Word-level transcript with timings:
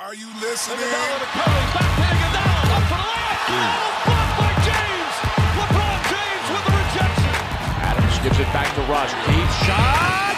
Are 0.00 0.12
you 0.12 0.26
listening? 0.40 0.82
Iguodala 0.82 1.18
to 1.22 1.28
Curry, 1.38 1.66
back 1.70 1.86
to 1.94 2.02
Iguodala, 2.02 2.66
up 2.74 2.82
for 2.90 2.98
the 2.98 3.06
layup. 3.14 3.46
Oh, 3.46 4.02
blocked 4.10 4.34
by 4.42 4.50
James. 4.66 5.14
LeBron 5.54 5.98
James 6.10 6.46
with 6.50 6.64
the 6.66 6.74
rejection. 6.82 7.34
Adams 7.78 8.18
gives 8.18 8.38
it 8.42 8.50
back 8.50 8.66
to 8.74 8.82
Rush. 8.90 9.14
Deep 9.30 9.50
shot. 9.62 10.34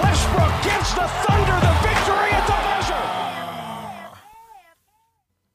Westbrook 0.00 0.54
gives 0.64 0.88
the 0.96 1.04
Thunder 1.04 1.60
the 1.60 1.74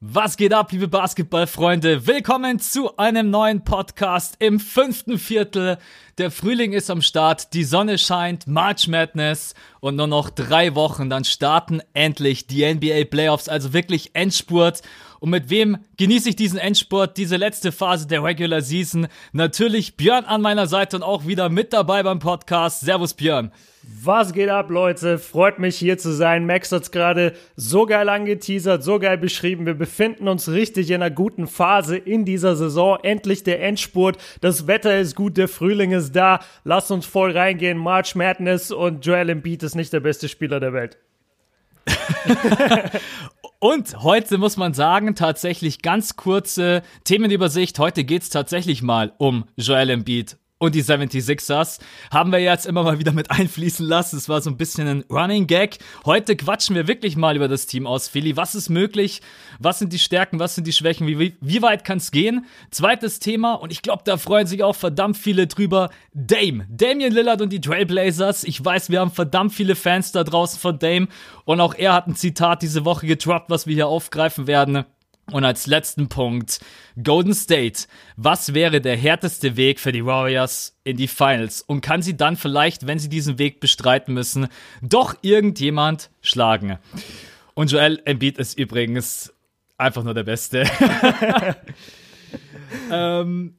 Was 0.06 0.36
geht 0.36 0.52
ab, 0.52 0.70
liebe 0.70 0.86
Basketballfreunde? 0.86 2.06
Willkommen 2.06 2.60
zu 2.60 2.94
einem 2.98 3.30
neuen 3.30 3.64
Podcast 3.64 4.36
im 4.38 4.60
fünften 4.60 5.18
Viertel. 5.18 5.78
Der 6.18 6.30
Frühling 6.30 6.74
ist 6.74 6.90
am 6.90 7.00
Start, 7.00 7.54
die 7.54 7.64
Sonne 7.64 7.96
scheint, 7.96 8.46
March 8.46 8.86
Madness 8.86 9.54
und 9.80 9.96
nur 9.96 10.06
noch 10.06 10.28
drei 10.28 10.74
Wochen, 10.74 11.08
dann 11.08 11.24
starten 11.24 11.80
endlich 11.94 12.46
die 12.46 12.70
NBA 12.70 13.04
Playoffs, 13.04 13.48
also 13.48 13.72
wirklich 13.72 14.10
Endspurt. 14.14 14.82
Und 15.24 15.30
mit 15.30 15.48
wem 15.48 15.78
genieße 15.96 16.28
ich 16.28 16.36
diesen 16.36 16.58
Endspurt, 16.58 17.16
diese 17.16 17.38
letzte 17.38 17.72
Phase 17.72 18.06
der 18.06 18.22
Regular 18.22 18.60
Season? 18.60 19.08
Natürlich 19.32 19.96
Björn 19.96 20.26
an 20.26 20.42
meiner 20.42 20.66
Seite 20.66 20.96
und 20.96 21.02
auch 21.02 21.26
wieder 21.26 21.48
mit 21.48 21.72
dabei 21.72 22.02
beim 22.02 22.18
Podcast. 22.18 22.80
Servus 22.80 23.14
Björn. 23.14 23.50
Was 24.02 24.34
geht 24.34 24.50
ab, 24.50 24.68
Leute? 24.68 25.16
Freut 25.16 25.58
mich 25.58 25.78
hier 25.78 25.96
zu 25.96 26.12
sein. 26.12 26.44
Max 26.44 26.72
hat's 26.72 26.90
gerade 26.90 27.32
so 27.56 27.86
geil 27.86 28.10
angeteasert, 28.10 28.84
so 28.84 28.98
geil 28.98 29.16
beschrieben. 29.16 29.64
Wir 29.64 29.72
befinden 29.72 30.28
uns 30.28 30.50
richtig 30.50 30.90
in 30.90 30.96
einer 30.96 31.10
guten 31.10 31.46
Phase 31.46 31.96
in 31.96 32.26
dieser 32.26 32.54
Saison. 32.54 32.98
Endlich 33.02 33.44
der 33.44 33.62
Endspurt. 33.62 34.18
Das 34.42 34.66
Wetter 34.66 34.98
ist 35.00 35.16
gut, 35.16 35.38
der 35.38 35.48
Frühling 35.48 35.92
ist 35.92 36.14
da. 36.14 36.40
Lasst 36.64 36.90
uns 36.90 37.06
voll 37.06 37.30
reingehen. 37.30 37.78
March 37.78 38.14
Madness 38.14 38.70
und 38.70 39.06
Joel 39.06 39.30
Embiid 39.30 39.62
ist 39.62 39.74
nicht 39.74 39.94
der 39.94 40.00
beste 40.00 40.28
Spieler 40.28 40.60
der 40.60 40.74
Welt. 40.74 40.98
Und 43.58 44.02
heute 44.02 44.38
muss 44.38 44.56
man 44.56 44.74
sagen, 44.74 45.14
tatsächlich 45.14 45.82
ganz 45.82 46.16
kurze 46.16 46.82
Themenübersicht. 47.04 47.78
Heute 47.78 48.04
geht's 48.04 48.28
tatsächlich 48.28 48.82
mal 48.82 49.12
um 49.18 49.44
Joel 49.56 49.90
Embiid 49.90 50.36
und 50.64 50.74
die 50.74 50.82
76ers 50.82 51.78
haben 52.10 52.32
wir 52.32 52.38
jetzt 52.38 52.66
immer 52.66 52.82
mal 52.82 52.98
wieder 52.98 53.12
mit 53.12 53.30
einfließen 53.30 53.86
lassen. 53.86 54.16
Es 54.16 54.28
war 54.28 54.40
so 54.40 54.50
ein 54.50 54.56
bisschen 54.56 54.88
ein 54.88 55.04
Running 55.10 55.46
Gag. 55.46 55.78
Heute 56.04 56.36
quatschen 56.36 56.74
wir 56.74 56.88
wirklich 56.88 57.16
mal 57.16 57.36
über 57.36 57.48
das 57.48 57.66
Team 57.66 57.86
aus 57.86 58.08
Philly. 58.08 58.36
Was 58.36 58.54
ist 58.54 58.68
möglich? 58.68 59.22
Was 59.58 59.78
sind 59.78 59.92
die 59.92 59.98
Stärken? 59.98 60.38
Was 60.38 60.54
sind 60.54 60.66
die 60.66 60.72
Schwächen? 60.72 61.06
Wie, 61.06 61.36
wie, 61.40 61.62
weit 61.62 61.84
kann 61.84 61.98
es 61.98 62.10
gehen? 62.10 62.46
Zweites 62.70 63.18
Thema, 63.18 63.54
und 63.54 63.72
ich 63.72 63.82
glaube, 63.82 64.02
da 64.04 64.16
freuen 64.16 64.46
sich 64.46 64.62
auch 64.62 64.76
verdammt 64.76 65.16
viele 65.16 65.46
drüber. 65.46 65.90
Dame. 66.12 66.66
Damian 66.70 67.12
Lillard 67.12 67.40
und 67.40 67.52
die 67.52 67.60
Trailblazers. 67.60 68.44
Ich 68.44 68.64
weiß, 68.64 68.90
wir 68.90 69.00
haben 69.00 69.10
verdammt 69.10 69.52
viele 69.52 69.76
Fans 69.76 70.12
da 70.12 70.24
draußen 70.24 70.58
von 70.58 70.78
Dame. 70.78 71.08
Und 71.44 71.60
auch 71.60 71.74
er 71.74 71.92
hat 71.92 72.06
ein 72.06 72.16
Zitat 72.16 72.62
diese 72.62 72.84
Woche 72.84 73.06
gedroppt, 73.06 73.50
was 73.50 73.66
wir 73.66 73.74
hier 73.74 73.88
aufgreifen 73.88 74.46
werden. 74.46 74.84
Und 75.32 75.44
als 75.44 75.66
letzten 75.66 76.08
Punkt, 76.08 76.60
Golden 77.02 77.34
State. 77.34 77.86
Was 78.16 78.52
wäre 78.52 78.80
der 78.80 78.96
härteste 78.96 79.56
Weg 79.56 79.80
für 79.80 79.90
die 79.90 80.04
Warriors 80.04 80.78
in 80.84 80.96
die 80.96 81.08
Finals? 81.08 81.62
Und 81.62 81.80
kann 81.80 82.02
sie 82.02 82.16
dann 82.16 82.36
vielleicht, 82.36 82.86
wenn 82.86 82.98
sie 82.98 83.08
diesen 83.08 83.38
Weg 83.38 83.60
bestreiten 83.60 84.12
müssen, 84.12 84.48
doch 84.82 85.16
irgendjemand 85.22 86.10
schlagen? 86.20 86.78
Und 87.54 87.72
Joel 87.72 88.02
Embiid 88.04 88.38
ist 88.38 88.58
übrigens 88.58 89.32
einfach 89.78 90.04
nur 90.04 90.14
der 90.14 90.24
Beste. 90.24 90.64
ähm, 92.90 93.56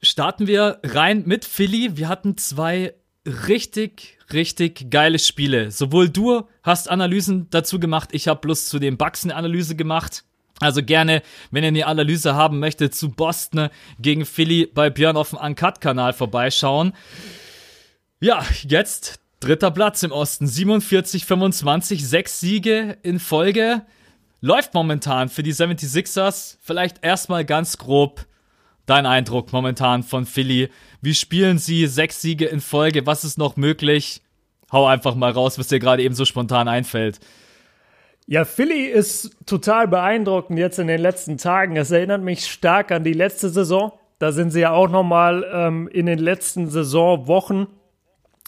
starten 0.00 0.46
wir 0.46 0.80
rein 0.82 1.24
mit 1.26 1.44
Philly. 1.44 1.96
Wir 1.96 2.08
hatten 2.08 2.36
zwei 2.36 2.94
richtig, 3.26 4.18
richtig 4.32 4.90
geile 4.90 5.18
Spiele. 5.18 5.70
Sowohl 5.70 6.08
du 6.08 6.48
hast 6.62 6.90
Analysen 6.90 7.48
dazu 7.50 7.78
gemacht, 7.78 8.10
ich 8.12 8.28
habe 8.28 8.40
bloß 8.40 8.66
zu 8.66 8.78
den 8.78 8.96
Bucks 8.96 9.24
eine 9.24 9.36
Analyse 9.36 9.76
gemacht. 9.76 10.24
Also 10.62 10.82
gerne, 10.82 11.22
wenn 11.50 11.64
ihr 11.64 11.68
eine 11.68 11.86
Analyse 11.86 12.34
haben 12.34 12.58
möchtet 12.58 12.94
zu 12.94 13.10
Boston 13.10 13.68
gegen 13.98 14.24
Philly 14.24 14.66
bei 14.66 14.90
Björn 14.90 15.16
auf 15.16 15.30
dem 15.30 15.38
Uncut-Kanal 15.38 16.12
vorbeischauen. 16.12 16.92
Ja, 18.20 18.44
jetzt 18.62 19.20
dritter 19.40 19.70
Platz 19.72 20.02
im 20.02 20.12
Osten. 20.12 20.46
47, 20.46 21.24
25, 21.26 22.06
sechs 22.06 22.38
Siege 22.38 22.96
in 23.02 23.18
Folge. 23.18 23.82
Läuft 24.40 24.74
momentan 24.74 25.28
für 25.28 25.42
die 25.42 25.52
76ers. 25.54 26.58
Vielleicht 26.60 27.04
erstmal 27.04 27.44
ganz 27.44 27.78
grob 27.78 28.26
dein 28.86 29.06
Eindruck 29.06 29.52
momentan 29.52 30.02
von 30.02 30.26
Philly. 30.26 30.68
Wie 31.00 31.14
spielen 31.14 31.58
sie? 31.58 31.86
Sechs 31.86 32.20
Siege 32.20 32.46
in 32.46 32.60
Folge. 32.60 33.06
Was 33.06 33.24
ist 33.24 33.38
noch 33.38 33.56
möglich? 33.56 34.22
Hau 34.70 34.86
einfach 34.86 35.14
mal 35.14 35.32
raus, 35.32 35.58
was 35.58 35.68
dir 35.68 35.78
gerade 35.78 36.02
eben 36.02 36.14
so 36.14 36.24
spontan 36.24 36.68
einfällt. 36.68 37.20
Ja, 38.32 38.46
Philly 38.46 38.86
ist 38.86 39.36
total 39.44 39.86
beeindruckend 39.86 40.58
jetzt 40.58 40.78
in 40.78 40.86
den 40.86 41.02
letzten 41.02 41.36
Tagen. 41.36 41.76
Es 41.76 41.90
erinnert 41.90 42.22
mich 42.22 42.46
stark 42.46 42.90
an 42.90 43.04
die 43.04 43.12
letzte 43.12 43.50
Saison. 43.50 43.92
Da 44.18 44.32
sind 44.32 44.52
sie 44.52 44.60
ja 44.60 44.72
auch 44.72 44.88
nochmal 44.88 45.46
ähm, 45.52 45.86
in 45.88 46.06
den 46.06 46.18
letzten 46.18 46.70
Saisonwochen 46.70 47.66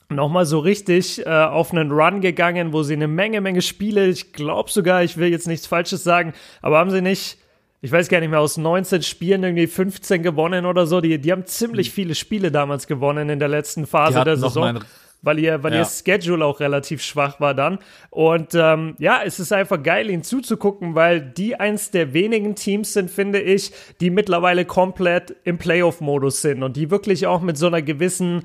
nochmal 0.09 0.47
so 0.47 0.59
richtig 0.61 1.27
äh, 1.27 1.28
auf 1.28 1.71
einen 1.71 1.91
Run 1.91 2.23
gegangen, 2.23 2.73
wo 2.73 2.83
sie 2.83 2.94
eine 2.94 3.09
Menge, 3.09 3.43
Menge 3.43 3.61
Spiele, 3.61 4.06
ich 4.06 4.33
glaube 4.33 4.71
sogar, 4.71 5.03
ich 5.05 5.19
will 5.19 5.28
jetzt 5.28 5.47
nichts 5.47 5.67
Falsches 5.67 6.03
sagen, 6.03 6.33
aber 6.62 6.78
haben 6.78 6.91
sie 6.91 7.03
nicht, 7.03 7.37
ich 7.83 7.93
weiß 7.93 8.09
gar 8.09 8.21
nicht 8.21 8.31
mehr, 8.31 8.41
aus 8.41 8.56
19 8.56 9.03
Spielen 9.03 9.44
irgendwie 9.44 9.67
15 9.67 10.23
gewonnen 10.23 10.65
oder 10.65 10.87
so. 10.87 11.03
Die, 11.03 11.19
die 11.19 11.31
haben 11.31 11.44
ziemlich 11.44 11.91
viele 11.91 12.15
Spiele 12.15 12.50
damals 12.50 12.87
gewonnen 12.87 13.28
in 13.28 13.39
der 13.39 13.49
letzten 13.49 13.87
Phase 13.87 14.25
der 14.25 14.39
Saison 14.39 14.81
weil 15.25 15.39
ihr, 15.39 15.62
weil 15.62 15.73
ja. 15.73 15.81
ihr 15.81 15.85
Schedule 15.87 16.45
auch 16.45 16.61
relativ 16.61 17.03
schwach 17.03 17.41
war 17.41 17.55
dann. 17.55 17.79
Und 18.11 18.55
ähm, 18.55 18.95
ja, 18.99 19.23
es 19.25 19.41
ist 19.41 19.53
einfach 19.53 19.83
geil, 19.83 20.11
ihnen 20.11 20.23
zuzugucken, 20.23 20.95
weil 20.95 21.21
die 21.21 21.59
eins 21.59 21.91
der 21.91 22.12
wenigen 22.12 22.55
Teams 22.55 22.93
sind, 22.93 23.11
finde 23.11 23.41
ich, 23.41 23.73
die 24.01 24.11
mittlerweile 24.11 24.65
komplett 24.65 25.35
im 25.45 25.59
Playoff-Modus 25.59 26.43
sind 26.43 26.62
und 26.62 26.77
die 26.77 26.91
wirklich 26.91 27.27
auch 27.27 27.41
mit 27.41 27.57
so 27.57 27.67
einer 27.67 27.83
gewissen 27.83 28.43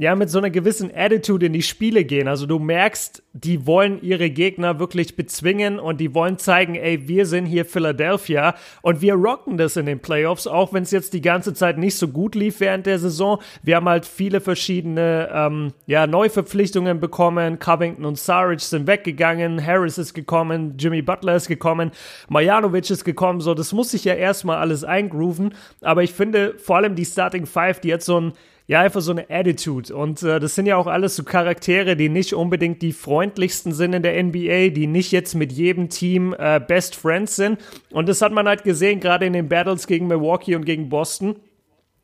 ja, 0.00 0.14
mit 0.14 0.30
so 0.30 0.38
einer 0.38 0.48
gewissen 0.48 0.90
Attitude 0.96 1.44
in 1.44 1.52
die 1.52 1.60
Spiele 1.60 2.06
gehen. 2.06 2.26
Also 2.26 2.46
du 2.46 2.58
merkst, 2.58 3.22
die 3.34 3.66
wollen 3.66 4.00
ihre 4.00 4.30
Gegner 4.30 4.78
wirklich 4.78 5.14
bezwingen 5.14 5.78
und 5.78 6.00
die 6.00 6.14
wollen 6.14 6.38
zeigen, 6.38 6.74
ey, 6.74 7.06
wir 7.06 7.26
sind 7.26 7.44
hier 7.44 7.66
Philadelphia 7.66 8.54
und 8.80 9.02
wir 9.02 9.12
rocken 9.12 9.58
das 9.58 9.76
in 9.76 9.84
den 9.84 10.00
Playoffs, 10.00 10.46
auch 10.46 10.72
wenn 10.72 10.84
es 10.84 10.90
jetzt 10.90 11.12
die 11.12 11.20
ganze 11.20 11.52
Zeit 11.52 11.76
nicht 11.76 11.96
so 11.96 12.08
gut 12.08 12.34
lief 12.34 12.60
während 12.60 12.86
der 12.86 12.98
Saison. 12.98 13.42
Wir 13.62 13.76
haben 13.76 13.90
halt 13.90 14.06
viele 14.06 14.40
verschiedene 14.40 15.28
ähm, 15.34 15.74
ja, 15.84 16.06
Neuverpflichtungen 16.06 16.98
bekommen. 16.98 17.58
Covington 17.58 18.06
und 18.06 18.16
Saric 18.16 18.60
sind 18.60 18.86
weggegangen, 18.86 19.62
Harris 19.62 19.98
ist 19.98 20.14
gekommen, 20.14 20.76
Jimmy 20.78 21.02
Butler 21.02 21.36
ist 21.36 21.46
gekommen, 21.46 21.90
Marjanovic 22.30 22.88
ist 22.88 23.04
gekommen. 23.04 23.42
So, 23.42 23.52
das 23.52 23.74
muss 23.74 23.90
sich 23.90 24.04
ja 24.04 24.14
erstmal 24.14 24.56
alles 24.56 24.82
eingrooven. 24.82 25.52
Aber 25.82 26.02
ich 26.02 26.14
finde 26.14 26.54
vor 26.56 26.76
allem 26.76 26.94
die 26.94 27.04
Starting 27.04 27.44
Five, 27.44 27.80
die 27.80 27.88
jetzt 27.88 28.06
so 28.06 28.18
ein 28.18 28.32
ja, 28.70 28.82
einfach 28.82 29.00
so 29.00 29.10
eine 29.10 29.28
Attitude. 29.28 29.92
Und 29.92 30.22
äh, 30.22 30.38
das 30.38 30.54
sind 30.54 30.66
ja 30.66 30.76
auch 30.76 30.86
alles 30.86 31.16
so 31.16 31.24
Charaktere, 31.24 31.96
die 31.96 32.08
nicht 32.08 32.34
unbedingt 32.34 32.82
die 32.82 32.92
freundlichsten 32.92 33.72
sind 33.72 33.94
in 33.94 34.04
der 34.04 34.22
NBA, 34.22 34.68
die 34.68 34.86
nicht 34.86 35.10
jetzt 35.10 35.34
mit 35.34 35.50
jedem 35.50 35.88
Team 35.88 36.36
äh, 36.38 36.60
Best 36.60 36.94
Friends 36.94 37.34
sind. 37.34 37.58
Und 37.90 38.08
das 38.08 38.22
hat 38.22 38.30
man 38.30 38.46
halt 38.46 38.62
gesehen, 38.62 39.00
gerade 39.00 39.26
in 39.26 39.32
den 39.32 39.48
Battles 39.48 39.88
gegen 39.88 40.06
Milwaukee 40.06 40.54
und 40.54 40.64
gegen 40.64 40.88
Boston 40.88 41.34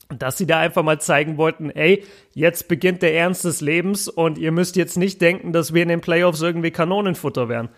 dass 0.09 0.39
sie 0.39 0.47
da 0.47 0.61
einfach 0.61 0.85
mal 0.85 1.01
zeigen 1.01 1.37
wollten, 1.37 1.69
ey, 1.71 2.05
jetzt 2.33 2.69
beginnt 2.69 3.03
der 3.03 3.13
Ernst 3.13 3.45
des 3.45 3.61
Lebens 3.61 4.07
und 4.07 4.39
ihr 4.39 4.53
müsst 4.53 4.77
jetzt 4.77 4.97
nicht 4.97 5.21
denken, 5.21 5.53
dass 5.53 5.75
wir 5.75 5.83
in 5.83 5.89
den 5.89 6.01
Playoffs 6.01 6.41
irgendwie 6.43 6.71
Kanonenfutter 6.71 7.49
wären. 7.49 7.71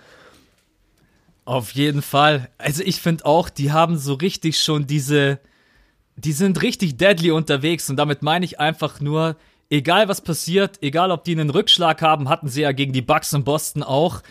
Auf 1.46 1.70
jeden 1.70 2.02
Fall. 2.02 2.50
Also 2.58 2.82
ich 2.82 3.00
finde 3.00 3.24
auch, 3.24 3.48
die 3.48 3.72
haben 3.72 3.96
so 3.96 4.12
richtig 4.12 4.60
schon 4.62 4.86
diese, 4.86 5.40
die 6.18 6.32
sind 6.32 6.62
richtig 6.62 6.96
deadly 6.96 7.30
unterwegs 7.30 7.88
und 7.88 7.96
damit 7.96 8.22
meine 8.22 8.44
ich 8.44 8.58
einfach 8.58 9.00
nur, 9.00 9.36
egal 9.70 10.08
was 10.08 10.20
passiert, 10.20 10.82
egal 10.82 11.10
ob 11.10 11.24
die 11.24 11.32
einen 11.32 11.50
Rückschlag 11.50 12.02
haben, 12.02 12.28
hatten 12.28 12.48
sie 12.48 12.62
ja 12.62 12.72
gegen 12.72 12.92
die 12.92 13.02
Bucks 13.02 13.32
in 13.32 13.44
Boston 13.44 13.82
auch. 13.82 14.22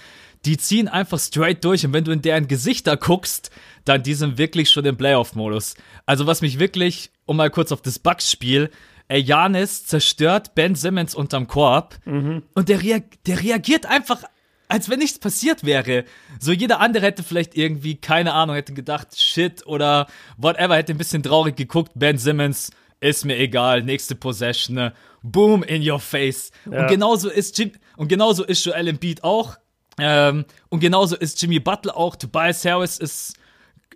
Die 0.46 0.58
ziehen 0.58 0.88
einfach 0.88 1.20
straight 1.20 1.64
durch 1.64 1.86
und 1.86 1.94
wenn 1.94 2.04
du 2.04 2.12
in 2.12 2.22
deren 2.22 2.48
Gesichter 2.48 2.98
guckst, 2.98 3.52
dann 3.86 4.04
die 4.04 4.14
sind 4.14 4.38
wirklich 4.38 4.70
schon 4.70 4.86
im 4.86 4.98
Playoff-Modus. 4.98 5.76
Also 6.06 6.28
was 6.28 6.42
mich 6.42 6.60
wirklich, 6.60 7.10
um 7.26 7.38
mal 7.38 7.50
kurz 7.50 7.72
auf 7.72 7.82
das 7.82 8.00
Bucks-Spiel, 8.00 8.70
ey, 9.08 9.22
Janis 9.22 9.86
zerstört 9.86 10.56
Ben 10.56 10.76
Simmons 10.76 11.16
unterm 11.16 11.48
Korb 11.48 11.98
mhm. 12.06 12.44
und 12.54 12.70
der, 12.70 12.82
rea 12.82 13.00
der 13.26 13.42
reagiert 13.42 13.86
einfach 13.86 14.24
als 14.68 14.90
wenn 14.90 15.00
nichts 15.00 15.20
passiert 15.20 15.64
wäre. 15.64 16.04
So 16.40 16.52
jeder 16.52 16.80
andere 16.80 17.06
hätte 17.06 17.24
vielleicht 17.24 17.56
irgendwie, 17.56 17.96
keine 17.96 18.34
Ahnung, 18.34 18.56
hätte 18.56 18.74
gedacht, 18.74 19.20
shit 19.20 19.66
oder 19.66 20.08
whatever, 20.38 20.76
hätte 20.76 20.94
ein 20.94 20.98
bisschen 20.98 21.24
traurig 21.24 21.56
geguckt. 21.56 21.92
Ben 21.96 22.18
Simmons, 22.18 22.72
ist 23.00 23.26
mir 23.26 23.38
egal, 23.38 23.84
nächste 23.84 24.16
Possession, 24.16 24.76
ne? 24.76 24.94
boom 25.22 25.64
in 25.64 25.88
your 25.88 26.00
face. 26.00 26.52
Ja. 26.70 26.82
Und 26.82 26.88
genauso 26.88 27.30
ist 27.30 27.58
Jim, 27.58 27.72
und 27.96 28.08
genauso 28.08 28.44
ist 28.44 28.64
Joel 28.66 28.88
Embiid 28.88 29.24
auch. 29.24 29.58
Ähm, 30.00 30.46
und 30.70 30.80
genauso 30.80 31.16
ist 31.16 31.42
Jimmy 31.42 31.60
Butler 31.60 31.98
auch. 31.98 32.16
Tobias 32.16 32.64
Harris 32.66 32.98
ist, 32.98 33.36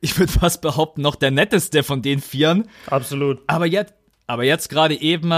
ich 0.01 0.17
würde 0.17 0.31
fast 0.31 0.61
behaupten, 0.61 1.01
noch 1.01 1.15
der 1.15 1.31
netteste 1.31 1.83
von 1.83 2.01
den 2.01 2.21
Vieren. 2.21 2.67
Absolut. 2.87 3.41
Aber 3.47 3.65
jetzt, 3.65 3.93
aber 4.27 4.43
jetzt 4.43 4.69
gerade 4.69 4.99
eben 4.99 5.31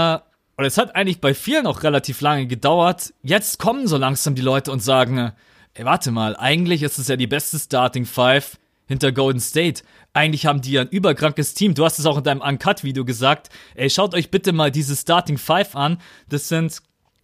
und 0.56 0.64
es 0.64 0.78
hat 0.78 0.94
eigentlich 0.94 1.20
bei 1.20 1.34
vielen 1.34 1.66
auch 1.66 1.82
relativ 1.82 2.20
lange 2.20 2.46
gedauert. 2.46 3.12
Jetzt 3.22 3.58
kommen 3.58 3.86
so 3.86 3.96
langsam 3.96 4.34
die 4.34 4.42
Leute 4.42 4.70
und 4.70 4.80
sagen, 4.80 5.32
ey, 5.74 5.84
warte 5.84 6.10
mal, 6.10 6.36
eigentlich 6.36 6.82
ist 6.82 6.98
es 6.98 7.08
ja 7.08 7.16
die 7.16 7.26
beste 7.26 7.58
Starting 7.58 8.06
Five 8.06 8.58
hinter 8.86 9.12
Golden 9.12 9.40
State. 9.40 9.82
Eigentlich 10.12 10.46
haben 10.46 10.60
die 10.60 10.72
ja 10.72 10.82
ein 10.82 10.88
überkrankes 10.88 11.54
Team. 11.54 11.74
Du 11.74 11.84
hast 11.84 11.98
es 11.98 12.06
auch 12.06 12.18
in 12.18 12.24
deinem 12.24 12.40
Uncut-Video 12.40 13.04
gesagt. 13.04 13.48
Ey, 13.74 13.90
schaut 13.90 14.14
euch 14.14 14.30
bitte 14.30 14.52
mal 14.52 14.70
diese 14.70 14.94
Starting 14.94 15.38
Five 15.38 15.74
an. 15.74 15.98
Das 16.28 16.48
sind 16.48 16.80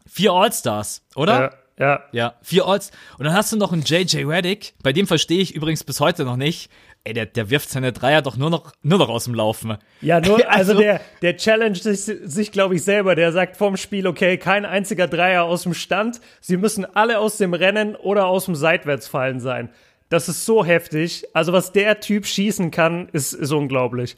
vier 0.07 0.33
All-Stars, 0.33 1.03
oder? 1.15 1.41
Ja, 1.41 1.51
ja. 1.81 2.05
Ja, 2.13 2.35
vier 2.43 2.67
Alls. 2.67 2.91
Und 3.17 3.25
dann 3.25 3.35
hast 3.35 3.53
du 3.53 3.57
noch 3.57 3.73
einen 3.73 3.83
JJ 3.83 4.25
Reddick. 4.25 4.75
Bei 4.83 4.93
dem 4.93 5.07
verstehe 5.07 5.41
ich 5.41 5.55
übrigens 5.55 5.83
bis 5.83 5.99
heute 6.01 6.25
noch 6.25 6.37
nicht. 6.37 6.71
Ey, 7.05 7.15
der, 7.15 7.25
der 7.27 7.49
wirft 7.49 7.71
seine 7.71 7.93
Dreier 7.93 8.21
doch 8.21 8.37
nur 8.37 8.51
noch, 8.51 8.73
nur 8.83 8.99
noch 8.99 9.09
aus 9.09 9.25
dem 9.25 9.35
Laufen. 9.35 9.79
Ja, 10.03 10.21
nur, 10.21 10.37
also, 10.51 10.73
Also- 10.73 10.79
der, 10.79 11.01
der 11.23 11.37
challenge 11.37 11.77
sich, 11.77 12.01
sich 12.01 12.53
glaube 12.53 12.75
ich, 12.77 12.83
selber. 12.85 13.15
Der 13.15 13.33
sagt 13.33 13.57
vorm 13.57 13.77
Spiel, 13.79 14.07
okay, 14.07 14.37
kein 14.37 14.65
einziger 14.67 15.09
Dreier 15.09 15.45
aus 15.45 15.63
dem 15.63 15.73
Stand. 15.75 16.21
Sie 16.41 16.57
müssen 16.59 16.85
alle 16.85 17.19
aus 17.19 17.39
dem 17.39 17.55
Rennen 17.55 17.97
oder 17.97 18.27
aus 18.27 18.45
dem 18.45 18.55
Seitwärtsfallen 18.55 19.41
sein. 19.41 19.71
Das 20.11 20.29
ist 20.29 20.45
so 20.45 20.65
heftig. 20.65 21.25
Also, 21.33 21.53
was 21.53 21.73
der 21.73 22.01
Typ 22.01 22.27
schießen 22.27 22.71
kann, 22.71 23.09
ist, 23.13 23.33
ist 23.33 23.53
unglaublich. 23.53 24.17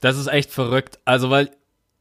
Das 0.00 0.16
ist 0.16 0.26
echt 0.26 0.50
verrückt. 0.50 0.98
Also, 1.04 1.30
weil 1.30 1.50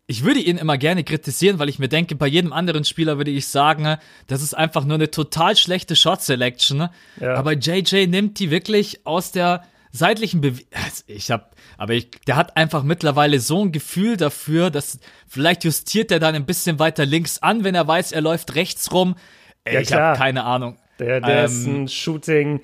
ich 0.09 0.23
würde 0.23 0.39
ihn 0.39 0.57
immer 0.57 0.79
gerne 0.79 1.03
kritisieren, 1.03 1.59
weil 1.59 1.69
ich 1.69 1.77
mir 1.77 1.87
denke, 1.87 2.15
bei 2.15 2.25
jedem 2.25 2.51
anderen 2.51 2.83
Spieler 2.83 3.17
würde 3.17 3.29
ich 3.29 3.47
sagen, 3.47 3.97
das 4.25 4.41
ist 4.41 4.55
einfach 4.55 4.83
nur 4.83 4.95
eine 4.95 5.11
total 5.11 5.55
schlechte 5.55 5.95
Shot 5.95 6.23
Selection. 6.23 6.89
Ja. 7.21 7.35
Aber 7.35 7.53
JJ 7.53 8.07
nimmt 8.07 8.39
die 8.39 8.49
wirklich 8.49 9.05
aus 9.05 9.31
der 9.31 9.63
seitlichen 9.91 10.41
Bewegung. 10.41 10.67
Ich 11.05 11.29
hab, 11.29 11.55
aber 11.77 11.93
ich, 11.93 12.09
der 12.25 12.37
hat 12.37 12.57
einfach 12.57 12.81
mittlerweile 12.81 13.39
so 13.39 13.63
ein 13.63 13.71
Gefühl 13.71 14.17
dafür, 14.17 14.71
dass 14.71 14.97
vielleicht 15.27 15.63
justiert 15.63 16.11
er 16.11 16.19
dann 16.19 16.33
ein 16.33 16.47
bisschen 16.47 16.79
weiter 16.79 17.05
links 17.05 17.37
an, 17.43 17.63
wenn 17.63 17.75
er 17.75 17.87
weiß, 17.87 18.11
er 18.11 18.21
läuft 18.21 18.55
rechts 18.55 18.91
rum. 18.91 19.15
Ey, 19.63 19.75
Ja, 19.75 19.79
ich 19.81 19.93
habe 19.93 20.17
keine 20.17 20.43
Ahnung. 20.43 20.79
Der, 20.97 21.21
der 21.21 21.41
Ähm, 21.41 21.45
ist 21.45 21.65
ein 21.67 21.87
Shooting, 21.87 22.61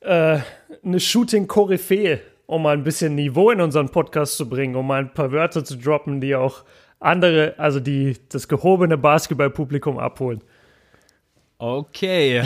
äh, 0.00 0.38
eine 0.82 1.00
Shooting-Koryphäe, 1.00 2.20
um 2.48 2.62
mal 2.62 2.72
ein 2.74 2.82
bisschen 2.82 3.14
Niveau 3.14 3.50
in 3.50 3.60
unseren 3.60 3.90
Podcast 3.90 4.38
zu 4.38 4.48
bringen, 4.48 4.74
um 4.74 4.86
mal 4.86 5.00
ein 5.00 5.12
paar 5.12 5.30
Wörter 5.32 5.64
zu 5.66 5.76
droppen, 5.76 6.20
die 6.22 6.34
auch 6.34 6.64
andere, 6.98 7.54
also 7.58 7.78
die 7.78 8.16
das 8.30 8.48
gehobene 8.48 8.96
Basketballpublikum 8.96 9.98
abholen. 9.98 10.42
Okay, 11.58 12.42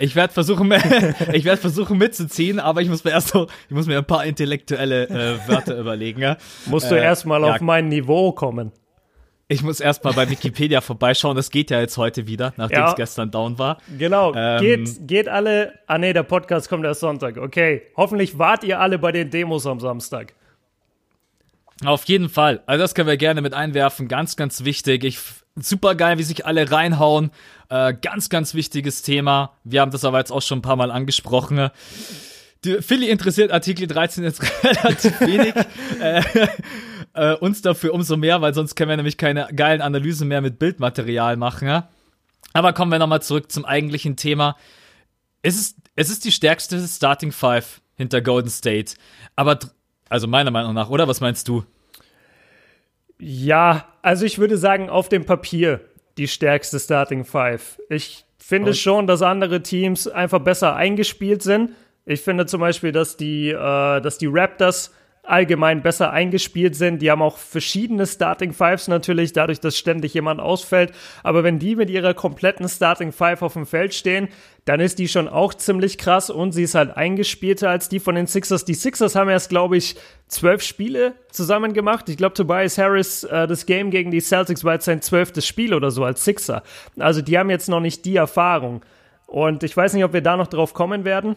ich 0.00 0.16
werde 0.16 0.32
versuchen, 0.32 0.72
ich 1.32 1.44
werde 1.44 1.60
versuchen 1.60 1.98
mitzuziehen, 1.98 2.58
aber 2.58 2.80
ich 2.80 2.88
muss 2.88 3.04
mir 3.04 3.12
erst 3.12 3.28
so, 3.28 3.46
ich 3.68 3.74
muss 3.74 3.86
mir 3.86 3.98
ein 3.98 4.04
paar 4.06 4.24
intellektuelle 4.24 5.04
äh, 5.08 5.48
Wörter 5.48 5.78
überlegen. 5.78 6.20
Ja? 6.20 6.36
Musst 6.66 6.90
du 6.90 6.96
Äh, 6.96 7.04
erstmal 7.04 7.42
ja. 7.42 7.54
auf 7.54 7.60
mein 7.60 7.88
Niveau 7.88 8.32
kommen. 8.32 8.72
Ich 9.54 9.62
muss 9.62 9.78
erstmal 9.78 10.12
bei 10.14 10.28
Wikipedia 10.28 10.80
vorbeischauen. 10.80 11.36
Das 11.36 11.48
geht 11.52 11.70
ja 11.70 11.78
jetzt 11.78 11.96
heute 11.96 12.26
wieder, 12.26 12.52
nachdem 12.56 12.78
Ja. 12.78 12.88
es 12.90 12.96
gestern 12.96 13.30
down 13.30 13.56
war. 13.56 13.78
Genau, 13.96 14.34
Ähm, 14.34 14.60
geht, 14.60 15.06
geht 15.06 15.28
alle. 15.28 15.74
Ah 15.86 15.96
nee, 15.96 16.12
der 16.12 16.24
Podcast 16.24 16.68
kommt 16.68 16.84
erst 16.84 16.98
Sonntag. 16.98 17.36
Okay, 17.36 17.82
hoffentlich 17.96 18.36
wart 18.36 18.64
ihr 18.64 18.80
alle 18.80 18.98
bei 18.98 19.12
den 19.12 19.30
Demos 19.30 19.64
am 19.64 19.78
Samstag. 19.78 20.34
Auf 21.84 22.02
jeden 22.06 22.28
Fall. 22.28 22.62
Also 22.66 22.82
das 22.82 22.96
können 22.96 23.06
wir 23.08 23.16
gerne 23.16 23.42
mit 23.42 23.54
einwerfen. 23.54 24.08
Ganz, 24.08 24.34
ganz 24.34 24.64
wichtig. 24.64 25.04
Ich 25.04 25.18
super 25.54 25.94
geil, 25.94 26.18
wie 26.18 26.24
sich 26.24 26.44
alle 26.46 26.68
reinhauen. 26.72 27.30
Äh, 27.68 27.94
ganz, 27.94 28.30
ganz 28.30 28.54
wichtiges 28.54 29.02
Thema. 29.02 29.52
Wir 29.62 29.82
haben 29.82 29.92
das 29.92 30.04
aber 30.04 30.18
jetzt 30.18 30.32
auch 30.32 30.42
schon 30.42 30.58
ein 30.58 30.62
paar 30.62 30.74
Mal 30.76 30.90
angesprochen. 30.90 31.70
Die 32.64 32.82
Philly 32.82 33.08
interessiert 33.08 33.52
Artikel 33.52 33.86
13 33.86 34.24
jetzt 34.24 34.42
relativ 34.64 35.20
wenig. 35.20 35.54
äh, 36.00 36.22
äh, 37.14 37.34
uns 37.34 37.62
dafür 37.62 37.94
umso 37.94 38.16
mehr, 38.16 38.40
weil 38.42 38.54
sonst 38.54 38.74
können 38.74 38.90
wir 38.90 38.96
nämlich 38.96 39.16
keine 39.16 39.48
geilen 39.54 39.80
Analysen 39.80 40.28
mehr 40.28 40.40
mit 40.40 40.58
Bildmaterial 40.58 41.36
machen. 41.36 41.68
Ja? 41.68 41.88
Aber 42.52 42.72
kommen 42.72 42.90
wir 42.92 42.98
nochmal 42.98 43.22
zurück 43.22 43.50
zum 43.50 43.64
eigentlichen 43.64 44.16
Thema. 44.16 44.56
Es 45.42 45.56
ist, 45.56 45.76
es 45.96 46.10
ist 46.10 46.24
die 46.24 46.32
stärkste 46.32 46.78
Starting 46.86 47.32
Five 47.32 47.80
hinter 47.96 48.20
Golden 48.20 48.50
State. 48.50 48.94
Aber, 49.36 49.58
also 50.08 50.26
meiner 50.26 50.50
Meinung 50.50 50.74
nach, 50.74 50.90
oder? 50.90 51.08
Was 51.08 51.20
meinst 51.20 51.48
du? 51.48 51.64
Ja, 53.18 53.86
also 54.02 54.24
ich 54.24 54.38
würde 54.38 54.58
sagen, 54.58 54.90
auf 54.90 55.08
dem 55.08 55.24
Papier 55.24 55.80
die 56.18 56.28
stärkste 56.28 56.78
Starting 56.78 57.24
Five. 57.24 57.78
Ich 57.88 58.24
finde 58.38 58.70
Und- 58.70 58.76
schon, 58.76 59.06
dass 59.06 59.22
andere 59.22 59.62
Teams 59.62 60.06
einfach 60.08 60.40
besser 60.40 60.76
eingespielt 60.76 61.42
sind. 61.42 61.70
Ich 62.06 62.20
finde 62.20 62.46
zum 62.46 62.60
Beispiel, 62.60 62.92
dass 62.92 63.16
die, 63.16 63.48
äh, 63.48 64.00
dass 64.00 64.18
die 64.18 64.26
Raptors 64.30 64.92
allgemein 65.24 65.82
besser 65.82 66.10
eingespielt 66.10 66.76
sind. 66.76 67.00
Die 67.00 67.10
haben 67.10 67.22
auch 67.22 67.38
verschiedene 67.38 68.06
Starting 68.06 68.52
Fives 68.52 68.88
natürlich, 68.88 69.32
dadurch, 69.32 69.60
dass 69.60 69.78
ständig 69.78 70.14
jemand 70.14 70.40
ausfällt. 70.40 70.92
Aber 71.22 71.44
wenn 71.44 71.58
die 71.58 71.76
mit 71.76 71.90
ihrer 71.90 72.14
kompletten 72.14 72.68
Starting 72.68 73.12
Five 73.12 73.42
auf 73.42 73.54
dem 73.54 73.66
Feld 73.66 73.94
stehen, 73.94 74.28
dann 74.64 74.80
ist 74.80 74.98
die 74.98 75.08
schon 75.08 75.28
auch 75.28 75.54
ziemlich 75.54 75.98
krass 75.98 76.30
und 76.30 76.52
sie 76.52 76.62
ist 76.62 76.74
halt 76.74 76.96
eingespielter 76.96 77.70
als 77.70 77.88
die 77.88 78.00
von 78.00 78.14
den 78.14 78.26
Sixers. 78.26 78.64
Die 78.64 78.74
Sixers 78.74 79.14
haben 79.14 79.28
erst, 79.28 79.50
glaube 79.50 79.76
ich, 79.76 79.96
zwölf 80.28 80.62
Spiele 80.62 81.14
zusammen 81.30 81.74
gemacht. 81.74 82.08
Ich 82.08 82.16
glaube, 82.16 82.34
Tobias 82.34 82.78
Harris, 82.78 83.24
äh, 83.24 83.46
das 83.46 83.66
Game 83.66 83.90
gegen 83.90 84.10
die 84.10 84.20
Celtics 84.20 84.64
war 84.64 84.74
jetzt 84.74 84.86
sein 84.86 85.02
zwölftes 85.02 85.46
Spiel 85.46 85.74
oder 85.74 85.90
so 85.90 86.04
als 86.04 86.24
Sixer. 86.24 86.62
Also 86.98 87.22
die 87.22 87.38
haben 87.38 87.50
jetzt 87.50 87.68
noch 87.68 87.80
nicht 87.80 88.04
die 88.04 88.16
Erfahrung. 88.16 88.82
Und 89.26 89.62
ich 89.62 89.76
weiß 89.76 89.94
nicht, 89.94 90.04
ob 90.04 90.12
wir 90.12 90.22
da 90.22 90.36
noch 90.36 90.46
drauf 90.46 90.74
kommen 90.74 91.04
werden. 91.04 91.36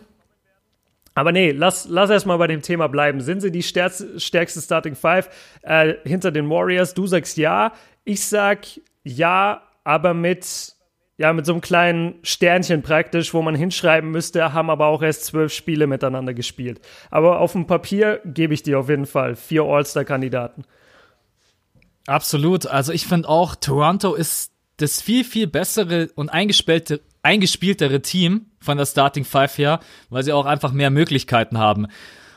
Aber 1.17 1.31
nee, 1.31 1.49
lass, 1.49 1.87
lass 1.89 2.11
erstmal 2.11 2.37
bei 2.37 2.45
dem 2.45 2.61
Thema 2.61 2.87
bleiben. 2.89 3.21
Sind 3.21 3.41
sie 3.41 3.51
die 3.51 3.63
stärkste, 3.63 4.19
Starting 4.19 4.93
Five 4.93 5.31
äh, 5.63 5.95
hinter 6.03 6.29
den 6.29 6.47
Warriors? 6.47 6.93
Du 6.93 7.07
sagst 7.07 7.37
ja. 7.37 7.73
Ich 8.03 8.23
sag 8.23 8.67
ja, 9.03 9.63
aber 9.83 10.13
mit, 10.13 10.75
ja, 11.17 11.33
mit 11.33 11.47
so 11.47 11.53
einem 11.53 11.61
kleinen 11.61 12.19
Sternchen 12.21 12.83
praktisch, 12.83 13.33
wo 13.33 13.41
man 13.41 13.55
hinschreiben 13.55 14.11
müsste, 14.11 14.53
haben 14.53 14.69
aber 14.69 14.85
auch 14.85 15.01
erst 15.01 15.25
zwölf 15.25 15.51
Spiele 15.51 15.87
miteinander 15.87 16.35
gespielt. 16.35 16.81
Aber 17.09 17.39
auf 17.39 17.53
dem 17.53 17.65
Papier 17.65 18.21
gebe 18.23 18.53
ich 18.53 18.61
dir 18.61 18.77
auf 18.77 18.87
jeden 18.87 19.07
Fall 19.07 19.35
vier 19.35 19.63
All-Star-Kandidaten. 19.63 20.65
Absolut. 22.05 22.67
Also 22.67 22.93
ich 22.93 23.07
finde 23.07 23.27
auch, 23.27 23.55
Toronto 23.55 24.13
ist 24.13 24.51
das 24.77 25.01
viel, 25.01 25.23
viel 25.23 25.47
bessere 25.47 26.09
und 26.13 26.29
eingespielte, 26.29 27.01
eingespieltere 27.27 28.01
Team 28.01 28.45
von 28.61 28.77
der 28.77 28.85
Starting 28.85 29.25
Five 29.25 29.57
her, 29.57 29.81
weil 30.09 30.23
sie 30.23 30.31
auch 30.31 30.45
einfach 30.45 30.71
mehr 30.71 30.89
Möglichkeiten 30.89 31.57
haben. 31.57 31.87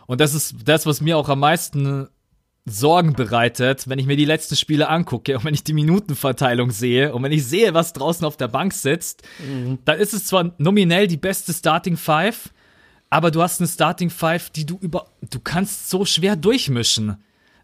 Und 0.07 0.21
das 0.21 0.35
ist 0.35 0.57
das, 0.65 0.85
was 0.85 1.01
mir 1.01 1.17
auch 1.17 1.29
am 1.29 1.39
meisten 1.39 2.09
Sorgen 2.67 3.13
bereitet, 3.13 3.89
wenn 3.89 4.01
ich 4.01 4.07
mir 4.07 4.17
die 4.17 4.25
letzten 4.25 4.57
Spiele 4.57 4.89
angucke 4.89 5.37
und 5.37 5.45
wenn 5.45 5.55
ich 5.55 5.63
die 5.63 5.73
Minutenverteilung 5.73 6.73
sehe 6.73 7.15
und 7.15 7.23
wenn 7.23 7.31
ich 7.31 7.47
sehe, 7.47 7.73
was 7.73 7.93
draußen 7.93 8.27
auf 8.27 8.37
der 8.37 8.49
Bank 8.49 8.73
sitzt, 8.73 9.23
dann 9.85 9.99
ist 9.99 10.13
es 10.13 10.27
zwar 10.27 10.53
nominell 10.59 11.07
die 11.07 11.17
beste 11.17 11.53
Starting 11.53 11.97
Five, 11.97 12.51
aber 13.09 13.31
du 13.31 13.43
hast 13.43 13.61
eine 13.61 13.69
Starting 13.69 14.11
Five, 14.11 14.51
die 14.51 14.67
du 14.67 14.77
über, 14.81 15.07
du 15.31 15.39
kannst 15.39 15.89
so 15.89 16.05
schwer 16.05 16.35
durchmischen. 16.35 17.17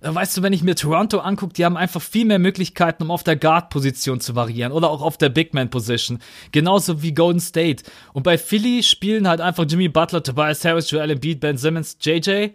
Äh, 0.06 0.14
Weißt 0.14 0.36
du, 0.36 0.42
wenn 0.42 0.52
ich 0.52 0.62
mir 0.62 0.74
Toronto 0.74 1.18
angucke, 1.18 1.52
die 1.52 1.64
haben 1.64 1.76
einfach 1.76 2.00
viel 2.00 2.24
mehr 2.24 2.38
Möglichkeiten, 2.38 3.02
um 3.02 3.10
auf 3.10 3.24
der 3.24 3.36
Guard-Position 3.36 4.20
zu 4.20 4.34
variieren 4.34 4.72
oder 4.72 4.90
auch 4.90 5.02
auf 5.02 5.18
der 5.18 5.28
Big-Man-Position. 5.28 6.20
Genauso 6.52 7.02
wie 7.02 7.12
Golden 7.12 7.40
State. 7.40 7.84
Und 8.12 8.22
bei 8.22 8.38
Philly 8.38 8.82
spielen 8.82 9.28
halt 9.28 9.40
einfach 9.40 9.66
Jimmy 9.68 9.88
Butler, 9.88 10.22
Tobias 10.22 10.64
Harris, 10.64 10.90
Joel 10.90 11.10
Embiid, 11.10 11.40
Ben 11.40 11.58
Simmons, 11.58 11.98
JJ. 12.00 12.50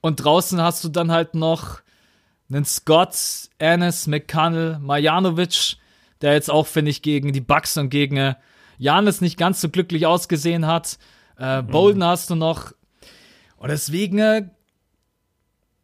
Und 0.00 0.16
draußen 0.16 0.60
hast 0.60 0.82
du 0.84 0.88
dann 0.88 1.10
halt 1.12 1.34
noch 1.34 1.80
einen 2.50 2.64
Scott, 2.64 3.16
Ennis, 3.58 4.06
McConnell, 4.06 4.78
Marjanovic, 4.80 5.76
der 6.20 6.34
jetzt 6.34 6.50
auch, 6.50 6.66
finde 6.66 6.90
ich, 6.90 7.02
gegen 7.02 7.32
die 7.32 7.40
Bucks 7.40 7.76
und 7.76 7.88
gegen 7.88 8.16
äh, 8.16 8.34
Janis 8.78 9.20
nicht 9.20 9.38
ganz 9.38 9.60
so 9.60 9.68
glücklich 9.68 10.06
ausgesehen 10.06 10.66
hat. 10.66 10.98
Äh, 11.38 11.62
Bolden 11.62 12.04
hast 12.04 12.30
du 12.30 12.34
noch. 12.34 12.72
Und 13.56 13.70
deswegen, 13.70 14.18
äh, 14.18 14.48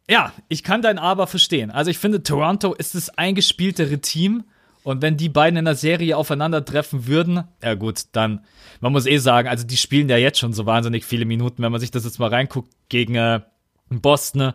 ja, 0.09 0.33
ich 0.47 0.63
kann 0.63 0.81
dein 0.81 0.97
Aber 0.97 1.27
verstehen. 1.27 1.71
Also 1.71 1.91
ich 1.91 1.99
finde, 1.99 2.23
Toronto 2.23 2.73
ist 2.73 2.95
das 2.95 3.09
eingespieltere 3.09 3.99
Team. 3.99 4.43
Und 4.83 5.01
wenn 5.01 5.17
die 5.17 5.29
beiden 5.29 5.57
in 5.57 5.65
der 5.65 5.75
Serie 5.75 6.17
aufeinandertreffen 6.17 7.05
würden, 7.05 7.43
ja 7.61 7.75
gut, 7.75 8.05
dann, 8.13 8.45
man 8.79 8.91
muss 8.91 9.05
eh 9.05 9.17
sagen, 9.17 9.47
also 9.47 9.67
die 9.67 9.77
spielen 9.77 10.09
ja 10.09 10.17
jetzt 10.17 10.39
schon 10.39 10.53
so 10.53 10.65
wahnsinnig 10.65 11.05
viele 11.05 11.25
Minuten, 11.25 11.61
wenn 11.61 11.71
man 11.71 11.81
sich 11.81 11.91
das 11.91 12.05
jetzt 12.05 12.17
mal 12.17 12.29
reinguckt, 12.29 12.71
gegen 12.87 13.15
äh, 13.15 13.41
Boston. 13.89 14.53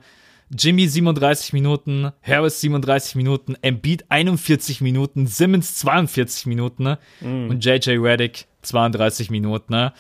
Jimmy 0.50 0.88
37 0.88 1.52
Minuten, 1.52 2.10
Harris 2.22 2.60
37 2.60 3.16
Minuten, 3.16 3.56
Embiid 3.62 4.04
41 4.08 4.80
Minuten, 4.80 5.26
Simmons 5.26 5.76
42 5.76 6.46
Minuten 6.46 6.82
ne? 6.84 6.98
und 7.20 7.64
JJ 7.64 7.98
Reddick 7.98 8.46
32 8.62 9.30
Minuten. 9.30 9.72
Ne? 9.72 9.92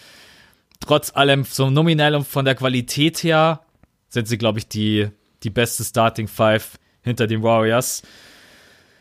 Trotz 0.80 1.14
allem, 1.14 1.44
so 1.44 1.70
nominell 1.70 2.14
und 2.14 2.26
von 2.26 2.44
der 2.44 2.54
Qualität 2.54 3.22
her, 3.22 3.60
sind 4.08 4.28
sie, 4.28 4.38
glaube 4.38 4.58
ich, 4.58 4.68
die, 4.68 5.08
die 5.44 5.50
beste 5.50 5.84
Starting 5.84 6.28
Five 6.28 6.78
hinter 7.02 7.26
den 7.26 7.42
Warriors. 7.42 8.02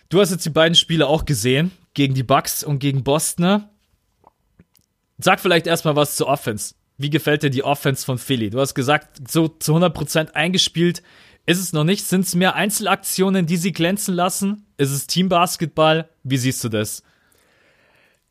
Du 0.09 0.19
hast 0.19 0.31
jetzt 0.31 0.45
die 0.45 0.49
beiden 0.49 0.75
Spiele 0.75 1.07
auch 1.07 1.25
gesehen, 1.25 1.71
gegen 1.93 2.13
die 2.13 2.23
Bucks 2.23 2.63
und 2.63 2.79
gegen 2.79 3.03
Boston. 3.03 3.63
Sag 5.17 5.39
vielleicht 5.39 5.67
erstmal 5.67 5.95
was 5.95 6.15
zur 6.15 6.27
Offense. 6.27 6.75
Wie 6.97 7.09
gefällt 7.09 7.43
dir 7.43 7.49
die 7.49 7.63
Offense 7.63 8.05
von 8.05 8.17
Philly? 8.17 8.49
Du 8.49 8.59
hast 8.59 8.75
gesagt, 8.75 9.29
so 9.29 9.47
zu 9.47 9.75
100% 9.75 10.33
eingespielt 10.33 11.01
ist 11.45 11.59
es 11.59 11.73
noch 11.73 11.83
nicht. 11.83 12.05
Sind 12.05 12.25
es 12.25 12.35
mehr 12.35 12.55
Einzelaktionen, 12.55 13.45
die 13.45 13.57
sie 13.57 13.73
glänzen 13.73 14.13
lassen? 14.15 14.65
Ist 14.77 14.91
es 14.91 15.07
Teambasketball? 15.07 16.09
Wie 16.23 16.37
siehst 16.37 16.63
du 16.63 16.69
das? 16.69 17.03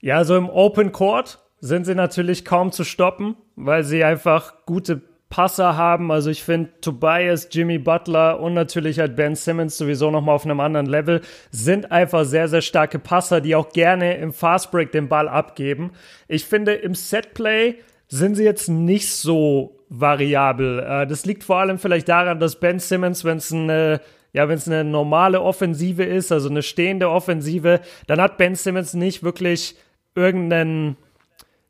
Ja, 0.01 0.25
so 0.25 0.37
im 0.37 0.49
Open 0.49 0.93
Court 0.93 1.39
sind 1.61 1.85
sie 1.85 1.95
natürlich 1.95 2.45
kaum 2.45 2.73
zu 2.73 2.85
stoppen, 2.85 3.37
weil 3.55 3.85
sie 3.85 4.03
einfach 4.03 4.65
gute 4.67 5.03
Passer 5.33 5.79
haben. 5.79 6.13
Also 6.13 6.29
ich 6.29 6.43
finde 6.43 6.69
Tobias, 6.83 7.49
Jimmy 7.51 7.79
Butler 7.79 8.39
und 8.39 8.53
natürlich 8.53 8.99
halt 8.99 9.17
Ben 9.17 9.35
Simmons 9.35 9.79
sowieso 9.79 10.11
nochmal 10.11 10.35
auf 10.35 10.45
einem 10.45 10.61
anderen 10.61 10.85
Level 10.85 11.23
sind 11.51 11.91
einfach 11.91 12.27
sehr, 12.27 12.49
sehr 12.49 12.61
starke 12.61 12.99
Passer, 12.99 13.41
die 13.41 13.55
auch 13.55 13.71
gerne 13.71 14.19
im 14.19 14.35
Fastbreak 14.35 14.93
den 14.93 15.09
Ball 15.09 15.31
abgeben. 15.31 15.93
Ich 16.29 16.45
finde 16.45 16.75
im 16.75 16.95
Setplay 16.95 17.77
sind 18.09 18.35
sie 18.35 18.45
jetzt 18.45 18.69
nicht 18.69 19.11
so 19.11 19.79
variabel. 19.89 20.81
Äh, 20.81 21.07
das 21.07 21.25
liegt 21.25 21.45
vor 21.45 21.57
allem 21.57 21.79
vielleicht 21.79 22.11
daran, 22.11 22.39
dass 22.39 22.61
Ben 22.61 22.79
Simmons, 22.79 23.25
wenn 23.25 23.39
es 23.39 23.51
eine 23.51 24.03
ja, 24.35 24.49
wenn 24.49 24.57
es 24.57 24.67
eine 24.67 24.85
normale 24.85 25.41
Offensive 25.41 26.05
ist, 26.05 26.31
also 26.31 26.49
eine 26.49 26.63
stehende 26.63 27.09
Offensive, 27.11 27.81
dann 28.07 28.21
hat 28.21 28.37
Ben 28.37 28.55
Simmons 28.55 28.93
nicht 28.95 29.23
wirklich 29.23 29.77
irgendeinen, 30.15 30.97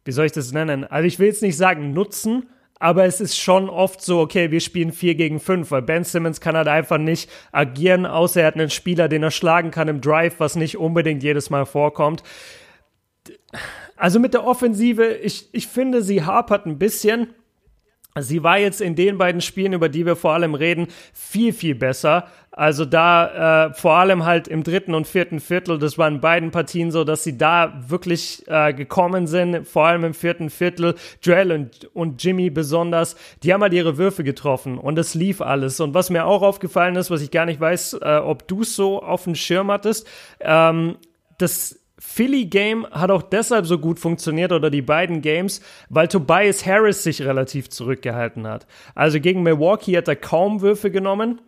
wie 0.04 0.12
soll 0.12 0.26
ich 0.26 0.32
das 0.32 0.52
nennen? 0.52 0.84
Also 0.84 1.06
ich 1.06 1.18
will 1.20 1.26
jetzt 1.28 1.42
nicht 1.42 1.56
sagen 1.56 1.92
Nutzen, 1.92 2.48
aber 2.82 3.04
es 3.04 3.20
ist 3.20 3.38
schon 3.38 3.70
oft 3.70 4.02
so, 4.02 4.18
okay, 4.18 4.50
wir 4.50 4.58
spielen 4.58 4.90
4 4.90 5.14
gegen 5.14 5.38
5, 5.38 5.70
weil 5.70 5.82
Ben 5.82 6.02
Simmons 6.02 6.40
kann 6.40 6.56
halt 6.56 6.66
einfach 6.66 6.98
nicht 6.98 7.30
agieren, 7.52 8.06
außer 8.06 8.40
er 8.40 8.48
hat 8.48 8.56
einen 8.56 8.70
Spieler, 8.70 9.08
den 9.08 9.22
er 9.22 9.30
schlagen 9.30 9.70
kann 9.70 9.86
im 9.86 10.00
Drive, 10.00 10.40
was 10.40 10.56
nicht 10.56 10.76
unbedingt 10.76 11.22
jedes 11.22 11.48
Mal 11.48 11.64
vorkommt. 11.64 12.24
Also 13.94 14.18
mit 14.18 14.34
der 14.34 14.44
Offensive, 14.44 15.14
ich, 15.14 15.48
ich 15.52 15.68
finde, 15.68 16.02
sie 16.02 16.24
hapert 16.24 16.66
ein 16.66 16.80
bisschen. 16.80 17.28
Sie 18.20 18.42
war 18.42 18.58
jetzt 18.58 18.82
in 18.82 18.94
den 18.94 19.16
beiden 19.16 19.40
Spielen, 19.40 19.72
über 19.72 19.88
die 19.88 20.04
wir 20.04 20.16
vor 20.16 20.32
allem 20.32 20.54
reden, 20.54 20.88
viel, 21.14 21.54
viel 21.54 21.74
besser. 21.74 22.28
Also 22.50 22.84
da 22.84 23.68
äh, 23.68 23.72
vor 23.74 23.94
allem 23.94 24.26
halt 24.26 24.48
im 24.48 24.62
dritten 24.62 24.94
und 24.94 25.06
vierten 25.06 25.40
Viertel, 25.40 25.78
das 25.78 25.96
war 25.96 26.08
in 26.08 26.20
beiden 26.20 26.50
Partien 26.50 26.90
so, 26.90 27.04
dass 27.04 27.24
sie 27.24 27.38
da 27.38 27.72
wirklich 27.88 28.44
äh, 28.48 28.74
gekommen 28.74 29.26
sind, 29.26 29.66
vor 29.66 29.86
allem 29.86 30.04
im 30.04 30.12
vierten 30.12 30.50
Viertel. 30.50 30.94
Joel 31.22 31.52
und, 31.52 31.90
und 31.94 32.22
Jimmy 32.22 32.50
besonders, 32.50 33.16
die 33.42 33.54
haben 33.54 33.62
halt 33.62 33.72
ihre 33.72 33.96
Würfe 33.96 34.24
getroffen 34.24 34.76
und 34.76 34.98
es 34.98 35.14
lief 35.14 35.40
alles. 35.40 35.80
Und 35.80 35.94
was 35.94 36.10
mir 36.10 36.26
auch 36.26 36.42
aufgefallen 36.42 36.96
ist, 36.96 37.10
was 37.10 37.22
ich 37.22 37.30
gar 37.30 37.46
nicht 37.46 37.60
weiß, 37.60 37.94
äh, 37.94 38.20
ob 38.22 38.46
du 38.46 38.62
so 38.62 39.02
auf 39.02 39.24
dem 39.24 39.34
Schirm 39.34 39.70
hattest, 39.70 40.06
ähm, 40.40 40.96
das 41.38 41.81
Philly 42.04 42.46
Game 42.46 42.84
hat 42.90 43.10
auch 43.10 43.22
deshalb 43.22 43.64
so 43.64 43.78
gut 43.78 43.98
funktioniert 43.98 44.52
oder 44.52 44.70
die 44.70 44.82
beiden 44.82 45.22
Games, 45.22 45.62
weil 45.88 46.08
Tobias 46.08 46.66
Harris 46.66 47.04
sich 47.04 47.22
relativ 47.22 47.70
zurückgehalten 47.70 48.46
hat. 48.46 48.66
Also 48.94 49.18
gegen 49.18 49.42
Milwaukee 49.42 49.96
hat 49.96 50.08
er 50.08 50.16
kaum 50.16 50.60
Würfe 50.60 50.90
genommen. 50.90 51.40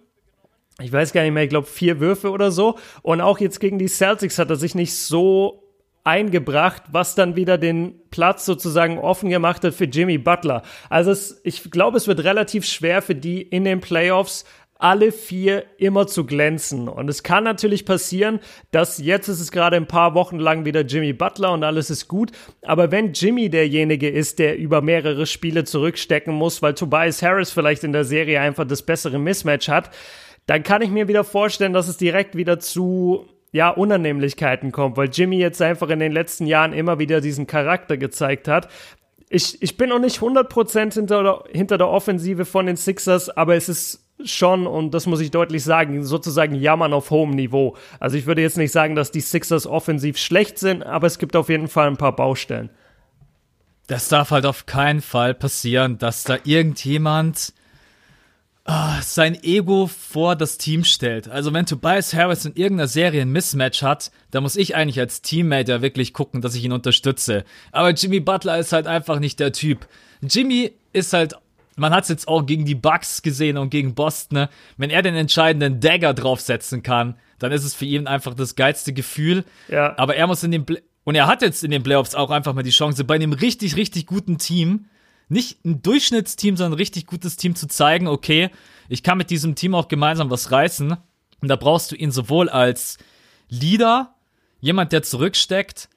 Ich 0.81 0.93
weiß 0.93 1.13
gar 1.13 1.23
nicht 1.23 1.33
mehr, 1.33 1.43
ich 1.43 1.51
glaube 1.51 1.67
vier 1.67 2.01
Würfe 2.01 2.31
oder 2.31 2.51
so. 2.51 2.79
Und 3.03 3.21
auch 3.21 3.41
jetzt 3.41 3.59
gegen 3.61 3.79
die 3.79 3.89
Celtics 3.89 4.39
hat 4.39 4.49
er 4.49 4.57
sich 4.57 4.75
nicht 4.75 4.95
so 4.95 5.65
eingebracht, 6.05 6.85
was 6.93 7.15
dann 7.15 7.35
wieder 7.35 7.59
den 7.59 8.01
Platz 8.11 8.47
sozusagen 8.47 8.99
offen 8.99 9.31
gemacht 9.31 9.65
hat 9.65 9.75
für 9.75 9.85
Jimmy 9.85 10.19
Butler. 10.19 10.63
Also 10.89 11.11
es, 11.11 11.41
ich 11.45 11.71
glaube, 11.71 11.97
es 11.97 12.07
wird 12.07 12.23
relativ 12.25 12.65
schwer 12.65 13.03
für 13.03 13.15
die 13.15 13.43
in 13.43 13.65
den 13.65 13.81
Playoffs 13.81 14.45
alle 14.79 15.13
vier 15.13 15.65
immer 15.79 16.07
zu 16.07 16.27
glänzen. 16.27 16.89
Und 16.89 17.09
es 17.09 17.23
kann 17.23 17.45
natürlich 17.45 17.85
passieren, 17.85 18.41
dass 18.71 18.99
jetzt 18.99 19.29
ist 19.29 19.41
es 19.41 19.53
gerade 19.53 19.77
ein 19.77 19.87
paar 19.87 20.15
Wochen 20.15 20.39
lang 20.39 20.65
wieder 20.65 20.83
Jimmy 20.83 21.13
Butler 21.13 21.53
und 21.53 21.65
alles 21.65 21.91
ist 21.91 22.09
gut. 22.09 22.33
Aber 22.63 22.91
wenn 22.91 23.13
Jimmy 23.13 23.49
derjenige 23.49 24.09
ist, 24.09 24.39
der 24.39 24.59
über 24.59 24.83
mehrere 24.83 25.27
Spiele 25.27 25.65
zurückstecken 25.65 26.35
muss, 26.35 26.61
weil 26.61 26.75
Tobias 26.75 27.23
Harris 27.23 27.53
vielleicht 27.53 27.85
in 27.85 27.93
der 27.93 28.05
Serie 28.05 28.41
einfach 28.41 28.67
das 28.67 28.83
bessere 28.83 29.19
Mismatch 29.19 29.69
hat, 29.69 29.91
dann 30.47 30.63
kann 30.63 30.83
ich 30.83 30.91
mir 30.91 31.09
wieder 31.09 31.25
vorstellen, 31.25 31.73
dass 31.73 31.89
es 31.89 31.97
direkt 31.97 32.37
wieder 32.37 32.59
zu 32.59 33.27
ja, 33.53 33.71
Unannehmlichkeiten 33.71 34.73
kommt, 34.73 34.97
weil 34.97 35.09
Jimmy 35.11 35.39
jetzt 35.39 35.63
einfach 35.63 35.89
in 35.89 36.01
den 36.01 36.11
letzten 36.11 36.47
Jahren 36.47 36.73
immer 36.73 36.99
wieder 36.99 37.21
diesen 37.21 37.47
Charakter 37.47 37.97
gezeigt 37.97 38.49
hat. 38.49 38.69
Ich, 39.29 39.63
ich 39.63 39.77
bin 39.77 39.91
noch 39.91 40.01
nicht 40.01 40.19
100% 40.19 40.95
hinter, 40.95 41.45
hinter 41.51 41.79
der 41.79 41.89
Offensive 41.89 42.45
von 42.45 42.67
den 42.67 42.77
Sixers, 42.77 43.31
aber 43.31 43.55
es 43.55 43.69
ist 43.69 44.05
schon, 44.27 44.67
und 44.67 44.93
das 44.93 45.07
muss 45.07 45.21
ich 45.21 45.31
deutlich 45.31 45.65
sagen, 45.65 46.05
sozusagen 46.05 46.55
Jammern 46.55 46.93
auf 46.93 47.11
hohem 47.11 47.31
Niveau. 47.31 47.77
Also 48.01 48.17
ich 48.17 48.27
würde 48.27 48.43
jetzt 48.43 48.59
nicht 48.59 48.73
sagen, 48.73 48.95
dass 48.95 49.11
die 49.11 49.21
Sixers 49.21 49.67
offensiv 49.67 50.19
schlecht 50.19 50.59
sind, 50.59 50.83
aber 50.83 51.07
es 51.07 51.19
gibt 51.19 51.37
auf 51.37 51.49
jeden 51.49 51.69
Fall 51.69 51.89
ein 51.89 51.97
paar 51.97 52.15
Baustellen. 52.15 52.71
Das 53.87 54.09
darf 54.09 54.31
halt 54.31 54.47
auf 54.47 54.67
keinen 54.67 55.03
Fall 55.03 55.35
passieren, 55.35 55.99
dass 55.99 56.25
da 56.25 56.39
irgendjemand 56.45 57.53
oh, 58.67 59.01
sein 59.03 59.43
Ego 59.43 59.87
vor 59.87 60.37
das 60.37 60.59
Team 60.59 60.85
stellt. 60.85 61.29
Also 61.29 61.53
wenn 61.53 61.67
Tobias 61.67 62.15
Harris 62.15 62.45
in 62.45 62.55
irgendeiner 62.55 62.89
Serie 62.89 63.23
ein 63.23 63.33
Mismatch 63.33 63.83
hat, 63.83 64.11
dann 64.31 64.43
muss 64.43 64.57
ich 64.57 64.75
eigentlich 64.75 65.01
als 65.01 65.23
Teammate 65.23 65.73
ja 65.73 65.83
wirklich 65.83 66.13
gucken, 66.13 66.41
dass 66.41 66.55
ich 66.55 66.65
ihn 66.65 66.73
unterstütze. 66.73 67.45
Aber 67.73 67.91
Jimmy 67.91 68.21
Butler 68.21 68.59
ist 68.59 68.73
halt 68.73 68.87
einfach 68.87 69.19
nicht 69.19 69.41
der 69.41 69.53
Typ. 69.53 69.87
Jimmy 70.23 70.73
ist 70.93 71.13
halt 71.13 71.35
man 71.77 71.93
hat 71.93 72.05
es 72.05 72.09
jetzt 72.09 72.29
auch 72.29 72.43
gegen 72.47 72.65
die 72.65 72.75
Bucks 72.75 73.23
gesehen 73.23 73.57
und 73.59 73.71
gegen 73.71 73.95
Boston. 73.95 74.39
Ne? 74.39 74.49
Wenn 74.77 74.91
er 74.91 75.03
den 75.03 75.15
entscheidenden 75.15 75.81
Dagger 75.81 76.15
draufsetzen 76.15 76.83
kann, 76.83 77.17
dann 77.39 77.53
ist 77.53 77.65
es 77.65 77.75
für 77.75 77.85
ihn 77.85 78.07
einfach 78.07 78.35
das 78.35 78.55
geilste 78.55 78.93
Gefühl. 78.93 79.45
Ja. 79.69 79.97
Aber 79.99 80.17
er 80.17 80.27
muss 80.27 80.43
in 80.43 80.53
den 80.53 80.67
Play 80.67 80.83
und 81.05 81.15
er 81.15 81.27
hat 81.27 81.43
jetzt 81.43 81.63
in 81.63 81.71
den 81.71 81.83
Playoffs 81.83 82.15
auch 82.15 82.31
einfach 82.31 82.55
mal 82.55 82.63
die 82.63 82.71
Chance, 82.71 83.05
bei 83.05 83.15
einem 83.15 83.35
richtig, 83.35 83.77
richtig 83.77 84.07
guten 84.07 84.39
Team, 84.39 84.87
nicht 85.29 85.65
ein 85.65 85.83
Durchschnittsteam, 85.83 86.57
sondern 86.57 86.73
ein 86.73 86.79
richtig 86.79 87.07
gutes 87.07 87.37
Team 87.37 87.55
zu 87.55 87.69
zeigen, 87.69 88.09
okay, 88.09 88.51
ich 88.89 89.03
kann 89.03 89.19
mit 89.19 89.31
diesem 89.31 89.55
Team 89.55 89.75
auch 89.75 89.89
gemeinsam 89.89 90.31
was 90.31 90.51
reißen. 90.51 90.97
Und 91.41 91.49
da 91.49 91.57
brauchst 91.57 91.93
du 91.93 91.97
ihn 91.97 92.11
sowohl 92.11 92.49
als 92.49 92.99
Leader, 93.49 94.15
jemand, 94.61 94.93
der 94.93 95.03
zurücksteckt, 95.03 95.89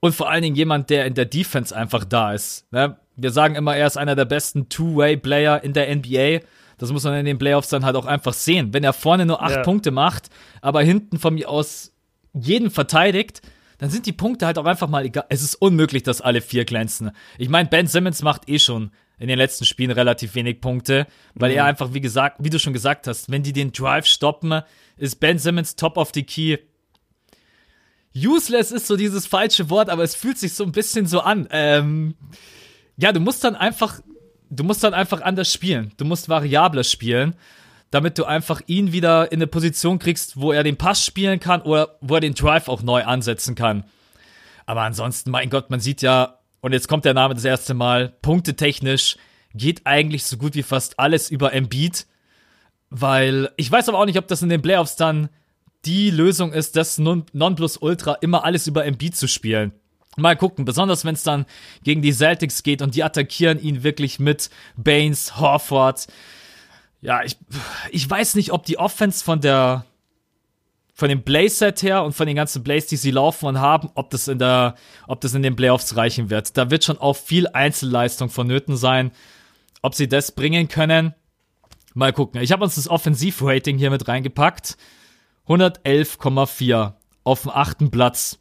und 0.00 0.14
vor 0.14 0.30
allen 0.30 0.42
Dingen 0.42 0.56
jemand, 0.56 0.90
der 0.90 1.06
in 1.06 1.14
der 1.14 1.24
Defense 1.24 1.74
einfach 1.74 2.04
da 2.04 2.32
ist. 2.32 2.70
Ne? 2.72 2.98
Wir 3.16 3.30
sagen 3.30 3.54
immer, 3.54 3.76
er 3.76 3.86
ist 3.86 3.96
einer 3.96 4.14
der 4.14 4.24
besten 4.24 4.68
Two-Way-Player 4.68 5.62
in 5.64 5.72
der 5.72 5.94
NBA. 5.94 6.40
Das 6.78 6.92
muss 6.92 7.04
man 7.04 7.14
in 7.14 7.24
den 7.24 7.38
Playoffs 7.38 7.68
dann 7.68 7.84
halt 7.84 7.96
auch 7.96 8.06
einfach 8.06 8.34
sehen. 8.34 8.74
Wenn 8.74 8.84
er 8.84 8.92
vorne 8.92 9.26
nur 9.26 9.42
acht 9.42 9.56
ja. 9.56 9.62
Punkte 9.62 9.90
macht, 9.90 10.28
aber 10.60 10.82
hinten 10.82 11.18
von 11.18 11.34
mir 11.34 11.48
aus 11.48 11.92
jeden 12.34 12.70
verteidigt, 12.70 13.40
dann 13.78 13.90
sind 13.90 14.06
die 14.06 14.12
Punkte 14.12 14.46
halt 14.46 14.58
auch 14.58 14.64
einfach 14.64 14.88
mal 14.88 15.04
egal. 15.04 15.24
Es 15.28 15.42
ist 15.42 15.54
unmöglich, 15.56 16.02
dass 16.02 16.20
alle 16.20 16.40
vier 16.40 16.64
glänzen. 16.64 17.10
Ich 17.38 17.48
meine, 17.48 17.68
Ben 17.68 17.86
Simmons 17.86 18.22
macht 18.22 18.48
eh 18.48 18.58
schon 18.58 18.90
in 19.18 19.28
den 19.28 19.38
letzten 19.38 19.64
Spielen 19.64 19.90
relativ 19.90 20.34
wenig 20.34 20.60
Punkte, 20.60 21.06
weil 21.34 21.50
mhm. 21.50 21.58
er 21.58 21.64
einfach, 21.64 21.94
wie 21.94 22.00
gesagt, 22.00 22.36
wie 22.40 22.50
du 22.50 22.58
schon 22.58 22.72
gesagt 22.72 23.06
hast, 23.06 23.30
wenn 23.30 23.42
die 23.42 23.52
den 23.52 23.72
Drive 23.72 24.06
stoppen, 24.06 24.60
ist 24.96 25.20
Ben 25.20 25.38
Simmons 25.38 25.76
top 25.76 25.96
of 25.96 26.10
the 26.14 26.22
key. 26.22 26.58
Useless 28.14 28.72
ist 28.72 28.86
so 28.86 28.96
dieses 28.96 29.26
falsche 29.26 29.68
Wort, 29.68 29.90
aber 29.90 30.02
es 30.02 30.14
fühlt 30.14 30.38
sich 30.38 30.54
so 30.54 30.64
ein 30.64 30.72
bisschen 30.72 31.06
so 31.06 31.20
an. 31.20 31.48
Ähm, 31.50 32.14
ja, 32.96 33.12
du 33.12 33.20
musst 33.20 33.44
dann 33.44 33.56
einfach, 33.56 34.00
du 34.50 34.64
musst 34.64 34.82
dann 34.84 34.94
einfach 34.94 35.20
anders 35.20 35.52
spielen. 35.52 35.92
Du 35.96 36.04
musst 36.04 36.28
variabler 36.28 36.84
spielen, 36.84 37.34
damit 37.90 38.18
du 38.18 38.24
einfach 38.24 38.60
ihn 38.66 38.92
wieder 38.92 39.30
in 39.32 39.38
eine 39.38 39.46
Position 39.46 39.98
kriegst, 39.98 40.40
wo 40.40 40.52
er 40.52 40.62
den 40.62 40.76
Pass 40.76 41.04
spielen 41.04 41.40
kann 41.40 41.62
oder 41.62 41.96
wo 42.00 42.14
er 42.14 42.20
den 42.20 42.34
Drive 42.34 42.68
auch 42.68 42.82
neu 42.82 43.04
ansetzen 43.04 43.54
kann. 43.54 43.84
Aber 44.66 44.82
ansonsten, 44.82 45.30
mein 45.30 45.50
Gott, 45.50 45.70
man 45.70 45.80
sieht 45.80 46.02
ja, 46.02 46.38
und 46.60 46.72
jetzt 46.72 46.88
kommt 46.88 47.04
der 47.04 47.14
Name 47.14 47.34
das 47.34 47.44
erste 47.44 47.74
Mal, 47.74 48.14
punktetechnisch 48.22 49.16
geht 49.54 49.86
eigentlich 49.86 50.24
so 50.24 50.36
gut 50.36 50.54
wie 50.54 50.62
fast 50.62 50.98
alles 50.98 51.30
über 51.30 51.52
Embiid, 51.52 52.06
weil 52.90 53.50
ich 53.56 53.70
weiß 53.70 53.88
aber 53.88 53.98
auch 53.98 54.06
nicht, 54.06 54.18
ob 54.18 54.26
das 54.28 54.42
in 54.42 54.48
den 54.48 54.62
Playoffs 54.62 54.96
dann 54.96 55.28
die 55.84 56.10
Lösung 56.10 56.52
ist, 56.52 56.76
das 56.76 56.98
Nonplusultra 56.98 58.14
immer 58.20 58.44
alles 58.44 58.66
über 58.66 58.84
Embiid 58.84 59.16
zu 59.16 59.28
spielen. 59.28 59.72
Mal 60.16 60.36
gucken, 60.36 60.64
besonders 60.64 61.04
wenn 61.04 61.14
es 61.14 61.22
dann 61.22 61.44
gegen 61.84 62.02
die 62.02 62.12
Celtics 62.12 62.62
geht 62.62 62.80
und 62.80 62.94
die 62.94 63.04
attackieren 63.04 63.60
ihn 63.60 63.82
wirklich 63.82 64.18
mit 64.18 64.50
Baines, 64.76 65.38
Horford. 65.38 66.06
Ja, 67.02 67.22
ich, 67.22 67.36
ich 67.90 68.08
weiß 68.08 68.34
nicht, 68.34 68.52
ob 68.52 68.64
die 68.64 68.78
Offense 68.78 69.22
von 69.22 69.40
der 69.40 69.84
von 70.96 71.10
dem 71.10 71.22
Playset 71.22 71.82
her 71.82 72.04
und 72.04 72.14
von 72.14 72.26
den 72.26 72.36
ganzen 72.36 72.64
Plays, 72.64 72.86
die 72.86 72.96
sie 72.96 73.10
laufen 73.10 73.44
und 73.44 73.60
haben, 73.60 73.90
ob 73.94 74.08
das 74.08 74.28
in 74.28 74.38
der, 74.38 74.76
ob 75.06 75.20
das 75.20 75.34
in 75.34 75.42
den 75.42 75.54
Playoffs 75.54 75.94
reichen 75.94 76.30
wird. 76.30 76.56
Da 76.56 76.70
wird 76.70 76.84
schon 76.84 76.96
auch 76.96 77.16
viel 77.16 77.48
Einzelleistung 77.48 78.30
vonnöten 78.30 78.78
sein. 78.78 79.10
Ob 79.82 79.94
sie 79.94 80.08
das 80.08 80.32
bringen 80.32 80.68
können, 80.68 81.14
mal 81.92 82.14
gucken. 82.14 82.40
Ich 82.40 82.50
habe 82.50 82.64
uns 82.64 82.76
das 82.76 82.88
Offensivrating 82.88 83.76
hier 83.76 83.90
mit 83.90 84.08
reingepackt. 84.08 84.78
111,4 85.46 86.94
auf 87.24 87.42
dem 87.42 87.50
achten 87.50 87.90
Platz. 87.90 88.38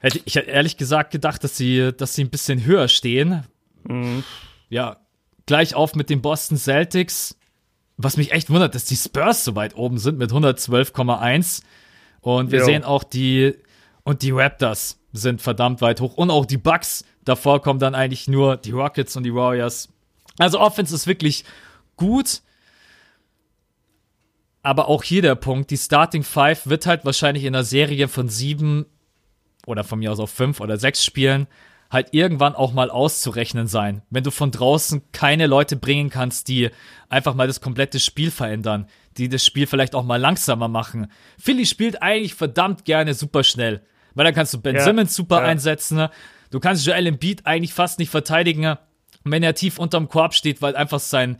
Hätte 0.00 0.20
ich 0.24 0.34
ehrlich 0.36 0.78
gesagt 0.78 1.10
gedacht, 1.10 1.44
dass 1.44 1.56
sie, 1.56 1.92
dass 1.92 2.14
sie 2.14 2.24
ein 2.24 2.30
bisschen 2.30 2.64
höher 2.64 2.88
stehen. 2.88 3.44
Mhm. 3.84 4.24
Ja, 4.70 4.96
gleich 5.46 5.74
auf 5.74 5.94
mit 5.94 6.08
den 6.08 6.22
Boston 6.22 6.56
Celtics. 6.56 7.36
Was 7.98 8.16
mich 8.16 8.32
echt 8.32 8.48
wundert, 8.48 8.74
dass 8.74 8.86
die 8.86 8.96
Spurs 8.96 9.44
so 9.44 9.56
weit 9.56 9.76
oben 9.76 9.98
sind 9.98 10.16
mit 10.16 10.32
112,1. 10.32 11.62
Und 12.22 12.50
wir 12.50 12.60
jo. 12.60 12.64
sehen 12.64 12.82
auch 12.84 13.04
die, 13.04 13.54
und 14.02 14.22
die 14.22 14.30
Raptors 14.30 14.98
sind 15.12 15.42
verdammt 15.42 15.82
weit 15.82 16.00
hoch. 16.00 16.14
Und 16.14 16.30
auch 16.30 16.46
die 16.46 16.56
Bucks. 16.56 17.04
Davor 17.24 17.60
kommen 17.60 17.78
dann 17.78 17.94
eigentlich 17.94 18.26
nur 18.26 18.56
die 18.56 18.70
Rockets 18.70 19.16
und 19.16 19.24
die 19.24 19.34
Warriors. 19.34 19.90
Also 20.38 20.58
Offense 20.60 20.94
ist 20.94 21.06
wirklich 21.06 21.44
gut. 21.96 22.40
Aber 24.62 24.88
auch 24.88 25.02
hier 25.02 25.20
der 25.20 25.34
Punkt, 25.34 25.70
die 25.70 25.76
Starting 25.76 26.22
Five 26.22 26.66
wird 26.66 26.86
halt 26.86 27.04
wahrscheinlich 27.04 27.44
in 27.44 27.54
einer 27.54 27.64
Serie 27.64 28.08
von 28.08 28.30
sieben 28.30 28.86
oder 29.70 29.84
von 29.84 29.98
mir 29.98 30.12
aus 30.12 30.20
auf 30.20 30.30
fünf 30.30 30.60
oder 30.60 30.76
sechs 30.76 31.04
Spielen 31.04 31.46
halt 31.90 32.08
irgendwann 32.12 32.54
auch 32.54 32.72
mal 32.72 32.90
auszurechnen 32.90 33.66
sein. 33.66 34.02
Wenn 34.10 34.22
du 34.22 34.30
von 34.30 34.52
draußen 34.52 35.02
keine 35.12 35.46
Leute 35.46 35.76
bringen 35.76 36.08
kannst, 36.08 36.46
die 36.48 36.70
einfach 37.08 37.34
mal 37.34 37.48
das 37.48 37.60
komplette 37.60 37.98
Spiel 37.98 38.30
verändern, 38.30 38.86
die 39.16 39.28
das 39.28 39.44
Spiel 39.44 39.66
vielleicht 39.66 39.94
auch 39.96 40.04
mal 40.04 40.20
langsamer 40.20 40.68
machen. 40.68 41.10
Philly 41.38 41.66
spielt 41.66 42.00
eigentlich 42.00 42.34
verdammt 42.34 42.84
gerne 42.84 43.14
super 43.14 43.42
schnell, 43.42 43.82
weil 44.14 44.24
dann 44.24 44.34
kannst 44.34 44.54
du 44.54 44.60
Ben 44.60 44.76
Ja, 44.76 44.84
Simmons 44.84 45.16
super 45.16 45.42
ja. 45.42 45.48
einsetzen. 45.48 45.96
ne? 45.96 46.10
Du 46.50 46.60
kannst 46.60 46.86
Joel 46.86 47.08
Embiid 47.08 47.44
eigentlich 47.44 47.74
fast 47.74 47.98
nicht 47.98 48.10
verteidigen, 48.10 48.76
wenn 49.24 49.42
er 49.42 49.54
tief 49.54 49.78
unterm 49.78 50.08
Korb 50.08 50.34
steht, 50.34 50.62
weil 50.62 50.76
einfach 50.76 51.00
sein, 51.00 51.38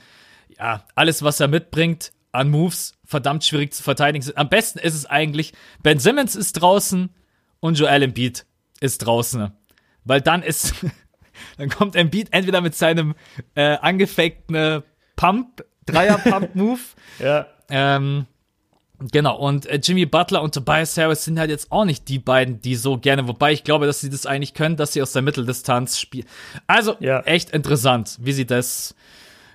ja, 0.58 0.84
alles, 0.96 1.22
was 1.22 1.38
er 1.38 1.48
mitbringt 1.48 2.10
an 2.32 2.50
Moves, 2.50 2.94
verdammt 3.04 3.44
schwierig 3.44 3.72
zu 3.72 3.82
verteidigen 3.82 4.22
sind. 4.22 4.36
Am 4.36 4.48
besten 4.48 4.80
ist 4.80 4.94
es 4.94 5.06
eigentlich, 5.06 5.52
Ben 5.82 5.98
Simmons 5.98 6.34
ist 6.34 6.54
draußen 6.54 7.10
und 7.60 7.78
Joel 7.78 8.02
Embiid 8.02 8.44
ist 8.80 8.98
draußen. 8.98 9.50
Weil 10.04 10.20
dann 10.20 10.42
ist, 10.42 10.74
dann 11.58 11.68
kommt 11.68 11.94
Embiid 11.96 12.28
entweder 12.32 12.60
mit 12.60 12.74
seinem 12.74 13.14
äh, 13.54 13.76
angefakten 13.78 14.54
äh, 14.54 14.82
Pump, 15.16 15.64
Dreier-Pump-Move, 15.86 16.80
Ja. 17.18 17.46
ähm, 17.68 18.26
genau, 19.12 19.36
und 19.38 19.66
äh, 19.66 19.80
Jimmy 19.82 20.06
Butler 20.06 20.40
und 20.42 20.54
Tobias 20.54 20.96
Harris 20.96 21.24
sind 21.24 21.38
halt 21.38 21.50
jetzt 21.50 21.70
auch 21.72 21.84
nicht 21.84 22.08
die 22.08 22.18
beiden, 22.18 22.60
die 22.60 22.76
so 22.76 22.96
gerne, 22.98 23.28
wobei 23.28 23.52
ich 23.52 23.64
glaube, 23.64 23.86
dass 23.86 24.00
sie 24.00 24.08
das 24.10 24.24
eigentlich 24.26 24.54
können, 24.54 24.76
dass 24.76 24.92
sie 24.94 25.02
aus 25.02 25.12
der 25.12 25.22
Mitteldistanz 25.22 25.98
spielen. 25.98 26.26
Also, 26.66 26.96
Ja. 27.00 27.20
echt 27.22 27.50
interessant, 27.50 28.18
wie 28.20 28.32
sie 28.32 28.46
das, 28.46 28.94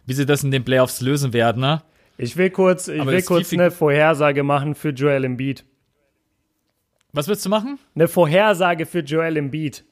wie 0.06 0.14
sie 0.14 0.26
das 0.26 0.44
in 0.44 0.52
den 0.52 0.64
Playoffs 0.64 1.02
lösen 1.02 1.34
werden, 1.34 1.62
ne? 1.62 1.82
Ich 2.18 2.38
will 2.38 2.50
kurz, 2.50 2.88
ich 2.88 3.02
Aber 3.02 3.12
will 3.12 3.22
kurz 3.24 3.52
eine 3.52 3.72
Vorhersage 3.72 4.44
machen 4.44 4.74
für 4.76 4.90
Joel 4.90 5.26
Embiid. 5.26 5.66
Was 7.16 7.28
willst 7.28 7.46
du 7.46 7.50
machen? 7.50 7.80
Eine 7.96 8.08
Vorhersage 8.08 8.86
für 8.86 9.00
Joel 9.00 9.38
Embiid, 9.38 9.86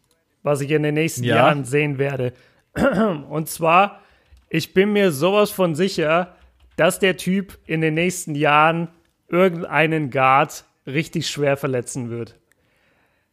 was 0.43 0.59
ich 0.61 0.71
in 0.71 0.83
den 0.83 0.95
nächsten 0.95 1.23
Ja. 1.23 1.37
Jahren 1.37 1.63
sehen 1.63 1.97
werde. 1.97 2.33
Und 3.29 3.47
zwar, 3.49 4.01
ich 4.49 4.73
bin 4.73 4.91
mir 4.93 5.11
sowas 5.11 5.49
von 5.51 5.73
sicher, 5.73 6.35
dass 6.75 6.99
der 6.99 7.17
Typ 7.17 7.57
in 7.65 7.81
den 7.81 7.93
nächsten 7.93 8.35
Jahren 8.35 8.89
irgendeinen 9.29 10.09
Guard 10.09 10.65
richtig 10.85 11.29
schwer 11.29 11.55
verletzen 11.55 12.09
wird. 12.09 12.35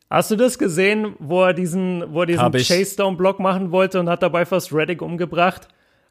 Hast 0.08 0.30
du 0.30 0.36
das 0.36 0.58
gesehen, 0.58 1.14
wo 1.18 1.42
er 1.44 1.54
diesen, 1.54 2.04
wo 2.12 2.20
er 2.22 2.26
diesen. 2.26 2.50
Chase-Down-Block 2.52 3.38
machen 3.40 3.70
wollte 3.70 3.98
und 4.00 4.08
hat 4.08 4.22
dabei 4.22 4.44
fast 4.44 4.72
Reddick 4.72 5.02
umgebracht? 5.02 5.68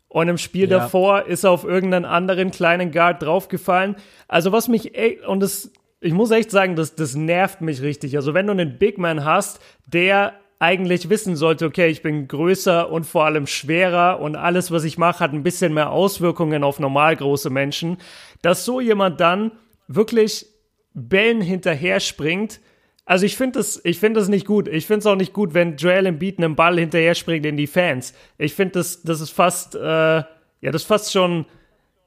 Und 0.10 0.28
im 0.28 0.38
Spiel 0.38 0.70
Ja. 0.70 0.80
davor 0.80 1.28
ist 1.28 1.44
er 1.44 1.52
auf 1.52 1.64
irgendeinen 1.64 2.06
anderen 2.06 2.52
kleinen 2.52 2.92
Guard 2.92 3.22
draufgefallen. 3.22 3.96
Also 4.28 4.52
was 4.52 4.68
mich 4.68 4.96
echt, 4.96 5.24
und 5.26 5.40
das, 5.42 5.72
ich 6.02 6.14
muss 6.14 6.32
echt 6.32 6.52
sagen, 6.52 6.76
das, 6.76 6.96
das 6.96 7.16
nervt 7.16 7.62
mich 7.62 7.82
richtig. 7.82 8.16
Also 8.16 8.34
wenn 8.34 8.48
du 8.48 8.52
einen 8.52 8.78
Big 8.78 8.98
Man 8.98 9.26
hast, 9.26 9.60
der 9.86 10.34
eigentlich 10.60 11.10
wissen 11.10 11.36
sollte, 11.36 11.66
okay, 11.66 11.88
ich 11.88 12.02
bin 12.02 12.28
größer 12.28 12.92
und 12.92 13.06
vor 13.06 13.26
allem 13.26 13.48
schwerer 13.48 14.20
und 14.20 14.36
alles, 14.36 14.72
was 14.72 14.84
ich 14.84 14.98
mache, 14.98 15.22
hat 15.22 15.34
ein 15.34 15.44
bisschen 15.44 15.74
mehr 15.74 15.90
Auswirkungen 15.90 16.64
auf 16.64 16.80
normal 16.80 17.16
große 17.16 17.50
Menschen, 17.50 17.98
dass 18.42 18.66
so 18.66 18.82
jemand 18.82 19.22
dann 19.22 19.52
wirklich 19.88 20.46
Bällen 20.94 21.42
hinterher 21.42 22.02
springt. 22.02 22.60
Also 23.06 23.26
ich 23.26 23.38
finde 23.38 23.60
das, 23.60 23.80
ich 23.86 24.00
das 24.00 24.28
nicht 24.28 24.46
gut. 24.46 24.68
Ich 24.68 24.86
finde 24.86 25.00
es 25.00 25.06
auch 25.06 25.16
nicht 25.16 25.34
gut, 25.34 25.54
wenn 25.54 25.78
Joel 25.78 26.06
Embiid 26.06 26.38
einen 26.38 26.56
Ball 26.56 26.78
hinterher 26.78 27.16
springt 27.16 27.46
in 27.46 27.58
die 27.58 27.68
Fans. 27.68 28.14
Ich 28.38 28.54
finde 28.54 28.74
das, 28.74 29.02
das 29.02 29.22
ist 29.22 29.32
fast, 29.32 29.76
äh, 29.76 29.80
ja, 29.80 30.26
das 30.62 30.82
ist 30.82 30.88
fast 30.88 31.12
schon, 31.14 31.46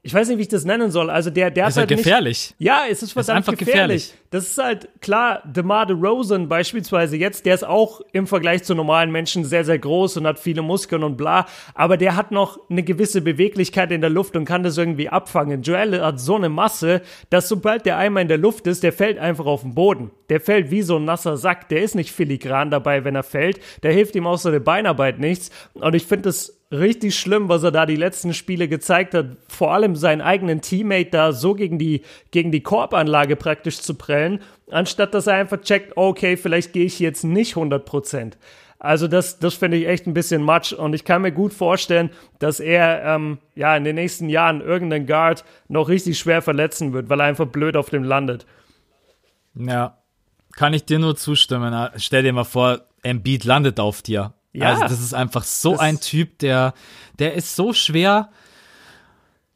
ich 0.05 0.13
weiß 0.13 0.27
nicht, 0.27 0.37
wie 0.37 0.41
ich 0.41 0.49
das 0.49 0.65
nennen 0.65 0.91
soll. 0.91 1.09
Also 1.09 1.29
der, 1.29 1.49
der 1.49 1.67
Ist 1.69 1.77
halt 1.77 1.83
halt 1.83 1.91
nicht, 1.91 2.03
gefährlich. 2.03 2.53
ja, 2.59 2.81
es 2.89 3.01
ist 3.03 3.13
verdammt 3.13 3.37
einfach 3.37 3.57
gefährlich. 3.57 4.07
gefährlich. 4.09 4.13
Das 4.31 4.43
ist 4.49 4.57
halt 4.57 4.89
klar, 4.99 5.41
DeMar 5.45 5.85
DeRozan 5.85 6.49
beispielsweise 6.49 7.15
jetzt, 7.15 7.45
der 7.45 7.55
ist 7.55 7.63
auch 7.63 8.01
im 8.11 8.27
Vergleich 8.27 8.63
zu 8.63 8.75
normalen 8.75 9.11
Menschen 9.11 9.45
sehr, 9.45 9.63
sehr 9.63 9.79
groß 9.79 10.17
und 10.17 10.27
hat 10.27 10.39
viele 10.39 10.61
Muskeln 10.61 11.03
und 11.03 11.15
bla, 11.15 11.45
aber 11.73 11.95
der 11.95 12.17
hat 12.17 12.31
noch 12.31 12.59
eine 12.69 12.83
gewisse 12.83 13.21
Beweglichkeit 13.21 13.91
in 13.91 14.01
der 14.01 14.09
Luft 14.09 14.35
und 14.35 14.43
kann 14.43 14.63
das 14.63 14.77
irgendwie 14.77 15.07
abfangen. 15.07 15.61
Joel 15.61 16.01
hat 16.01 16.19
so 16.19 16.35
eine 16.35 16.49
Masse, 16.49 17.01
dass 17.29 17.47
sobald 17.47 17.85
der 17.85 17.97
einmal 17.97 18.23
in 18.23 18.27
der 18.27 18.37
Luft 18.39 18.67
ist, 18.67 18.83
der 18.83 18.91
fällt 18.91 19.19
einfach 19.19 19.45
auf 19.45 19.61
den 19.61 19.73
Boden. 19.73 20.11
Der 20.27 20.41
fällt 20.41 20.69
wie 20.69 20.81
so 20.81 20.97
ein 20.97 21.05
nasser 21.05 21.37
Sack. 21.37 21.69
Der 21.69 21.81
ist 21.81 21.95
nicht 21.95 22.11
filigran 22.11 22.71
dabei, 22.71 23.05
wenn 23.05 23.15
er 23.15 23.23
fällt. 23.23 23.59
Da 23.81 23.89
hilft 23.89 24.15
ihm 24.15 24.27
auch 24.27 24.37
seine 24.37 24.59
Beinarbeit 24.59 25.19
nichts. 25.19 25.51
Und 25.75 25.93
ich 25.93 26.05
finde 26.05 26.29
es 26.29 26.62
richtig 26.73 27.17
schlimm, 27.17 27.49
was 27.49 27.63
er 27.63 27.71
da 27.71 27.85
die 27.85 27.95
letzten 27.95 28.33
Spiele 28.33 28.67
gezeigt 28.67 29.13
hat. 29.13 29.37
Vor 29.47 29.73
allem 29.73 29.95
seinen 29.95 30.21
eigenen 30.21 30.61
Teammate 30.61 31.09
da 31.11 31.31
so 31.31 31.53
gegen 31.53 31.79
die, 31.79 32.01
gegen 32.31 32.51
die 32.51 32.61
Korbanlage 32.61 33.35
praktisch 33.35 33.79
zu 33.79 33.93
prellen, 33.95 34.41
anstatt 34.69 35.13
dass 35.13 35.27
er 35.27 35.35
einfach 35.35 35.61
checkt, 35.61 35.95
okay, 35.95 36.35
vielleicht 36.37 36.73
gehe 36.73 36.85
ich 36.85 36.99
jetzt 36.99 37.23
nicht 37.23 37.55
100%. 37.55 38.33
Also 38.79 39.07
das, 39.07 39.39
das 39.39 39.53
finde 39.53 39.77
ich 39.77 39.87
echt 39.87 40.07
ein 40.07 40.13
bisschen 40.13 40.43
Matsch 40.43 40.73
und 40.73 40.93
ich 40.93 41.05
kann 41.05 41.21
mir 41.21 41.31
gut 41.31 41.53
vorstellen, 41.53 42.09
dass 42.39 42.59
er 42.59 43.03
ähm, 43.05 43.37
ja 43.55 43.77
in 43.77 43.85
den 43.85 43.95
nächsten 43.95 44.27
Jahren 44.27 44.59
irgendeinen 44.59 45.07
Guard 45.07 45.45
noch 45.69 45.87
richtig 45.87 46.19
schwer 46.19 46.41
verletzen 46.41 46.91
wird, 46.91 47.07
weil 47.07 47.21
er 47.21 47.27
einfach 47.27 47.47
blöd 47.47 47.77
auf 47.77 47.89
dem 47.89 48.03
landet. 48.03 48.45
Ja, 49.55 49.99
kann 50.57 50.73
ich 50.73 50.83
dir 50.83 50.99
nur 50.99 51.15
zustimmen. 51.15 51.73
Stell 51.95 52.23
dir 52.23 52.33
mal 52.33 52.43
vor, 52.43 52.81
Embiid 53.03 53.45
landet 53.45 53.79
auf 53.79 54.01
dir. 54.01 54.33
Ja. 54.53 54.69
Also 54.69 54.83
das 54.83 54.99
ist 55.01 55.13
einfach 55.13 55.43
so 55.43 55.71
Das- 55.71 55.79
ein 55.81 55.99
Typ, 55.99 56.39
der, 56.39 56.73
der 57.19 57.33
ist 57.33 57.55
so 57.55 57.73
schwer. 57.73 58.29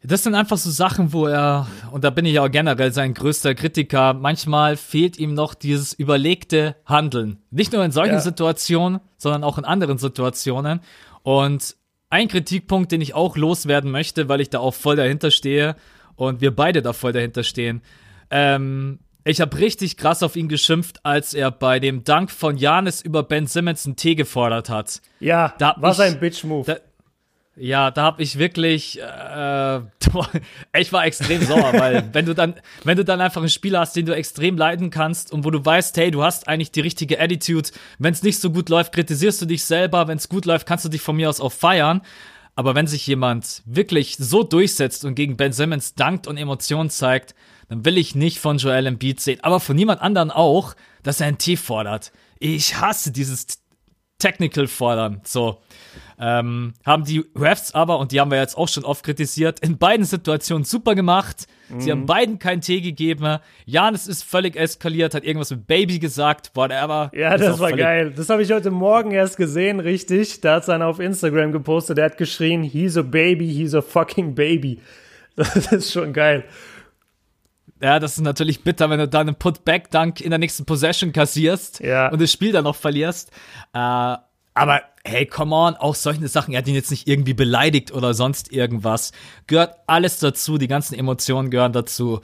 Das 0.03 0.23
sind 0.23 0.35
einfach 0.35 0.57
so 0.57 0.69
Sachen, 0.69 1.11
wo 1.11 1.25
er, 1.25 1.67
und 1.91 2.03
da 2.03 2.11
bin 2.11 2.23
ich 2.25 2.39
auch 2.39 2.49
generell 2.49 2.91
sein 2.93 3.13
größter 3.13 3.55
Kritiker, 3.55 4.13
manchmal 4.13 4.77
fehlt 4.77 5.17
ihm 5.17 5.33
noch 5.33 5.53
dieses 5.53 5.91
überlegte 5.93 6.75
Handeln. 6.85 7.39
Nicht 7.49 7.73
nur 7.73 7.83
in 7.83 7.91
solchen 7.91 8.13
Ja. 8.15 8.21
Situationen, 8.21 8.99
sondern 9.17 9.43
auch 9.43 9.57
in 9.57 9.65
anderen 9.65 9.97
Situationen. 9.97 10.81
Und 11.23 11.75
ein 12.09 12.27
Kritikpunkt, 12.29 12.91
den 12.91 13.01
ich 13.01 13.15
auch 13.15 13.35
loswerden 13.35 13.91
möchte, 13.91 14.29
weil 14.29 14.39
ich 14.39 14.49
da 14.49 14.59
auch 14.59 14.73
voll 14.73 14.95
dahinter 14.95 15.29
stehe 15.31 15.75
und 16.15 16.41
wir 16.41 16.55
beide 16.55 16.81
da 16.81 16.93
voll 16.93 17.11
dahinter 17.11 17.43
stehen. 17.43 17.81
Ähm, 18.29 18.99
ich 19.27 19.41
habe 19.41 19.57
richtig 19.57 19.97
krass 19.97 20.23
auf 20.23 20.35
ihn 20.35 20.47
geschimpft, 20.49 20.99
als 21.03 21.33
er 21.33 21.51
bei 21.51 21.79
dem 21.79 22.03
Dank 22.03 22.31
von 22.31 22.57
Janis 22.57 23.01
über 23.01 23.23
Ben 23.23 23.47
Simmons 23.47 23.85
einen 23.85 23.95
Tee 23.95 24.15
gefordert 24.15 24.69
hat. 24.69 25.01
Ja, 25.19 25.53
Da 25.57 25.75
was 25.79 25.99
ich- 25.99 26.05
ein 26.05 26.19
Bitch-Move. 26.19 26.81
Ja, 27.59 27.89
da 27.89 28.03
habe 28.03 28.21
ich 28.21 28.37
wirklich, 28.37 29.01
äh, 29.01 29.77
ich 30.79 30.93
war 30.93 31.05
extrem 31.07 31.41
sauer, 31.41 31.73
weil 31.73 32.07
wenn 32.13 32.25
du 32.27 32.35
dann, 32.35 32.53
wenn 32.83 32.97
du 32.97 33.03
dann 33.03 33.19
einfach 33.19 33.41
einen 33.41 33.49
Spieler 33.49 33.79
hast, 33.79 33.95
den 33.95 34.05
du 34.05 34.15
extrem 34.15 34.57
leiden 34.57 34.91
kannst 34.91 35.31
und 35.33 35.43
wo 35.43 35.49
du 35.49 35.65
weißt, 35.65 35.97
hey, 35.97 36.11
du 36.11 36.21
hast 36.23 36.47
eigentlich 36.47 36.71
die 36.71 36.81
richtige 36.81 37.19
Attitude, 37.19 37.69
wenn 37.97 38.13
es 38.13 38.21
nicht 38.21 38.39
so 38.39 38.51
gut 38.51 38.69
läuft, 38.69 38.93
kritisierst 38.93 39.41
du 39.41 39.47
dich 39.47 39.63
selber, 39.63 40.07
wenn 40.07 40.17
es 40.19 40.29
gut 40.29 40.45
läuft, 40.45 40.67
kannst 40.67 40.85
du 40.85 40.89
dich 40.89 41.01
von 41.01 41.15
mir 41.15 41.29
aus 41.29 41.41
auch 41.41 41.51
feiern. 41.51 42.01
Aber 42.55 42.75
wenn 42.75 42.85
sich 42.87 43.05
jemand 43.07 43.63
wirklich 43.65 44.17
so 44.17 44.43
durchsetzt 44.43 45.03
und 45.05 45.15
gegen 45.15 45.35
Ben 45.35 45.51
Simmons 45.53 45.95
dankt 45.95 46.27
und 46.27 46.37
Emotionen 46.37 46.89
zeigt, 46.91 47.33
dann 47.69 47.85
will 47.85 47.97
ich 47.97 48.15
nicht 48.15 48.39
von 48.39 48.57
Joel 48.57 48.85
Embiid 48.85 49.19
sehen, 49.19 49.39
aber 49.43 49.59
von 49.59 49.75
niemand 49.75 50.01
anderen 50.01 50.31
auch, 50.31 50.75
dass 51.03 51.19
er 51.21 51.27
einen 51.27 51.37
Tee 51.37 51.57
fordert. 51.57 52.11
Ich 52.39 52.79
hasse 52.79 53.11
dieses 53.11 53.47
Technical 54.19 54.67
fordern. 54.67 55.21
So. 55.23 55.59
Ähm, 56.19 56.73
haben 56.83 57.03
die 57.03 57.23
Refs 57.35 57.73
aber, 57.75 57.99
und 57.99 58.11
die 58.11 58.19
haben 58.19 58.31
wir 58.31 58.39
jetzt 58.39 58.57
auch 58.57 58.67
schon 58.67 58.83
oft 58.83 59.03
kritisiert, 59.05 59.59
in 59.59 59.77
beiden 59.77 60.03
Situationen 60.03 60.63
super 60.63 60.95
gemacht. 60.95 61.45
Sie 61.77 61.85
Mhm. 61.87 61.91
haben 61.91 62.05
beiden 62.07 62.39
keinen 62.39 62.61
Tee 62.61 62.81
gegeben. 62.81 63.37
Janis 63.65 64.07
ist 64.07 64.23
völlig 64.23 64.55
eskaliert, 64.55 65.13
hat 65.13 65.23
irgendwas 65.23 65.51
mit 65.51 65.67
Baby 65.67 65.99
gesagt, 65.99 66.49
whatever. 66.55 67.11
Ja, 67.13 67.37
das 67.37 67.59
war 67.59 67.71
geil. 67.73 68.11
Das 68.15 68.29
habe 68.29 68.41
ich 68.41 68.51
heute 68.51 68.71
Morgen 68.71 69.11
erst 69.11 69.37
gesehen, 69.37 69.79
richtig. 69.79 70.41
Da 70.41 70.55
hat 70.55 70.63
es 70.63 70.69
einer 70.69 70.87
auf 70.87 70.99
Instagram 70.99 71.51
gepostet, 71.51 71.99
der 71.99 72.05
hat 72.05 72.17
geschrien, 72.17 72.63
he's 72.63 72.97
a 72.97 73.03
baby, 73.03 73.53
he's 73.53 73.75
a 73.75 73.81
fucking 73.83 74.33
baby. 74.33 74.79
Das 75.35 75.71
ist 75.71 75.91
schon 75.91 76.13
geil. 76.13 76.45
Ja, 77.81 77.99
das 77.99 78.13
ist 78.13 78.21
natürlich 78.23 78.63
bitter, 78.63 78.89
wenn 78.89 78.99
du 78.99 79.07
dann 79.07 79.27
einen 79.27 79.35
Put-Back-Dunk 79.37 80.21
in 80.21 80.31
der 80.31 80.39
nächsten 80.39 80.65
Possession 80.65 81.11
kassierst 81.11 81.79
Ja. 81.79 82.09
und 82.09 82.21
das 82.21 82.31
Spiel 82.31 82.51
dann 82.51 82.63
noch 82.63 82.75
verlierst. 82.75 83.29
Äh, 83.73 83.77
aber 84.53 84.81
hey, 85.05 85.25
come 85.27 85.55
on, 85.55 85.75
auch 85.75 85.93
solche 85.95 86.27
Sachen, 86.27 86.53
er 86.53 86.59
hat 86.59 86.67
ihn 86.67 86.73
jetzt 86.75 86.89
nicht 86.91 87.07
irgendwie 87.07 87.35
beleidigt 87.35 87.91
oder 87.93 88.13
sonst 88.15 88.51
irgendwas. 88.51 89.11
Gehört 89.45 89.75
alles 89.85 90.17
dazu, 90.19 90.57
die 90.57 90.67
ganzen 90.67 90.95
Emotionen 90.95 91.51
gehören 91.51 91.73
dazu. 91.73 92.21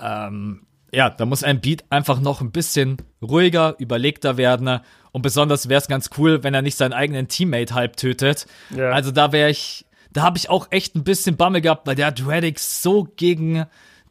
Ähm, 0.00 0.66
ja, 0.92 1.10
da 1.10 1.26
muss 1.26 1.44
ein 1.44 1.60
Beat 1.60 1.84
einfach 1.90 2.20
noch 2.20 2.40
ein 2.40 2.50
bisschen 2.50 2.96
ruhiger, 3.22 3.76
überlegter 3.78 4.36
werden. 4.36 4.80
Und 5.12 5.22
besonders 5.22 5.68
wäre 5.68 5.80
es 5.80 5.86
ganz 5.88 6.10
cool, 6.18 6.42
wenn 6.42 6.54
er 6.54 6.62
nicht 6.62 6.76
seinen 6.76 6.92
eigenen 6.92 7.28
Teammate 7.28 7.74
halb 7.74 7.96
tötet. 7.96 8.46
Ja. 8.74 8.90
Also 8.90 9.10
da 9.10 9.30
wäre 9.32 9.50
ich, 9.50 9.86
da 10.12 10.22
habe 10.22 10.38
ich 10.38 10.50
auch 10.50 10.66
echt 10.70 10.96
ein 10.96 11.04
bisschen 11.04 11.36
Bammel 11.36 11.60
gehabt, 11.60 11.86
weil 11.86 11.94
der 11.94 12.06
hat 12.06 12.26
Reddick 12.26 12.58
so 12.58 13.04
gegen 13.16 13.66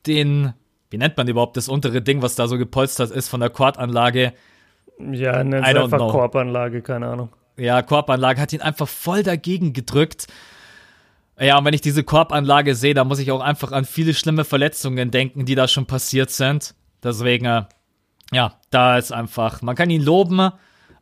den, 0.06 0.54
wie 0.90 0.98
nennt 0.98 1.18
man 1.18 1.28
überhaupt 1.28 1.58
das 1.58 1.70
untere 1.70 2.02
Ding, 2.02 2.22
was 2.22 2.36
da 2.36 2.48
so 2.48 2.58
gepolstert 2.58 3.12
ist 3.12 3.28
von 3.30 3.40
der 3.40 3.50
Kordanlage. 3.50 4.34
Ja, 5.00 5.44
nennt 5.44 5.66
don't 5.66 5.84
einfach 5.84 5.98
know. 5.98 6.12
Korbanlage, 6.12 6.82
keine 6.82 7.08
Ahnung. 7.08 7.30
Ja, 7.58 7.82
Korbanlage 7.82 8.40
hat 8.42 8.54
ihn 8.54 8.62
einfach 8.62 8.88
voll 8.88 9.24
dagegen 9.24 9.74
gedrückt. 9.74 10.28
Ja, 11.40 11.58
und 11.58 11.66
wenn 11.66 11.74
ich 11.74 11.82
diese 11.82 12.04
Korbanlage 12.04 12.74
sehe, 12.74 12.94
dann 12.94 13.08
muss 13.08 13.20
ich 13.20 13.32
auch 13.32 13.42
einfach 13.42 13.72
an 13.72 13.86
viele 13.86 14.14
schlimme 14.14 14.44
Verletzungen 14.44 15.12
denken, 15.12 15.46
die 15.46 15.56
da 15.56 15.68
schon 15.68 15.86
passiert 15.86 16.32
sind. 16.32 16.74
Deswegen, 17.04 17.46
äh, 17.46 17.64
ja, 18.32 18.54
da 18.72 18.98
ist 18.98 19.12
einfach, 19.12 19.62
man 19.62 19.76
kann 19.76 19.90
ihn 19.90 20.02
loben, 20.02 20.52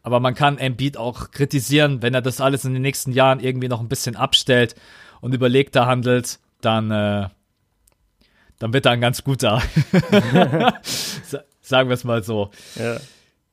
Aber 0.05 0.19
man 0.19 0.35
kann 0.35 0.59
Embiid 0.59 0.97
auch 0.97 1.31
kritisieren, 1.31 2.03
wenn 2.03 2.13
er 2.13 2.21
das 2.21 2.39
alles 2.39 2.63
in 2.63 2.73
den 2.73 2.83
nächsten 2.83 3.11
Jahren 3.11 3.39
irgendwie 3.39 3.67
noch 3.67 3.79
ein 3.79 3.87
bisschen 3.87 4.15
abstellt 4.15 4.75
und 5.19 5.33
überlegter 5.33 5.87
handelt, 5.87 6.37
dann, 6.61 6.91
äh, 6.91 7.29
dann 8.59 8.73
wird 8.73 8.85
er 8.85 8.93
ein 8.93 9.01
ganz 9.01 9.23
guter. 9.23 9.61
Sagen 11.61 11.89
wir 11.89 11.93
es 11.93 12.03
mal 12.03 12.23
so. 12.23 12.51
Ja. 12.75 12.97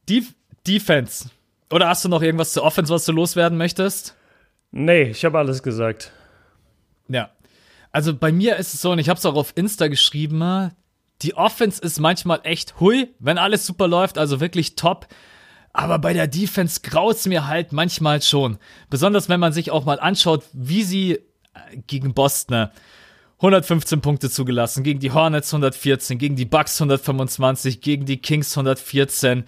Def 0.08 0.34
Defense. 0.66 1.30
Oder 1.70 1.88
hast 1.88 2.04
du 2.04 2.08
noch 2.08 2.22
irgendwas 2.22 2.52
zur 2.52 2.62
Offense, 2.62 2.92
was 2.92 3.04
du 3.04 3.12
loswerden 3.12 3.58
möchtest? 3.58 4.14
Nee, 4.70 5.04
ich 5.04 5.24
habe 5.24 5.38
alles 5.38 5.62
gesagt. 5.62 6.12
Ja. 7.08 7.30
Also 7.90 8.14
bei 8.14 8.32
mir 8.32 8.56
ist 8.56 8.74
es 8.74 8.80
so, 8.80 8.92
und 8.92 8.98
ich 8.98 9.08
habe 9.08 9.18
es 9.18 9.26
auch 9.26 9.34
auf 9.34 9.52
Insta 9.54 9.88
geschrieben, 9.88 10.72
die 11.22 11.34
Offense 11.34 11.80
ist 11.80 12.00
manchmal 12.00 12.40
echt 12.42 12.80
hui, 12.80 13.08
wenn 13.18 13.38
alles 13.38 13.66
super 13.66 13.86
läuft, 13.88 14.18
also 14.18 14.40
wirklich 14.40 14.76
top. 14.76 15.06
Aber 15.72 15.98
bei 15.98 16.12
der 16.12 16.26
Defense 16.26 16.80
graut's 16.82 17.26
mir 17.26 17.46
halt 17.46 17.72
manchmal 17.72 18.20
schon. 18.20 18.58
Besonders 18.90 19.28
wenn 19.28 19.40
man 19.40 19.52
sich 19.52 19.70
auch 19.70 19.84
mal 19.84 20.00
anschaut, 20.00 20.44
wie 20.52 20.82
sie 20.82 21.12
äh, 21.12 21.20
gegen 21.86 22.12
Boston 22.12 22.68
115 23.42 24.00
Punkte 24.00 24.30
zugelassen, 24.30 24.82
gegen 24.84 25.00
die 25.00 25.10
Hornets 25.10 25.52
114, 25.52 26.16
gegen 26.16 26.36
die 26.36 26.44
Bucks 26.44 26.80
125, 26.80 27.80
gegen 27.80 28.06
die 28.06 28.18
Kings 28.18 28.56
114. 28.56 29.42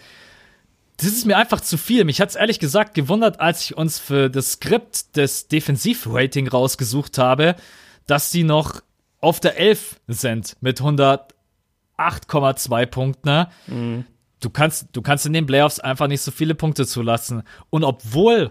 Das 0.97 1.07
ist 1.07 1.27
mir 1.27 1.37
einfach 1.37 1.61
zu 1.61 1.79
viel. 1.79 2.05
Mich 2.05 2.21
hat's 2.21 2.35
ehrlich 2.35 2.59
gesagt 2.59 2.95
gewundert, 2.95 3.39
als 3.39 3.63
ich 3.63 3.77
uns 3.77 4.01
für 4.01 4.31
das 4.31 4.51
Skript 4.53 5.17
des 5.17 5.47
Defensivrating 5.47 6.49
rausgesucht 6.49 7.19
habe, 7.19 7.55
dass 8.09 8.33
sie 8.33 8.43
noch 8.43 8.81
auf 9.21 9.39
der 9.39 9.59
11 9.59 10.01
sind 10.09 10.57
mit 10.61 10.81
108,2 10.81 12.87
Punkten. 12.87 13.47
Mhm. 13.69 14.07
Du 14.41 14.51
kannst, 14.51 14.89
du 14.93 15.03
kannst 15.03 15.25
in 15.25 15.35
den 15.35 15.47
Playoffs 15.47 15.79
einfach 15.79 16.09
nicht 16.09 16.21
so 16.21 16.33
viele 16.33 16.57
Punkte 16.57 16.85
zulassen. 16.85 17.45
Und 17.71 17.85
obwohl, 17.85 18.51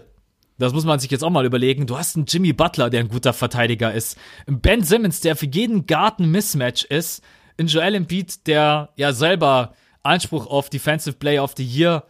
das 0.58 0.72
muss 0.72 0.84
man 0.84 1.00
sich 1.00 1.10
jetzt 1.10 1.24
auch 1.24 1.30
mal 1.30 1.44
überlegen, 1.44 1.86
du 1.86 1.98
hast 1.98 2.16
einen 2.16 2.26
Jimmy 2.26 2.52
Butler, 2.52 2.90
der 2.90 3.00
ein 3.00 3.08
guter 3.08 3.32
Verteidiger 3.32 3.92
ist. 3.92 4.16
Einen 4.46 4.60
Ben 4.60 4.84
Simmons, 4.84 5.20
der 5.20 5.36
für 5.36 5.46
jeden 5.46 5.86
Garten 5.86 6.30
Mismatch 6.30 6.84
ist. 6.84 7.22
Ein 7.58 7.66
Joel 7.66 7.94
Embiid, 7.94 8.46
der 8.46 8.90
ja 8.96 9.12
selber 9.12 9.74
Anspruch 10.02 10.46
auf 10.46 10.70
Defensive 10.70 11.16
Player 11.16 11.42
of 11.42 11.54
the 11.56 11.64
Year 11.64 12.04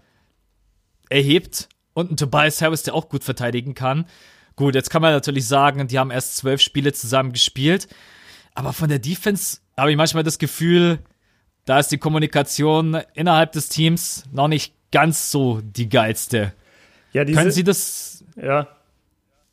erhebt. 1.09 1.69
Und 1.95 2.11
ein 2.11 2.17
Tobias 2.17 2.61
Harris, 2.61 2.83
der 2.83 2.95
auch 2.95 3.09
gut 3.09 3.25
verteidigen 3.25 3.75
kann. 3.75 4.07
Gut, 4.57 4.75
jetzt 4.75 4.91
kann 4.91 5.03
man 5.03 5.13
natürlich 5.13 5.47
sagen, 5.47 5.87
die 5.89 5.99
haben 5.99 6.11
erst 6.11 6.37
zwölf 6.37 6.61
Spiele 6.61 6.93
zusammen 6.93 7.33
gespielt. 7.33 7.89
Aber 8.55 8.73
von 8.73 8.89
der 8.89 8.99
Defense 8.99 9.59
habe 9.77 9.91
ich 9.91 9.97
manchmal 9.97 10.23
das 10.23 10.39
Gefühl, 10.39 11.01
da 11.65 11.79
ist 11.79 11.89
die 11.89 11.99
Kommunikation 11.99 12.99
innerhalb 13.15 13.53
des 13.53 13.69
Teams 13.69 14.25
noch 14.33 14.49
nicht 14.49 14.75
ganz 14.93 15.31
so 15.31 15.61
die 15.63 15.89
geilste. 15.89 16.53
Ja, 17.13 17.25
Können 17.25 17.51
Sie 17.51 17.65
das? 17.65 18.24
Ja. 18.37 18.69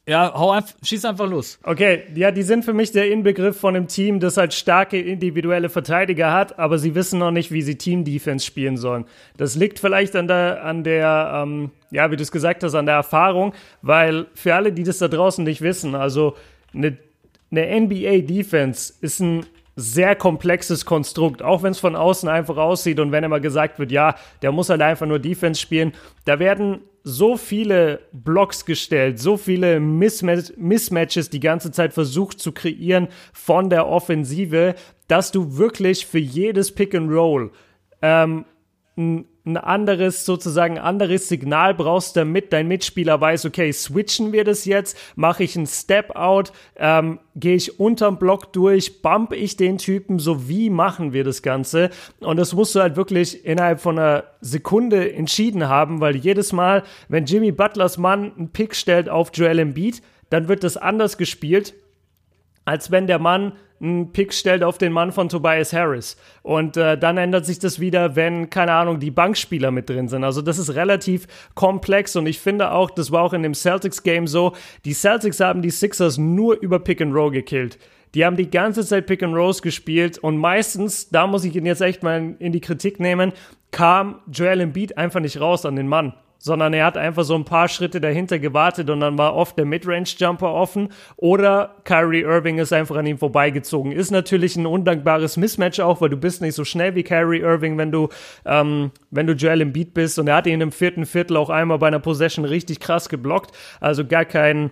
Ja, 0.07 0.33
hau 0.33 0.49
einfach, 0.49 0.73
schieß 0.81 1.05
einfach 1.05 1.29
los. 1.29 1.59
Okay, 1.63 2.03
ja, 2.15 2.31
die 2.31 2.41
sind 2.41 2.65
für 2.65 2.73
mich 2.73 2.91
der 2.91 3.11
Inbegriff 3.11 3.59
von 3.59 3.75
einem 3.75 3.87
Team, 3.87 4.19
das 4.19 4.35
halt 4.35 4.51
starke 4.53 4.99
individuelle 4.99 5.69
Verteidiger 5.69 6.33
hat, 6.33 6.57
aber 6.57 6.79
sie 6.79 6.95
wissen 6.95 7.19
noch 7.19 7.29
nicht, 7.29 7.51
wie 7.51 7.61
sie 7.61 7.77
Team-Defense 7.77 8.43
spielen 8.43 8.77
sollen. 8.77 9.05
Das 9.37 9.55
liegt 9.55 9.77
vielleicht 9.77 10.15
an 10.15 10.27
der, 10.27 10.65
an 10.65 10.83
der, 10.83 11.43
ähm, 11.43 11.69
ja, 11.91 12.09
wie 12.09 12.15
du 12.15 12.23
es 12.23 12.31
gesagt 12.31 12.63
hast, 12.63 12.73
an 12.73 12.87
der 12.87 12.95
Erfahrung, 12.95 13.53
weil 13.83 14.25
für 14.33 14.55
alle, 14.55 14.73
die 14.73 14.83
das 14.83 14.97
da 14.97 15.07
draußen 15.07 15.43
nicht 15.43 15.61
wissen, 15.61 15.93
also 15.93 16.35
eine, 16.73 16.97
eine 17.51 17.81
NBA-Defense 17.81 18.93
ist 19.01 19.19
ein 19.19 19.45
sehr 19.75 20.15
komplexes 20.15 20.85
Konstrukt, 20.85 21.43
auch 21.43 21.61
wenn 21.61 21.71
es 21.71 21.79
von 21.79 21.95
außen 21.95 22.27
einfach 22.27 22.57
aussieht 22.57 22.99
und 22.99 23.11
wenn 23.11 23.23
immer 23.23 23.39
gesagt 23.39 23.77
wird, 23.77 23.91
ja, 23.91 24.15
der 24.41 24.51
muss 24.51 24.69
halt 24.69 24.81
einfach 24.81 25.05
nur 25.05 25.19
Defense 25.19 25.61
spielen, 25.61 25.93
da 26.25 26.39
werden 26.39 26.81
so 27.03 27.37
viele 27.37 28.01
Blocks 28.11 28.65
gestellt, 28.65 29.19
so 29.19 29.37
viele 29.37 29.79
Mismatch 29.79 30.53
Mismatches 30.57 31.29
die 31.29 31.39
ganze 31.39 31.71
Zeit 31.71 31.93
versucht 31.93 32.39
zu 32.39 32.51
kreieren 32.51 33.07
von 33.33 33.69
der 33.69 33.87
Offensive, 33.87 34.75
dass 35.07 35.31
du 35.31 35.57
wirklich 35.57 36.05
für 36.05 36.19
jedes 36.19 36.71
Pick 36.71 36.93
and 36.93 37.11
Roll 37.11 37.51
ähm, 38.01 38.45
ein 38.97 39.25
ein 39.43 39.57
anderes, 39.57 40.25
sozusagen 40.25 40.77
anderes 40.77 41.27
Signal 41.27 41.73
brauchst, 41.73 42.15
damit 42.15 42.53
dein 42.53 42.67
Mitspieler 42.67 43.19
weiß, 43.19 43.45
okay, 43.45 43.71
switchen 43.71 44.31
wir 44.31 44.43
das 44.43 44.65
jetzt, 44.65 44.97
mache 45.15 45.43
ich 45.43 45.57
einen 45.57 45.65
Step-Out, 45.65 46.53
ähm, 46.75 47.19
gehe 47.35 47.55
ich 47.55 47.79
unterm 47.79 48.19
Block 48.19 48.53
durch, 48.53 49.01
bump 49.01 49.33
ich 49.33 49.57
den 49.57 49.79
Typen, 49.79 50.19
so 50.19 50.47
wie 50.47 50.69
machen 50.69 51.13
wir 51.13 51.23
das 51.23 51.41
Ganze? 51.41 51.89
Und 52.19 52.37
das 52.37 52.53
musst 52.53 52.75
du 52.75 52.81
halt 52.81 52.95
wirklich 52.95 53.43
innerhalb 53.43 53.79
von 53.79 53.97
einer 53.97 54.25
Sekunde 54.41 55.11
entschieden 55.11 55.67
haben, 55.67 56.01
weil 56.01 56.15
jedes 56.15 56.53
Mal, 56.53 56.83
wenn 57.09 57.25
Jimmy 57.25 57.51
Butlers 57.51 57.97
Mann 57.97 58.33
einen 58.37 58.49
Pick 58.49 58.75
stellt 58.75 59.09
auf 59.09 59.31
Joel 59.33 59.59
Embiid, 59.59 60.03
dann 60.29 60.47
wird 60.47 60.63
das 60.63 60.77
anders 60.77 61.17
gespielt, 61.17 61.73
als 62.63 62.91
wenn 62.91 63.07
der 63.07 63.19
Mann 63.19 63.53
einen 63.81 64.11
Pick 64.11 64.33
stellt 64.33 64.63
auf 64.63 64.77
den 64.77 64.91
Mann 64.91 65.11
von 65.11 65.29
Tobias 65.29 65.73
Harris. 65.73 66.17
Und 66.43 66.77
äh, 66.77 66.97
dann 66.97 67.17
ändert 67.17 67.45
sich 67.45 67.59
das 67.59 67.79
wieder, 67.79 68.15
wenn, 68.15 68.49
keine 68.49 68.73
Ahnung, 68.73 68.99
die 68.99 69.11
Bankspieler 69.11 69.71
mit 69.71 69.89
drin 69.89 70.07
sind. 70.07 70.23
Also 70.23 70.41
das 70.41 70.59
ist 70.59 70.75
relativ 70.75 71.27
komplex 71.55 72.15
und 72.15 72.27
ich 72.27 72.39
finde 72.39 72.71
auch, 72.71 72.91
das 72.91 73.11
war 73.11 73.23
auch 73.23 73.33
in 73.33 73.43
dem 73.43 73.53
Celtics-Game 73.53 74.27
so, 74.27 74.53
die 74.85 74.93
Celtics 74.93 75.39
haben 75.39 75.61
die 75.61 75.71
Sixers 75.71 76.17
nur 76.17 76.59
über 76.61 76.79
Pick 76.79 77.01
and 77.01 77.13
Roll 77.13 77.31
gekillt. 77.31 77.77
Die 78.13 78.25
haben 78.25 78.35
die 78.35 78.49
ganze 78.49 78.85
Zeit 78.85 79.07
Pick 79.07 79.23
and 79.23 79.35
Rolls 79.35 79.61
gespielt 79.61 80.17
und 80.17 80.37
meistens, 80.37 81.09
da 81.09 81.27
muss 81.27 81.45
ich 81.45 81.55
ihn 81.55 81.65
jetzt 81.65 81.81
echt 81.81 82.03
mal 82.03 82.35
in 82.39 82.51
die 82.51 82.59
Kritik 82.59 82.99
nehmen, 82.99 83.31
kam 83.71 84.19
Joel 84.29 84.59
Embiid 84.59 84.97
einfach 84.97 85.21
nicht 85.21 85.39
raus 85.39 85.65
an 85.65 85.77
den 85.77 85.87
Mann 85.87 86.13
sondern 86.41 86.73
er 86.73 86.85
hat 86.85 86.97
einfach 86.97 87.23
so 87.23 87.35
ein 87.35 87.45
paar 87.45 87.67
Schritte 87.67 88.01
dahinter 88.01 88.39
gewartet 88.39 88.89
und 88.89 88.99
dann 88.99 89.17
war 89.17 89.35
oft 89.35 89.57
der 89.59 89.65
Midrange-Jumper 89.65 90.51
offen 90.51 90.89
oder 91.15 91.75
Kyrie 91.83 92.21
Irving 92.21 92.57
ist 92.57 92.73
einfach 92.73 92.95
an 92.95 93.05
ihm 93.05 93.19
vorbeigezogen. 93.19 93.91
Ist 93.91 94.09
natürlich 94.09 94.55
ein 94.55 94.65
undankbares 94.65 95.37
Mismatch 95.37 95.79
auch, 95.79 96.01
weil 96.01 96.09
du 96.09 96.17
bist 96.17 96.41
nicht 96.41 96.55
so 96.55 96.65
schnell 96.65 96.95
wie 96.95 97.03
Kyrie 97.03 97.41
Irving, 97.41 97.77
wenn 97.77 97.91
du, 97.91 98.09
ähm, 98.43 98.89
wenn 99.11 99.27
du 99.27 99.33
Joel 99.33 99.61
Embiid 99.61 99.93
bist. 99.93 100.17
Und 100.17 100.27
er 100.27 100.37
hat 100.37 100.47
ihn 100.47 100.61
im 100.61 100.71
vierten 100.71 101.05
Viertel 101.05 101.37
auch 101.37 101.51
einmal 101.51 101.77
bei 101.77 101.87
einer 101.87 101.99
Possession 101.99 102.43
richtig 102.43 102.79
krass 102.79 103.07
geblockt, 103.07 103.55
also 103.79 104.05
gar 104.05 104.25
kein 104.25 104.71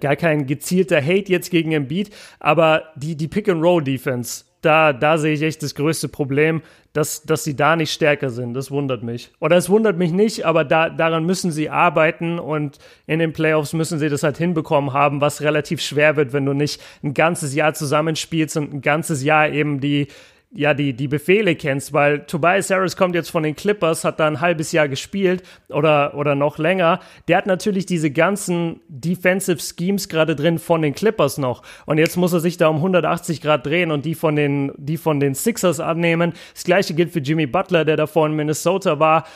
gar 0.00 0.16
kein 0.16 0.46
gezielter 0.46 1.00
Hate 1.00 1.30
jetzt 1.30 1.52
gegen 1.52 1.70
Embiid, 1.70 2.10
aber 2.40 2.82
die, 2.96 3.16
die 3.16 3.28
Pick-and-Roll-Defense, 3.28 4.44
da, 4.60 4.92
da 4.92 5.16
sehe 5.16 5.34
ich 5.34 5.42
echt 5.42 5.62
das 5.62 5.76
größte 5.76 6.08
Problem, 6.08 6.60
dass, 6.96 7.22
dass 7.24 7.44
sie 7.44 7.54
da 7.54 7.76
nicht 7.76 7.92
stärker 7.92 8.30
sind. 8.30 8.54
Das 8.54 8.70
wundert 8.70 9.02
mich. 9.02 9.30
Oder 9.38 9.56
es 9.56 9.68
wundert 9.68 9.98
mich 9.98 10.12
nicht, 10.12 10.46
aber 10.46 10.64
da, 10.64 10.88
daran 10.88 11.24
müssen 11.26 11.52
sie 11.52 11.68
arbeiten 11.68 12.38
und 12.38 12.78
in 13.06 13.18
den 13.18 13.34
Playoffs 13.34 13.74
müssen 13.74 13.98
sie 13.98 14.08
das 14.08 14.22
halt 14.22 14.38
hinbekommen 14.38 14.94
haben, 14.94 15.20
was 15.20 15.42
relativ 15.42 15.82
schwer 15.82 16.16
wird, 16.16 16.32
wenn 16.32 16.46
du 16.46 16.54
nicht 16.54 16.80
ein 17.02 17.12
ganzes 17.12 17.54
Jahr 17.54 17.74
zusammenspielst 17.74 18.56
und 18.56 18.72
ein 18.72 18.80
ganzes 18.80 19.22
Jahr 19.22 19.50
eben 19.50 19.80
die, 19.80 20.08
ja, 20.52 20.74
die, 20.74 20.94
die 20.94 21.08
Befehle 21.08 21.54
kennst, 21.56 21.92
weil 21.92 22.20
Tobias 22.20 22.70
Harris 22.70 22.96
kommt 22.96 23.14
jetzt 23.14 23.30
von 23.30 23.42
den 23.42 23.56
Clippers, 23.56 24.04
hat 24.04 24.20
da 24.20 24.26
ein 24.26 24.40
halbes 24.40 24.72
Jahr 24.72 24.88
gespielt 24.88 25.42
oder, 25.68 26.14
oder 26.14 26.34
noch 26.34 26.58
länger. 26.58 27.00
Der 27.28 27.36
hat 27.36 27.46
natürlich 27.46 27.84
diese 27.84 28.10
ganzen 28.10 28.80
Defensive 28.88 29.58
Schemes 29.58 30.08
gerade 30.08 30.36
drin 30.36 30.58
von 30.58 30.82
den 30.82 30.94
Clippers 30.94 31.38
noch. 31.38 31.62
Und 31.84 31.98
jetzt 31.98 32.16
muss 32.16 32.32
er 32.32 32.40
sich 32.40 32.56
da 32.56 32.68
um 32.68 32.76
180 32.76 33.40
Grad 33.40 33.66
drehen 33.66 33.90
und 33.90 34.04
die 34.04 34.14
von 34.14 34.36
den, 34.36 34.72
die 34.76 34.96
von 34.96 35.20
den 35.20 35.34
Sixers 35.34 35.80
annehmen. 35.80 36.32
Das 36.54 36.64
gleiche 36.64 36.94
gilt 36.94 37.12
für 37.12 37.20
Jimmy 37.20 37.46
Butler, 37.46 37.84
der 37.84 37.96
davor 37.96 38.26
in 38.26 38.32
Minnesota 38.32 38.98
war. 38.98 39.26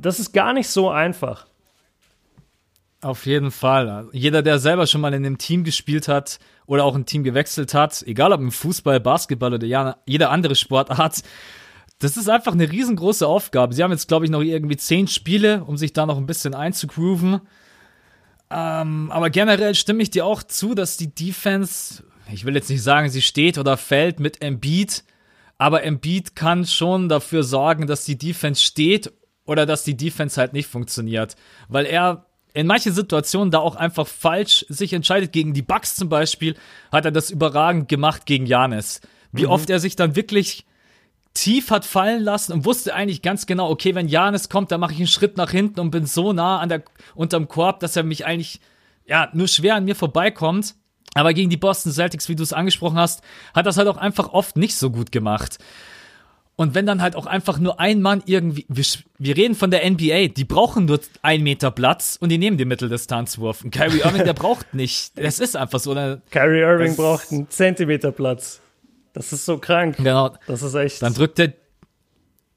Das 0.00 0.18
ist 0.18 0.32
gar 0.32 0.52
nicht 0.52 0.68
so 0.68 0.88
einfach. 0.88 1.46
Auf 3.02 3.26
jeden 3.26 3.50
Fall. 3.50 4.08
Jeder, 4.12 4.40
der 4.40 4.58
selber 4.58 4.86
schon 4.86 5.02
mal 5.02 5.12
in 5.12 5.26
einem 5.26 5.36
Team 5.36 5.62
gespielt 5.62 6.08
hat, 6.08 6.38
oder 6.66 6.84
auch 6.84 6.94
ein 6.94 7.06
Team 7.06 7.24
gewechselt 7.24 7.74
hat, 7.74 8.02
egal 8.06 8.32
ob 8.32 8.40
im 8.40 8.52
Fußball, 8.52 9.00
Basketball 9.00 9.54
oder 9.54 9.96
jeder 10.06 10.30
andere 10.30 10.54
Sportart, 10.54 11.22
das 11.98 12.16
ist 12.16 12.28
einfach 12.28 12.52
eine 12.52 12.70
riesengroße 12.70 13.26
Aufgabe. 13.26 13.74
Sie 13.74 13.82
haben 13.82 13.92
jetzt, 13.92 14.08
glaube 14.08 14.24
ich, 14.24 14.30
noch 14.30 14.40
irgendwie 14.40 14.76
zehn 14.76 15.06
Spiele, 15.06 15.64
um 15.64 15.76
sich 15.76 15.92
da 15.92 16.06
noch 16.06 16.18
ein 16.18 16.26
bisschen 16.26 16.54
einzugrooven. 16.54 17.40
Ähm, 18.50 19.10
aber 19.10 19.30
generell 19.30 19.74
stimme 19.74 20.02
ich 20.02 20.10
dir 20.10 20.26
auch 20.26 20.42
zu, 20.42 20.74
dass 20.74 20.96
die 20.96 21.14
Defense, 21.14 22.04
ich 22.32 22.44
will 22.44 22.54
jetzt 22.54 22.68
nicht 22.68 22.82
sagen, 22.82 23.08
sie 23.08 23.22
steht 23.22 23.58
oder 23.58 23.76
fällt 23.76 24.20
mit 24.20 24.42
Embiid, 24.42 25.04
aber 25.56 25.82
Embiid 25.84 26.36
kann 26.36 26.66
schon 26.66 27.08
dafür 27.08 27.42
sorgen, 27.42 27.86
dass 27.86 28.04
die 28.04 28.18
Defense 28.18 28.62
steht 28.62 29.12
oder 29.44 29.66
dass 29.66 29.84
die 29.84 29.96
Defense 29.96 30.40
halt 30.40 30.52
nicht 30.52 30.68
funktioniert. 30.68 31.36
Weil 31.68 31.86
er 31.86 32.26
in 32.54 32.68
manchen 32.68 32.94
Situationen 32.94 33.50
da 33.50 33.58
auch 33.58 33.74
einfach 33.76 34.06
falsch 34.06 34.64
sich 34.68 34.92
entscheidet. 34.92 35.32
Gegen 35.32 35.52
die 35.52 35.62
Bucks 35.62 35.96
zum 35.96 36.08
Beispiel 36.08 36.56
hat 36.90 37.04
er 37.04 37.10
das 37.10 37.30
überragend 37.30 37.88
gemacht 37.88 38.26
gegen 38.26 38.46
Janis. 38.46 39.00
Wie 39.32 39.44
mhm. 39.44 39.50
oft 39.50 39.68
er 39.68 39.80
sich 39.80 39.96
dann 39.96 40.16
wirklich 40.16 40.64
tief 41.34 41.72
hat 41.72 41.84
fallen 41.84 42.22
lassen 42.22 42.52
und 42.52 42.64
wusste 42.64 42.94
eigentlich 42.94 43.20
ganz 43.20 43.46
genau, 43.46 43.68
okay, 43.68 43.96
wenn 43.96 44.06
Janis 44.06 44.48
kommt, 44.48 44.70
dann 44.70 44.78
mache 44.78 44.92
ich 44.92 44.98
einen 44.98 45.08
Schritt 45.08 45.36
nach 45.36 45.50
hinten 45.50 45.80
und 45.80 45.90
bin 45.90 46.06
so 46.06 46.32
nah 46.32 46.60
an 46.60 46.68
der, 46.68 46.84
unterm 47.16 47.48
Korb, 47.48 47.80
dass 47.80 47.96
er 47.96 48.04
mich 48.04 48.24
eigentlich, 48.24 48.60
ja, 49.04 49.28
nur 49.32 49.48
schwer 49.48 49.74
an 49.74 49.84
mir 49.84 49.96
vorbeikommt. 49.96 50.76
Aber 51.14 51.34
gegen 51.34 51.50
die 51.50 51.56
Boston 51.56 51.92
Celtics, 51.92 52.28
wie 52.28 52.36
du 52.36 52.44
es 52.44 52.52
angesprochen 52.52 52.98
hast, 52.98 53.22
hat 53.52 53.66
das 53.66 53.76
halt 53.76 53.88
auch 53.88 53.96
einfach 53.96 54.28
oft 54.28 54.56
nicht 54.56 54.76
so 54.76 54.90
gut 54.90 55.10
gemacht. 55.10 55.58
Und 56.56 56.74
wenn 56.74 56.86
dann 56.86 57.02
halt 57.02 57.16
auch 57.16 57.26
einfach 57.26 57.58
nur 57.58 57.80
ein 57.80 58.00
Mann 58.00 58.22
irgendwie, 58.26 58.64
wir, 58.68 58.84
wir 59.18 59.36
reden 59.36 59.56
von 59.56 59.72
der 59.72 59.88
NBA, 59.90 60.28
die 60.28 60.44
brauchen 60.44 60.84
nur 60.84 61.00
ein 61.22 61.42
Meter 61.42 61.72
Platz 61.72 62.16
und 62.20 62.28
die 62.28 62.38
nehmen 62.38 62.58
den 62.58 62.68
Mitteldistanzwurf. 62.68 63.64
Und 63.64 63.72
Kyrie 63.72 64.00
Irving, 64.04 64.24
der 64.24 64.34
braucht 64.34 64.72
nicht. 64.72 65.18
Das 65.18 65.40
ist 65.40 65.56
einfach 65.56 65.80
so. 65.80 65.90
Eine, 65.92 66.22
Kyrie 66.30 66.60
Irving 66.60 66.94
braucht 66.94 67.32
einen 67.32 67.50
Zentimeter 67.50 68.12
Platz. 68.12 68.60
Das 69.14 69.32
ist 69.32 69.44
so 69.46 69.58
krank. 69.58 69.96
genau. 69.96 70.30
Das 70.46 70.62
ist 70.62 70.74
echt. 70.74 71.02
Dann 71.02 71.14
drückt 71.14 71.38
er. 71.40 71.52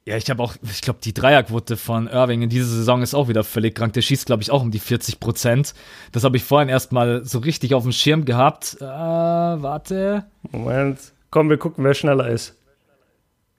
Ja, 0.06 0.16
ich 0.16 0.30
habe 0.30 0.42
auch, 0.42 0.56
ich 0.64 0.82
glaube, 0.82 1.00
die 1.04 1.14
Dreierquote 1.14 1.76
von 1.76 2.08
Irving 2.08 2.42
in 2.42 2.50
dieser 2.50 2.68
Saison 2.68 3.02
ist 3.02 3.14
auch 3.14 3.28
wieder 3.28 3.44
völlig 3.44 3.76
krank. 3.76 3.92
Der 3.94 4.02
schießt, 4.02 4.26
glaube 4.26 4.42
ich, 4.42 4.52
auch 4.52 4.62
um 4.62 4.72
die 4.72 4.80
40 4.80 5.20
Prozent. 5.20 5.74
Das 6.14 6.24
habe 6.24 6.38
ich 6.38 6.44
vorhin 6.46 6.70
erstmal 6.70 7.26
so 7.26 7.40
richtig 7.40 7.74
auf 7.74 7.84
dem 7.84 7.92
Schirm 7.92 8.24
gehabt. 8.24 8.78
Äh, 8.80 8.86
warte. 8.86 10.26
Moment. 10.52 11.00
Komm, 11.30 11.50
wir 11.50 11.58
gucken, 11.58 11.84
wer 11.84 11.94
schneller 11.94 12.30
ist. 12.30 12.57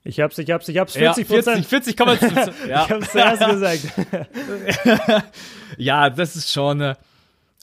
Ich 0.03 0.19
hab's, 0.19 0.37
ich 0.37 0.49
hab's, 0.49 0.67
ich 0.69 0.77
hab's. 0.77 0.93
40 0.93 1.29
Ja, 1.29 1.35
Prozent. 1.35 1.65
40, 1.65 1.95
40 1.95 1.97
kann 1.97 2.07
man. 2.07 2.17
ja. 2.67 2.85
Ich 2.85 2.91
hab's 2.91 3.11
zuerst 3.11 3.45
gesagt. 3.45 5.23
ja, 5.77 6.09
das 6.09 6.35
ist 6.35 6.51
schon. 6.51 6.81
Äh, 6.81 6.95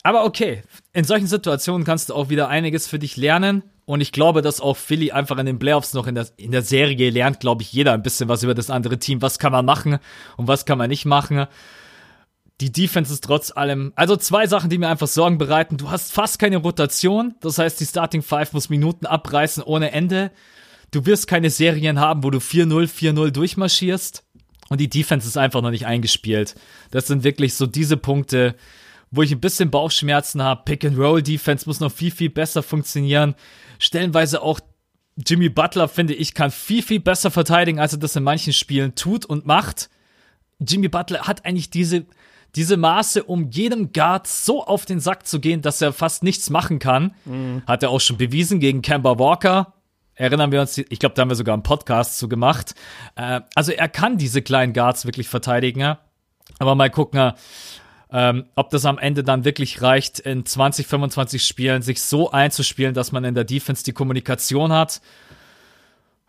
aber 0.03 0.23
okay, 0.25 0.61
in 0.93 1.03
solchen 1.03 1.27
Situationen 1.27 1.83
kannst 1.85 2.09
du 2.09 2.13
auch 2.13 2.29
wieder 2.29 2.47
einiges 2.47 2.87
für 2.87 2.99
dich 2.99 3.17
lernen. 3.17 3.63
Und 3.85 4.01
ich 4.01 4.11
glaube, 4.11 4.41
dass 4.41 4.59
auch 4.59 4.75
Philly 4.77 5.11
einfach 5.11 5.37
in 5.37 5.45
den 5.45 5.59
Playoffs 5.59 5.93
noch 5.93 6.07
in 6.07 6.15
der, 6.15 6.27
in 6.35 6.51
der 6.51 6.61
Serie 6.61 7.09
lernt, 7.09 7.39
glaube 7.39 7.61
ich, 7.63 7.71
jeder 7.71 7.93
ein 7.93 8.03
bisschen 8.03 8.27
was 8.27 8.43
über 8.43 8.53
das 8.53 8.69
andere 8.69 8.99
Team. 8.99 9.21
Was 9.21 9.39
kann 9.39 9.53
man 9.53 9.65
machen 9.65 9.97
und 10.35 10.47
was 10.47 10.65
kann 10.65 10.77
man 10.77 10.89
nicht 10.89 11.05
machen. 11.05 11.47
Die 12.59 12.71
Defense 12.71 13.13
ist 13.13 13.23
trotz 13.23 13.51
allem, 13.55 13.93
also 13.95 14.17
zwei 14.17 14.45
Sachen, 14.47 14.69
die 14.69 14.77
mir 14.77 14.89
einfach 14.89 15.07
Sorgen 15.07 15.37
bereiten. 15.37 15.77
Du 15.77 15.89
hast 15.89 16.11
fast 16.11 16.37
keine 16.37 16.57
Rotation. 16.57 17.35
Das 17.39 17.59
heißt, 17.59 17.79
die 17.79 17.85
Starting 17.85 18.23
Five 18.23 18.51
muss 18.51 18.69
Minuten 18.69 19.05
abreißen 19.05 19.63
ohne 19.63 19.91
Ende. 19.91 20.31
Du 20.91 21.05
wirst 21.05 21.27
keine 21.27 21.49
Serien 21.49 21.99
haben, 21.99 22.23
wo 22.23 22.29
du 22.29 22.37
4-0, 22.37 22.87
4-0 22.87 23.31
durchmarschierst. 23.31 24.23
Und 24.69 24.81
die 24.81 24.89
Defense 24.89 25.27
ist 25.27 25.37
einfach 25.37 25.61
noch 25.61 25.71
nicht 25.71 25.85
eingespielt. 25.85 26.55
Das 26.91 27.07
sind 27.07 27.23
wirklich 27.23 27.53
so 27.53 27.65
diese 27.65 27.97
Punkte, 27.97 28.55
wo 29.11 29.21
ich 29.21 29.31
ein 29.31 29.39
bisschen 29.39 29.71
Bauchschmerzen 29.71 30.43
habe. 30.43 30.63
Pick-and-Roll-Defense 30.65 31.65
muss 31.67 31.79
noch 31.79 31.91
viel, 31.91 32.11
viel 32.11 32.29
besser 32.29 32.63
funktionieren. 32.63 33.35
Stellenweise 33.79 34.41
auch 34.41 34.59
Jimmy 35.25 35.49
Butler, 35.49 35.87
finde 35.87 36.13
ich, 36.13 36.33
kann 36.33 36.51
viel, 36.51 36.83
viel 36.83 36.99
besser 36.99 37.31
verteidigen, 37.31 37.79
als 37.79 37.93
er 37.93 37.99
das 37.99 38.15
in 38.15 38.23
manchen 38.23 38.53
Spielen 38.53 38.93
tut 38.95 39.25
und 39.25 39.45
macht. 39.45 39.89
Jimmy 40.59 40.89
Butler 40.89 41.21
hat 41.21 41.45
eigentlich 41.45 41.69
diese, 41.69 42.05
diese 42.55 42.77
Maße, 42.77 43.23
um 43.23 43.49
jedem 43.49 43.93
Guard 43.93 44.27
so 44.27 44.63
auf 44.63 44.85
den 44.85 44.99
Sack 44.99 45.25
zu 45.25 45.39
gehen, 45.39 45.61
dass 45.61 45.81
er 45.81 45.93
fast 45.93 46.23
nichts 46.23 46.49
machen 46.49 46.77
kann. 46.79 47.15
Hat 47.65 47.83
er 47.83 47.89
auch 47.89 48.01
schon 48.01 48.17
bewiesen 48.17 48.59
gegen 48.59 48.81
Kemba 48.81 49.17
Walker. 49.17 49.73
Erinnern 50.17 50.51
wir 50.51 50.59
uns, 50.61 50.77
ich 50.77 50.99
glaube, 50.99 51.13
da 51.13 51.21
haben 51.21 51.29
wir 51.29 51.35
sogar 51.35 51.53
einen 51.53 51.63
Podcast 51.63 52.17
zu 52.17 52.27
gemacht. 52.27 52.73
Äh, 53.15 53.41
also 53.53 53.71
er 53.71 53.87
kann 53.87 54.17
diese 54.17 54.41
kleinen 54.41 54.73
Guards 54.73 55.05
wirklich 55.05 55.29
verteidigen. 55.29 55.79
ja. 55.79 55.99
Aber 56.59 56.73
mal 56.73 56.89
gucken, 56.89 57.33
ähm, 58.09 58.45
ob 58.55 58.71
das 58.71 58.85
am 58.85 58.97
Ende 58.97 59.23
dann 59.23 59.45
wirklich 59.45 59.81
reicht, 59.81 60.19
in 60.19 60.45
20, 60.45 60.87
25 60.87 61.43
Spielen 61.43 61.81
sich 61.83 62.01
so 62.01 62.31
einzuspielen, 62.31 62.95
dass 62.95 63.11
man 63.11 63.25
in 63.25 63.35
der 63.35 63.43
Defense 63.43 63.83
die 63.83 63.93
Kommunikation 63.93 64.71
hat. 64.71 65.01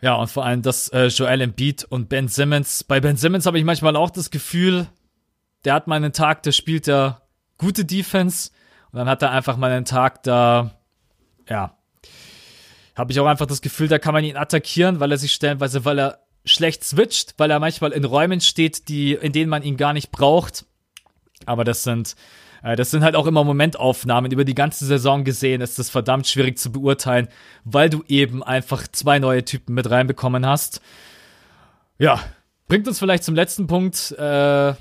Ja, 0.03 0.15
und 0.15 0.29
vor 0.29 0.45
allem, 0.45 0.63
dass 0.63 0.89
äh, 0.89 1.07
Joel 1.07 1.41
Embiid 1.41 1.85
und 1.85 2.09
Ben 2.09 2.29
Simmons, 2.29 2.85
bei 2.85 3.01
Ben 3.01 3.17
Simmons 3.17 3.47
habe 3.47 3.59
ich 3.59 3.65
manchmal 3.65 3.97
auch 3.97 4.11
das 4.11 4.31
Gefühl, 4.31 4.87
der 5.65 5.75
hat 5.75 5.87
mal 5.87 5.97
einen 5.97 6.13
Tag, 6.13 6.43
da 6.43 6.53
spielt 6.53 6.89
er 6.89 7.23
gute 7.57 7.85
Defense 7.85 8.51
und 8.93 8.99
dann 8.99 9.09
hat 9.09 9.23
er 9.23 9.31
einfach 9.31 9.57
mal 9.57 9.71
einen 9.71 9.85
Tag, 9.85 10.23
da, 10.25 10.73
ja, 11.49 11.78
habe 12.99 13.13
ich 13.13 13.21
auch 13.21 13.27
einfach 13.27 13.47
das 13.47 13.63
Gefühl, 13.63 13.87
da 13.87 13.99
kann 13.99 14.13
man 14.13 14.25
ihn 14.25 14.37
attackieren, 14.37 14.99
weil 14.99 15.13
er 15.13 15.19
sich 15.19 15.33
stellenweise, 15.33 15.85
weil 15.85 16.01
er 16.01 16.19
schlecht 16.45 16.83
switcht, 16.83 17.35
weil 17.39 17.51
er 17.51 17.61
manchmal 17.61 17.93
in 17.93 18.05
Räumen 18.05 18.41
steht, 18.41 18.89
die, 18.89 19.13
in 19.13 19.33
denen 19.33 19.49
man 19.49 19.63
ihn 19.63 19.77
gar 19.77 19.93
nicht 19.93 20.11
braucht. 20.11 20.67
Aber 21.47 21.63
das 21.63 21.85
sind, 21.85 22.17
äh, 22.63 22.75
das 22.75 22.91
sind 22.91 23.05
halt 23.05 23.15
auch 23.15 23.27
immer 23.27 23.45
Momentaufnahmen. 23.45 24.33
Über 24.33 24.45
die 24.45 24.57
ganze 24.57 24.85
Saison 24.85 25.23
gesehen 25.23 25.61
ist 25.61 25.79
das 25.79 25.91
verdammt 25.91 26.27
schwierig 26.27 26.59
zu 26.59 26.73
beurteilen, 26.73 27.29
weil 27.65 27.89
du 27.89 28.03
eben 28.09 28.43
einfach 28.43 28.89
zwei 28.89 29.21
neue 29.21 29.45
Typen 29.45 29.75
mit 29.75 29.89
reinbekommen 29.89 30.45
hast. 30.45 30.81
Ja, 31.99 32.21
bringt 32.67 32.89
uns 32.89 32.99
vielleicht 32.99 33.23
zum 33.23 33.37
letzten 33.37 33.69
Punkt. 33.69 34.13
Äh, 34.19 34.75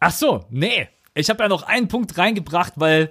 ach 0.00 0.12
so, 0.12 0.46
nee. 0.48 0.88
Ich 1.12 1.28
habe 1.28 1.42
ja 1.42 1.48
noch 1.48 1.64
einen 1.64 1.88
Punkt 1.88 2.16
reingebracht, 2.16 2.74
weil 2.76 3.10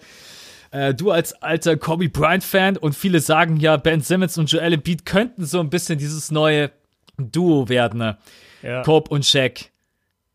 äh, 0.72 0.94
du 0.94 1.12
als 1.12 1.34
alter 1.42 1.78
Kobe 1.78 2.10
Bryant-Fan 2.10 2.78
und 2.78 2.96
viele 2.96 3.20
sagen 3.20 3.58
ja, 3.58 3.78
Ben 3.78 4.02
Simmons 4.02 4.38
und 4.38 4.52
Joel 4.52 4.74
Embiid 4.74 5.06
könnten 5.06 5.46
so 5.46 5.60
ein 5.60 5.70
bisschen 5.70 5.98
dieses 5.98 6.32
neue 6.32 6.72
Duo 7.18 7.70
werden. 7.70 8.00
Ne? 8.00 8.18
Ja. 8.62 8.84
Cope 8.84 9.14
und 9.14 9.26
Shaq. 9.26 9.72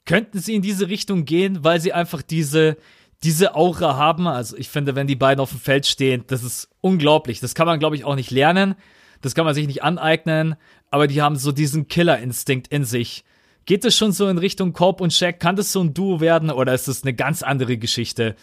Könnten 0.05 0.38
sie 0.38 0.55
in 0.55 0.62
diese 0.62 0.88
Richtung 0.88 1.25
gehen, 1.25 1.64
weil 1.64 1.81
sie 1.81 1.92
einfach 1.92 2.20
diese, 2.20 2.77
diese 3.23 3.55
Aura 3.55 3.97
haben? 3.97 4.27
Also 4.27 4.57
ich 4.57 4.68
finde, 4.68 4.94
wenn 4.94 5.07
die 5.07 5.16
beiden 5.16 5.40
auf 5.40 5.51
dem 5.51 5.61
Feld 5.61 5.87
stehen, 5.87 6.25
das 6.27 6.42
ist 6.42 6.68
unglaublich. 6.81 7.40
Das 7.40 7.55
kann 7.55 7.66
man, 7.66 7.79
glaube 7.79 7.97
ich, 7.97 8.05
auch 8.05 8.16
nicht 8.16 8.31
lernen. 8.31 8.75
Das 9.23 9.35
kann 9.35 9.47
man 9.47 9.55
sich 9.55 9.66
nicht 9.66 9.83
aneignen. 9.83 10.57
Aber 10.90 11.07
die 11.07 11.23
haben 11.23 11.37
so 11.37 11.53
diesen 11.53 11.88
Killer-Instinkt 11.88 12.68
in 12.68 12.85
sich. 12.85 13.25
Geht 13.64 13.85
es 13.87 13.97
schon 13.97 14.12
so 14.12 14.29
in 14.29 14.37
Richtung 14.37 14.75
Cope 14.75 15.03
und 15.03 15.12
Shaq? 15.12 15.40
Kann 15.40 15.57
das 15.57 15.73
so 15.73 15.81
ein 15.81 15.94
Duo 15.94 16.20
werden 16.20 16.51
oder 16.51 16.75
ist 16.75 16.87
das 16.87 17.03
eine 17.03 17.14
ganz 17.14 17.42
andere 17.42 17.79
Geschichte? 17.79 18.37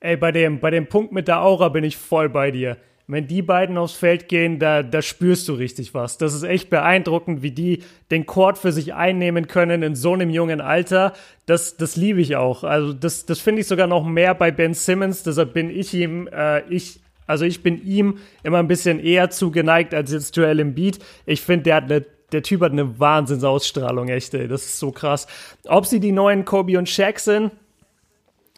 Ey, 0.00 0.16
bei 0.16 0.32
dem, 0.32 0.60
bei 0.60 0.70
dem 0.70 0.86
Punkt 0.86 1.12
mit 1.12 1.28
der 1.28 1.42
Aura 1.42 1.68
bin 1.68 1.84
ich 1.84 1.98
voll 1.98 2.30
bei 2.30 2.50
dir. 2.50 2.78
Wenn 3.06 3.26
die 3.26 3.42
beiden 3.42 3.76
aufs 3.76 3.94
Feld 3.94 4.28
gehen, 4.28 4.58
da, 4.58 4.82
da 4.82 5.02
spürst 5.02 5.46
du 5.48 5.54
richtig 5.54 5.94
was. 5.94 6.16
Das 6.16 6.32
ist 6.32 6.44
echt 6.44 6.70
beeindruckend, 6.70 7.42
wie 7.42 7.50
die 7.50 7.82
den 8.10 8.24
Court 8.24 8.56
für 8.56 8.72
sich 8.72 8.94
einnehmen 8.94 9.46
können 9.46 9.82
in 9.82 9.94
so 9.94 10.14
einem 10.14 10.30
jungen 10.30 10.60
Alter. 10.60 11.12
Das, 11.44 11.76
das 11.76 11.96
liebe 11.96 12.20
ich 12.20 12.36
auch. 12.36 12.64
Also 12.64 12.92
das, 12.92 13.26
das 13.26 13.40
finde 13.40 13.60
ich 13.60 13.66
sogar 13.66 13.88
noch 13.88 14.06
mehr 14.06 14.34
bei 14.34 14.50
Ben 14.50 14.74
Simmons. 14.74 15.22
Deshalb 15.22 15.52
bin 15.52 15.70
ich 15.70 15.92
ihm, 15.92 16.28
äh, 16.28 16.62
ich, 16.72 17.00
also 17.26 17.44
ich 17.44 17.62
bin 17.62 17.84
ihm 17.84 18.18
immer 18.42 18.58
ein 18.58 18.68
bisschen 18.68 19.00
eher 19.00 19.28
zugeneigt 19.28 19.92
als 19.92 20.12
jetzt 20.12 20.36
Joel 20.36 20.60
Embiid. 20.60 21.00
Ich 21.26 21.42
finde, 21.42 21.64
der 21.64 21.74
hat 21.76 21.84
eine 21.84 22.06
der 22.32 22.44
Typ 22.44 22.60
hat 22.60 22.70
eine 22.70 23.00
Wahnsinnsausstrahlung, 23.00 24.08
echt, 24.08 24.34
ey. 24.34 24.46
Das 24.46 24.64
ist 24.64 24.78
so 24.78 24.92
krass. 24.92 25.26
Ob 25.66 25.86
sie 25.86 25.98
die 25.98 26.12
neuen 26.12 26.44
Kobe 26.44 26.78
und 26.78 26.88
Shaq 26.88 27.18
sind, 27.18 27.50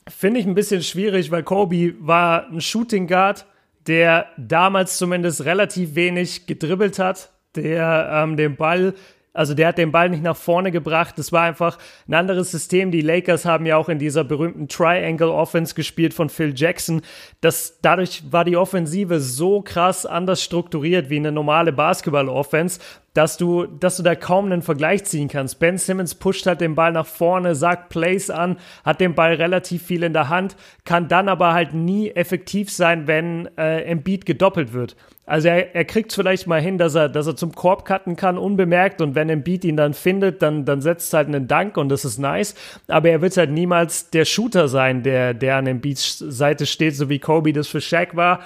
finde 0.09 0.41
ich 0.41 0.47
ein 0.47 0.55
bisschen 0.55 0.83
schwierig, 0.83 1.31
weil 1.31 1.43
Kobe 1.43 1.95
war 2.01 2.49
ein 2.49 2.61
Shooting 2.61 3.07
Guard, 3.07 3.47
der 3.87 4.27
damals 4.37 4.99
zumindest 4.99 5.45
relativ 5.45 5.95
wenig 5.95 6.47
gedribbelt 6.47 6.99
hat, 6.99 7.31
der 7.55 8.11
ähm, 8.13 8.37
den 8.37 8.57
Ball, 8.57 8.95
also 9.33 9.55
der 9.55 9.69
hat 9.69 9.79
den 9.79 9.93
Ball 9.93 10.11
nicht 10.11 10.23
nach 10.23 10.37
vorne 10.37 10.71
gebracht. 10.71 11.15
Das 11.17 11.33
war 11.33 11.43
einfach 11.43 11.79
ein 12.07 12.15
anderes 12.15 12.51
System. 12.51 12.91
Die 12.91 13.01
Lakers 13.01 13.45
haben 13.45 13.67
ja 13.67 13.77
auch 13.77 13.89
in 13.89 13.99
dieser 13.99 14.25
berühmten 14.25 14.69
Triangle 14.69 15.31
Offense 15.31 15.75
gespielt 15.75 16.15
von 16.15 16.29
Phil 16.29 16.53
Jackson. 16.55 17.03
Das, 17.41 17.79
dadurch 17.81 18.25
war 18.31 18.45
die 18.45 18.57
Offensive 18.57 19.21
so 19.21 19.63
krass 19.63 20.05
anders 20.05 20.43
strukturiert 20.43 21.09
wie 21.11 21.17
eine 21.17 21.33
normale 21.33 21.73
Basketball-Offense, 21.73 22.79
dass 23.15 23.37
du, 23.37 23.67
dass 23.67 23.99
du 23.99 24.03
da 24.03 24.15
kaum 24.15 24.47
einen 24.47 24.63
Vergleich 24.63 25.05
ziehen 25.05 25.29
kannst. 25.29 25.59
Ben 25.59 25.77
Simmons 25.77 26.15
pusht 26.15 26.47
halt 26.47 26.61
den 26.61 26.75
Ball 26.75 26.93
nach 26.93 27.07
vorne, 27.07 27.55
sagt 27.55 27.91
Plays 27.91 28.31
an, 28.31 28.57
hat 28.85 29.01
den 29.01 29.15
Ball 29.15 29.35
relativ 29.35 29.83
viel 29.83 30.03
in 30.03 30.15
der 30.15 30.29
Hand, 30.29 30.57
kann 30.85 31.09
dann 31.09 31.29
aber 31.29 31.53
halt 31.53 31.75
nie 31.75 32.11
effektiv 32.11 32.71
sein, 32.71 33.07
wenn 33.07 33.49
äh, 33.59 33.83
Embiid 33.83 34.25
gedoppelt 34.25 34.73
wird. 34.73 34.97
Also 35.27 35.49
er, 35.49 35.75
er 35.75 35.85
kriegt 35.85 36.13
vielleicht 36.13 36.47
mal 36.47 36.61
hin, 36.61 36.79
dass 36.79 36.95
er, 36.95 37.09
dass 37.09 37.27
er 37.27 37.37
zum 37.37 37.55
Korb 37.55 37.85
cutten 37.85 38.17
kann, 38.17 38.39
unbemerkt 38.39 39.01
und 39.01 39.15
wenn 39.15 39.29
Embiid 39.29 39.65
ihn 39.65 39.77
dann 39.77 39.95
findet, 39.95 40.43
dann, 40.43 40.65
dann 40.65 40.81
setzt 40.81 41.13
halt 41.13 41.29
einen 41.29 41.47
Dank 41.47 41.77
und 41.77 41.91
das 41.91 42.05
ist 42.05 42.19
nice. 42.19 42.55
Aber 42.89 43.11
er 43.11 43.21
wird 43.21 43.37
halt 43.37 43.51
niemals 43.51 44.11
der 44.11 44.25
Shooter 44.25 44.69
sein, 44.69 45.03
der, 45.03 45.35
der 45.35 45.57
an 45.57 45.67
Embiids 45.67 46.19
Seite 46.19 46.67
steht, 46.67 46.97
so 46.97 47.09
wie 47.09 47.19
Kobe 47.19 47.53
das 47.53 47.69
für 47.69 47.81
Shaq 47.81 48.17
war. 48.17 48.41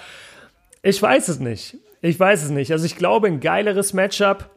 Ich 0.83 1.01
weiß 1.01 1.29
es 1.29 1.41
nicht. 1.41 1.79
Ich 2.03 2.21
weiß 2.21 2.45
es 2.45 2.51
nicht. 2.51 2.73
Also 2.73 2.85
ich 2.85 2.97
glaube, 2.97 3.27
ein 3.29 3.41
geileres 3.41 3.93
Matchup 3.93 4.51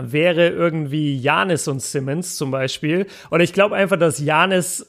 wäre 0.00 0.48
irgendwie 0.48 1.16
Janis 1.18 1.68
und 1.68 1.82
Simmons 1.82 2.36
zum 2.36 2.50
Beispiel. 2.50 3.06
Und 3.30 3.40
ich 3.40 3.52
glaube 3.52 3.76
einfach, 3.76 3.98
dass 3.98 4.18
Janis, 4.18 4.86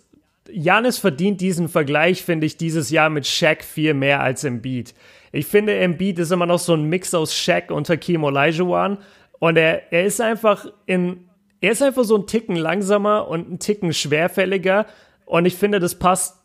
Janis 0.52 0.98
verdient 0.98 1.42
diesen 1.42 1.68
Vergleich, 1.68 2.24
finde 2.24 2.46
ich, 2.46 2.58
dieses 2.58 2.90
Jahr 2.90 3.10
mit 3.10 3.26
Shaq 3.26 3.64
viel 3.64 3.94
mehr 3.94 4.22
als 4.22 4.44
Embiid. 4.44 4.94
Ich 5.32 5.46
finde, 5.46 5.76
Embiid 5.76 6.20
ist 6.20 6.32
immer 6.32 6.46
noch 6.46 6.60
so 6.60 6.74
ein 6.74 6.86
Mix 6.86 7.14
aus 7.14 7.36
Shaq 7.36 7.72
und 7.72 7.90
Hakim 7.90 8.24
Olajuwon. 8.24 8.98
Und 9.40 9.58
er, 9.58 9.92
er 9.92 10.06
ist 10.06 10.22
einfach 10.22 10.66
in, 10.86 11.30
er 11.62 11.72
ist 11.72 11.82
einfach 11.82 12.04
so 12.04 12.18
ein 12.18 12.28
Ticken 12.28 12.56
langsamer 12.56 13.28
und 13.28 13.52
ein 13.52 13.60
Ticken 13.60 13.94
schwerfälliger. 13.94 14.86
Und 15.26 15.46
ich 15.46 15.56
finde, 15.56 15.80
das 15.80 15.96
passt 15.96 16.36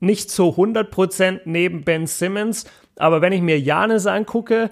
nicht 0.00 0.30
zu 0.30 0.50
100% 0.50 1.40
neben 1.44 1.82
Ben 1.84 2.06
Simmons. 2.06 2.66
Aber 2.96 3.20
wenn 3.20 3.32
ich 3.32 3.42
mir 3.42 3.60
Janis 3.60 4.06
angucke, 4.06 4.70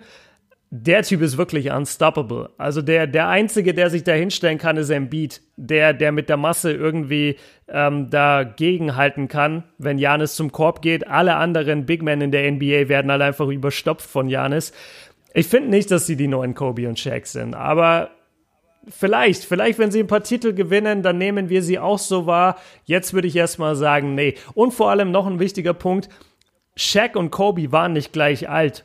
der 0.76 1.04
Typ 1.04 1.22
ist 1.22 1.38
wirklich 1.38 1.70
unstoppable. 1.70 2.50
Also 2.58 2.82
der, 2.82 3.06
der 3.06 3.28
Einzige, 3.28 3.74
der 3.74 3.90
sich 3.90 4.02
da 4.02 4.10
hinstellen 4.10 4.58
kann, 4.58 4.76
ist 4.76 4.90
Embiid. 4.90 5.40
Der, 5.56 5.92
der 5.92 6.10
mit 6.10 6.28
der 6.28 6.36
Masse 6.36 6.72
irgendwie 6.72 7.36
ähm, 7.68 8.10
dagegen 8.10 8.96
halten 8.96 9.28
kann, 9.28 9.62
wenn 9.78 9.98
Janis 9.98 10.34
zum 10.34 10.50
Korb 10.50 10.82
geht. 10.82 11.06
Alle 11.06 11.36
anderen 11.36 11.86
Big 11.86 12.02
Men 12.02 12.20
in 12.20 12.32
der 12.32 12.50
NBA 12.50 12.88
werden 12.88 13.12
halt 13.12 13.22
einfach 13.22 13.46
überstopft 13.46 14.10
von 14.10 14.28
Janis. 14.28 14.72
Ich 15.32 15.46
finde 15.46 15.70
nicht, 15.70 15.92
dass 15.92 16.06
sie 16.06 16.16
die 16.16 16.26
neuen 16.26 16.54
Kobe 16.54 16.88
und 16.88 16.98
Shaq 16.98 17.26
sind, 17.26 17.54
aber 17.54 18.10
vielleicht, 18.88 19.44
vielleicht, 19.44 19.78
wenn 19.78 19.92
sie 19.92 20.00
ein 20.00 20.08
paar 20.08 20.24
Titel 20.24 20.54
gewinnen, 20.54 21.04
dann 21.04 21.18
nehmen 21.18 21.50
wir 21.50 21.62
sie 21.62 21.78
auch 21.78 22.00
so 22.00 22.26
wahr. 22.26 22.56
Jetzt 22.84 23.14
würde 23.14 23.28
ich 23.28 23.36
erstmal 23.36 23.76
sagen, 23.76 24.16
nee. 24.16 24.34
Und 24.54 24.74
vor 24.74 24.90
allem 24.90 25.12
noch 25.12 25.28
ein 25.28 25.38
wichtiger 25.38 25.72
Punkt. 25.72 26.08
Shaq 26.74 27.14
und 27.14 27.30
Kobe 27.30 27.70
waren 27.70 27.92
nicht 27.92 28.12
gleich 28.12 28.48
alt. 28.48 28.84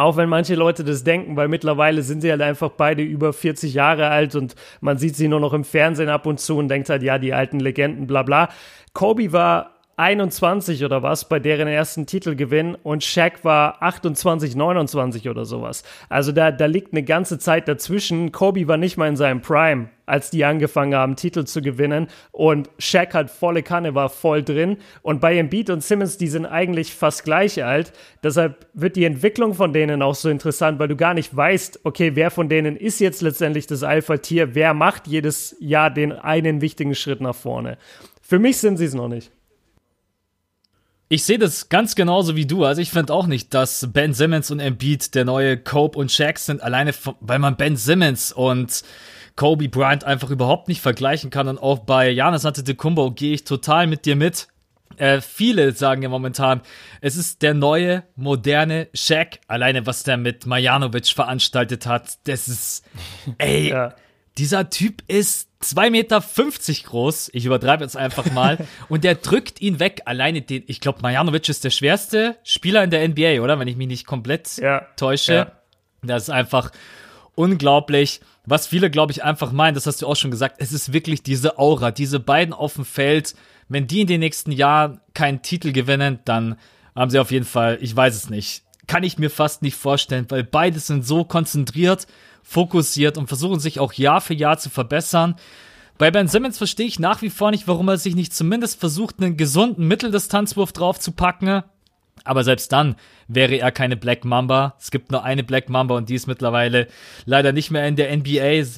Auch 0.00 0.16
wenn 0.16 0.28
manche 0.28 0.54
Leute 0.54 0.84
das 0.84 1.04
denken, 1.04 1.36
weil 1.36 1.48
mittlerweile 1.48 2.02
sind 2.02 2.22
sie 2.22 2.30
halt 2.30 2.42
einfach 2.42 2.70
beide 2.70 3.02
über 3.02 3.32
40 3.32 3.74
Jahre 3.74 4.08
alt 4.08 4.34
und 4.34 4.54
man 4.80 4.98
sieht 4.98 5.16
sie 5.16 5.28
nur 5.28 5.40
noch 5.40 5.52
im 5.52 5.64
Fernsehen 5.64 6.08
ab 6.08 6.26
und 6.26 6.40
zu 6.40 6.56
und 6.56 6.68
denkt 6.68 6.88
halt, 6.88 7.02
ja, 7.02 7.18
die 7.18 7.34
alten 7.34 7.60
Legenden, 7.60 8.06
bla 8.06 8.22
bla. 8.22 8.48
Kobe 8.92 9.32
war 9.32 9.79
21 10.00 10.82
oder 10.82 11.02
was 11.02 11.28
bei 11.28 11.38
deren 11.38 11.68
ersten 11.68 12.06
Titelgewinn 12.06 12.74
und 12.74 13.04
Shaq 13.04 13.44
war 13.44 13.82
28, 13.82 14.56
29 14.56 15.28
oder 15.28 15.44
sowas. 15.44 15.82
Also 16.08 16.32
da, 16.32 16.50
da 16.50 16.64
liegt 16.64 16.94
eine 16.94 17.02
ganze 17.02 17.38
Zeit 17.38 17.68
dazwischen. 17.68 18.32
Kobe 18.32 18.66
war 18.66 18.78
nicht 18.78 18.96
mal 18.96 19.10
in 19.10 19.16
seinem 19.16 19.42
Prime, 19.42 19.90
als 20.06 20.30
die 20.30 20.46
angefangen 20.46 20.94
haben, 20.94 21.16
Titel 21.16 21.44
zu 21.44 21.60
gewinnen 21.60 22.08
und 22.32 22.70
Shaq 22.78 23.12
hat 23.12 23.30
volle 23.30 23.62
Kanne, 23.62 23.94
war 23.94 24.08
voll 24.08 24.42
drin 24.42 24.78
und 25.02 25.20
bei 25.20 25.36
Embiid 25.36 25.68
und 25.68 25.84
Simmons, 25.84 26.16
die 26.16 26.28
sind 26.28 26.46
eigentlich 26.46 26.94
fast 26.94 27.24
gleich 27.24 27.62
alt. 27.62 27.92
Deshalb 28.22 28.68
wird 28.72 28.96
die 28.96 29.04
Entwicklung 29.04 29.52
von 29.52 29.74
denen 29.74 30.00
auch 30.00 30.14
so 30.14 30.30
interessant, 30.30 30.78
weil 30.78 30.88
du 30.88 30.96
gar 30.96 31.12
nicht 31.12 31.36
weißt, 31.36 31.80
okay, 31.84 32.12
wer 32.14 32.30
von 32.30 32.48
denen 32.48 32.74
ist 32.74 33.00
jetzt 33.00 33.20
letztendlich 33.20 33.66
das 33.66 33.82
Alpha-Tier, 33.82 34.54
wer 34.54 34.72
macht 34.72 35.08
jedes 35.08 35.56
Jahr 35.60 35.90
den 35.90 36.12
einen 36.12 36.62
wichtigen 36.62 36.94
Schritt 36.94 37.20
nach 37.20 37.34
vorne. 37.34 37.76
Für 38.22 38.38
mich 38.38 38.56
sind 38.56 38.78
sie 38.78 38.86
es 38.86 38.94
noch 38.94 39.08
nicht. 39.08 39.30
Ich 41.12 41.24
sehe 41.24 41.38
das 41.38 41.68
ganz 41.68 41.96
genauso 41.96 42.36
wie 42.36 42.46
du. 42.46 42.64
Also 42.64 42.80
ich 42.80 42.90
finde 42.90 43.12
auch 43.12 43.26
nicht, 43.26 43.52
dass 43.52 43.88
Ben 43.92 44.14
Simmons 44.14 44.52
und 44.52 44.60
Embiid 44.60 45.16
der 45.16 45.24
neue 45.24 45.56
Cope 45.56 45.98
und 45.98 46.12
Shaq 46.12 46.38
sind, 46.38 46.62
alleine 46.62 46.94
weil 47.18 47.40
man 47.40 47.56
Ben 47.56 47.76
Simmons 47.76 48.30
und 48.30 48.84
Kobe 49.34 49.68
Bryant 49.68 50.04
einfach 50.04 50.30
überhaupt 50.30 50.68
nicht 50.68 50.80
vergleichen 50.80 51.30
kann. 51.30 51.48
Und 51.48 51.58
auch 51.58 51.80
bei 51.80 52.10
Janis 52.10 52.44
Antetokounmpo 52.44 53.10
gehe 53.10 53.34
ich 53.34 53.42
total 53.42 53.88
mit 53.88 54.06
dir 54.06 54.14
mit. 54.14 54.46
Äh, 54.98 55.20
viele 55.20 55.72
sagen 55.72 56.02
ja 56.02 56.08
momentan, 56.08 56.60
es 57.00 57.16
ist 57.16 57.42
der 57.42 57.54
neue, 57.54 58.04
moderne 58.14 58.86
Shaq. 58.94 59.40
Alleine, 59.48 59.86
was 59.86 60.04
der 60.04 60.16
mit 60.16 60.46
Majanovic 60.46 61.08
veranstaltet 61.08 61.86
hat, 61.86 62.18
das 62.28 62.46
ist, 62.46 62.84
ey, 63.38 63.70
ja. 63.70 63.96
dieser 64.38 64.70
Typ 64.70 65.02
ist 65.08 65.49
2,50 65.62 65.90
Meter 65.90 66.22
groß, 66.88 67.30
ich 67.34 67.44
übertreibe 67.44 67.84
jetzt 67.84 67.96
einfach 67.96 68.30
mal, 68.32 68.66
und 68.88 69.04
der 69.04 69.14
drückt 69.16 69.60
ihn 69.60 69.78
weg. 69.78 70.02
Alleine 70.06 70.40
den, 70.40 70.64
ich 70.66 70.80
glaube, 70.80 71.00
Marjanovic 71.02 71.48
ist 71.48 71.64
der 71.64 71.70
schwerste 71.70 72.36
Spieler 72.44 72.82
in 72.82 72.90
der 72.90 73.06
NBA, 73.06 73.42
oder? 73.42 73.58
Wenn 73.58 73.68
ich 73.68 73.76
mich 73.76 73.88
nicht 73.88 74.06
komplett 74.06 74.56
ja. 74.56 74.86
täusche. 74.96 75.34
Ja. 75.34 75.52
Das 76.02 76.24
ist 76.24 76.30
einfach 76.30 76.70
unglaublich. 77.34 78.20
Was 78.46 78.66
viele, 78.66 78.90
glaube 78.90 79.12
ich, 79.12 79.22
einfach 79.22 79.52
meinen, 79.52 79.74
das 79.74 79.86
hast 79.86 80.00
du 80.00 80.06
auch 80.06 80.16
schon 80.16 80.30
gesagt, 80.30 80.56
es 80.58 80.72
ist 80.72 80.94
wirklich 80.94 81.22
diese 81.22 81.58
Aura, 81.58 81.90
diese 81.90 82.20
beiden 82.20 82.54
auf 82.54 82.74
dem 82.74 82.86
Feld. 82.86 83.34
Wenn 83.68 83.86
die 83.86 84.00
in 84.00 84.06
den 84.06 84.20
nächsten 84.20 84.52
Jahren 84.52 85.00
keinen 85.12 85.42
Titel 85.42 85.72
gewinnen, 85.72 86.20
dann 86.24 86.56
haben 86.96 87.10
sie 87.10 87.18
auf 87.18 87.30
jeden 87.30 87.44
Fall, 87.44 87.78
ich 87.80 87.94
weiß 87.94 88.16
es 88.16 88.30
nicht, 88.30 88.62
kann 88.86 89.04
ich 89.04 89.18
mir 89.18 89.30
fast 89.30 89.62
nicht 89.62 89.76
vorstellen, 89.76 90.26
weil 90.30 90.42
beide 90.42 90.80
sind 90.80 91.06
so 91.06 91.24
konzentriert 91.24 92.06
fokussiert 92.50 93.16
und 93.16 93.28
versuchen 93.28 93.60
sich 93.60 93.78
auch 93.78 93.92
Jahr 93.92 94.20
für 94.20 94.34
Jahr 94.34 94.58
zu 94.58 94.70
verbessern. 94.70 95.36
Bei 95.98 96.10
Ben 96.10 96.26
Simmons 96.26 96.58
verstehe 96.58 96.86
ich 96.86 96.98
nach 96.98 97.22
wie 97.22 97.30
vor 97.30 97.52
nicht, 97.52 97.68
warum 97.68 97.86
er 97.86 97.96
sich 97.96 98.16
nicht 98.16 98.34
zumindest 98.34 98.80
versucht, 98.80 99.20
einen 99.20 99.36
gesunden 99.36 99.86
Mitteldistanzwurf 99.86 100.72
draufzupacken. 100.72 101.62
Aber 102.24 102.42
selbst 102.42 102.72
dann 102.72 102.96
wäre 103.28 103.54
er 103.54 103.70
keine 103.70 103.96
Black 103.96 104.24
Mamba. 104.24 104.74
Es 104.80 104.90
gibt 104.90 105.12
nur 105.12 105.22
eine 105.22 105.44
Black 105.44 105.68
Mamba 105.68 105.94
und 105.96 106.08
die 106.08 106.16
ist 106.16 106.26
mittlerweile 106.26 106.88
leider 107.24 107.52
nicht 107.52 107.70
mehr 107.70 107.86
in 107.86 107.96
der 107.96 108.14
NBA. 108.16 108.64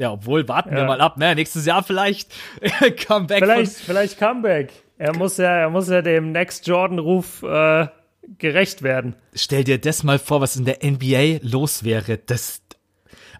Ja, 0.00 0.12
obwohl, 0.12 0.46
warten 0.46 0.70
ja. 0.70 0.76
wir 0.76 0.84
mal 0.84 1.00
ab, 1.00 1.18
ne? 1.18 1.34
Nächstes 1.34 1.66
Jahr 1.66 1.82
vielleicht 1.82 2.32
Comeback. 3.08 3.42
Vielleicht, 3.42 3.72
vielleicht 3.72 4.16
Comeback. 4.16 4.72
Er 4.96 5.16
muss 5.16 5.38
ja, 5.38 5.50
er 5.50 5.70
muss 5.70 5.88
ja 5.88 6.02
dem 6.02 6.30
Next 6.30 6.68
Jordan-Ruf 6.68 7.42
äh, 7.42 7.88
gerecht 8.38 8.82
werden. 8.82 9.14
Stell 9.34 9.64
dir 9.64 9.78
das 9.78 10.02
mal 10.02 10.18
vor, 10.18 10.40
was 10.40 10.56
in 10.56 10.64
der 10.64 10.78
NBA 10.82 11.40
los 11.42 11.84
wäre. 11.84 12.18
Das, 12.18 12.62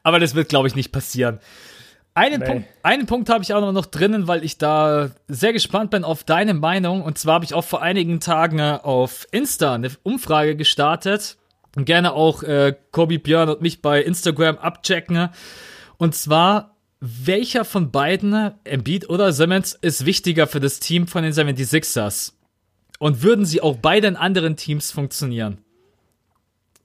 aber 0.02 0.18
das 0.18 0.34
wird, 0.34 0.48
glaube 0.48 0.68
ich, 0.68 0.74
nicht 0.74 0.92
passieren. 0.92 1.40
Einen, 2.14 2.40
nee. 2.40 2.46
Punkt, 2.46 2.68
einen 2.82 3.06
Punkt 3.06 3.28
habe 3.30 3.44
ich 3.44 3.54
auch 3.54 3.72
noch 3.72 3.86
drinnen, 3.86 4.26
weil 4.26 4.42
ich 4.42 4.58
da 4.58 5.10
sehr 5.28 5.52
gespannt 5.52 5.90
bin 5.90 6.02
auf 6.02 6.24
deine 6.24 6.52
Meinung. 6.52 7.02
Und 7.02 7.16
zwar 7.16 7.34
habe 7.34 7.44
ich 7.44 7.54
auch 7.54 7.64
vor 7.64 7.80
einigen 7.80 8.18
Tagen 8.18 8.60
auf 8.60 9.26
Insta 9.30 9.74
eine 9.74 9.90
Umfrage 10.02 10.56
gestartet. 10.56 11.36
Und 11.76 11.84
gerne 11.84 12.14
auch 12.14 12.42
äh, 12.42 12.74
Kobi 12.90 13.18
Björn 13.18 13.50
und 13.50 13.60
mich 13.60 13.82
bei 13.82 14.02
Instagram 14.02 14.58
abchecken. 14.58 15.28
Und 15.96 16.16
zwar, 16.16 16.76
welcher 16.98 17.64
von 17.64 17.92
beiden, 17.92 18.52
Embiid 18.64 19.08
oder 19.10 19.32
Simmons, 19.32 19.74
ist 19.74 20.04
wichtiger 20.04 20.48
für 20.48 20.58
das 20.58 20.80
Team 20.80 21.06
von 21.06 21.22
den 21.22 21.32
76ers? 21.32 22.32
Und 22.98 23.22
würden 23.22 23.44
sie 23.44 23.60
auch 23.60 23.76
bei 23.76 24.00
den 24.00 24.16
anderen 24.16 24.56
Teams 24.56 24.90
funktionieren? 24.90 25.58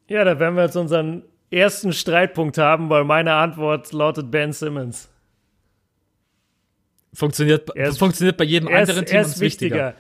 Ja, 0.08 0.24
da 0.24 0.40
werden 0.40 0.56
wir 0.56 0.64
jetzt 0.64 0.76
unseren 0.76 1.24
ersten 1.50 1.94
Streitpunkt 1.94 2.58
haben, 2.58 2.90
weil 2.90 3.04
meine 3.04 3.34
Antwort 3.34 3.92
lautet 3.92 4.30
Ben 4.32 4.54
Simmons. 4.54 5.10
Funktioniert, 7.14 7.70
ist, 7.76 8.00
funktioniert 8.00 8.38
bei 8.38 8.44
jedem 8.44 8.68
anderen 8.68 9.04
ist, 9.04 9.10
Team 9.10 9.18
er 9.18 9.22
ist 9.22 9.40
wichtiger. 9.40 9.76
wichtiger. 9.76 9.96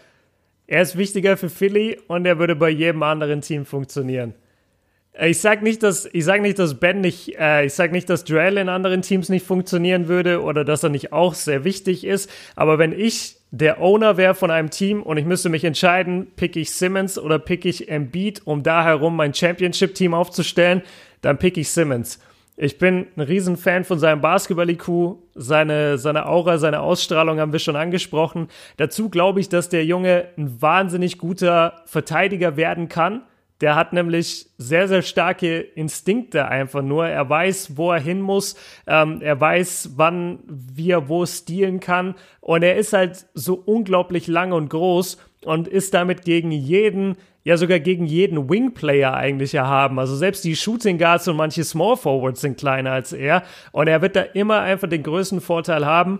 Er 0.65 0.81
ist 0.81 0.97
wichtiger 0.97 1.37
für 1.37 1.49
Philly 1.49 1.99
und 2.07 2.25
er 2.25 2.39
würde 2.39 2.55
bei 2.55 2.69
jedem 2.69 3.03
anderen 3.03 3.41
Team 3.41 3.65
funktionieren. 3.65 4.33
Ich 5.21 5.39
sag 5.39 5.61
nicht, 5.61 5.83
dass 5.83 6.09
ich 6.11 6.25
sag 6.25 6.41
nicht, 6.41 6.57
dass 6.57 6.79
Ben 6.79 7.01
nicht, 7.01 7.37
äh, 7.37 7.65
ich 7.65 7.73
sag 7.73 7.91
nicht, 7.91 8.09
dass 8.09 8.23
Joel 8.27 8.57
in 8.57 8.69
anderen 8.69 9.03
Teams 9.03 9.29
nicht 9.29 9.45
funktionieren 9.45 10.07
würde 10.07 10.41
oder 10.41 10.65
dass 10.65 10.81
er 10.81 10.89
nicht 10.89 11.13
auch 11.13 11.35
sehr 11.35 11.63
wichtig 11.63 12.03
ist. 12.03 12.31
Aber 12.55 12.79
wenn 12.79 12.91
ich 12.91 13.37
der 13.55 13.79
Owner 13.79 14.17
wäre 14.17 14.33
von 14.33 14.49
einem 14.49 14.71
Team 14.71 15.03
und 15.03 15.17
ich 15.17 15.25
müsste 15.25 15.47
mich 15.47 15.63
entscheiden, 15.63 16.25
pick 16.35 16.55
ich 16.55 16.71
Simmons 16.71 17.19
oder 17.19 17.37
pick 17.37 17.65
ich 17.65 17.87
Embiid, 17.87 18.41
um 18.45 18.63
da 18.63 18.83
herum 18.83 19.15
mein 19.15 19.31
Championship-Team 19.31 20.15
aufzustellen, 20.15 20.81
dann 21.21 21.37
pick 21.37 21.57
ich 21.57 21.69
Simmons. 21.69 22.19
Ich 22.57 22.79
bin 22.79 23.05
ein 23.15 23.21
Riesenfan 23.21 23.83
von 23.83 23.99
seinem 23.99 24.21
Basketball-IQ, 24.21 25.17
seine, 25.35 25.99
seine 25.99 26.25
Aura, 26.25 26.57
seine 26.57 26.79
Ausstrahlung 26.79 27.39
haben 27.39 27.51
wir 27.51 27.59
schon 27.59 27.75
angesprochen. 27.75 28.47
Dazu 28.77 29.09
glaube 29.09 29.39
ich, 29.39 29.49
dass 29.49 29.69
der 29.69 29.85
Junge 29.85 30.29
ein 30.35 30.59
wahnsinnig 30.59 31.19
guter 31.19 31.83
Verteidiger 31.85 32.57
werden 32.57 32.89
kann 32.89 33.21
der 33.63 33.77
hat 33.77 33.93
nämlich 33.93 34.47
sehr, 34.57 34.89
sehr 34.89 35.01
starke 35.01 35.61
Instinkte 35.61 36.49
einfach 36.49 36.81
nur. 36.81 37.07
Er 37.07 37.29
weiß, 37.29 37.77
wo 37.77 37.93
er 37.93 37.99
hin 38.01 38.19
muss. 38.19 38.57
Ähm, 38.85 39.21
er 39.21 39.39
weiß, 39.39 39.91
wann, 39.95 40.39
wie 40.45 40.91
er 40.91 41.07
wo 41.07 41.25
stehlen 41.25 41.79
kann. 41.79 42.15
Und 42.41 42.63
er 42.63 42.75
ist 42.75 42.91
halt 42.91 43.25
so 43.33 43.53
unglaublich 43.55 44.27
lang 44.27 44.51
und 44.51 44.69
groß 44.69 45.17
und 45.45 45.69
ist 45.69 45.93
damit 45.93 46.25
gegen 46.25 46.51
jeden, 46.51 47.15
ja 47.45 47.55
sogar 47.55 47.79
gegen 47.79 48.05
jeden 48.05 48.49
Wingplayer 48.49 49.13
eigentlich 49.13 49.55
erhaben. 49.55 49.97
Also 49.97 50.17
selbst 50.17 50.43
die 50.43 50.57
Shooting 50.57 50.97
Guards 50.97 51.29
und 51.29 51.37
manche 51.37 51.63
Small 51.63 51.95
Forwards 51.95 52.41
sind 52.41 52.57
kleiner 52.57 52.91
als 52.91 53.13
er. 53.13 53.43
Und 53.71 53.87
er 53.87 54.01
wird 54.01 54.17
da 54.17 54.23
immer 54.23 54.59
einfach 54.59 54.89
den 54.89 55.03
größten 55.03 55.39
Vorteil 55.39 55.85
haben. 55.85 56.19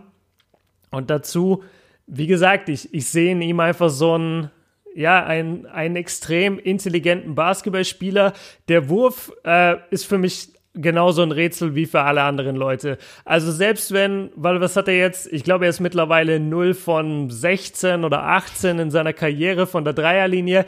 Und 0.92 1.10
dazu, 1.10 1.62
wie 2.08 2.28
gesagt, 2.28 2.70
ich, 2.70 2.94
ich 2.94 3.10
sehe 3.10 3.34
in 3.34 3.42
ihm 3.42 3.60
einfach 3.60 3.90
so 3.90 4.18
ein, 4.18 4.50
ja, 4.96 5.24
ein, 5.24 5.66
einen 5.66 5.96
extrem 5.96 6.60
intelligenten 6.60 7.36
Basketballspieler. 7.36 8.34
Der 8.68 8.90
Wurf 8.90 9.32
äh, 9.44 9.76
ist 9.90 10.06
für 10.06 10.18
mich 10.18 10.54
genauso 10.74 11.22
ein 11.22 11.32
Rätsel 11.32 11.76
wie 11.76 11.86
für 11.86 12.02
alle 12.02 12.24
anderen 12.24 12.56
Leute. 12.56 12.98
Also 13.26 13.52
selbst 13.52 13.92
wenn, 13.94 14.32
weil 14.36 14.60
was 14.60 14.76
hat 14.76 14.88
er 14.88 14.98
jetzt? 14.98 15.32
Ich 15.32 15.44
glaube, 15.44 15.66
er 15.66 15.70
ist 15.70 15.80
mittlerweile 15.80 16.40
0 16.40 16.74
von 16.74 17.30
16 17.30 18.04
oder 18.04 18.24
18 18.24 18.80
in 18.80 18.92
seiner 18.92 19.14
Karriere 19.14 19.68
von 19.68 19.84
der 19.84 19.94
Dreierlinie. 19.94 20.66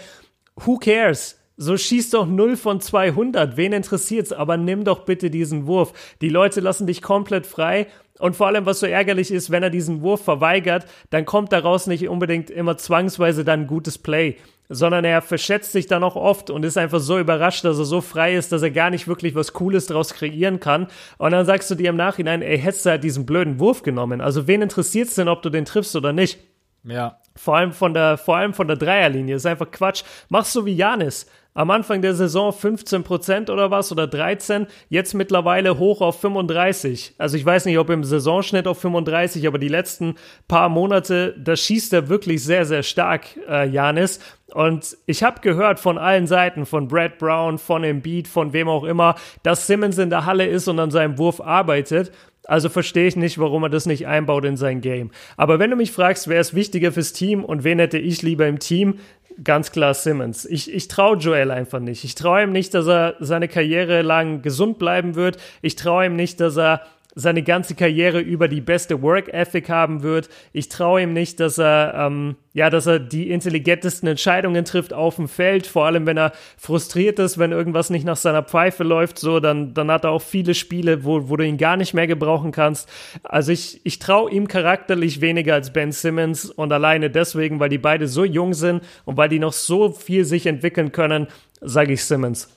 Who 0.55 0.77
cares? 0.77 1.39
So 1.57 1.77
schieß 1.77 2.09
doch 2.11 2.27
0 2.27 2.57
von 2.57 2.81
200. 2.81 3.57
Wen 3.57 3.73
interessiert's? 3.73 4.33
Aber 4.33 4.57
nimm 4.57 4.83
doch 4.83 5.05
bitte 5.05 5.29
diesen 5.29 5.67
Wurf. 5.67 5.93
Die 6.21 6.29
Leute 6.29 6.59
lassen 6.59 6.85
dich 6.85 7.01
komplett 7.01 7.47
frei 7.47 7.87
und 8.19 8.35
vor 8.35 8.47
allem, 8.47 8.65
was 8.65 8.79
so 8.79 8.85
ärgerlich 8.85 9.31
ist, 9.31 9.51
wenn 9.51 9.63
er 9.63 9.69
diesen 9.69 10.01
Wurf 10.01 10.23
verweigert, 10.23 10.85
dann 11.09 11.25
kommt 11.25 11.51
daraus 11.51 11.87
nicht 11.87 12.07
unbedingt 12.07 12.49
immer 12.49 12.77
zwangsweise 12.77 13.43
dann 13.43 13.61
ein 13.61 13.67
gutes 13.67 13.97
Play, 13.97 14.37
sondern 14.69 15.03
er 15.03 15.21
verschätzt 15.21 15.73
sich 15.73 15.87
dann 15.87 16.03
auch 16.03 16.15
oft 16.15 16.49
und 16.49 16.63
ist 16.63 16.77
einfach 16.77 16.99
so 16.99 17.19
überrascht, 17.19 17.65
dass 17.65 17.77
er 17.77 17.85
so 17.85 18.01
frei 18.01 18.35
ist, 18.35 18.51
dass 18.51 18.61
er 18.61 18.71
gar 18.71 18.89
nicht 18.89 19.07
wirklich 19.07 19.35
was 19.35 19.53
Cooles 19.53 19.87
daraus 19.87 20.13
kreieren 20.13 20.59
kann. 20.59 20.87
Und 21.17 21.31
dann 21.31 21.45
sagst 21.45 21.69
du 21.69 21.75
dir 21.75 21.89
im 21.89 21.97
Nachhinein, 21.97 22.41
ey, 22.41 22.57
hättest 22.57 22.85
du 22.85 22.91
halt 22.91 23.03
diesen 23.03 23.25
blöden 23.25 23.59
Wurf 23.59 23.83
genommen. 23.83 24.21
Also 24.21 24.47
wen 24.47 24.61
interessiert 24.61 25.09
es 25.09 25.15
denn, 25.15 25.27
ob 25.27 25.41
du 25.41 25.49
den 25.49 25.65
triffst 25.65 25.95
oder 25.95 26.13
nicht? 26.13 26.39
Ja. 26.83 27.19
Vor 27.35 27.57
allem 27.57 27.73
von 27.73 27.93
der, 27.93 28.17
vor 28.17 28.37
allem 28.37 28.53
von 28.53 28.67
der 28.67 28.77
Dreierlinie. 28.77 29.35
Ist 29.35 29.45
einfach 29.45 29.69
Quatsch. 29.69 30.03
Machst 30.29 30.53
so 30.53 30.65
wie 30.65 30.75
Janis. 30.75 31.25
Am 31.57 31.71
Anfang 31.71 32.01
der 32.01 32.13
Saison 32.15 32.51
15% 32.51 33.49
oder 33.49 33.71
was 33.71 33.89
oder 33.89 34.07
13, 34.07 34.67
jetzt 34.89 35.13
mittlerweile 35.13 35.79
hoch 35.79 36.01
auf 36.01 36.19
35. 36.19 37.13
Also 37.17 37.37
ich 37.37 37.45
weiß 37.45 37.63
nicht, 37.63 37.77
ob 37.79 37.89
im 37.89 38.03
Saisonschnitt 38.03 38.67
auf 38.67 38.81
35, 38.81 39.47
aber 39.47 39.57
die 39.57 39.69
letzten 39.69 40.15
paar 40.49 40.67
Monate, 40.67 41.33
da 41.39 41.55
schießt 41.55 41.93
er 41.93 42.09
wirklich 42.09 42.43
sehr, 42.43 42.65
sehr 42.65 42.83
stark, 42.83 43.27
äh, 43.47 43.69
Janis. 43.69 44.19
Und 44.53 44.97
ich 45.05 45.23
habe 45.23 45.39
gehört 45.39 45.79
von 45.79 45.97
allen 45.97 46.27
Seiten, 46.27 46.65
von 46.65 46.89
Brad 46.89 47.19
Brown, 47.19 47.57
von 47.57 47.85
Embiid, 47.85 48.27
von 48.27 48.51
wem 48.51 48.67
auch 48.67 48.83
immer, 48.83 49.15
dass 49.41 49.65
Simmons 49.65 49.97
in 49.97 50.09
der 50.09 50.25
Halle 50.25 50.47
ist 50.47 50.67
und 50.67 50.77
an 50.79 50.91
seinem 50.91 51.17
Wurf 51.17 51.39
arbeitet. 51.39 52.11
Also 52.47 52.67
verstehe 52.67 53.07
ich 53.07 53.15
nicht, 53.15 53.39
warum 53.39 53.63
er 53.63 53.69
das 53.69 53.85
nicht 53.85 54.07
einbaut 54.07 54.43
in 54.43 54.57
sein 54.57 54.81
Game. 54.81 55.11
Aber 55.37 55.57
wenn 55.57 55.71
du 55.71 55.77
mich 55.77 55.93
fragst, 55.93 56.27
wer 56.27 56.39
ist 56.39 56.53
wichtiger 56.53 56.91
fürs 56.91 57.13
Team 57.13 57.43
und 57.43 57.63
wen 57.63 57.79
hätte 57.79 57.97
ich 57.97 58.21
lieber 58.21 58.45
im 58.45 58.59
Team, 58.59 58.99
ganz 59.43 59.71
klar 59.71 59.93
Simmons. 59.93 60.45
Ich, 60.45 60.73
ich 60.73 60.87
traue 60.87 61.17
Joel 61.17 61.51
einfach 61.51 61.79
nicht. 61.79 62.03
Ich 62.03 62.15
traue 62.15 62.43
ihm 62.43 62.51
nicht, 62.51 62.73
dass 62.73 62.87
er 62.87 63.15
seine 63.19 63.47
Karriere 63.47 64.01
lang 64.01 64.41
gesund 64.41 64.79
bleiben 64.79 65.15
wird. 65.15 65.37
Ich 65.61 65.75
traue 65.75 66.05
ihm 66.05 66.15
nicht, 66.15 66.39
dass 66.39 66.57
er 66.57 66.81
seine 67.15 67.43
ganze 67.43 67.75
Karriere 67.75 68.19
über 68.19 68.49
die 68.49 68.59
beste 68.59 69.01
Work 69.01 69.33
Ethic 69.33 69.69
haben 69.69 70.03
wird. 70.03 70.29
Ich 70.51 70.67
traue 70.67 71.01
ihm 71.01 71.13
nicht, 71.13 71.39
dass 71.39 71.57
er 71.57 71.93
ähm, 71.97 72.35
ja, 72.53 72.69
dass 72.69 72.85
er 72.87 72.99
die 72.99 73.31
intelligentesten 73.31 74.07
Entscheidungen 74.07 74.65
trifft 74.65 74.93
auf 74.93 75.15
dem 75.15 75.29
Feld. 75.29 75.65
Vor 75.65 75.85
allem, 75.85 76.05
wenn 76.05 76.17
er 76.17 76.33
frustriert 76.57 77.17
ist, 77.19 77.37
wenn 77.37 77.53
irgendwas 77.53 77.89
nicht 77.89 78.05
nach 78.05 78.17
seiner 78.17 78.43
Pfeife 78.43 78.83
läuft, 78.83 79.17
so 79.17 79.39
dann 79.39 79.73
dann 79.73 79.89
hat 79.89 80.03
er 80.03 80.11
auch 80.11 80.21
viele 80.21 80.53
Spiele, 80.53 81.05
wo 81.05 81.29
wo 81.29 81.37
du 81.37 81.45
ihn 81.45 81.57
gar 81.57 81.77
nicht 81.77 81.93
mehr 81.93 82.07
gebrauchen 82.07 82.51
kannst. 82.51 82.89
Also 83.23 83.53
ich 83.53 83.79
ich 83.85 83.99
traue 83.99 84.29
ihm 84.29 84.49
charakterlich 84.49 85.21
weniger 85.21 85.53
als 85.53 85.71
Ben 85.71 85.93
Simmons 85.93 86.49
und 86.49 86.73
alleine 86.73 87.09
deswegen, 87.09 87.61
weil 87.61 87.69
die 87.69 87.77
beide 87.77 88.09
so 88.09 88.25
jung 88.25 88.53
sind 88.53 88.83
und 89.05 89.15
weil 89.15 89.29
die 89.29 89.39
noch 89.39 89.53
so 89.53 89.91
viel 89.91 90.25
sich 90.25 90.47
entwickeln 90.47 90.91
können, 90.91 91.27
sage 91.61 91.93
ich 91.93 92.03
Simmons. 92.03 92.54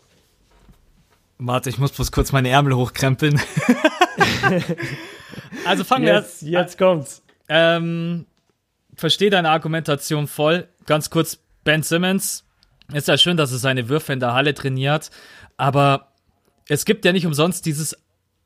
Warte, 1.39 1.71
ich 1.71 1.79
muss 1.79 1.93
bloß 1.93 2.11
kurz 2.13 2.33
meine 2.33 2.49
Ärmel 2.49 2.75
hochkrempeln. 2.75 3.41
also 5.65 5.85
fangen 5.85 6.07
wir 6.07 6.15
jetzt. 6.15 6.43
Jetzt 6.43 6.79
kommt's. 6.79 7.23
Ähm, 7.49 8.27
verstehe 8.95 9.31
deine 9.31 9.51
Argumentation 9.51 10.27
voll. 10.27 10.69
Ganz 10.87 11.11
kurz, 11.11 11.39
Ben 11.65 11.83
Simmons. 11.83 12.45
Ist 12.93 13.09
ja 13.09 13.17
schön, 13.17 13.37
dass 13.37 13.53
er 13.53 13.59
seine 13.59 13.89
Würfe 13.89 14.13
in 14.13 14.21
der 14.21 14.33
Halle 14.33 14.55
trainiert, 14.55 15.11
aber 15.57 16.13
es 16.69 16.85
gibt 16.85 17.05
ja 17.05 17.13
nicht 17.13 17.27
umsonst 17.27 17.67
dieses 17.67 17.97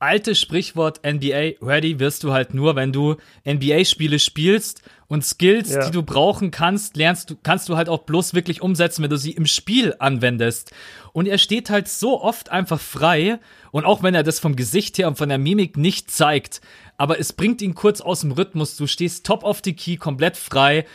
alte 0.01 0.35
Sprichwort 0.35 1.01
NBA 1.07 1.53
ready 1.63 2.01
wirst 2.01 2.25
du 2.25 2.33
halt 2.33 2.55
nur, 2.55 2.75
wenn 2.75 2.93
du 2.93 3.17
NBA-Spiele 3.47 4.19
spielst 4.19 4.83
und 5.13 5.23
Skills, 5.23 5.75
ja. 5.75 5.85
die 5.85 5.91
du 5.91 6.03
brauchen 6.03 6.51
kannst, 6.51 6.97
lernst 6.97 7.29
du, 7.29 7.37
kannst 7.43 7.69
du 7.69 7.77
halt 7.77 7.91
auch 7.91 8.05
bloß 8.05 8.33
wirklich 8.33 8.63
umsetzen, 8.63 9.03
wenn 9.03 9.11
du 9.11 9.19
sie 9.19 9.33
im 9.33 9.45
Spiel 9.45 9.95
anwendest. 9.99 10.73
Und 11.13 11.29
er 11.29 11.37
steht 11.37 11.69
halt 11.69 11.87
so 11.87 12.23
oft 12.23 12.51
einfach 12.51 12.81
frei 12.81 13.39
und 13.73 13.85
auch 13.85 14.03
wenn 14.03 14.15
er 14.15 14.23
das 14.23 14.41
vom 14.41 14.57
Gesicht 14.57 14.97
her 14.97 15.09
und 15.09 15.19
von 15.19 15.29
der 15.29 15.37
Mimik 15.37 15.77
nicht 15.77 16.11
zeigt, 16.11 16.63
aber 16.97 17.21
es 17.21 17.35
bringt 17.35 17.61
ihn 17.61 17.75
kurz 17.75 18.01
aus 18.01 18.23
dem 18.23 18.33
Rhythmus. 18.33 18.79
Du 18.79 18.87
stehst 18.87 19.27
top 19.27 19.45
of 19.45 19.61
the 19.63 19.75
key, 19.75 19.97
komplett 19.97 20.39
frei, 20.39 20.87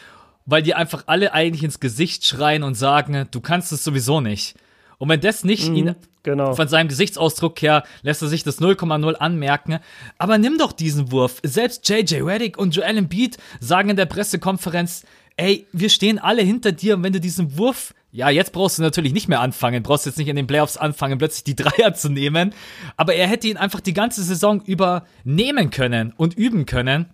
weil 0.47 0.63
dir 0.63 0.77
einfach 0.77 1.03
alle 1.05 1.33
eigentlich 1.33 1.63
ins 1.63 1.79
Gesicht 1.79 2.25
schreien 2.25 2.63
und 2.63 2.73
sagen, 2.73 3.27
du 3.29 3.39
kannst 3.39 3.71
es 3.71 3.83
sowieso 3.83 4.19
nicht. 4.19 4.55
Und 4.97 5.09
wenn 5.09 5.21
das 5.21 5.43
nicht 5.43 5.69
mhm, 5.69 5.75
ihn 5.75 5.95
genau. 6.27 6.53
von 6.53 6.67
seinem 6.67 6.89
Gesichtsausdruck 6.89 7.61
her 7.61 7.83
lässt 8.01 8.21
er 8.21 8.27
sich 8.27 8.43
das 8.43 8.59
0,0 8.59 9.13
anmerken. 9.15 9.79
Aber 10.17 10.37
nimm 10.37 10.57
doch 10.57 10.73
diesen 10.73 11.11
Wurf. 11.11 11.39
Selbst 11.43 11.87
JJ 11.89 12.21
Reddick 12.21 12.57
und 12.57 12.75
Joel 12.75 12.97
Embiid 12.97 13.37
sagen 13.59 13.89
in 13.89 13.95
der 13.95 14.05
Pressekonferenz, 14.05 15.05
ey, 15.37 15.67
wir 15.71 15.89
stehen 15.89 16.19
alle 16.19 16.41
hinter 16.41 16.71
dir 16.71 16.95
und 16.95 17.03
wenn 17.03 17.13
du 17.13 17.19
diesen 17.19 17.57
Wurf 17.57 17.93
ja, 18.09 18.29
jetzt 18.29 18.53
brauchst 18.53 18.79
du 18.79 18.81
natürlich 18.81 19.13
nicht 19.13 19.27
mehr 19.27 19.41
anfangen, 19.41 19.83
brauchst 19.83 20.05
jetzt 20.05 20.17
nicht 20.17 20.29
in 20.29 20.35
den 20.35 20.47
Playoffs 20.47 20.77
anfangen, 20.77 21.19
plötzlich 21.19 21.43
die 21.43 21.55
Dreier 21.63 21.93
zu 21.93 22.09
nehmen, 22.09 22.53
aber 22.95 23.13
er 23.13 23.27
hätte 23.27 23.47
ihn 23.47 23.57
einfach 23.57 23.81
die 23.81 23.93
ganze 23.93 24.23
Saison 24.23 24.61
über 24.61 25.05
nehmen 25.23 25.69
können 25.69 26.13
und 26.15 26.33
üben 26.33 26.65
können. 26.65 27.07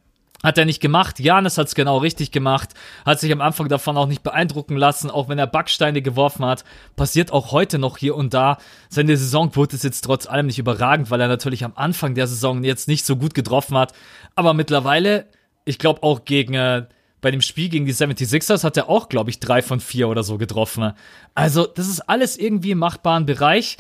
Hat 0.44 0.58
er 0.58 0.66
nicht 0.66 0.82
gemacht. 0.82 1.20
Janis 1.22 1.58
hat 1.58 1.68
es 1.68 1.76
genau 1.76 1.98
richtig 1.98 2.32
gemacht. 2.32 2.72
Hat 3.06 3.20
sich 3.20 3.32
am 3.32 3.39
Anfang 3.39 3.70
davon 3.70 3.96
auch 3.96 4.08
nicht 4.08 4.24
beeindrucken 4.24 4.76
lassen, 4.76 5.10
auch 5.10 5.30
wenn 5.30 5.39
er 5.39 5.48
Backsteine 5.48 6.02
geworfen 6.02 6.46
hat. 6.46 6.66
Passiert 6.98 7.32
auch 7.32 7.54
heute 7.54 7.80
noch 7.80 7.98
hier 7.98 8.16
und 8.16 8.34
da. 8.34 8.58
Seine 8.89 9.16
Saisonquote 9.16 9.76
ist 9.76 9.84
jetzt 9.84 10.02
trotz 10.02 10.28
allem 10.28 10.48
nicht 10.48 10.60
überragend, 10.60 11.10
weil 11.10 11.22
er 11.22 11.30
natürlich 11.30 11.64
am 11.64 11.74
Anfang 11.76 12.14
der 12.14 12.28
Saison 12.28 12.64
jetzt 12.64 12.89
nicht 12.89 13.06
so 13.06 13.16
gut 13.16 13.34
getroffen 13.34 13.78
hat. 13.78 13.94
Aber 14.36 14.54
mittlerweile, 14.54 15.28
ich 15.64 15.80
glaube 15.80 16.04
auch 16.04 16.26
gegen 16.26 16.56
äh, 16.56 16.86
bei 17.22 17.32
dem 17.32 17.41
Spiel 17.41 17.70
gegen 17.70 17.86
die 17.86 17.94
76ers 17.94 18.66
hat 18.66 18.76
er 18.76 18.89
auch, 18.89 19.08
glaube 19.08 19.30
ich, 19.30 19.39
drei 19.39 19.62
von 19.62 19.80
vier 19.80 20.10
oder 20.10 20.24
so 20.24 20.38
getroffen. 20.38 20.91
Also, 21.34 21.66
das 21.66 21.88
ist 21.88 22.02
alles 22.02 22.38
irgendwie 22.38 22.72
im 22.72 22.80
machbaren 22.80 23.26
Bereich. 23.26 23.78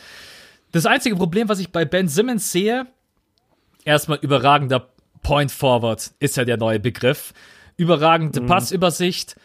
Das 0.71 0.85
einzige 0.85 1.17
Problem, 1.17 1.49
was 1.49 1.59
ich 1.59 1.69
bei 1.69 1.83
Ben 1.83 2.07
Simmons 2.07 2.53
sehe, 2.53 2.87
erstmal 3.83 4.17
überragender 4.21 4.92
Point 5.23 5.51
Forward 5.51 6.11
ist 6.19 6.37
ja 6.37 6.45
der 6.45 6.57
neue 6.57 6.79
Begriff. 6.79 7.33
Überragende 7.77 8.41
mhm. 8.41 8.45
Passübersicht. 8.45 9.35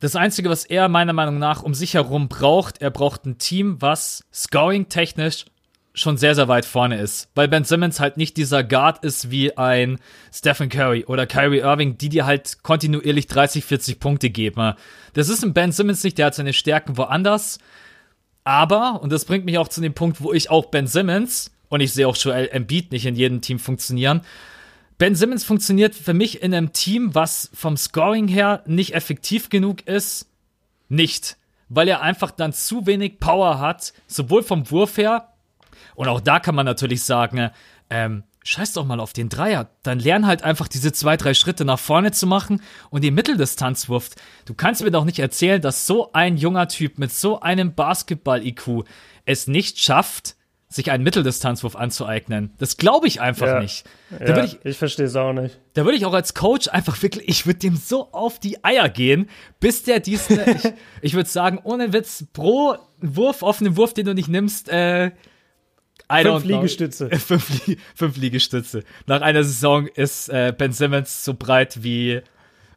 Das 0.00 0.14
Einzige, 0.14 0.48
was 0.48 0.64
er 0.64 0.88
meiner 0.88 1.12
Meinung 1.12 1.38
nach 1.38 1.64
um 1.64 1.74
sich 1.74 1.94
herum 1.94 2.28
braucht, 2.28 2.80
er 2.80 2.90
braucht 2.90 3.26
ein 3.26 3.38
Team, 3.38 3.78
was 3.80 4.24
scoring-technisch 4.32 5.46
schon 5.94 6.16
sehr, 6.16 6.36
sehr 6.36 6.46
weit 6.46 6.64
vorne 6.64 7.00
ist. 7.00 7.28
Weil 7.34 7.48
Ben 7.48 7.64
Simmons 7.64 7.98
halt 7.98 8.16
nicht 8.16 8.36
dieser 8.36 8.62
Guard 8.62 9.04
ist 9.04 9.30
wie 9.32 9.56
ein 9.58 9.98
Stephen 10.32 10.68
Curry 10.68 11.04
oder 11.06 11.26
Kyrie 11.26 11.58
Irving, 11.58 11.98
die 11.98 12.08
dir 12.08 12.26
halt 12.26 12.62
kontinuierlich 12.62 13.26
30, 13.26 13.64
40 13.64 13.98
Punkte 13.98 14.30
geben. 14.30 14.74
Das 15.14 15.28
ist 15.28 15.42
ein 15.42 15.54
Ben 15.54 15.72
Simmons 15.72 16.04
nicht, 16.04 16.18
der 16.18 16.26
hat 16.26 16.34
seine 16.36 16.52
Stärken 16.52 16.96
woanders. 16.96 17.58
Aber, 18.44 19.02
und 19.02 19.10
das 19.12 19.24
bringt 19.24 19.44
mich 19.44 19.58
auch 19.58 19.68
zu 19.68 19.80
dem 19.80 19.94
Punkt, 19.94 20.22
wo 20.22 20.32
ich 20.32 20.50
auch 20.50 20.66
Ben 20.66 20.86
Simmons, 20.86 21.50
und 21.68 21.80
ich 21.80 21.92
sehe 21.92 22.08
auch 22.08 22.16
Joel 22.16 22.48
Embiid 22.50 22.92
nicht 22.92 23.04
in 23.04 23.14
jedem 23.14 23.40
Team 23.40 23.58
funktionieren, 23.58 24.22
Ben 24.98 25.14
Simmons 25.14 25.44
funktioniert 25.44 25.94
für 25.94 26.12
mich 26.12 26.42
in 26.42 26.52
einem 26.52 26.72
Team, 26.72 27.14
was 27.14 27.50
vom 27.54 27.76
Scoring 27.76 28.26
her 28.28 28.62
nicht 28.66 28.94
effektiv 28.94 29.48
genug 29.48 29.86
ist, 29.86 30.28
nicht. 30.88 31.36
Weil 31.68 31.88
er 31.88 32.02
einfach 32.02 32.32
dann 32.32 32.52
zu 32.52 32.86
wenig 32.86 33.20
Power 33.20 33.60
hat, 33.60 33.92
sowohl 34.08 34.42
vom 34.42 34.70
Wurf 34.70 34.96
her, 34.96 35.32
und 35.94 36.08
auch 36.08 36.20
da 36.20 36.40
kann 36.40 36.54
man 36.54 36.66
natürlich 36.66 37.02
sagen, 37.02 37.50
ähm, 37.90 38.24
scheiß 38.44 38.72
doch 38.72 38.84
mal 38.84 39.00
auf 39.00 39.12
den 39.12 39.28
Dreier. 39.28 39.70
Dann 39.82 39.98
lern 39.98 40.26
halt 40.26 40.42
einfach 40.42 40.68
diese 40.68 40.92
zwei, 40.92 41.16
drei 41.16 41.34
Schritte 41.34 41.64
nach 41.64 41.78
vorne 41.78 42.12
zu 42.12 42.26
machen 42.26 42.62
und 42.90 43.04
die 43.04 43.10
Mitteldistanzwurf. 43.10 44.10
Du 44.46 44.54
kannst 44.54 44.82
mir 44.82 44.90
doch 44.90 45.04
nicht 45.04 45.18
erzählen, 45.18 45.60
dass 45.60 45.86
so 45.86 46.12
ein 46.12 46.36
junger 46.36 46.68
Typ 46.68 46.98
mit 46.98 47.12
so 47.12 47.40
einem 47.40 47.74
Basketball-IQ 47.74 48.84
es 49.24 49.46
nicht 49.46 49.78
schafft, 49.78 50.36
sich 50.68 50.90
einen 50.90 51.02
Mitteldistanzwurf 51.02 51.76
anzueignen. 51.76 52.52
Das 52.58 52.76
glaube 52.76 53.06
ich 53.06 53.22
einfach 53.22 53.46
ja, 53.46 53.60
nicht. 53.60 53.84
Da 54.10 54.36
ja, 54.36 54.44
ich, 54.44 54.58
ich 54.64 54.76
verstehe 54.76 55.06
es 55.06 55.16
auch 55.16 55.32
nicht. 55.32 55.58
Da 55.72 55.84
würde 55.84 55.96
ich 55.96 56.04
auch 56.04 56.12
als 56.12 56.34
Coach 56.34 56.68
einfach 56.68 57.02
wirklich, 57.02 57.26
ich 57.26 57.46
würde 57.46 57.58
dem 57.60 57.74
so 57.74 58.12
auf 58.12 58.38
die 58.38 58.62
Eier 58.64 58.90
gehen, 58.90 59.30
bis 59.60 59.82
der 59.84 60.00
diesen, 60.00 60.38
ich, 60.40 60.72
ich 61.00 61.14
würde 61.14 61.28
sagen, 61.28 61.58
ohne 61.64 61.94
Witz, 61.94 62.26
pro 62.34 62.76
Wurf, 63.00 63.42
offenen 63.42 63.78
Wurf, 63.78 63.94
den 63.94 64.04
du 64.04 64.14
nicht 64.14 64.28
nimmst, 64.28 64.68
äh, 64.68 65.12
fünf 66.10 66.44
Liegestütze. 66.44 67.08
fünf, 67.18 67.62
fünf, 67.94 68.16
Liegestütze. 68.18 68.84
Nach 69.06 69.22
einer 69.22 69.44
Saison 69.44 69.86
ist 69.86 70.28
äh, 70.28 70.52
Ben 70.56 70.72
Simmons 70.72 71.24
so 71.24 71.32
breit 71.32 71.82
wie 71.82 72.20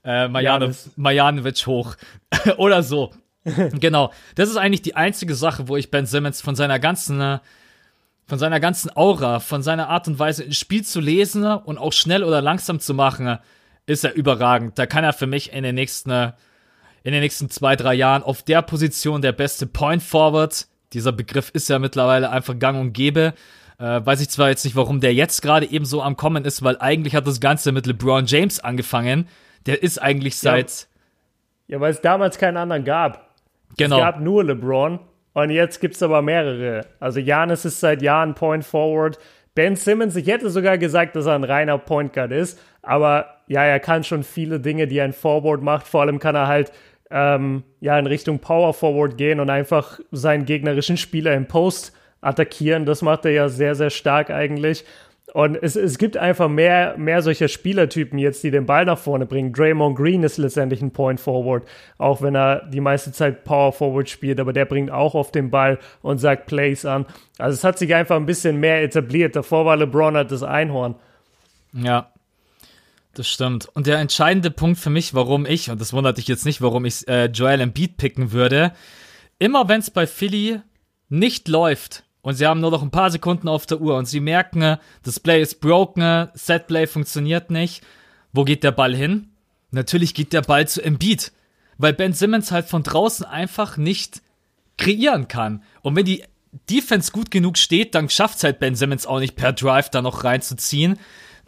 äh, 0.06 0.28
Majanovic 0.30 1.68
hoch. 1.68 1.98
Oder 2.58 2.84
so. 2.84 3.12
genau. 3.44 4.14
Das 4.36 4.50
ist 4.50 4.56
eigentlich 4.56 4.82
die 4.82 4.96
einzige 4.96 5.36
Sache, 5.36 5.68
wo 5.68 5.76
ich 5.76 5.92
Ben 5.92 6.06
Simmons 6.06 6.42
von 6.42 6.56
seiner 6.56 6.80
ganzen 6.80 7.20
äh, 7.20 7.40
von 8.32 8.40
seiner 8.40 8.62
ganzen 8.62 8.90
Aura, 8.96 9.42
von 9.42 9.62
seiner 9.62 9.90
Art 9.90 10.08
und 10.08 10.18
Weise, 10.18 10.46
ein 10.46 10.54
Spiel 10.54 10.86
zu 10.86 11.02
lesen 11.02 11.44
und 11.44 11.78
auch 11.78 11.92
schnell 11.92 12.24
oder 12.24 12.42
langsam 12.42 12.80
zu 12.80 12.94
machen, 12.94 13.40
ist 13.88 14.06
er 14.06 14.14
überragend. 14.14 14.80
Da 14.80 14.86
kann 14.86 15.04
er 15.04 15.12
für 15.12 15.28
mich 15.28 15.52
in 15.52 15.64
den 15.64 15.76
nächsten, 15.76 16.10
in 17.04 17.12
den 17.12 17.20
nächsten 17.20 17.50
zwei, 17.50 17.76
drei 17.76 17.94
Jahren 17.94 18.24
auf 18.24 18.42
der 18.42 18.62
Position 18.62 19.22
der 19.22 19.34
beste 19.34 19.68
Point 19.68 20.02
Forward. 20.02 20.68
Dieser 20.94 21.12
Begriff 21.12 21.50
ist 21.50 21.68
ja 21.68 21.78
mittlerweile 21.78 22.30
einfach 22.30 22.58
gang 22.58 22.80
und 22.80 22.94
gäbe. 22.94 23.34
Äh, 23.78 24.06
weiß 24.06 24.22
ich 24.22 24.30
zwar 24.30 24.48
jetzt 24.48 24.64
nicht, 24.64 24.78
warum 24.78 25.02
der 25.02 25.14
jetzt 25.14 25.42
gerade 25.42 25.70
eben 25.70 25.84
so 25.84 26.02
am 26.02 26.16
Kommen 26.16 26.46
ist, 26.46 26.64
weil 26.64 26.78
eigentlich 26.80 27.16
hat 27.16 27.28
das 27.28 27.42
Ganze 27.42 27.74
mit 27.74 27.86
LeBron 27.86 28.28
James 28.28 28.62
angefangen. 28.62 29.28
Der 29.66 29.84
ist 29.84 30.02
eigentlich 30.02 30.38
seit. 30.38 30.88
Ja, 31.68 31.76
ja 31.76 31.82
weil 31.82 31.92
es 31.92 32.00
damals 32.00 32.38
keinen 32.38 32.56
anderen 32.56 32.86
gab. 32.86 33.36
Genau. 33.76 33.98
Es 33.98 34.02
gab 34.02 34.22
nur 34.22 34.46
LeBron 34.46 35.02
und 35.34 35.50
jetzt 35.50 35.80
gibt 35.80 35.96
es 35.96 36.04
aber 36.04 36.22
mehrere. 36.22 36.86
Also 37.00 37.20
Janis 37.20 37.66
ist 37.66 37.80
seit 37.80 38.02
Jahren 38.02 38.36
Point 38.36 38.66
Forward. 38.66 39.18
Ben 39.56 39.76
Simmons, 39.76 40.16
ich 40.16 40.28
hätte 40.28 40.50
sogar 40.50 40.78
gesagt, 40.78 41.16
dass 41.16 41.26
er 41.26 41.36
ein 41.36 41.44
reiner 41.44 41.78
Point 41.78 42.14
Guard 42.14 42.32
ist. 42.32 42.60
Aber 42.82 43.38
ja, 43.48 43.64
er 43.64 43.80
kann 43.80 44.04
schon 44.04 44.24
viele 44.24 44.60
Dinge, 44.60 44.88
die 44.88 45.02
ein 45.02 45.14
Forward 45.14 45.62
macht. 45.62 45.88
Vor 45.88 46.02
allem 46.02 46.20
kann 46.20 46.36
er 46.36 46.48
halt 46.48 46.72
ähm, 47.10 47.64
ja 47.80 47.98
in 48.00 48.08
Richtung 48.08 48.40
Power 48.40 48.74
Forward 48.74 49.18
gehen 49.18 49.40
und 49.40 49.50
einfach 49.50 50.00
seinen 50.12 50.46
gegnerischen 50.46 50.98
Spieler 50.98 51.34
im 51.34 51.48
Post 51.48 51.94
attackieren. 52.22 52.86
Das 52.86 53.02
macht 53.02 53.26
er 53.26 53.32
ja 53.32 53.50
sehr, 53.50 53.76
sehr 53.76 53.90
stark 53.90 54.30
eigentlich. 54.30 54.86
Und 55.34 55.56
es, 55.56 55.78
es 55.78 55.98
gibt 55.98 56.18
einfach 56.18 56.50
mehr, 56.50 56.98
mehr 56.98 57.22
solcher 57.22 57.48
Spielertypen 57.48 58.20
jetzt, 58.20 58.44
die 58.44 58.52
den 58.52 58.66
Ball 58.66 58.84
nach 58.84 58.98
vorne 58.98 59.26
bringen. 59.26 59.54
Draymond 59.54 59.98
Green 59.98 60.24
ist 60.24 60.38
letztendlich 60.38 60.82
ein 60.82 60.92
Point 60.92 61.22
Forward, 61.22 61.66
auch 61.98 62.22
wenn 62.22 62.36
er 62.36 62.68
die 62.68 62.82
meiste 62.82 63.14
Zeit 63.14 63.46
Power 63.46 63.72
Forward 63.72 64.10
spielt, 64.10 64.42
aber 64.42 64.52
der 64.52 64.66
bringt 64.66 64.92
auch 64.92 65.16
auf 65.16 65.32
den 65.32 65.50
Ball 65.50 65.80
und 66.02 66.18
sagt 66.18 66.48
Plays 66.48 66.86
an. 66.86 67.06
Also 67.38 67.56
es 67.56 67.64
hat 67.64 67.80
sich 67.80 67.96
einfach 67.96 68.18
ein 68.18 68.26
bisschen 68.26 68.60
mehr 68.60 68.84
etabliert. 68.84 69.38
Davor 69.38 69.66
war 69.66 69.78
LeBron 69.78 70.16
halt 70.16 70.32
das 70.32 70.44
Einhorn. 70.44 70.96
Ja, 71.72 72.12
das 73.14 73.30
stimmt. 73.30 73.70
Und 73.74 73.88
der 73.88 74.00
entscheidende 74.00 74.52
Punkt 74.52 74.80
für 74.80 74.90
mich, 74.90 75.14
warum 75.14 75.46
ich, 75.46 75.70
und 75.70 75.80
das 75.80 75.94
wundert 75.94 76.18
dich 76.18 76.28
jetzt 76.28 76.46
nicht, 76.46 76.62
warum 76.62 76.84
ich 76.84 77.08
äh, 77.08 77.28
Joel 77.28 77.62
Embiid 77.62 77.96
picken 77.96 78.34
würde, 78.34 78.74
immer 79.40 79.70
wenn 79.70 79.80
es 79.80 79.92
bei 79.92 80.08
Philly 80.08 80.60
nicht 81.08 81.48
läuft, 81.48 82.04
und 82.22 82.36
sie 82.36 82.46
haben 82.46 82.60
nur 82.60 82.72
noch 82.72 82.84
ein 82.84 82.92
paar 82.92 83.12
Sekunden 83.12 83.48
auf 83.48 83.66
der 83.66 83.82
Uhr 83.82 83.98
und 83.98 84.06
sie 84.06 84.20
merken, 84.20 84.78
das 85.04 85.20
Play 85.20 85.42
ist 85.42 85.60
broken, 85.60 86.30
Setplay 86.34 86.88
funktioniert 86.88 87.50
nicht. 87.50 87.84
Wo 88.32 88.44
geht 88.44 88.64
der 88.64 88.72
Ball 88.72 88.96
hin? 88.96 89.30
Natürlich 89.72 90.14
geht 90.14 90.34
der 90.34 90.42
Ball 90.42 90.68
zu 90.68 90.84
Embiid, 90.84 91.32
weil 91.78 91.94
Ben 91.94 92.14
Simmons 92.14 92.52
halt 92.52 92.68
von 92.68 92.84
draußen 92.84 93.26
einfach 93.26 93.78
nicht 93.78 94.22
kreieren 94.78 95.28
kann. 95.28 95.64
Und 95.82 95.96
wenn 95.96 96.06
die 96.06 96.24
Defense 96.70 97.12
gut 97.12 97.32
genug 97.32 97.58
steht, 97.58 97.96
dann 97.96 98.10
schafft 98.10 98.38
es 98.38 98.44
halt 98.44 98.60
Ben 98.60 98.76
Simmons 98.76 99.06
auch 99.06 99.20
nicht 99.20 99.36
per 99.36 99.54
Drive 99.54 99.90
da 99.90 100.02
noch 100.02 100.24
reinzuziehen. 100.24 101.00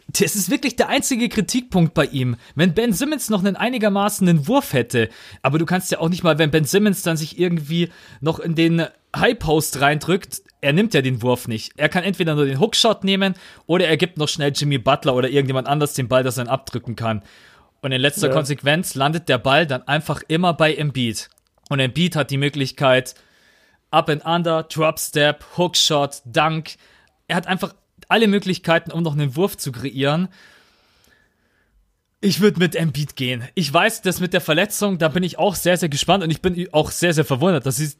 Das 0.08 0.36
ist 0.36 0.50
wirklich 0.50 0.76
der 0.76 0.88
einzige 0.88 1.28
Kritikpunkt 1.28 1.94
bei 1.94 2.06
ihm. 2.06 2.36
Wenn 2.54 2.74
Ben 2.74 2.92
Simmons 2.92 3.30
noch 3.30 3.40
einen 3.44 3.56
einigermaßen 3.56 4.28
einen 4.28 4.48
Wurf 4.48 4.72
hätte, 4.72 5.08
aber 5.42 5.58
du 5.58 5.66
kannst 5.66 5.90
ja 5.90 5.98
auch 5.98 6.08
nicht 6.08 6.22
mal, 6.22 6.38
wenn 6.38 6.50
Ben 6.50 6.64
Simmons 6.64 7.02
dann 7.02 7.16
sich 7.16 7.38
irgendwie 7.38 7.90
noch 8.20 8.38
in 8.38 8.54
den 8.54 8.86
High 9.14 9.38
Post 9.38 9.80
reindrückt, 9.80 10.42
er 10.60 10.72
nimmt 10.72 10.94
ja 10.94 11.02
den 11.02 11.22
Wurf 11.22 11.46
nicht. 11.46 11.72
Er 11.76 11.88
kann 11.88 12.04
entweder 12.04 12.34
nur 12.34 12.46
den 12.46 12.58
Hookshot 12.58 13.04
nehmen 13.04 13.34
oder 13.66 13.86
er 13.86 13.96
gibt 13.96 14.16
noch 14.16 14.28
schnell 14.28 14.52
Jimmy 14.54 14.78
Butler 14.78 15.14
oder 15.14 15.28
irgendjemand 15.28 15.68
anders 15.68 15.94
den 15.94 16.08
Ball, 16.08 16.22
dass 16.22 16.38
er 16.38 16.44
ihn 16.44 16.48
abdrücken 16.48 16.96
kann. 16.96 17.22
Und 17.82 17.92
in 17.92 18.00
letzter 18.00 18.28
ja. 18.28 18.32
Konsequenz 18.32 18.94
landet 18.94 19.28
der 19.28 19.36
Ball 19.36 19.66
dann 19.66 19.82
einfach 19.82 20.22
immer 20.26 20.54
bei 20.54 20.74
Embiid. 20.74 21.28
Und 21.68 21.80
Embiid 21.80 22.16
hat 22.16 22.30
die 22.30 22.38
Möglichkeit, 22.38 23.14
Up 23.90 24.08
and 24.08 24.24
Under, 24.24 24.62
Drop 24.62 24.98
Step, 24.98 25.44
Hookshot, 25.58 26.22
Dunk. 26.24 26.76
Er 27.28 27.36
hat 27.36 27.46
einfach 27.46 27.74
alle 28.08 28.26
Möglichkeiten, 28.26 28.90
um 28.90 29.02
noch 29.02 29.12
einen 29.12 29.36
Wurf 29.36 29.58
zu 29.58 29.70
kreieren. 29.70 30.28
Ich 32.20 32.40
würde 32.40 32.58
mit 32.58 32.74
Embiid 32.74 33.16
gehen. 33.16 33.46
Ich 33.54 33.70
weiß, 33.70 34.00
dass 34.00 34.18
mit 34.18 34.32
der 34.32 34.40
Verletzung, 34.40 34.96
da 34.96 35.08
bin 35.08 35.22
ich 35.22 35.38
auch 35.38 35.54
sehr, 35.54 35.76
sehr 35.76 35.90
gespannt 35.90 36.24
und 36.24 36.30
ich 36.30 36.40
bin 36.40 36.68
auch 36.72 36.90
sehr, 36.90 37.12
sehr 37.12 37.26
verwundert, 37.26 37.66
dass 37.66 37.76
sie 37.76 37.92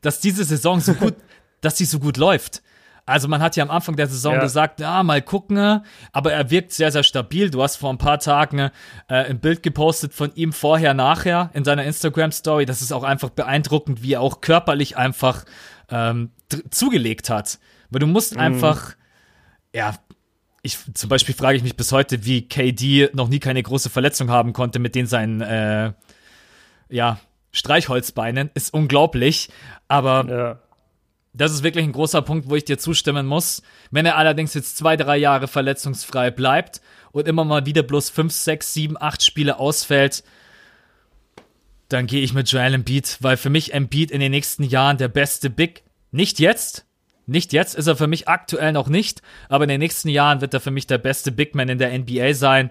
dass 0.00 0.20
diese 0.20 0.44
Saison 0.44 0.80
so 0.80 0.94
gut, 0.94 1.14
dass 1.60 1.78
sie 1.78 1.84
so 1.84 1.98
gut 1.98 2.16
läuft. 2.16 2.62
Also 3.04 3.26
man 3.26 3.42
hat 3.42 3.56
ja 3.56 3.64
am 3.64 3.70
Anfang 3.70 3.96
der 3.96 4.06
Saison 4.06 4.34
ja. 4.34 4.40
gesagt, 4.40 4.78
ja, 4.78 5.02
mal 5.02 5.22
gucken, 5.22 5.82
aber 6.12 6.32
er 6.32 6.50
wirkt 6.50 6.72
sehr, 6.72 6.92
sehr 6.92 7.02
stabil. 7.02 7.50
Du 7.50 7.62
hast 7.62 7.76
vor 7.76 7.90
ein 7.90 7.98
paar 7.98 8.20
Tagen 8.20 8.58
äh, 8.60 8.70
ein 9.08 9.40
Bild 9.40 9.62
gepostet 9.62 10.14
von 10.14 10.32
ihm 10.36 10.52
vorher, 10.52 10.94
nachher 10.94 11.50
in 11.52 11.64
seiner 11.64 11.84
Instagram-Story. 11.84 12.64
Das 12.64 12.80
ist 12.80 12.92
auch 12.92 13.02
einfach 13.02 13.30
beeindruckend, 13.30 14.02
wie 14.02 14.12
er 14.12 14.20
auch 14.20 14.40
körperlich 14.40 14.96
einfach 14.96 15.44
ähm, 15.88 16.30
zugelegt 16.70 17.28
hat. 17.28 17.58
Weil 17.90 18.00
du 18.00 18.06
musst 18.06 18.34
mhm. 18.34 18.40
einfach, 18.40 18.94
ja, 19.74 19.94
ich, 20.62 20.78
zum 20.94 21.08
Beispiel 21.08 21.34
frage 21.34 21.56
ich 21.56 21.64
mich 21.64 21.76
bis 21.76 21.90
heute, 21.90 22.24
wie 22.24 22.46
KD 22.46 23.10
noch 23.14 23.28
nie 23.28 23.40
keine 23.40 23.64
große 23.64 23.90
Verletzung 23.90 24.30
haben 24.30 24.52
konnte, 24.52 24.78
mit 24.78 24.94
denen 24.94 25.08
sein, 25.08 25.40
äh, 25.40 25.92
ja, 26.88 27.18
Streichholzbeinen, 27.52 28.50
ist 28.54 28.74
unglaublich. 28.74 29.50
Aber 29.88 30.26
ja. 30.28 30.58
das 31.32 31.52
ist 31.52 31.62
wirklich 31.62 31.84
ein 31.84 31.92
großer 31.92 32.22
Punkt, 32.22 32.48
wo 32.50 32.56
ich 32.56 32.64
dir 32.64 32.78
zustimmen 32.78 33.26
muss. 33.26 33.62
Wenn 33.90 34.06
er 34.06 34.16
allerdings 34.16 34.54
jetzt 34.54 34.76
zwei, 34.76 34.96
drei 34.96 35.16
Jahre 35.16 35.48
verletzungsfrei 35.48 36.30
bleibt 36.30 36.80
und 37.12 37.28
immer 37.28 37.44
mal 37.44 37.66
wieder 37.66 37.82
bloß 37.82 38.10
fünf, 38.10 38.32
sechs, 38.32 38.74
sieben, 38.74 39.00
acht 39.00 39.22
Spiele 39.22 39.58
ausfällt, 39.58 40.24
dann 41.88 42.06
gehe 42.06 42.22
ich 42.22 42.32
mit 42.32 42.50
Joel 42.50 42.74
Embiid, 42.74 43.18
weil 43.20 43.36
für 43.36 43.50
mich 43.50 43.74
Embiid 43.74 44.10
in 44.10 44.20
den 44.20 44.32
nächsten 44.32 44.64
Jahren 44.64 44.96
der 44.96 45.08
beste 45.08 45.50
Big, 45.50 45.82
nicht 46.10 46.40
jetzt, 46.40 46.86
nicht 47.26 47.52
jetzt 47.52 47.74
ist 47.74 47.86
er 47.86 47.96
für 47.96 48.06
mich 48.06 48.28
aktuell 48.28 48.72
noch 48.72 48.88
nicht, 48.88 49.22
aber 49.48 49.64
in 49.64 49.68
den 49.68 49.80
nächsten 49.80 50.08
Jahren 50.08 50.40
wird 50.40 50.54
er 50.54 50.60
für 50.60 50.70
mich 50.70 50.86
der 50.86 50.98
beste 50.98 51.30
Big 51.30 51.54
Man 51.54 51.68
in 51.68 51.78
der 51.78 51.96
NBA 51.96 52.34
sein. 52.34 52.70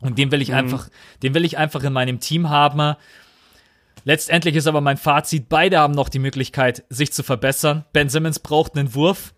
Und 0.00 0.18
den 0.18 0.32
will 0.32 0.42
ich 0.42 0.48
mhm. 0.48 0.56
einfach, 0.56 0.88
den 1.22 1.34
will 1.34 1.44
ich 1.44 1.58
einfach 1.58 1.84
in 1.84 1.92
meinem 1.92 2.18
Team 2.18 2.48
haben. 2.48 2.96
Letztendlich 4.04 4.56
ist 4.56 4.66
aber 4.66 4.80
mein 4.80 4.96
Fazit, 4.96 5.48
beide 5.48 5.78
haben 5.78 5.94
noch 5.94 6.08
die 6.08 6.18
Möglichkeit, 6.18 6.84
sich 6.88 7.12
zu 7.12 7.22
verbessern. 7.22 7.84
Ben 7.92 8.08
Simmons 8.08 8.40
braucht 8.40 8.76
einen 8.76 8.94
Wurf. 8.94 9.34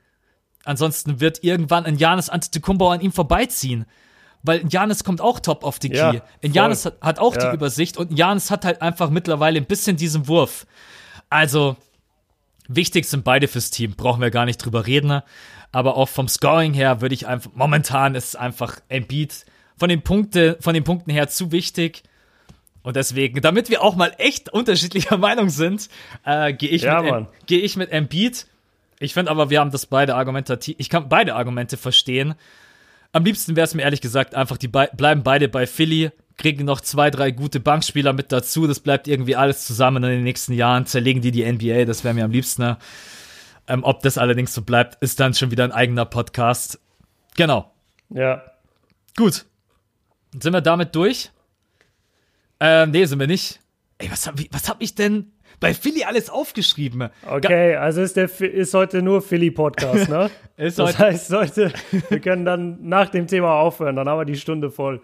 Ansonsten 0.65 1.21
wird 1.21 1.45
irgendwann 1.45 1.85
ein 1.85 1.99
Janis 1.99 2.31
Antetokounmpo 2.31 2.91
an 2.91 3.01
ihm 3.01 3.13
vorbeiziehen. 3.13 3.85
Weil 4.43 4.63
Janis 4.69 5.05
kommt 5.05 5.21
auch 5.21 5.41
top 5.41 5.65
auf 5.65 5.79
die 5.79 5.89
Key. 5.89 5.97
Ja, 5.97 6.23
Janis 6.43 6.85
hat, 6.85 7.01
hat, 7.01 7.19
auch 7.19 7.35
ja. 7.35 7.49
die 7.51 7.57
Übersicht 7.57 7.97
und 7.97 8.17
Janis 8.17 8.51
hat 8.51 8.65
halt 8.65 8.83
einfach 8.83 9.11
mittlerweile 9.11 9.59
ein 9.59 9.67
bisschen 9.67 9.97
diesen 9.97 10.29
Wurf. 10.29 10.67
Also, 11.31 11.77
wichtig 12.69 13.07
sind 13.07 13.25
beide 13.25 13.49
fürs 13.49 13.71
Team, 13.71 13.95
brauchen 13.97 14.21
wir 14.21 14.31
gar 14.31 14.45
nicht 14.45 14.59
drüber 14.59 14.87
reden. 14.87 15.23
Aber 15.73 15.97
auch 15.97 16.09
vom 16.09 16.29
Scoring 16.29 16.75
her 16.75 17.01
würde 17.01 17.15
ich 17.15 17.27
einfach, 17.27 17.51
momentan 17.55 18.15
ist 18.15 18.29
es 18.29 18.37
einfach 18.37 18.81
Embiid 18.89 19.47
von 19.77 19.89
den, 19.89 20.03
Punkte, 20.03 20.57
von 20.61 20.75
den 20.75 20.85
Punkten 20.85 21.11
her 21.11 21.29
zu 21.29 21.51
wichtig. 21.51 22.03
Und 22.85 22.97
deswegen, 22.97 23.41
damit 23.41 23.71
wir 23.71 23.83
auch 23.83 23.97
mal 23.97 24.13
echt 24.19 24.53
unterschiedlicher 24.53 25.17
Meinung 25.19 25.49
sind, 25.49 25.89
äh, 26.25 26.53
gehe 26.53 26.69
ich, 26.69 26.83
ja, 26.83 27.03
mit, 27.03 27.27
geh 27.47 27.59
ich 27.59 27.77
mit 27.77 27.91
Embiid. 27.91 28.47
Ich 29.01 29.15
finde 29.15 29.31
aber, 29.31 29.51
wir 29.51 29.59
haben 29.59 29.71
das 29.71 29.87
beide 29.87 30.15
argumentativ. 30.15 30.77
Ich 30.79 30.91
kann 30.91 31.09
beide 31.09 31.35
Argumente 31.35 31.79
verstehen. 31.79 32.35
Am 33.13 33.25
liebsten 33.25 33.57
wäre 33.57 33.65
es 33.65 33.75
mir 33.75 33.83
ehrlich 33.83 34.03
gesagt 34.03 34.35
einfach, 34.35 34.59
die 34.59 34.69
be 34.69 34.91
bleiben 34.95 35.23
beide 35.23 35.49
bei 35.49 35.67
Philly, 35.67 36.11
kriegen 36.37 36.67
noch 36.67 36.81
zwei, 36.83 37.11
drei 37.11 37.31
gute 37.31 37.59
Bankspieler 37.59 38.13
mit 38.13 38.33
dazu. 38.33 38.67
Das 38.67 38.81
bleibt 38.81 39.09
irgendwie 39.09 39.35
alles 39.35 39.65
zusammen 39.65 40.05
in 40.05 40.11
den 40.11 40.23
nächsten 40.23 40.53
Jahren. 40.53 40.85
Zerlegen 40.85 41.23
die 41.23 41.31
die 41.31 41.51
NBA, 41.51 41.87
das 41.87 42.05
wäre 42.05 42.13
mir 42.13 42.25
am 42.25 42.33
liebsten. 42.33 42.63
Ne? 42.63 42.77
Ähm, 43.67 43.83
ob 43.83 44.03
das 44.03 44.19
allerdings 44.19 44.53
so 44.53 44.61
bleibt, 44.61 45.03
ist 45.03 45.21
dann 45.21 45.33
schon 45.33 45.51
wieder 45.51 45.65
ein 45.65 45.73
eigener 45.73 46.05
Podcast. 46.05 46.81
Genau. 47.35 47.73
Ja. 48.11 48.43
Gut. 49.17 49.47
Sind 50.39 50.53
wir 50.53 50.61
damit 50.61 50.95
durch? 50.95 51.31
Ähm, 52.67 52.93
nee, 52.93 53.05
sind 53.05 53.19
wir 53.19 53.27
nicht. 53.27 53.61
Ey, 53.99 54.11
was 54.11 54.27
hab, 54.27 54.37
was 54.51 54.71
hab 54.71 54.81
ich 54.81 54.95
denn 54.95 55.33
bei 55.61 55.75
Philly 55.75 56.05
alles 56.05 56.31
aufgeschrieben? 56.31 57.11
Okay, 57.27 57.75
Ga 57.75 57.81
also 57.81 58.01
ist, 58.01 58.17
der, 58.17 58.41
ist 58.41 58.73
heute 58.73 59.03
nur 59.03 59.21
Philly-Podcast, 59.21 60.09
ne? 60.09 60.31
ist 60.57 60.79
das 60.79 60.99
heißt, 60.99 61.31
heute, 61.33 61.75
wir 62.09 62.21
können 62.21 62.47
dann 62.47 62.79
nach 62.81 63.11
dem 63.11 63.27
Thema 63.27 63.53
aufhören, 63.61 63.97
dann 63.97 64.09
haben 64.09 64.19
wir 64.19 64.25
die 64.25 64.37
Stunde 64.37 64.71
voll. 64.71 65.03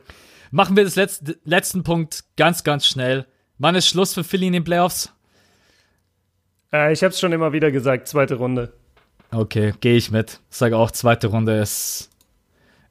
Machen 0.51 0.75
wir 0.75 0.85
das 0.85 0.97
letzte, 0.97 1.37
letzten 1.45 1.83
Punkt 1.83 2.25
ganz, 2.39 2.65
ganz 2.65 2.87
schnell. 2.87 3.27
Wann 3.59 3.75
ist 3.75 3.89
Schluss 3.89 4.15
für 4.15 4.25
Philly 4.25 4.47
in 4.47 4.55
den 4.55 4.65
Playoffs? 4.65 5.13
Äh, 6.73 6.95
ich 6.95 7.05
hab's 7.05 7.21
schon 7.21 7.33
immer 7.33 7.53
wieder 7.53 7.71
gesagt, 7.71 8.09
zweite 8.09 8.37
Runde. 8.37 8.73
Okay, 9.33 9.75
gehe 9.83 9.97
ich 9.97 10.11
mit. 10.11 10.41
Ich 10.51 10.57
sage 10.57 10.79
auch, 10.79 10.91
zweite 10.93 11.27
Runde 11.27 11.59
ist 11.59 12.10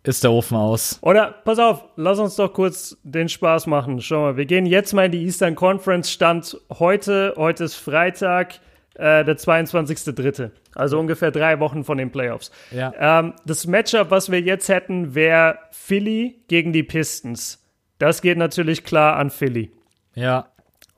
ist 0.03 0.23
der 0.23 0.31
Ofen 0.31 0.57
aus. 0.57 0.97
Oder, 1.01 1.31
pass 1.43 1.59
auf, 1.59 1.85
lass 1.95 2.19
uns 2.19 2.35
doch 2.35 2.53
kurz 2.53 2.97
den 3.03 3.29
Spaß 3.29 3.67
machen. 3.67 4.01
Schau 4.01 4.21
mal, 4.21 4.37
wir 4.37 4.45
gehen 4.45 4.65
jetzt 4.65 4.93
mal 4.93 5.05
in 5.05 5.11
die 5.11 5.23
Eastern 5.23 5.55
Conference. 5.55 6.11
Stand 6.11 6.57
heute, 6.71 7.33
heute 7.35 7.65
ist 7.65 7.75
Freitag, 7.75 8.55
äh, 8.95 9.25
der 9.25 9.37
22.3. 9.37 10.51
Also 10.75 10.99
ungefähr 10.99 11.31
drei 11.31 11.59
Wochen 11.59 11.83
von 11.83 11.97
den 11.97 12.11
Playoffs. 12.11 12.51
Ja. 12.71 12.93
Ähm, 13.19 13.33
das 13.45 13.67
Matchup, 13.67 14.09
was 14.11 14.31
wir 14.31 14.39
jetzt 14.41 14.69
hätten, 14.69 15.15
wäre 15.15 15.59
Philly 15.71 16.43
gegen 16.47 16.71
die 16.71 16.83
Pistons. 16.83 17.65
Das 17.97 18.21
geht 18.21 18.37
natürlich 18.37 18.85
klar 18.85 19.17
an 19.17 19.29
Philly. 19.29 19.71
Ja. 20.15 20.47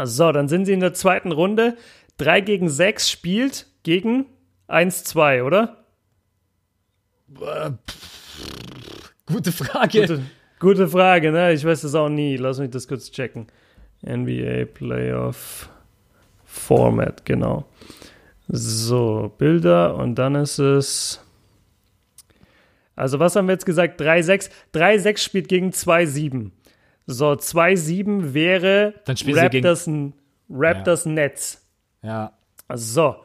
So, 0.04 0.32
dann 0.32 0.48
sind 0.48 0.66
sie 0.66 0.74
in 0.74 0.80
der 0.80 0.94
zweiten 0.94 1.32
Runde. 1.32 1.76
3 2.18 2.42
gegen 2.42 2.70
6 2.70 3.10
spielt 3.10 3.68
gegen 3.84 4.26
1-2, 4.68 5.44
oder? 5.44 5.86
Äh, 7.40 7.72
Gute 9.26 9.52
Frage. 9.52 10.02
Gute, 10.02 10.22
gute, 10.60 10.88
Frage, 10.88 11.32
ne? 11.32 11.54
Ich 11.54 11.64
weiß 11.64 11.82
das 11.82 11.96
auch 11.96 12.10
nie. 12.10 12.38
Lass 12.38 12.60
mich 12.60 12.70
das 12.70 12.88
kurz 12.88 13.12
checken. 13.12 13.48
NBA 14.04 14.66
Playoff 14.74 15.70
Format, 16.44 17.26
genau. 17.26 17.66
So, 18.48 19.32
Bilder 19.38 19.96
und 19.96 20.16
dann 20.16 20.36
ist 20.36 20.60
es. 20.60 21.22
Also, 22.96 23.20
was 23.20 23.36
haben 23.36 23.48
wir 23.48 23.54
jetzt 23.54 23.66
gesagt? 23.66 24.02
3-6. 24.02 24.50
3-6 24.74 25.18
spielt 25.18 25.48
gegen 25.48 25.70
2-7. 25.70 26.52
So, 27.08 27.32
2-7 27.32 28.34
wäre 28.34 28.94
dann 29.06 29.16
Raptors, 29.34 29.86
gegen... 29.86 30.14
Raptors 30.50 31.06
ja. 31.06 31.12
Nets. 31.12 31.66
Ja. 32.04 32.34
So. 32.74 33.16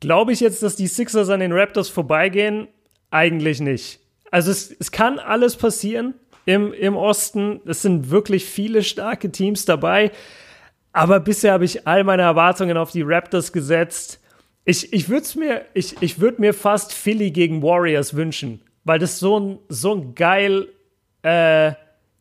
Glaube 0.00 0.32
ich 0.32 0.40
jetzt, 0.40 0.62
dass 0.62 0.76
die 0.76 0.86
Sixers 0.86 1.28
an 1.28 1.40
den 1.40 1.52
Raptors 1.52 1.88
vorbeigehen? 1.88 2.68
Eigentlich 3.10 3.60
nicht. 3.60 4.00
Also 4.30 4.50
es, 4.50 4.70
es 4.78 4.90
kann 4.92 5.18
alles 5.18 5.56
passieren 5.56 6.14
im, 6.46 6.72
im 6.72 6.96
Osten. 6.96 7.60
Es 7.66 7.82
sind 7.82 8.10
wirklich 8.10 8.44
viele 8.44 8.82
starke 8.82 9.30
Teams 9.32 9.64
dabei. 9.64 10.10
Aber 10.92 11.20
bisher 11.20 11.52
habe 11.52 11.64
ich 11.64 11.86
all 11.86 12.04
meine 12.04 12.22
Erwartungen 12.22 12.76
auf 12.76 12.90
die 12.90 13.02
Raptors 13.02 13.52
gesetzt. 13.52 14.20
Ich, 14.64 14.92
ich 14.92 15.08
würde 15.08 15.26
mir, 15.38 15.62
ich, 15.74 15.96
ich 16.02 16.20
würd 16.20 16.38
mir 16.38 16.52
fast 16.54 16.92
Philly 16.92 17.30
gegen 17.30 17.62
Warriors 17.62 18.14
wünschen. 18.14 18.60
weil 18.84 18.98
das 18.98 19.18
so 19.18 19.38
ein, 19.38 19.58
so 19.68 19.94
ein 19.94 20.14
geil, 20.14 20.68
äh, 21.22 21.72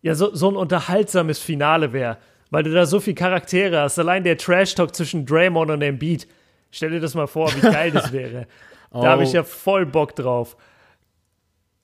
ja, 0.01 0.15
so, 0.15 0.33
so 0.35 0.49
ein 0.49 0.55
unterhaltsames 0.55 1.39
Finale 1.39 1.91
wäre. 1.93 2.17
Weil 2.49 2.63
du 2.63 2.71
da 2.71 2.85
so 2.85 2.99
viele 3.01 3.15
Charaktere 3.15 3.81
hast. 3.81 3.99
Allein 3.99 4.23
der 4.23 4.37
Trash-Talk 4.37 4.95
zwischen 4.95 5.25
Draymond 5.25 5.71
und 5.71 5.81
Embiid. 5.81 6.27
Stell 6.71 6.91
dir 6.91 6.99
das 7.01 7.13
mal 7.15 7.27
vor, 7.27 7.53
wie 7.55 7.61
geil 7.61 7.91
das 7.91 8.11
wäre. 8.13 8.47
Da 8.91 9.03
habe 9.07 9.23
ich 9.23 9.29
Oh. 9.31 9.33
ja 9.35 9.43
voll 9.43 9.85
Bock 9.85 10.15
drauf. 10.15 10.55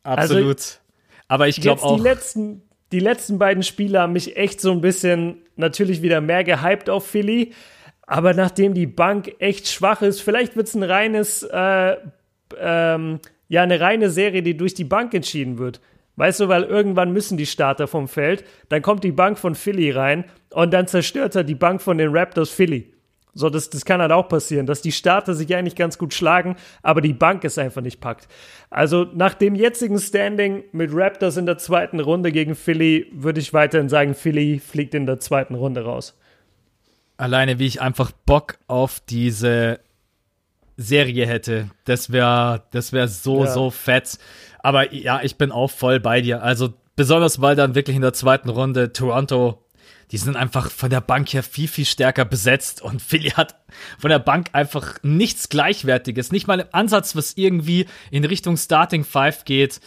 Absolut. 0.04 0.80
Aber 1.28 1.48
ich 1.48 1.62
glaube 1.62 1.82
Jetzt 1.82 1.86
auch. 1.86 1.98
die 1.98 2.04
letzten, 2.04 2.62
die 2.92 3.00
letzten 3.00 3.40
beiden 3.40 3.64
Spiele 3.64 4.02
haben 4.02 4.14
mich 4.14 4.38
echt 4.38 4.62
so 4.62 4.72
ein 4.72 4.82
bisschen 4.82 5.42
natürlich 5.56 6.02
wieder 6.02 6.22
mehr 6.22 6.44
gehypt 6.44 6.90
auf 6.90 7.08
Philly. 7.08 7.54
Aber 8.06 8.34
nachdem 8.34 8.74
die 8.74 8.86
Bank 8.86 9.36
echt 9.40 9.68
schwach 9.68 10.02
ist, 10.02 10.22
vielleicht 10.22 10.56
wird 10.56 10.68
es 10.68 10.76
ein 10.76 10.84
reines, 10.84 11.44
äh, 11.44 11.96
ähm, 12.60 13.20
ja, 13.48 13.64
eine 13.64 13.80
reine 13.80 14.10
Serie, 14.10 14.44
die 14.44 14.58
durch 14.58 14.74
die 14.74 14.84
Bank 14.84 15.14
entschieden 15.14 15.58
wird. 15.58 15.80
Weißt 16.16 16.42
du, 16.42 16.48
weil 16.48 16.64
irgendwann 16.64 17.12
müssen 17.12 17.38
die 17.38 17.46
Starter 17.46 17.88
vom 17.88 18.08
Feld, 18.08 18.44
dann 18.70 18.82
kommt 18.84 19.04
die 19.04 19.12
Bank 19.12 19.40
von 19.40 19.56
Philly 19.56 19.90
rein 19.90 20.26
und 20.52 20.72
dann 20.72 20.88
zerstört 20.88 21.36
er 21.36 21.44
die 21.44 21.56
Bank 21.56 21.82
von 21.82 21.98
den 21.98 22.16
Raptors 22.16 22.52
Philly. 22.52 22.93
So, 23.36 23.50
das, 23.50 23.70
das 23.72 23.84
kann 23.84 24.00
halt 24.00 24.12
auch 24.12 24.28
passieren, 24.30 24.68
dass 24.68 24.82
die 24.84 24.92
Starter 24.92 25.34
sich 25.34 25.56
eigentlich 25.56 25.76
ganz 25.76 25.98
gut 25.98 26.14
schlagen, 26.14 26.56
aber 26.84 27.02
die 27.02 27.14
Bank 27.14 27.44
es 27.44 27.58
einfach 27.58 27.82
nicht 27.82 28.00
packt. 28.00 28.28
Also 28.70 29.08
nach 29.14 29.34
dem 29.34 29.56
jetzigen 29.56 29.98
Standing 30.00 30.64
mit 30.72 30.92
Raptors 30.94 31.38
in 31.38 31.48
der 31.48 31.58
zweiten 31.58 32.00
Runde 32.00 32.32
gegen 32.32 32.54
Philly 32.56 33.08
würde 33.12 33.40
ich 33.40 33.52
weiterhin 33.54 33.90
sagen, 33.90 34.14
Philly 34.14 34.60
fliegt 34.60 34.94
in 34.94 35.06
der 35.08 35.20
zweiten 35.20 35.56
Runde 35.56 35.84
raus. 35.84 36.16
alleine 37.18 37.58
wie 37.60 37.66
ich 37.68 37.82
einfach 37.82 38.12
Bock 38.26 38.58
auf 38.68 39.00
diese 39.00 39.80
Serie 40.78 41.26
hätte. 41.28 41.70
Das 41.86 42.12
wäre 42.12 42.64
das 42.72 42.94
wär 42.94 43.08
so, 43.08 43.46
Ja. 43.46 43.52
so 43.52 43.70
fett. 43.70 44.18
Aber 44.60 44.94
ja, 44.94 45.22
ich 45.24 45.38
bin 45.38 45.52
auch 45.52 45.70
voll 45.70 46.00
bei 46.00 46.22
dir. 46.22 46.42
Also 46.44 46.74
besonders 46.96 47.42
weil 47.42 47.56
dann 47.56 47.76
wirklich 47.76 47.96
in 47.96 48.02
der 48.02 48.14
zweiten 48.14 48.50
Runde 48.50 48.92
Toronto, 48.94 49.63
die 50.14 50.18
sind 50.18 50.38
einfach 50.38 50.72
von 50.72 50.90
der 50.90 51.02
Bank 51.02 51.34
her 51.34 51.44
viel, 51.44 51.68
viel 51.68 51.86
stärker 51.86 52.24
besetzt 52.24 52.82
und 52.82 53.02
Philly 53.02 53.32
hat 53.32 53.56
von 54.00 54.10
der 54.12 54.20
Bank 54.20 54.52
einfach 54.54 54.96
nichts 55.04 55.50
Gleichwertiges. 55.50 56.32
Nicht 56.32 56.48
mal 56.48 56.62
im 56.62 56.68
Ansatz, 56.72 57.16
was 57.16 57.34
irgendwie 57.36 57.88
in 58.12 58.24
Richtung 58.24 58.56
Starting 58.56 59.04
Five 59.04 59.44
geht. 59.44 59.82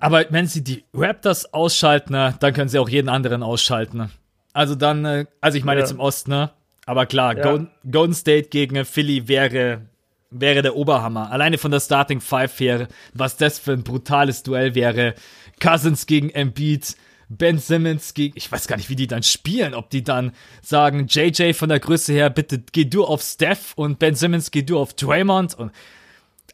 Aber 0.00 0.24
wenn 0.30 0.46
sie 0.46 0.64
die 0.64 0.84
Raptors 0.94 1.52
ausschalten, 1.52 2.12
ne, 2.14 2.34
dann 2.40 2.54
können 2.54 2.68
sie 2.68 2.78
auch 2.78 2.88
jeden 2.88 3.08
anderen 3.08 3.42
ausschalten. 3.42 3.98
ne. 3.98 4.10
Also 4.54 4.74
dann, 4.74 5.04
äh, 5.04 5.26
also 5.40 5.56
ich 5.58 5.64
meine 5.64 5.80
Ja. 5.80 5.84
jetzt 5.84 5.92
im 5.92 6.00
Osten, 6.00 6.30
ne? 6.30 6.50
Aber 6.84 7.06
klar, 7.06 7.36
Ja. 7.36 7.42
Golden, 7.44 7.70
Golden 7.90 8.14
State 8.14 8.48
gegen 8.48 8.84
Philly 8.84 9.28
wäre, 9.28 9.82
wäre 10.30 10.62
der 10.62 10.74
Oberhammer. 10.74 11.30
Alleine 11.30 11.58
von 11.58 11.70
der 11.70 11.80
Starting 11.80 12.20
Five 12.20 12.58
her, 12.58 12.88
was 13.14 13.36
das 13.36 13.58
für 13.58 13.72
ein 13.72 13.84
brutales 13.84 14.42
Duell 14.42 14.74
wäre. 14.74 15.14
Cousins 15.60 16.06
gegen 16.06 16.30
Embiid, 16.30 16.96
Ben 17.36 17.58
Simmons 17.58 18.14
gegen, 18.14 18.36
ich 18.36 18.50
weiß 18.50 18.66
gar 18.66 18.76
nicht, 18.76 18.88
wie 18.90 18.96
die 18.96 19.06
dann 19.06 19.22
spielen, 19.22 19.74
ob 19.74 19.90
die 19.90 20.02
dann 20.02 20.32
sagen, 20.62 21.06
JJ 21.08 21.52
von 21.52 21.68
der 21.68 21.80
Größe 21.80 22.12
her, 22.12 22.30
bitte 22.30 22.62
geh 22.72 22.84
du 22.84 23.04
auf 23.04 23.22
Steph 23.22 23.72
und 23.76 23.98
Ben 23.98 24.14
Simmons 24.14 24.50
geh 24.50 24.62
du 24.62 24.78
auf 24.78 24.94
Draymond 24.94 25.54
und, 25.54 25.72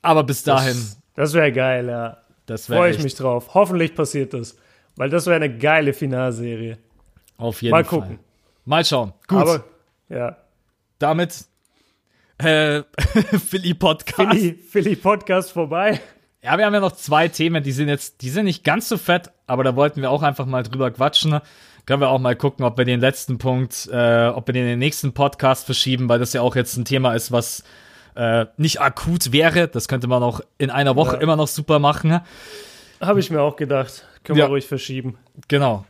aber 0.03 0.25
bis 0.25 0.43
dahin, 0.43 0.77
Das 1.15 1.33
wäre 1.35 1.53
geil, 1.53 1.89
ja. 1.89 2.19
das 2.47 2.67
Freue 2.67 2.91
ich 2.93 3.03
mich 3.03 3.15
drauf. 3.15 3.55
Hoffentlich 3.55 3.95
passiert 3.95 4.35
das. 4.35 4.57
Weil 4.97 5.11
das 5.11 5.27
wäre 5.27 5.37
eine 5.37 5.57
geile 5.57 5.93
Finalserie. 5.93 6.79
auf 7.37 7.63
jeden 7.63 7.71
Mal 7.73 7.85
Fall. 7.85 8.01
gucken. 8.01 8.19
Mal 8.65 8.85
schauen. 8.85 9.13
Gut, 9.29 9.39
Aber 9.39 9.65
ja, 10.09 10.37
damit 10.99 11.45
äh, 12.39 12.83
Philly 13.49 13.75
Podcast. 13.75 14.31
Philly, 14.31 14.55
Philly 14.55 14.97
Podcast 14.97 15.53
vorbei. 15.53 16.01
Ja, 16.43 16.57
wir 16.57 16.67
haben 16.67 16.75
ja 16.75 16.81
noch 16.81 16.93
zwei 16.93 17.29
Themen, 17.29 17.63
die 17.65 17.73
sind 17.73 17.89
jetzt, 17.89 18.23
die 18.23 18.31
sind 18.31 18.45
nicht 18.45 18.63
ganz 18.65 18.89
so 18.89 18.97
fett, 18.97 19.31
aber 19.47 19.65
da 19.65 19.75
wollten 19.75 20.01
wir 20.03 20.11
auch 20.11 20.23
einfach 20.23 20.47
mal 20.47 20.63
drüber 20.63 20.91
quatschen. 20.91 21.41
Können 21.85 22.01
wir 22.01 22.11
auch 22.11 22.19
mal 22.21 22.37
gucken, 22.37 22.65
ob 22.65 22.79
wir 22.79 22.85
den 22.85 23.01
letzten 23.01 23.39
Punkt, 23.39 23.89
äh, 23.91 24.27
ob 24.29 24.47
wir 24.47 24.53
den 24.53 24.63
in 24.65 24.69
den 24.71 24.79
nächsten 24.79 25.13
Podcast 25.15 25.65
verschieben, 25.67 26.09
weil 26.09 26.19
das 26.19 26.33
ja 26.33 26.43
auch 26.43 26.55
jetzt 26.55 26.77
ein 26.77 26.85
Thema 26.85 27.15
ist, 27.15 27.33
was 27.33 27.65
äh, 28.15 28.47
nicht 28.57 28.81
akut 28.81 29.33
wäre. 29.33 29.69
Das 29.69 29.89
könnte 29.89 30.07
man 30.07 30.23
auch 30.23 30.41
in 30.59 30.71
einer 30.71 30.97
Woche 30.97 31.17
Ja. 31.17 31.23
immer 31.23 31.35
noch 31.37 31.49
super 31.49 31.79
machen. 31.79 32.21
Habe 33.01 33.21
ich 33.21 33.31
mir 33.31 33.41
auch 33.41 33.57
gedacht. 33.57 34.07
Können 34.23 34.39
Ja. 34.39 34.45
wir 34.47 34.51
ruhig 34.51 34.67
verschieben. 34.67 35.19
Genau. 35.49 35.87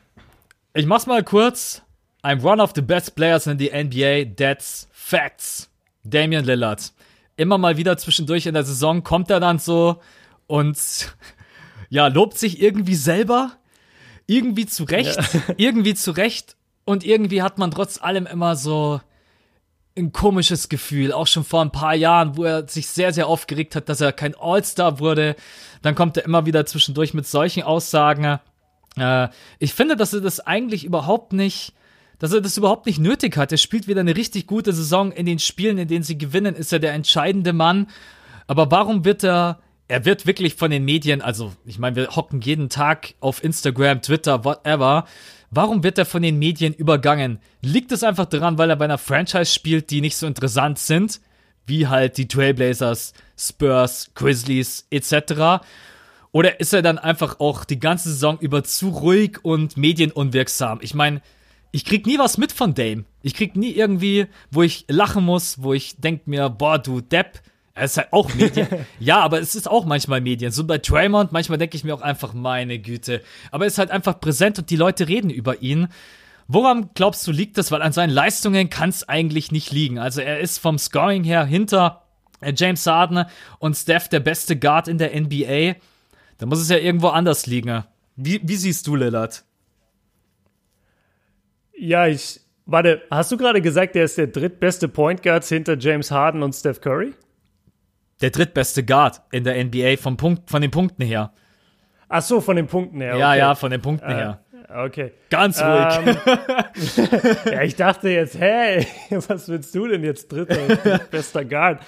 Ich 0.72 0.86
mach's 0.86 1.06
mal 1.06 1.24
kurz. 1.24 1.82
I'm 2.22 2.42
one 2.42 2.62
of 2.62 2.72
the 2.74 2.82
best 2.82 3.14
players 3.16 3.46
in 3.46 3.58
the 3.58 3.70
NBA. 3.72 4.34
That's 4.36 4.88
facts. 4.92 5.68
Damian 6.04 6.44
Lillard. 6.44 6.92
Immer 7.36 7.58
mal 7.58 7.76
wieder 7.76 7.96
zwischendurch 7.96 8.46
in 8.46 8.54
der 8.54 8.64
Saison 8.64 9.02
kommt 9.02 9.30
er 9.30 9.40
dann 9.40 9.58
so 9.58 10.00
und 10.48 11.14
ja, 11.88 12.08
lobt 12.08 12.36
sich 12.36 12.60
irgendwie 12.60 12.96
selber. 12.96 13.52
Irgendwie 14.26 14.66
zurecht. 14.66 15.18
irgendwie 15.56 15.94
zurecht. 15.94 16.56
Und 16.84 17.04
irgendwie 17.04 17.42
hat 17.42 17.58
man 17.58 17.70
trotz 17.70 18.02
allem 18.02 18.26
immer 18.26 18.56
so 18.56 19.00
ein 19.96 20.12
komisches 20.12 20.68
Gefühl. 20.68 21.12
Auch 21.12 21.26
schon 21.26 21.44
vor 21.44 21.62
ein 21.62 21.72
paar 21.72 21.94
Jahren, 21.94 22.36
wo 22.36 22.44
er 22.44 22.66
sich 22.66 22.88
sehr, 22.88 23.12
sehr 23.12 23.26
aufgeregt 23.26 23.76
hat, 23.76 23.88
dass 23.88 24.00
er 24.00 24.12
kein 24.12 24.34
All-Star 24.34 24.98
wurde. 24.98 25.36
Dann 25.82 25.94
kommt 25.94 26.16
er 26.16 26.24
immer 26.24 26.46
wieder 26.46 26.66
zwischendurch 26.66 27.14
mit 27.14 27.26
solchen 27.26 27.62
Aussagen. 27.62 28.38
Äh, 28.96 29.28
ich 29.58 29.74
finde, 29.74 29.96
dass 29.96 30.12
er 30.12 30.20
das 30.20 30.40
eigentlich 30.40 30.84
überhaupt 30.84 31.32
nicht, 31.32 31.74
dass 32.18 32.32
er 32.32 32.40
das 32.40 32.56
überhaupt 32.56 32.86
nicht 32.86 32.98
nötig 32.98 33.36
hat. 33.36 33.52
Er 33.52 33.58
spielt 33.58 33.86
wieder 33.86 34.00
eine 34.00 34.16
richtig 34.16 34.46
gute 34.46 34.72
Saison. 34.72 35.12
In 35.12 35.26
den 35.26 35.38
Spielen, 35.38 35.78
in 35.78 35.88
denen 35.88 36.04
sie 36.04 36.18
gewinnen, 36.18 36.54
ist 36.54 36.72
er 36.72 36.80
der 36.80 36.92
entscheidende 36.92 37.52
Mann. 37.52 37.88
Aber 38.46 38.70
warum 38.70 39.04
wird 39.04 39.24
er, 39.24 39.60
er 39.88 40.04
wird 40.04 40.26
wirklich 40.26 40.54
von 40.54 40.70
den 40.70 40.84
Medien, 40.84 41.22
also 41.22 41.52
ich 41.64 41.78
meine, 41.78 41.96
wir 41.96 42.08
hocken 42.14 42.42
jeden 42.42 42.68
Tag 42.68 43.14
auf 43.20 43.42
Instagram, 43.42 44.02
Twitter, 44.02 44.44
whatever. 44.44 45.06
Warum 45.50 45.82
wird 45.82 45.96
er 45.96 46.04
von 46.04 46.22
den 46.22 46.38
Medien 46.38 46.74
übergangen? 46.74 47.38
Liegt 47.62 47.90
es 47.90 48.02
einfach 48.02 48.26
daran, 48.26 48.58
weil 48.58 48.68
er 48.68 48.76
bei 48.76 48.84
einer 48.84 48.98
Franchise 48.98 49.52
spielt, 49.52 49.90
die 49.90 50.02
nicht 50.02 50.16
so 50.16 50.26
interessant 50.26 50.78
sind, 50.78 51.22
wie 51.66 51.86
halt 51.86 52.18
die 52.18 52.28
Trailblazers, 52.28 53.14
Spurs, 53.36 54.10
Grizzlies 54.14 54.86
etc.? 54.90 55.64
Oder 56.32 56.60
ist 56.60 56.74
er 56.74 56.82
dann 56.82 56.98
einfach 56.98 57.40
auch 57.40 57.64
die 57.64 57.78
ganze 57.78 58.10
Saison 58.10 58.38
über 58.40 58.62
zu 58.64 58.90
ruhig 58.90 59.42
und 59.42 59.78
medienunwirksam? 59.78 60.80
Ich 60.82 60.94
meine, 60.94 61.22
ich 61.72 61.86
krieg 61.86 62.06
nie 62.06 62.18
was 62.18 62.36
mit 62.36 62.52
von 62.52 62.74
Dame. 62.74 63.04
Ich 63.22 63.32
krieg 63.34 63.56
nie 63.56 63.72
irgendwie, 63.72 64.26
wo 64.50 64.62
ich 64.62 64.84
lachen 64.88 65.24
muss, 65.24 65.62
wo 65.62 65.72
ich 65.72 65.96
denk 65.96 66.26
mir, 66.26 66.50
boah, 66.50 66.78
du 66.78 67.00
Depp. 67.00 67.40
Er 67.78 67.84
ist 67.84 67.96
halt 67.96 68.12
auch 68.12 68.34
Medien. 68.34 68.66
ja, 68.98 69.20
aber 69.20 69.40
es 69.40 69.54
ist 69.54 69.68
auch 69.68 69.84
manchmal 69.84 70.20
Medien. 70.20 70.50
So 70.50 70.64
bei 70.64 70.78
Draymond, 70.78 71.32
manchmal 71.32 71.58
denke 71.58 71.76
ich 71.76 71.84
mir 71.84 71.94
auch 71.94 72.02
einfach, 72.02 72.34
meine 72.34 72.78
Güte. 72.78 73.22
Aber 73.50 73.64
er 73.64 73.68
ist 73.68 73.78
halt 73.78 73.90
einfach 73.90 74.20
präsent 74.20 74.58
und 74.58 74.70
die 74.70 74.76
Leute 74.76 75.08
reden 75.08 75.30
über 75.30 75.62
ihn. 75.62 75.88
Woran 76.48 76.90
glaubst 76.94 77.26
du, 77.26 77.30
liegt 77.30 77.58
das? 77.58 77.70
Weil 77.70 77.82
an 77.82 77.92
seinen 77.92 78.10
Leistungen 78.10 78.70
kann 78.70 78.88
es 78.88 79.08
eigentlich 79.08 79.52
nicht 79.52 79.70
liegen. 79.70 79.98
Also 79.98 80.20
er 80.20 80.40
ist 80.40 80.58
vom 80.58 80.78
Scoring 80.78 81.22
her 81.22 81.44
hinter 81.44 82.02
äh, 82.40 82.52
James 82.56 82.86
Harden 82.86 83.26
und 83.58 83.76
Steph 83.76 84.08
der 84.08 84.20
beste 84.20 84.58
Guard 84.58 84.88
in 84.88 84.98
der 84.98 85.18
NBA. 85.18 85.76
Da 86.38 86.46
muss 86.46 86.60
es 86.60 86.68
ja 86.70 86.78
irgendwo 86.78 87.08
anders 87.08 87.46
liegen. 87.46 87.84
Wie, 88.16 88.40
wie 88.42 88.56
siehst 88.56 88.86
du 88.86 88.96
Lillard? 88.96 89.44
Ja, 91.78 92.06
ich. 92.06 92.40
Warte, 92.66 93.02
hast 93.10 93.32
du 93.32 93.36
gerade 93.36 93.62
gesagt, 93.62 93.96
er 93.96 94.04
ist 94.04 94.18
der 94.18 94.26
drittbeste 94.26 94.88
Point 94.88 95.22
Guard 95.22 95.44
hinter 95.44 95.78
James 95.78 96.10
Harden 96.10 96.42
und 96.42 96.52
Steph 96.54 96.80
Curry? 96.80 97.14
Der 98.20 98.30
drittbeste 98.30 98.84
Guard 98.84 99.22
in 99.30 99.44
der 99.44 99.62
NBA 99.64 99.96
vom 99.96 100.16
Punkt, 100.16 100.50
von 100.50 100.60
den 100.60 100.70
Punkten 100.70 101.02
her. 101.02 101.32
Ach 102.08 102.22
so, 102.22 102.40
von 102.40 102.56
den 102.56 102.66
Punkten 102.66 103.00
her. 103.00 103.16
Ja, 103.16 103.30
okay. 103.30 103.38
ja, 103.38 103.54
von 103.54 103.70
den 103.70 103.82
Punkten 103.82 104.08
her. 104.08 104.40
Okay. 104.70 105.12
Ganz 105.30 105.62
ruhig. 105.62 105.98
Ähm, 106.04 107.08
ja, 107.52 107.62
ich 107.62 107.74
dachte 107.74 108.10
jetzt, 108.10 108.38
hey, 108.38 108.86
was 109.10 109.48
willst 109.48 109.74
du 109.74 109.86
denn 109.88 110.04
jetzt 110.04 110.30
dritter 110.30 111.00
bester 111.10 111.44
Guard? 111.44 111.80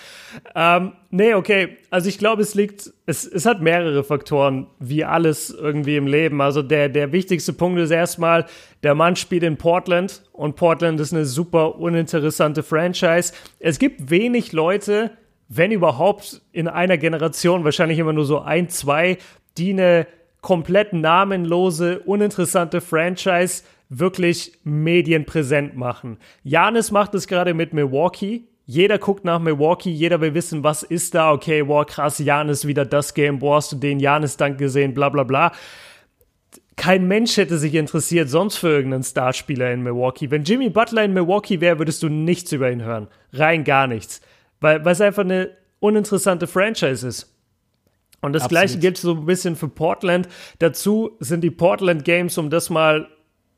Ähm, 0.54 0.92
nee, 1.10 1.34
okay. 1.34 1.76
Also 1.90 2.08
ich 2.08 2.18
glaube, 2.18 2.40
es 2.40 2.54
liegt, 2.54 2.90
es, 3.04 3.26
es 3.26 3.44
hat 3.44 3.60
mehrere 3.60 4.02
Faktoren, 4.02 4.66
wie 4.78 5.04
alles 5.04 5.50
irgendwie 5.50 5.96
im 5.96 6.06
Leben. 6.06 6.40
Also 6.40 6.62
der, 6.62 6.88
der 6.88 7.12
wichtigste 7.12 7.52
Punkt 7.52 7.78
ist 7.80 7.90
erstmal, 7.90 8.46
der 8.82 8.94
Mann 8.94 9.14
spielt 9.16 9.42
in 9.42 9.58
Portland 9.58 10.22
und 10.32 10.56
Portland 10.56 11.00
ist 11.00 11.12
eine 11.12 11.26
super 11.26 11.76
uninteressante 11.76 12.62
Franchise. 12.62 13.34
Es 13.58 13.78
gibt 13.78 14.10
wenig 14.10 14.52
Leute, 14.52 15.10
wenn 15.50 15.72
überhaupt 15.72 16.40
in 16.52 16.68
einer 16.68 16.96
Generation, 16.96 17.64
wahrscheinlich 17.64 17.98
immer 17.98 18.12
nur 18.12 18.24
so 18.24 18.38
ein, 18.40 18.68
zwei, 18.68 19.18
die 19.58 19.72
eine 19.72 20.06
komplett 20.40 20.92
namenlose, 20.92 21.98
uninteressante 21.98 22.80
Franchise 22.80 23.64
wirklich 23.88 24.52
medienpräsent 24.62 25.76
machen. 25.76 26.18
Janis 26.44 26.92
macht 26.92 27.14
es 27.14 27.26
gerade 27.26 27.52
mit 27.52 27.74
Milwaukee. 27.74 28.44
Jeder 28.64 28.98
guckt 28.98 29.24
nach 29.24 29.40
Milwaukee, 29.40 29.90
jeder 29.90 30.20
will 30.20 30.34
wissen, 30.34 30.62
was 30.62 30.84
ist 30.84 31.16
da. 31.16 31.32
Okay, 31.32 31.66
wow, 31.66 31.84
krass, 31.84 32.20
Janis 32.20 32.68
wieder 32.68 32.84
das 32.84 33.12
Game, 33.12 33.40
boah, 33.40 33.56
hast 33.56 33.72
du 33.72 33.76
den 33.76 33.98
Janis-Dank 33.98 34.56
gesehen, 34.56 34.94
bla 34.94 35.08
bla 35.08 35.24
bla. 35.24 35.50
Kein 36.76 37.08
Mensch 37.08 37.36
hätte 37.36 37.58
sich 37.58 37.74
interessiert 37.74 38.30
sonst 38.30 38.58
für 38.58 38.68
irgendeinen 38.68 39.02
Starspieler 39.02 39.72
in 39.72 39.82
Milwaukee. 39.82 40.30
Wenn 40.30 40.44
Jimmy 40.44 40.70
Butler 40.70 41.04
in 41.04 41.12
Milwaukee 41.12 41.60
wäre, 41.60 41.80
würdest 41.80 42.04
du 42.04 42.08
nichts 42.08 42.52
über 42.52 42.70
ihn 42.70 42.84
hören. 42.84 43.08
Rein 43.32 43.64
gar 43.64 43.88
nichts. 43.88 44.20
Weil, 44.60 44.84
weil 44.84 44.92
es 44.92 45.00
einfach 45.00 45.24
eine 45.24 45.56
uninteressante 45.80 46.46
Franchise 46.46 47.06
ist. 47.06 47.34
Und 48.22 48.34
das 48.34 48.42
Absolut. 48.44 48.60
gleiche 48.60 48.78
gilt 48.78 48.98
so 48.98 49.14
ein 49.14 49.26
bisschen 49.26 49.56
für 49.56 49.68
Portland. 49.68 50.28
Dazu 50.58 51.16
sind 51.20 51.42
die 51.42 51.50
Portland 51.50 52.04
Games, 52.04 52.36
um 52.36 52.50
das 52.50 52.68
mal 52.68 53.08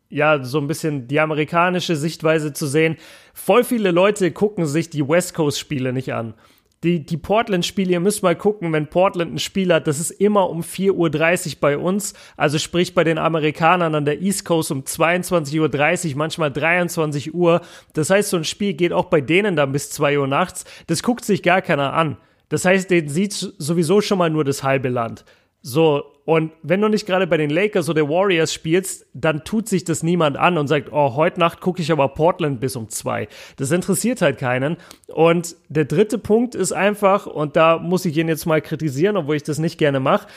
ja, 0.09 0.45
so 0.45 0.59
ein 0.59 0.67
bisschen 0.67 1.09
die 1.09 1.19
amerikanische 1.21 1.97
Sichtweise 1.97 2.53
zu 2.53 2.67
sehen. 2.67 2.97
Voll 3.33 3.65
viele 3.65 3.91
Leute 3.91 4.31
gucken 4.31 4.67
sich 4.67 4.91
die 4.91 5.09
West 5.09 5.33
Coast 5.35 5.59
Spiele 5.59 5.93
nicht 5.93 6.13
an. 6.13 6.35
Die, 6.83 7.07
die 7.07 7.17
Portland-Spiele, 7.17 7.93
ihr 7.93 8.01
müsst 8.01 8.25
mal 8.25 8.35
gucken, 8.35 8.73
wenn 8.73 8.89
Portland 8.89 9.35
ein 9.35 9.39
Spiel 9.39 9.73
hat, 9.73 9.87
das 9.87 10.01
ist 10.01 10.11
immer 10.11 10.51
um 10.51 10.63
4.30 10.63 11.55
Uhr 11.55 11.61
bei 11.61 11.79
uns. 11.79 12.15
Also 12.37 12.59
sprich 12.59 12.95
bei 12.95 13.05
den 13.05 13.19
Amerikanern 13.19 13.95
an 13.95 14.05
der 14.05 14.21
East 14.21 14.45
Coast 14.45 14.73
um 14.73 14.81
22.30 14.83 16.11
Uhr, 16.11 16.17
manchmal 16.17 16.51
23 16.51 17.35
Uhr. 17.35 17.61
Das 17.93 18.11
heißt, 18.11 18.31
so 18.31 18.37
ein 18.37 18.45
Spiel 18.45 18.75
geht 18.75 18.93
auch 18.93 19.07
bei 19.07 19.21
denen 19.21 19.55
dann 19.55 19.71
bis 19.71 19.91
2 19.91 20.19
Uhr 20.19 20.27
nachts. 20.27 20.65
Das 20.89 21.05
guckt 21.05 21.25
sich 21.25 21.43
gar 21.43 21.63
keiner 21.63 21.93
an. 21.93 22.17
Das 22.49 22.65
heißt, 22.65 22.91
den 22.91 23.09
sieht 23.09 23.33
sowieso 23.33 24.01
schon 24.01 24.19
mal 24.19 24.29
nur 24.29 24.45
das 24.45 24.63
halbe 24.63 24.89
Land. 24.89 25.25
So, 25.63 26.12
und 26.25 26.53
wenn 26.63 26.81
du 26.81 26.89
nicht 26.89 27.07
gerade 27.07 27.27
bei 27.27 27.37
den 27.37 27.51
Lakers 27.51 27.89
oder 27.89 28.09
Warriors 28.09 28.55
spielst, 28.55 29.07
dann 29.13 29.43
tut 29.45 29.69
sich 29.69 29.85
das 29.85 30.05
niemand 30.05 30.37
an 30.37 30.57
und 30.57 30.69
sagt, 30.69 30.91
oh, 30.93 31.17
heute 31.17 31.41
Nacht 31.41 31.61
gucke 31.61 31.83
ich 31.83 31.91
aber 31.91 32.09
Portland 32.09 32.61
bis 32.61 32.77
um 32.77 32.89
zwei. 32.89 33.27
Das 33.57 33.73
interessiert 33.73 34.23
halt 34.23 34.39
keinen. 34.39 34.77
Und 35.09 35.57
der 35.69 35.85
dritte 35.85 36.19
Punkt 36.19 36.55
ist 36.55 36.73
einfach, 36.73 37.27
und 37.27 37.57
da 37.57 37.79
muss 37.79 38.05
ich 38.05 38.17
ihn 38.17 38.29
jetzt 38.29 38.47
mal 38.47 38.61
kritisieren, 38.61 39.17
obwohl 39.17 39.35
ich 39.35 39.43
das 39.43 39.59
nicht 39.59 39.79
gerne 39.79 39.99
mache, 39.99 40.29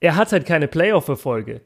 er 0.00 0.16
hat 0.16 0.32
halt 0.32 0.46
keine 0.46 0.66
Playoff-Erfolge. 0.66 1.60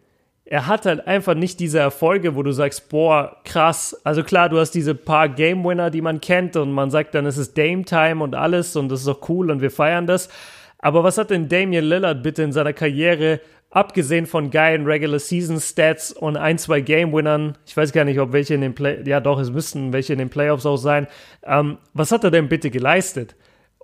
Er 0.44 0.66
hat 0.66 0.84
halt 0.84 1.06
einfach 1.06 1.34
nicht 1.34 1.60
diese 1.60 1.78
Erfolge, 1.78 2.34
wo 2.34 2.42
du 2.42 2.50
sagst, 2.50 2.88
boah, 2.88 3.36
krass. 3.44 3.98
Also 4.02 4.24
klar, 4.24 4.48
du 4.48 4.58
hast 4.58 4.72
diese 4.72 4.96
paar 4.96 5.28
Game-Winner, 5.28 5.90
die 5.90 6.00
man 6.00 6.20
kennt 6.20 6.56
und 6.56 6.72
man 6.72 6.90
sagt 6.90 7.14
dann, 7.14 7.26
es 7.26 7.38
ist 7.38 7.56
Dame-Time 7.56 8.24
und 8.24 8.34
alles 8.34 8.74
und 8.74 8.88
das 8.88 9.00
ist 9.00 9.08
doch 9.08 9.28
cool 9.28 9.52
und 9.52 9.60
wir 9.62 9.70
feiern 9.70 10.08
das. 10.08 10.28
Aber 10.82 11.04
was 11.04 11.16
hat 11.16 11.30
denn 11.30 11.48
Damian 11.48 11.84
Lillard 11.84 12.22
bitte 12.22 12.42
in 12.42 12.52
seiner 12.52 12.72
Karriere, 12.74 13.40
abgesehen 13.70 14.26
von 14.26 14.50
geilen 14.50 14.84
Regular 14.84 15.18
Season 15.18 15.58
Stats 15.58 16.12
und 16.12 16.36
ein, 16.36 16.58
zwei 16.58 16.82
Game 16.82 17.12
Winnern, 17.12 17.56
ich 17.64 17.74
weiß 17.74 17.92
gar 17.92 18.04
nicht, 18.04 18.20
ob 18.20 18.32
welche 18.32 18.54
in 18.54 18.60
den 18.60 18.74
Play, 18.74 19.02
ja 19.06 19.20
doch, 19.20 19.40
es 19.40 19.50
müssten 19.50 19.92
welche 19.94 20.12
in 20.12 20.18
den 20.18 20.28
Playoffs 20.28 20.66
auch 20.66 20.76
sein, 20.76 21.06
ähm, 21.44 21.78
was 21.94 22.12
hat 22.12 22.24
er 22.24 22.30
denn 22.30 22.48
bitte 22.48 22.70
geleistet? 22.70 23.36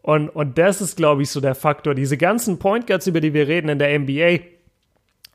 Und, 0.03 0.29
und 0.29 0.59
das 0.59 0.81
ist, 0.81 0.97
glaube 0.97 1.23
ich, 1.23 1.31
so 1.31 1.41
der 1.41 1.55
Faktor. 1.55 1.95
Diese 1.95 2.17
ganzen 2.17 2.59
Point 2.59 2.87
Guards, 2.87 3.07
über 3.07 3.21
die 3.21 3.35
wir 3.35 3.49
reden 3.49 3.69
in 3.69 3.79
der 3.79 3.99
NBA, 3.99 4.41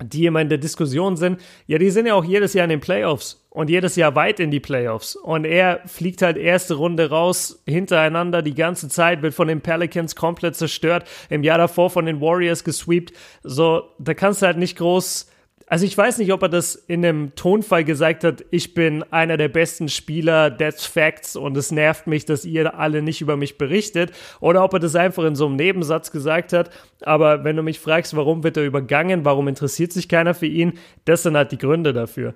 die 0.02 0.26
immer 0.26 0.42
in 0.42 0.50
der 0.50 0.58
Diskussion 0.58 1.18
sind, 1.18 1.40
ja, 1.68 1.78
die 1.78 1.90
sind 1.90 2.06
ja 2.06 2.16
auch 2.16 2.26
jedes 2.26 2.54
Jahr 2.54 2.66
in 2.66 2.70
den 2.70 2.80
Playoffs 2.80 3.46
und 3.50 3.70
jedes 3.70 3.96
Jahr 3.96 4.16
weit 4.16 4.40
in 4.40 4.52
die 4.52 4.60
Playoffs. 4.60 5.16
Und 5.16 5.46
er 5.46 5.82
fliegt 5.86 6.22
halt 6.22 6.38
erste 6.38 6.76
Runde 6.76 7.10
raus, 7.10 7.62
hintereinander 7.66 8.42
die 8.42 8.56
ganze 8.56 8.90
Zeit, 8.90 9.22
wird 9.22 9.34
von 9.34 9.48
den 9.48 9.62
Pelicans 9.62 10.16
komplett 10.16 10.56
zerstört, 10.56 11.08
im 11.30 11.44
Jahr 11.44 11.58
davor 11.58 11.90
von 11.90 12.06
den 12.06 12.22
Warriors 12.22 12.64
gesweept. 12.64 13.14
So, 13.44 13.84
da 14.00 14.14
kannst 14.14 14.42
du 14.42 14.48
halt 14.48 14.58
nicht 14.58 14.78
groß 14.78 15.30
also 15.74 15.88
ich 15.88 15.98
weiß 15.98 16.20
nicht, 16.20 16.32
ob 16.32 16.44
er 16.44 16.50
das 16.50 16.76
in 16.76 17.04
einem 17.04 17.34
Tonfall 17.34 17.84
gesagt 17.84 18.24
hat, 18.24 18.46
ich 18.52 18.76
bin 18.76 19.02
einer 19.12 19.38
der 19.38 19.48
besten 19.48 19.90
Spieler, 19.90 20.56
that's 20.56 20.86
facts 20.86 21.36
und 21.36 21.58
es 21.58 21.72
nervt 21.72 22.06
mich, 22.06 22.26
dass 22.26 22.46
ihr 22.46 22.78
alle 22.78 23.02
nicht 23.02 23.22
über 23.22 23.38
mich 23.38 23.58
berichtet 23.58 24.12
oder 24.40 24.64
ob 24.64 24.74
er 24.74 24.80
das 24.80 24.96
einfach 24.96 25.24
in 25.24 25.36
so 25.36 25.48
einem 25.48 25.56
Nebensatz 25.56 26.12
gesagt 26.12 26.54
hat. 26.54 26.70
Aber 27.02 27.44
wenn 27.44 27.56
du 27.56 27.64
mich 27.64 27.80
fragst, 27.80 28.16
warum 28.16 28.44
wird 28.44 28.56
er 28.56 28.66
übergangen, 28.66 29.26
warum 29.26 29.48
interessiert 29.48 29.92
sich 29.92 30.08
keiner 30.08 30.36
für 30.36 30.46
ihn, 30.46 30.74
das 31.06 31.24
sind 31.24 31.36
halt 31.36 31.52
die 31.52 31.58
Gründe 31.58 31.92
dafür. 31.92 32.36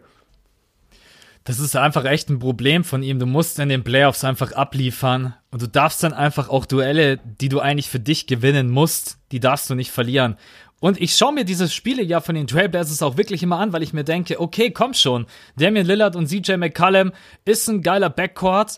Das 1.44 1.60
ist 1.60 1.76
einfach 1.76 2.06
echt 2.06 2.30
ein 2.30 2.40
Problem 2.40 2.84
von 2.84 3.04
ihm. 3.04 3.20
Du 3.20 3.28
musst 3.28 3.60
in 3.60 3.70
den 3.70 3.84
Playoffs 3.84 4.24
einfach 4.24 4.52
abliefern 4.54 5.36
und 5.52 5.62
du 5.62 5.68
darfst 5.68 6.04
dann 6.04 6.12
einfach 6.12 6.50
auch 6.50 6.66
Duelle, 6.66 7.20
die 7.24 7.50
du 7.50 7.60
eigentlich 7.60 7.88
für 7.88 8.00
dich 8.00 8.26
gewinnen 8.26 8.70
musst, 8.70 9.20
die 9.32 9.40
darfst 9.40 9.70
du 9.70 9.76
nicht 9.76 9.92
verlieren. 9.92 10.38
Und 10.80 11.02
ich 11.02 11.16
schaue 11.16 11.34
mir 11.34 11.44
diese 11.44 11.70
Spiele 11.70 12.04
ja 12.04 12.22
von 12.22 12.36
den 12.36 12.48
Trailblazers 12.48 13.02
auch 13.02 13.18
wirklich 13.18 13.42
immer 13.42 13.60
an, 13.60 13.74
weil 13.74 13.82
ich 13.82 13.94
mir 13.94 14.04
denke, 14.04 14.40
okay, 14.40 14.72
komm 14.72 14.94
schon. 14.94 15.26
Damian 15.56 15.88
Lillard 15.88 16.16
und 16.16 16.28
CJ 16.28 16.58
McCallum 16.58 17.12
ist 17.46 17.68
ein 17.68 17.82
geiler 17.82 18.10
Backcourt 18.10 18.78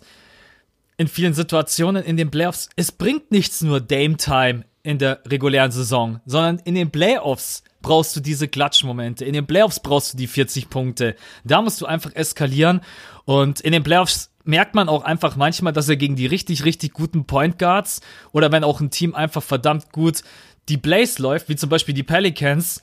in 0.98 1.08
vielen 1.08 1.34
Situationen 1.34 2.04
in 2.04 2.18
den 2.18 2.32
Playoffs. 2.32 2.70
Es 2.76 2.92
bringt 2.92 3.32
nichts 3.32 3.62
nur 3.62 3.82
Dame 3.82 4.18
Time 4.18 4.66
in 4.84 4.98
der 4.98 5.20
regulären 5.28 5.72
Saison, 5.72 6.22
sondern 6.26 6.60
in 6.60 6.76
den 6.76 6.90
Playoffs 6.90 7.64
brauchst 7.82 8.16
du 8.16 8.22
diese 8.22 8.48
Klatschmomente. 8.48 9.26
In 9.26 9.34
den 9.34 9.46
Playoffs 9.46 9.80
brauchst 9.80 10.14
du 10.14 10.18
die 10.18 10.28
40 10.28 10.70
Punkte. 10.70 11.16
Da 11.44 11.62
musst 11.62 11.82
du 11.82 11.86
einfach 11.86 12.16
eskalieren. 12.16 12.82
Und 13.26 13.62
in 13.62 13.72
den 13.72 13.84
Playoffs 13.84 14.32
merkt 14.44 14.76
man 14.76 14.90
auch 14.90 15.04
einfach 15.04 15.36
manchmal, 15.36 15.74
dass 15.74 15.90
er 15.90 15.96
gegen 15.96 16.16
die 16.16 16.26
richtig, 16.26 16.66
richtig 16.66 16.94
guten 16.94 17.26
Point 17.26 17.60
Guards 17.60 18.02
oder 18.32 18.52
wenn 18.52 18.64
auch 18.64 18.82
ein 18.82 18.90
Team 18.90 19.16
einfach 19.16 19.44
verdammt 19.44 19.92
gut 19.92 20.24
die 20.70 20.78
Blaze 20.78 21.22
läuft, 21.22 21.50
wie 21.50 21.56
zum 21.56 21.70
Beispiel 21.70 21.94
die 21.94 22.04
Pelicans, 22.04 22.82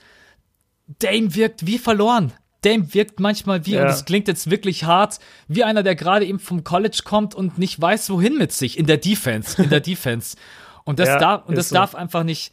Dame 0.98 1.34
wirkt 1.34 1.66
wie 1.66 1.78
verloren. 1.78 2.32
Dame 2.62 2.92
wirkt 2.94 3.20
manchmal 3.20 3.64
wie, 3.66 3.72
ja. 3.72 3.82
und 3.82 3.86
das 3.88 4.04
klingt 4.04 4.28
jetzt 4.28 4.50
wirklich 4.50 4.84
hart, 4.84 5.18
wie 5.48 5.64
einer, 5.64 5.82
der 5.82 5.94
gerade 5.94 6.26
eben 6.26 6.38
vom 6.38 6.64
College 6.64 7.00
kommt 7.04 7.34
und 7.34 7.58
nicht 7.58 7.80
weiß, 7.80 8.10
wohin 8.10 8.36
mit 8.36 8.52
sich 8.52 8.78
in 8.78 8.86
der 8.86 8.96
Defense, 8.96 9.62
in 9.62 9.70
der 9.70 9.80
Defense. 9.92 10.36
Und 10.84 10.98
das, 10.98 11.08
ja, 11.08 11.18
darf, 11.18 11.46
und 11.46 11.56
das 11.56 11.68
so. 11.68 11.74
darf 11.74 11.94
einfach 11.94 12.24
nicht. 12.24 12.52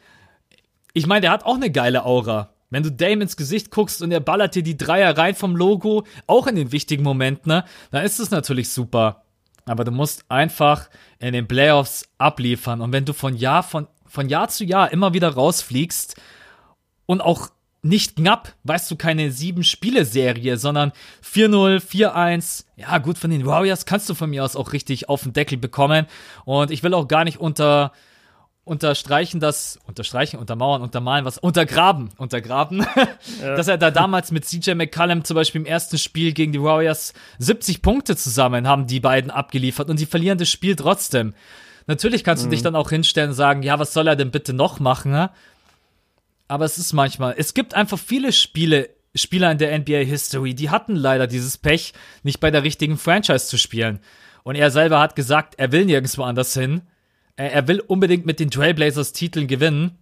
Ich 0.94 1.08
meine, 1.08 1.22
der 1.22 1.32
hat 1.32 1.46
auch 1.46 1.56
eine 1.56 1.72
geile 1.72 2.06
Aura. 2.06 2.54
Wenn 2.70 2.84
du 2.84 2.92
Dame 2.92 3.22
ins 3.22 3.38
Gesicht 3.38 3.70
guckst 3.70 4.02
und 4.02 4.12
er 4.12 4.20
ballert 4.20 4.56
dir 4.56 4.64
die 4.64 4.78
Dreier 4.78 5.16
rein 5.16 5.36
vom 5.36 5.56
Logo, 5.56 6.06
auch 6.26 6.48
in 6.48 6.56
den 6.56 6.72
wichtigen 6.72 7.04
Momenten, 7.04 7.52
ne, 7.52 7.66
dann 7.92 8.04
ist 8.04 8.20
es 8.20 8.32
natürlich 8.32 8.70
super. 8.70 9.24
Aber 9.66 9.84
du 9.84 9.92
musst 9.92 10.26
einfach 10.30 10.90
in 11.20 11.34
den 11.34 11.48
Playoffs 11.48 12.10
abliefern. 12.18 12.82
Und 12.82 12.92
wenn 12.92 13.06
du 13.06 13.14
von 13.14 13.36
Jahr 13.36 13.64
von 13.64 13.88
von 14.14 14.30
Jahr 14.30 14.48
zu 14.48 14.64
Jahr 14.64 14.92
immer 14.92 15.16
wieder 15.16 15.30
rausfliegst 15.30 16.22
und 17.08 17.22
auch 17.22 17.50
nicht 17.82 18.16
knapp, 18.16 18.54
weißt 18.64 18.90
du, 18.92 18.96
keine 18.96 19.32
sieben 19.32 19.64
Spiele-Serie, 19.64 20.58
sondern 20.58 20.92
4-0, 21.26 21.82
4-1. 21.82 22.66
Ja, 22.78 23.00
gut, 23.00 23.18
von 23.18 23.32
den 23.32 23.48
Warriors 23.48 23.88
kannst 23.88 24.08
du 24.10 24.14
von 24.14 24.30
mir 24.30 24.44
aus 24.44 24.56
auch 24.56 24.72
richtig 24.72 25.10
auf 25.10 25.24
den 25.24 25.34
Deckel 25.34 25.58
bekommen. 25.58 26.06
Und 26.46 26.70
ich 26.70 26.84
will 26.84 26.94
auch 26.94 27.08
gar 27.08 27.24
nicht 27.24 27.40
unter, 27.40 27.92
unterstreichen, 28.66 29.40
dass, 29.40 29.80
unterstreichen, 29.88 30.38
untermauern, 30.38 30.84
untermalen, 30.84 31.26
was, 31.26 31.40
untergraben, 31.40 32.10
untergraben, 32.18 32.86
ja. 33.42 33.56
dass 33.56 33.68
er 33.68 33.80
da 33.80 33.90
damals 33.90 34.32
mit 34.32 34.46
CJ 34.46 34.76
McCallum 34.76 35.24
zum 35.24 35.36
Beispiel 35.36 35.62
im 35.62 35.68
ersten 35.68 35.98
Spiel 35.98 36.34
gegen 36.34 36.52
die 36.52 36.62
Warriors 36.62 37.14
70 37.40 37.82
Punkte 37.82 38.16
zusammen 38.16 38.68
haben 38.68 38.86
die 38.86 39.00
beiden 39.00 39.32
abgeliefert 39.32 39.90
und 39.90 40.00
die 40.00 40.06
verlieren 40.06 40.38
das 40.38 40.52
Spiel 40.52 40.76
trotzdem. 40.76 41.34
Natürlich 41.88 42.24
kannst 42.24 42.46
du 42.46 42.50
dich 42.50 42.62
mhm. 42.62 42.66
dann 42.66 42.76
auch 42.76 42.90
hinstellen 42.90 43.32
und 43.32 43.36
sagen, 43.36 43.64
ja, 43.64 43.80
was 43.80 43.94
soll 43.94 44.08
er 44.08 44.16
denn 44.16 44.32
bitte 44.32 44.54
noch 44.54 44.80
machen? 44.80 45.12
Ne? 45.12 45.30
Aber 46.48 46.66
es 46.66 46.78
ist 46.78 46.94
manchmal, 46.94 47.36
es 47.38 47.54
gibt 47.54 47.74
einfach 47.74 48.00
viele 48.00 48.32
Spiele, 48.32 48.90
Spieler 49.16 49.52
in 49.52 49.58
der 49.58 49.78
NBA 49.78 50.00
History, 50.00 50.54
die 50.54 50.70
hatten 50.70 50.96
leider 50.96 51.28
dieses 51.28 51.58
Pech, 51.58 51.94
nicht 52.24 52.40
bei 52.40 52.52
der 52.52 52.64
richtigen 52.64 52.98
Franchise 52.98 53.48
zu 53.48 53.58
spielen. 53.58 54.00
Und 54.44 54.56
er 54.56 54.72
selber 54.72 55.00
hat 55.00 55.16
gesagt, 55.16 55.56
er 55.58 55.72
will 55.72 55.86
nirgendwo 55.86 56.24
anders 56.24 56.54
hin. 56.54 56.82
Er, 57.36 57.68
will 57.68 57.80
unbedingt 57.80 58.26
mit 58.26 58.40
den 58.40 58.52
Trailblazers 58.52 59.14
Titeln 59.14 59.48
gewinnen. 59.48 59.98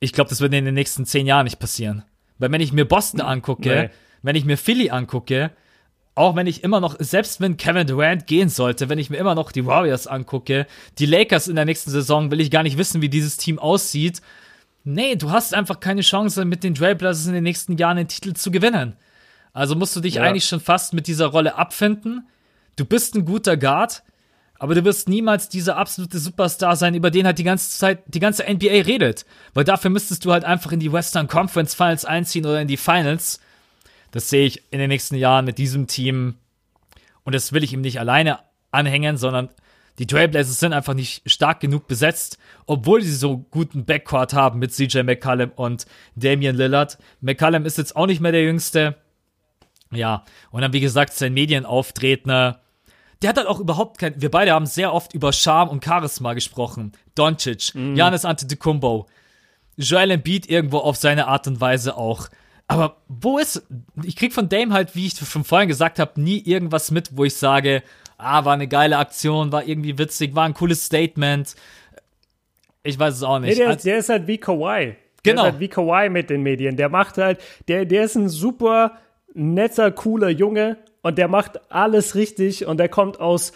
Ich 0.00 0.12
glaube, 0.12 0.30
das 0.30 0.40
wird 0.40 0.52
in 0.54 0.64
den 0.64 0.74
nächsten 0.74 1.06
zehn 1.06 1.26
Jahren 1.26 1.44
nicht 1.44 1.60
passieren. 1.60 2.02
Weil 2.38 2.50
wenn 2.50 2.60
ich 2.60 2.72
mir 2.72 2.86
Boston 2.86 3.20
angucke, 3.20 3.68
nee. 3.68 3.90
wenn 4.22 4.34
ich 4.34 4.44
mir 4.44 4.56
Philly 4.56 4.90
angucke, 4.90 5.52
auch 6.14 6.36
wenn 6.36 6.46
ich 6.46 6.64
immer 6.64 6.80
noch, 6.80 6.96
selbst 6.98 7.40
wenn 7.40 7.56
Kevin 7.56 7.86
Durant 7.86 8.26
gehen 8.26 8.48
sollte, 8.48 8.88
wenn 8.88 8.98
ich 8.98 9.10
mir 9.10 9.16
immer 9.16 9.34
noch 9.34 9.52
die 9.52 9.66
Warriors 9.66 10.06
angucke, 10.06 10.66
die 10.98 11.06
Lakers 11.06 11.48
in 11.48 11.56
der 11.56 11.64
nächsten 11.64 11.90
Saison, 11.90 12.30
will 12.30 12.40
ich 12.40 12.50
gar 12.50 12.62
nicht 12.62 12.78
wissen, 12.78 13.00
wie 13.00 13.08
dieses 13.08 13.36
Team 13.36 13.58
aussieht. 13.58 14.20
Nee, 14.84 15.16
du 15.16 15.30
hast 15.30 15.54
einfach 15.54 15.80
keine 15.80 16.00
Chance, 16.00 16.44
mit 16.44 16.64
den 16.64 16.74
Trailblazers 16.74 17.26
in 17.26 17.34
den 17.34 17.44
nächsten 17.44 17.76
Jahren 17.76 17.96
den 17.96 18.08
Titel 18.08 18.32
zu 18.34 18.50
gewinnen. 18.50 18.96
Also 19.52 19.74
musst 19.74 19.96
du 19.96 20.00
dich 20.00 20.14
ja. 20.14 20.22
eigentlich 20.22 20.44
schon 20.44 20.60
fast 20.60 20.94
mit 20.94 21.06
dieser 21.06 21.26
Rolle 21.26 21.56
abfinden. 21.56 22.28
Du 22.76 22.84
bist 22.84 23.14
ein 23.14 23.24
guter 23.24 23.56
Guard, 23.56 24.02
aber 24.58 24.74
du 24.74 24.84
wirst 24.84 25.08
niemals 25.08 25.48
dieser 25.48 25.76
absolute 25.76 26.18
Superstar 26.18 26.76
sein, 26.76 26.94
über 26.94 27.10
den 27.10 27.26
halt 27.26 27.38
die 27.38 27.44
ganze 27.44 27.78
Zeit, 27.78 28.02
die 28.06 28.20
ganze 28.20 28.44
NBA 28.44 28.82
redet. 28.86 29.24
Weil 29.54 29.64
dafür 29.64 29.90
müsstest 29.90 30.24
du 30.24 30.32
halt 30.32 30.44
einfach 30.44 30.72
in 30.72 30.80
die 30.80 30.92
Western 30.92 31.28
Conference 31.28 31.74
Finals 31.74 32.04
einziehen 32.04 32.46
oder 32.46 32.60
in 32.60 32.68
die 32.68 32.76
Finals. 32.76 33.40
Das 34.10 34.28
sehe 34.28 34.46
ich 34.46 34.72
in 34.72 34.78
den 34.78 34.88
nächsten 34.88 35.16
Jahren 35.16 35.44
mit 35.44 35.58
diesem 35.58 35.86
Team. 35.86 36.36
Und 37.24 37.34
das 37.34 37.52
will 37.52 37.64
ich 37.64 37.72
ihm 37.72 37.80
nicht 37.80 38.00
alleine 38.00 38.40
anhängen, 38.70 39.16
sondern 39.16 39.50
die 39.98 40.06
Trailblazers 40.06 40.58
sind 40.58 40.72
einfach 40.72 40.94
nicht 40.94 41.30
stark 41.30 41.60
genug 41.60 41.86
besetzt, 41.86 42.38
obwohl 42.66 43.02
sie 43.02 43.14
so 43.14 43.38
guten 43.50 43.84
Backcourt 43.84 44.32
haben 44.32 44.58
mit 44.58 44.72
CJ 44.72 45.02
McCallum 45.02 45.50
und 45.54 45.86
Damian 46.16 46.56
Lillard. 46.56 46.98
McCallum 47.20 47.66
ist 47.66 47.76
jetzt 47.76 47.96
auch 47.96 48.06
nicht 48.06 48.20
mehr 48.20 48.32
der 48.32 48.44
Jüngste. 48.44 48.96
Ja, 49.92 50.24
und 50.50 50.62
dann 50.62 50.72
wie 50.72 50.80
gesagt 50.80 51.12
sein 51.12 51.34
Medienauftreten. 51.34 52.30
Der 52.30 53.28
hat 53.28 53.36
halt 53.36 53.46
auch 53.46 53.60
überhaupt 53.60 53.98
kein. 53.98 54.20
Wir 54.22 54.30
beide 54.30 54.52
haben 54.52 54.66
sehr 54.66 54.94
oft 54.94 55.12
über 55.12 55.32
Charme 55.32 55.68
und 55.68 55.84
Charisma 55.84 56.32
gesprochen. 56.32 56.92
Doncic, 57.14 57.74
mm. 57.74 57.94
Giannis 57.94 58.24
Antetokounmpo, 58.24 59.06
Joel 59.76 60.12
Embiid 60.12 60.48
irgendwo 60.48 60.78
auf 60.78 60.96
seine 60.96 61.26
Art 61.26 61.46
und 61.46 61.60
Weise 61.60 61.96
auch. 61.96 62.28
Aber 62.70 62.96
wo 63.08 63.38
ist, 63.38 63.66
ich 64.04 64.14
krieg 64.14 64.32
von 64.32 64.48
Dame 64.48 64.72
halt, 64.72 64.94
wie 64.94 65.06
ich 65.08 65.14
schon 65.14 65.42
vorhin 65.42 65.66
gesagt 65.68 65.98
habe, 65.98 66.20
nie 66.20 66.38
irgendwas 66.38 66.92
mit, 66.92 67.16
wo 67.16 67.24
ich 67.24 67.34
sage, 67.34 67.82
ah, 68.16 68.44
war 68.44 68.52
eine 68.54 68.68
geile 68.68 68.98
Aktion, 68.98 69.50
war 69.50 69.64
irgendwie 69.66 69.98
witzig, 69.98 70.36
war 70.36 70.44
ein 70.44 70.54
cooles 70.54 70.84
Statement. 70.84 71.56
Ich 72.84 72.96
weiß 72.96 73.14
es 73.16 73.22
auch 73.24 73.40
nicht. 73.40 73.50
Nee, 73.50 73.56
der, 73.56 73.68
Als- 73.70 73.82
der 73.82 73.98
ist 73.98 74.08
halt 74.08 74.26
wie 74.28 74.38
Kawhi. 74.38 74.94
Genau. 75.24 75.42
Der 75.42 75.48
ist 75.48 75.52
halt 75.54 75.60
wie 75.60 75.68
Kawhi 75.68 76.08
mit 76.10 76.30
den 76.30 76.42
Medien. 76.44 76.76
Der 76.76 76.88
macht 76.88 77.18
halt, 77.18 77.40
der, 77.66 77.84
der 77.86 78.04
ist 78.04 78.14
ein 78.14 78.28
super 78.28 78.98
netter, 79.34 79.90
cooler 79.90 80.28
Junge 80.28 80.76
und 81.02 81.18
der 81.18 81.26
macht 81.26 81.72
alles 81.72 82.14
richtig 82.14 82.66
und 82.66 82.78
der 82.78 82.88
kommt 82.88 83.18
aus 83.18 83.52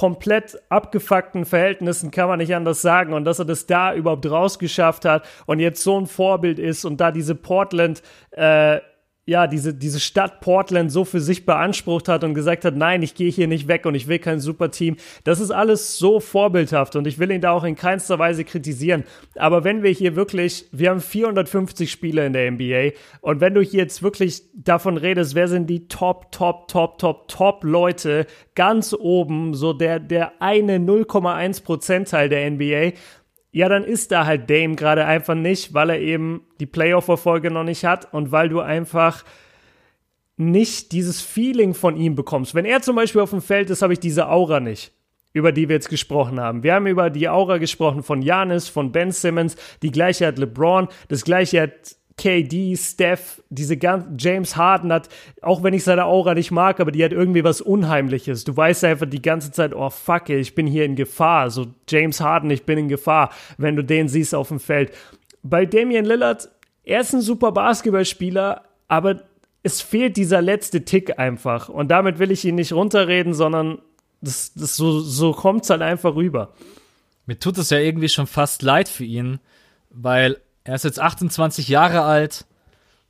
komplett 0.00 0.58
abgefuckten 0.70 1.44
Verhältnissen, 1.44 2.10
kann 2.10 2.26
man 2.26 2.38
nicht 2.38 2.54
anders 2.54 2.80
sagen. 2.80 3.12
Und 3.12 3.26
dass 3.26 3.38
er 3.38 3.44
das 3.44 3.66
da 3.66 3.92
überhaupt 3.94 4.24
rausgeschafft 4.24 5.04
hat 5.04 5.28
und 5.44 5.60
jetzt 5.60 5.82
so 5.82 6.00
ein 6.00 6.06
Vorbild 6.06 6.58
ist 6.58 6.86
und 6.86 7.02
da 7.02 7.12
diese 7.12 7.34
Portland, 7.34 8.02
äh, 8.30 8.80
ja, 9.30 9.46
diese, 9.46 9.72
diese 9.72 10.00
Stadt 10.00 10.40
Portland 10.40 10.90
so 10.90 11.04
für 11.04 11.20
sich 11.20 11.46
beansprucht 11.46 12.08
hat 12.08 12.24
und 12.24 12.34
gesagt 12.34 12.64
hat, 12.64 12.74
nein, 12.74 13.00
ich 13.00 13.14
gehe 13.14 13.30
hier 13.30 13.46
nicht 13.46 13.68
weg 13.68 13.86
und 13.86 13.94
ich 13.94 14.08
will 14.08 14.18
kein 14.18 14.40
Superteam. 14.40 14.96
Das 15.22 15.38
ist 15.38 15.52
alles 15.52 15.98
so 15.98 16.18
vorbildhaft 16.18 16.96
und 16.96 17.06
ich 17.06 17.20
will 17.20 17.30
ihn 17.30 17.40
da 17.40 17.52
auch 17.52 17.62
in 17.62 17.76
keinster 17.76 18.18
Weise 18.18 18.42
kritisieren. 18.42 19.04
Aber 19.36 19.62
wenn 19.62 19.84
wir 19.84 19.92
hier 19.92 20.16
wirklich, 20.16 20.66
wir 20.72 20.90
haben 20.90 21.00
450 21.00 21.92
Spieler 21.92 22.26
in 22.26 22.32
der 22.32 22.50
NBA 22.50 22.90
und 23.20 23.40
wenn 23.40 23.54
du 23.54 23.60
hier 23.60 23.82
jetzt 23.82 24.02
wirklich 24.02 24.42
davon 24.52 24.96
redest, 24.96 25.36
wer 25.36 25.46
sind 25.46 25.70
die 25.70 25.86
Top, 25.86 26.32
Top, 26.32 26.66
Top, 26.66 26.98
Top, 26.98 27.28
Top 27.28 27.62
Leute 27.62 28.26
ganz 28.56 28.92
oben, 28.98 29.54
so 29.54 29.72
der, 29.72 30.00
der 30.00 30.42
eine 30.42 30.78
0,1 30.78 31.62
Prozentteil 31.62 32.28
der 32.28 32.50
NBA, 32.50 32.98
ja, 33.52 33.68
dann 33.68 33.84
ist 33.84 34.12
da 34.12 34.26
halt 34.26 34.48
Dame 34.48 34.76
gerade 34.76 35.06
einfach 35.06 35.34
nicht, 35.34 35.74
weil 35.74 35.90
er 35.90 36.00
eben 36.00 36.42
die 36.60 36.66
Playoff-Erfolge 36.66 37.50
noch 37.50 37.64
nicht 37.64 37.84
hat 37.84 38.12
und 38.12 38.30
weil 38.30 38.48
du 38.48 38.60
einfach 38.60 39.24
nicht 40.36 40.92
dieses 40.92 41.20
Feeling 41.20 41.74
von 41.74 41.96
ihm 41.96 42.14
bekommst. 42.14 42.54
Wenn 42.54 42.64
er 42.64 42.80
zum 42.80 42.96
Beispiel 42.96 43.20
auf 43.20 43.30
dem 43.30 43.42
Feld 43.42 43.68
ist, 43.70 43.82
habe 43.82 43.92
ich 43.92 44.00
diese 44.00 44.28
Aura 44.28 44.60
nicht, 44.60 44.92
über 45.32 45.52
die 45.52 45.68
wir 45.68 45.76
jetzt 45.76 45.90
gesprochen 45.90 46.40
haben. 46.40 46.62
Wir 46.62 46.74
haben 46.74 46.86
über 46.86 47.10
die 47.10 47.28
Aura 47.28 47.58
gesprochen 47.58 48.02
von 48.02 48.22
Janis, 48.22 48.68
von 48.68 48.92
Ben 48.92 49.10
Simmons, 49.10 49.56
die 49.82 49.90
gleiche 49.90 50.26
hat 50.26 50.38
LeBron, 50.38 50.88
das 51.08 51.24
gleiche 51.24 51.62
hat 51.62 51.96
KD, 52.20 52.76
Steph, 52.76 53.42
diese 53.48 53.78
ganzen, 53.78 54.18
James 54.18 54.54
Harden 54.54 54.92
hat, 54.92 55.08
auch 55.40 55.62
wenn 55.62 55.72
ich 55.72 55.84
seine 55.84 56.04
Aura 56.04 56.34
nicht 56.34 56.50
mag, 56.50 56.78
aber 56.78 56.92
die 56.92 57.02
hat 57.02 57.12
irgendwie 57.12 57.44
was 57.44 57.62
Unheimliches. 57.62 58.44
Du 58.44 58.54
weißt 58.54 58.84
einfach 58.84 59.06
die 59.06 59.22
ganze 59.22 59.52
Zeit, 59.52 59.74
oh 59.74 59.88
fuck, 59.88 60.28
ich 60.28 60.54
bin 60.54 60.66
hier 60.66 60.84
in 60.84 60.96
Gefahr. 60.96 61.48
So 61.50 61.68
James 61.88 62.20
Harden, 62.20 62.50
ich 62.50 62.64
bin 62.64 62.76
in 62.76 62.88
Gefahr, 62.88 63.30
wenn 63.56 63.74
du 63.74 63.82
den 63.82 64.08
siehst 64.08 64.34
auf 64.34 64.48
dem 64.48 64.60
Feld. 64.60 64.92
Bei 65.42 65.64
Damian 65.64 66.04
Lillard, 66.04 66.50
er 66.84 67.00
ist 67.00 67.14
ein 67.14 67.22
super 67.22 67.52
Basketballspieler, 67.52 68.64
aber 68.86 69.22
es 69.62 69.80
fehlt 69.80 70.18
dieser 70.18 70.42
letzte 70.42 70.84
Tick 70.84 71.18
einfach. 71.18 71.70
Und 71.70 71.90
damit 71.90 72.18
will 72.18 72.30
ich 72.30 72.44
ihn 72.44 72.56
nicht 72.56 72.74
runterreden, 72.74 73.32
sondern 73.32 73.78
das, 74.20 74.52
das 74.52 74.76
so, 74.76 75.00
so 75.00 75.32
kommt 75.32 75.64
es 75.64 75.70
halt 75.70 75.80
einfach 75.80 76.14
rüber. 76.14 76.52
Mir 77.24 77.38
tut 77.38 77.56
es 77.56 77.70
ja 77.70 77.78
irgendwie 77.78 78.10
schon 78.10 78.26
fast 78.26 78.60
leid 78.60 78.90
für 78.90 79.04
ihn, 79.04 79.38
weil 79.88 80.36
er 80.70 80.76
ist 80.76 80.84
jetzt 80.84 81.00
28 81.00 81.66
Jahre 81.66 82.02
alt. 82.02 82.46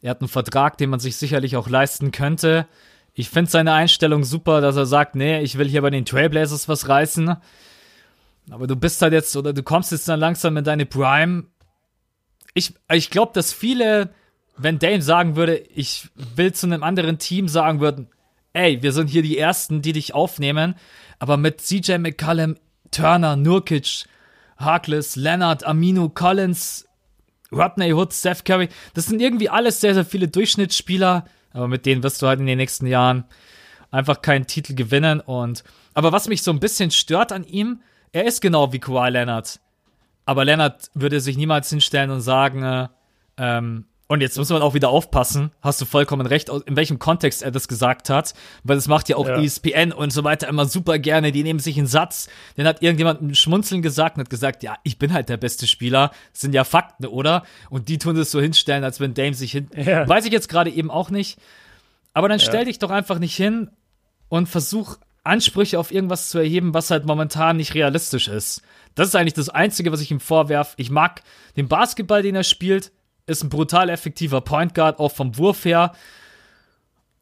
Er 0.01 0.13
hat 0.13 0.23
einen 0.23 0.29
Vertrag, 0.29 0.79
den 0.79 0.89
man 0.89 0.99
sich 0.99 1.17
sicherlich 1.17 1.59
auch 1.59 1.69
leisten 1.69 2.11
könnte. 2.11 2.67
Ich 3.13 3.29
finde 3.29 3.51
seine 3.51 3.75
Einstellung 3.75 4.25
super, 4.25 4.63
dass 4.63 4.77
er 4.77 4.87
sagt, 4.87 5.15
nee, 5.15 5.43
ich 5.43 5.59
will 5.59 5.69
hier 5.69 5.83
bei 5.83 5.91
den 5.91 6.07
Trailblazers 6.07 6.71
was 6.71 6.89
reißen. 6.89 7.37
Aber 8.51 8.67
du 8.67 8.77
bist 8.77 9.03
halt 9.03 9.13
jetzt, 9.13 9.37
oder 9.37 9.53
du 9.53 9.63
kommst 9.63 9.93
jetzt 9.93 10.09
dann 10.09 10.19
langsam 10.19 10.57
in 10.57 10.65
deine 10.65 10.87
Prime. 10.87 11.49
Ich, 12.55 12.73
ich 12.91 13.11
glaube, 13.11 13.33
dass 13.35 13.53
viele, 13.53 14.09
wenn 14.57 14.79
Dame 14.79 15.03
sagen 15.03 15.37
würde, 15.37 15.59
ich 15.59 16.09
will 16.15 16.55
zu 16.55 16.65
einem 16.65 16.83
anderen 16.83 17.19
Team 17.19 17.47
sagen 17.47 17.81
würden, 17.81 18.09
ey, 18.55 18.83
wir 18.83 18.95
sind 18.95 19.09
hier 19.09 19.23
die 19.23 19.37
Ersten, 19.37 19.83
die 19.83 19.93
dich 19.93 20.15
aufnehmen. 20.15 20.77
Aber 21.19 21.37
mit 21.37 21.61
CJ 21.61 21.99
McCallum, 21.99 22.57
Turner, 22.91 23.37
Nurkic, 23.37 24.07
Harkless, 24.57 25.17
Leonard, 25.17 25.67
Aminu, 25.67 26.09
Collins, 26.09 26.87
Rodney 27.53 27.93
Hood, 27.93 28.13
Steph 28.13 28.45
Curry, 28.45 28.69
das 28.95 29.07
sind 29.07 29.21
irgendwie 29.21 29.49
alles 29.49 29.81
sehr, 29.81 29.95
sehr 29.95 30.05
viele 30.05 30.29
Durchschnittsspieler, 30.29 31.25
aber 31.53 31.69
mit 31.69 31.87
denen 31.87 32.03
wirst 32.03 32.23
du 32.23 32.27
halt 32.27 32.41
in 32.41 32.47
den 32.47 32.59
nächsten 32.59 32.87
Jahren 32.87 33.25
einfach 33.91 34.23
keinen 34.23 34.47
Titel 34.47 34.75
gewinnen. 34.75 35.21
Und 35.21 35.65
aber 35.95 36.13
was 36.13 36.29
mich 36.29 36.43
so 36.43 36.51
ein 36.51 36.61
bisschen 36.61 36.91
stört 36.91 37.33
an 37.33 37.45
ihm, 37.45 37.81
er 38.13 38.25
ist 38.25 38.41
genau 38.41 38.73
wie 38.73 38.79
Kawhi 38.79 39.11
Leonard. 39.11 39.61
Aber 40.25 40.45
Leonard 40.45 40.91
würde 40.95 41.21
sich 41.21 41.37
niemals 41.37 41.71
hinstellen 41.71 42.11
und 42.11 42.21
sagen, 42.21 42.63
äh, 42.63 42.89
ähm, 43.37 43.87
und 44.11 44.23
jetzt 44.23 44.37
muss 44.37 44.51
man 44.51 44.61
auch 44.61 44.75
wieder 44.75 44.89
aufpassen, 44.89 45.53
hast 45.63 45.81
du 45.81 45.85
vollkommen 45.85 46.27
recht, 46.27 46.49
in 46.49 46.75
welchem 46.75 46.99
Kontext 46.99 47.43
er 47.45 47.53
das 47.53 47.69
gesagt 47.69 48.11
hat, 48.11 48.35
weil 48.65 48.75
das 48.75 48.89
macht 48.89 49.09
ja 49.09 49.15
auch 49.17 49.29
Ja. 49.29 49.41
ESPN 49.41 49.93
und 49.93 50.13
so 50.13 50.25
weiter 50.25 50.49
immer 50.49 50.67
super 50.67 50.99
gerne, 50.99 51.31
die 51.31 51.45
nehmen 51.45 51.61
sich 51.61 51.79
einen 51.79 51.87
Satz, 51.87 52.29
den 52.57 52.67
hat 52.67 52.83
irgendjemand 52.83 53.23
mit 53.23 53.37
Schmunzeln 53.37 53.83
gesagt 53.83 54.17
und 54.17 54.23
hat 54.23 54.29
gesagt, 54.31 54.65
ja, 54.65 54.75
ich 54.83 54.99
bin 54.99 55.13
halt 55.13 55.29
der 55.29 55.37
beste 55.37 55.69
Spieler, 55.69 56.11
das 56.33 56.41
sind 56.41 56.55
ja 56.57 56.65
Fakten, 56.65 57.07
oder? 57.07 57.45
Und 57.71 57.89
die 57.89 57.99
tun 57.99 58.17
das 58.17 58.33
so 58.33 58.41
hinstellen, 58.41 58.83
als 58.83 58.99
wenn 58.99 59.15
Dame 59.15 59.35
sich 59.35 59.53
hin, 59.53 59.69
Ja. 59.77 60.09
weiß 60.09 60.25
ich 60.25 60.33
jetzt 60.33 60.49
gerade 60.49 60.71
eben 60.71 60.91
auch 60.91 61.11
nicht, 61.11 61.39
aber 62.13 62.29
dann 62.29 62.41
stell 62.41 62.65
dich 62.65 62.81
doch 62.81 62.91
einfach 62.91 63.21
nicht 63.21 63.37
hin 63.37 63.71
und 64.29 64.49
versuch 64.49 64.97
Ansprüche 65.23 65.79
auf 65.79 65.93
irgendwas 65.93 66.31
zu 66.31 66.39
erheben, 66.39 66.75
was 66.75 66.91
halt 66.91 67.07
momentan 67.07 67.59
nicht 67.59 67.75
realistisch 67.75 68.27
ist. 68.27 68.63
Das 68.97 69.07
ist 69.07 69.15
eigentlich 69.15 69.35
das 69.35 69.51
Einzige, 69.51 69.93
was 69.93 70.01
ich 70.01 70.11
ihm 70.11 70.19
vorwerfe. 70.19 70.75
Ich 70.79 70.91
mag 70.91 71.23
den 71.57 71.69
Basketball, 71.69 72.23
den 72.23 72.35
er 72.35 72.43
spielt, 72.43 72.91
ist 73.31 73.43
ein 73.43 73.49
brutal 73.49 73.89
effektiver 73.89 74.41
Point 74.41 74.75
Guard, 74.75 74.99
auch 74.99 75.13
vom 75.13 75.37
Wurf 75.39 75.65
her. 75.65 75.93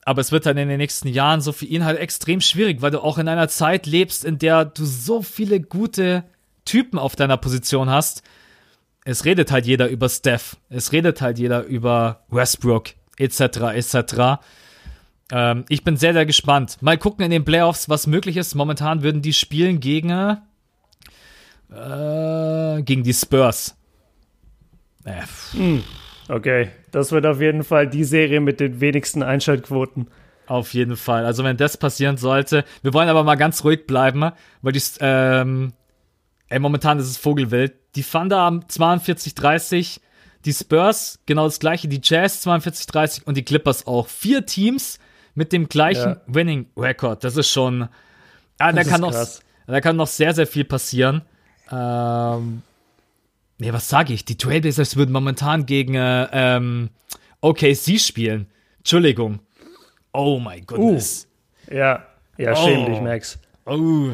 Aber 0.04 0.20
es 0.20 0.32
wird 0.32 0.46
dann 0.46 0.56
in 0.56 0.68
den 0.68 0.78
nächsten 0.78 1.08
Jahren 1.08 1.40
so 1.40 1.52
für 1.52 1.66
ihn 1.66 1.84
halt 1.84 1.98
extrem 1.98 2.40
schwierig, 2.40 2.80
weil 2.80 2.90
du 2.90 3.02
auch 3.02 3.18
in 3.18 3.28
einer 3.28 3.48
Zeit 3.48 3.86
lebst, 3.86 4.24
in 4.24 4.38
der 4.38 4.64
du 4.64 4.84
so 4.84 5.22
viele 5.22 5.60
gute 5.60 6.24
Typen 6.64 6.98
auf 6.98 7.14
deiner 7.14 7.36
Position 7.36 7.90
hast. 7.90 8.22
Es 9.04 9.24
redet 9.24 9.50
halt 9.50 9.66
jeder 9.66 9.88
über 9.88 10.08
Steph, 10.08 10.56
es 10.68 10.92
redet 10.92 11.20
halt 11.20 11.38
jeder 11.38 11.64
über 11.64 12.24
Westbrook, 12.28 12.90
etc., 13.16 13.40
etc. 13.74 14.40
Ähm, 15.30 15.64
ich 15.68 15.84
bin 15.84 15.96
sehr, 15.96 16.12
sehr 16.12 16.26
gespannt. 16.26 16.78
Mal 16.80 16.98
gucken 16.98 17.24
in 17.24 17.30
den 17.30 17.44
Playoffs, 17.44 17.88
was 17.88 18.06
möglich 18.06 18.36
ist. 18.36 18.54
Momentan 18.54 19.02
würden 19.02 19.22
die 19.22 19.32
spielen 19.32 19.80
gegen, 19.80 20.10
äh, 20.10 20.36
gegen 22.82 23.02
die 23.02 23.14
Spurs. 23.14 23.77
Äh, 25.08 25.80
Okay, 26.30 26.68
das 26.90 27.10
wird 27.10 27.24
auf 27.24 27.40
jeden 27.40 27.64
Fall 27.64 27.88
die 27.88 28.04
Serie 28.04 28.40
mit 28.40 28.60
den 28.60 28.80
wenigsten 28.82 29.22
Einschaltquoten. 29.22 30.08
Auf 30.46 30.74
jeden 30.74 30.96
Fall. 30.96 31.24
Also 31.24 31.42
wenn 31.42 31.56
das 31.56 31.78
passieren 31.78 32.18
sollte, 32.18 32.64
wir 32.82 32.92
wollen 32.92 33.08
aber 33.08 33.24
mal 33.24 33.36
ganz 33.36 33.64
ruhig 33.64 33.86
bleiben, 33.86 34.30
weil 34.60 34.72
die, 34.72 34.82
ähm, 35.00 35.72
ey, 36.48 36.58
momentan 36.58 36.98
ist 36.98 37.06
es 37.08 37.16
Vogelwild. 37.16 37.72
Die 37.94 38.02
Thunder 38.02 38.38
haben 38.38 38.60
42-30, 38.64 40.00
die 40.44 40.52
Spurs 40.52 41.18
genau 41.24 41.44
das 41.44 41.60
gleiche, 41.60 41.88
die 41.88 42.00
Jazz 42.02 42.46
42-30 42.46 43.24
und 43.24 43.36
die 43.36 43.44
Clippers 43.44 43.86
auch. 43.86 44.06
Vier 44.08 44.44
Teams 44.44 44.98
mit 45.34 45.52
dem 45.52 45.68
gleichen 45.68 46.10
Ja. 46.10 46.20
Winning 46.26 46.66
Record. 46.76 47.24
Das 47.24 47.36
ist 47.36 47.50
schon, 47.50 47.88
ah, 48.58 48.72
da 48.72 48.84
kann 48.84 49.00
noch, 49.00 49.14
da 49.66 49.80
kann 49.80 49.96
noch 49.96 50.06
sehr, 50.06 50.34
sehr 50.34 50.46
viel 50.46 50.64
passieren. 50.64 51.22
Ähm, 51.70 52.62
nee, 53.58 53.72
was 53.72 53.88
sage 53.88 54.12
ich? 54.12 54.24
Die 54.24 54.36
Trailblazers 54.38 54.96
würden 54.96 55.12
momentan 55.12 55.66
gegen 55.66 55.94
äh, 55.94 56.28
ähm, 56.32 56.90
OKC 57.40 58.00
spielen. 58.00 58.46
Entschuldigung. 58.78 59.40
Oh 60.12 60.40
my 60.40 60.60
goodness. 60.62 61.28
Ja, 61.70 62.04
ja, 62.36 62.56
schäm 62.56 62.84
Oh. 62.84 62.86
dich, 62.88 63.00
Max. 63.00 63.38
Oh. 63.66 64.08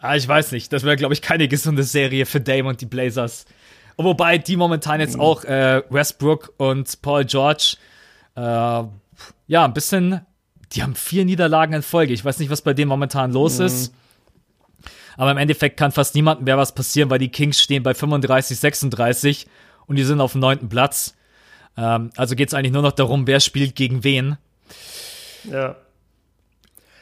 Ah, 0.00 0.16
ich 0.16 0.26
weiß 0.26 0.52
nicht. 0.52 0.72
Das 0.72 0.84
wäre, 0.84 0.96
glaube 0.96 1.12
ich, 1.14 1.20
keine 1.22 1.48
gesunde 1.48 1.82
Serie 1.82 2.24
für 2.24 2.40
Dame 2.40 2.68
und 2.68 2.80
die 2.80 2.86
Blazers. 2.86 3.44
Wobei 3.96 4.38
die 4.38 4.56
momentan 4.56 5.00
jetzt 5.00 5.18
auch 5.18 5.44
äh, 5.44 5.82
Westbrook 5.90 6.54
und 6.56 7.02
Paul 7.02 7.24
George 7.24 7.76
äh, 8.36 8.40
ja 8.40 9.64
ein 9.64 9.74
bisschen. 9.74 10.20
Die 10.72 10.82
haben 10.82 10.94
vier 10.94 11.24
Niederlagen 11.24 11.72
in 11.74 11.82
Folge. 11.82 12.12
Ich 12.12 12.24
weiß 12.24 12.38
nicht, 12.38 12.50
was 12.50 12.62
bei 12.62 12.74
denen 12.74 12.88
momentan 12.88 13.32
los 13.32 13.58
ist. 13.58 13.92
Aber 15.18 15.32
im 15.32 15.36
Endeffekt 15.36 15.76
kann 15.76 15.90
fast 15.90 16.14
niemandem 16.14 16.44
mehr 16.44 16.56
was 16.56 16.72
passieren, 16.72 17.10
weil 17.10 17.18
die 17.18 17.28
Kings 17.28 17.60
stehen 17.60 17.82
bei 17.82 17.92
35, 17.92 18.56
36 18.56 19.48
und 19.86 19.96
die 19.96 20.04
sind 20.04 20.20
auf 20.20 20.32
dem 20.32 20.40
neunten 20.40 20.68
Platz. 20.68 21.16
Ähm, 21.76 22.10
also 22.16 22.36
geht 22.36 22.48
es 22.48 22.54
eigentlich 22.54 22.72
nur 22.72 22.82
noch 22.82 22.92
darum, 22.92 23.26
wer 23.26 23.40
spielt 23.40 23.74
gegen 23.74 24.04
wen. 24.04 24.36
Ja. 25.42 25.74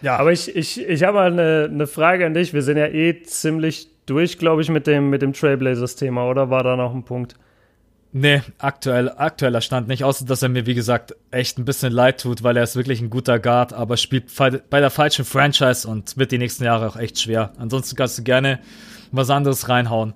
Ja. 0.01 0.17
Aber 0.17 0.33
ich, 0.33 0.57
ich, 0.57 0.81
ich 0.81 1.03
habe 1.03 1.13
mal 1.13 1.31
eine, 1.31 1.69
eine 1.71 1.87
Frage 1.87 2.25
an 2.25 2.33
dich. 2.33 2.55
Wir 2.55 2.63
sind 2.63 2.79
ja 2.79 2.87
eh 2.87 3.23
ziemlich 3.23 3.89
durch, 4.07 4.39
glaube 4.39 4.63
ich, 4.63 4.71
mit 4.71 4.87
dem, 4.87 5.11
mit 5.11 5.21
dem 5.21 5.35
Trailblazers-Thema, 5.35 6.27
oder 6.27 6.49
war 6.49 6.63
da 6.63 6.75
noch 6.75 6.95
ein 6.95 7.05
Punkt? 7.05 7.37
Nee, 8.13 8.41
aktuell, 8.59 9.11
aktueller 9.11 9.61
Stand 9.61 9.89
nicht, 9.89 10.05
außer 10.05 10.25
dass 10.25 10.43
er 10.43 10.49
mir, 10.49 10.65
wie 10.65 10.75
gesagt, 10.75 11.15
echt 11.31 11.59
ein 11.59 11.65
bisschen 11.65 11.93
leid 11.93 12.21
tut, 12.21 12.43
weil 12.43 12.57
er 12.57 12.63
ist 12.63 12.77
wirklich 12.77 13.01
ein 13.01 13.11
guter 13.11 13.39
Guard, 13.39 13.73
aber 13.73 13.97
spielt 13.97 14.31
bei 14.71 14.81
der 14.81 14.91
falschen 14.91 15.25
Franchise 15.25 15.87
und 15.87 16.17
wird 16.17 16.33
die 16.33 16.39
nächsten 16.39 16.65
Jahre 16.65 16.89
auch 16.89 16.97
echt 16.97 17.21
schwer. 17.21 17.53
Ansonsten 17.59 17.97
kannst 17.97 18.19
du 18.19 18.23
gerne 18.23 18.61
was 19.13 19.29
anderes 19.29 19.69
reinhauen. 19.69 20.15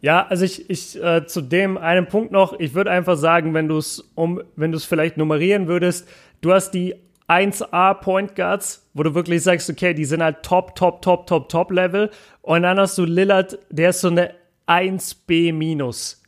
Ja, 0.00 0.26
also 0.26 0.44
ich, 0.44 0.70
ich 0.70 1.02
äh, 1.02 1.26
zu 1.26 1.40
dem 1.40 1.78
einen 1.78 2.06
Punkt 2.06 2.30
noch, 2.30 2.58
ich 2.60 2.74
würde 2.74 2.90
einfach 2.90 3.16
sagen, 3.16 3.54
wenn 3.54 3.66
du 3.66 3.78
es 3.78 4.08
um, 4.14 4.42
wenn 4.54 4.70
du 4.70 4.76
es 4.76 4.84
vielleicht 4.84 5.16
nummerieren 5.16 5.66
würdest, 5.66 6.06
du 6.42 6.52
hast 6.52 6.70
die 6.72 6.94
1A 7.28 7.94
Point 7.94 8.36
Guards, 8.36 8.86
wo 8.94 9.02
du 9.02 9.14
wirklich 9.14 9.42
sagst, 9.42 9.68
okay, 9.68 9.94
die 9.94 10.04
sind 10.04 10.22
halt 10.22 10.42
top, 10.42 10.76
top, 10.76 11.02
top, 11.02 11.26
top, 11.26 11.48
top 11.48 11.72
Level. 11.72 12.10
Und 12.42 12.62
dann 12.62 12.78
hast 12.78 12.96
du 12.98 13.04
Lillard, 13.04 13.58
der 13.70 13.90
ist 13.90 14.00
so 14.00 14.08
eine 14.08 14.34
1B 14.68 15.52
minus. 15.52 16.22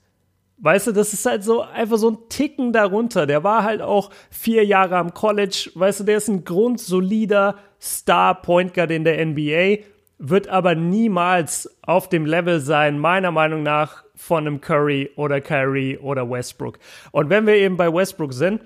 Weißt 0.60 0.88
du, 0.88 0.92
das 0.92 1.12
ist 1.12 1.24
halt 1.24 1.44
so 1.44 1.62
einfach 1.62 1.98
so 1.98 2.10
ein 2.10 2.18
Ticken 2.28 2.72
darunter. 2.72 3.26
Der 3.26 3.44
war 3.44 3.62
halt 3.62 3.80
auch 3.80 4.10
vier 4.30 4.64
Jahre 4.64 4.96
am 4.96 5.14
College. 5.14 5.70
Weißt 5.74 6.00
du, 6.00 6.04
der 6.04 6.16
ist 6.16 6.28
ein 6.28 6.44
grundsolider 6.44 7.56
Star 7.80 8.42
Point 8.42 8.74
Guard 8.74 8.90
in 8.90 9.04
der 9.04 9.24
NBA, 9.24 9.84
wird 10.18 10.48
aber 10.48 10.74
niemals 10.74 11.78
auf 11.82 12.08
dem 12.08 12.26
Level 12.26 12.58
sein, 12.58 12.98
meiner 12.98 13.30
Meinung 13.30 13.62
nach, 13.62 14.04
von 14.16 14.48
einem 14.48 14.60
Curry 14.60 15.12
oder 15.14 15.40
Kyrie 15.40 15.96
oder 15.96 16.28
Westbrook. 16.28 16.80
Und 17.12 17.30
wenn 17.30 17.46
wir 17.46 17.54
eben 17.54 17.76
bei 17.76 17.92
Westbrook 17.92 18.32
sind, 18.32 18.62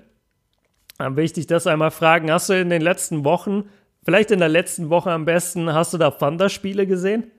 dann 0.97 1.15
will 1.15 1.25
ich 1.25 1.33
dich 1.33 1.45
das 1.45 1.67
einmal 1.67 1.91
fragen. 1.91 2.31
Hast 2.31 2.49
du 2.49 2.59
in 2.59 2.71
den 2.71 2.81
letzten 2.81 3.23
Wochen, 3.23 3.69
vielleicht 4.03 4.31
in 4.31 4.39
der 4.39 4.49
letzten 4.49 4.89
Woche 4.89 5.11
am 5.11 5.25
besten, 5.25 5.71
hast 5.71 5.93
du 5.93 5.99
da 5.99 6.09
Thunder-Spiele 6.09 6.87
gesehen? 6.87 7.31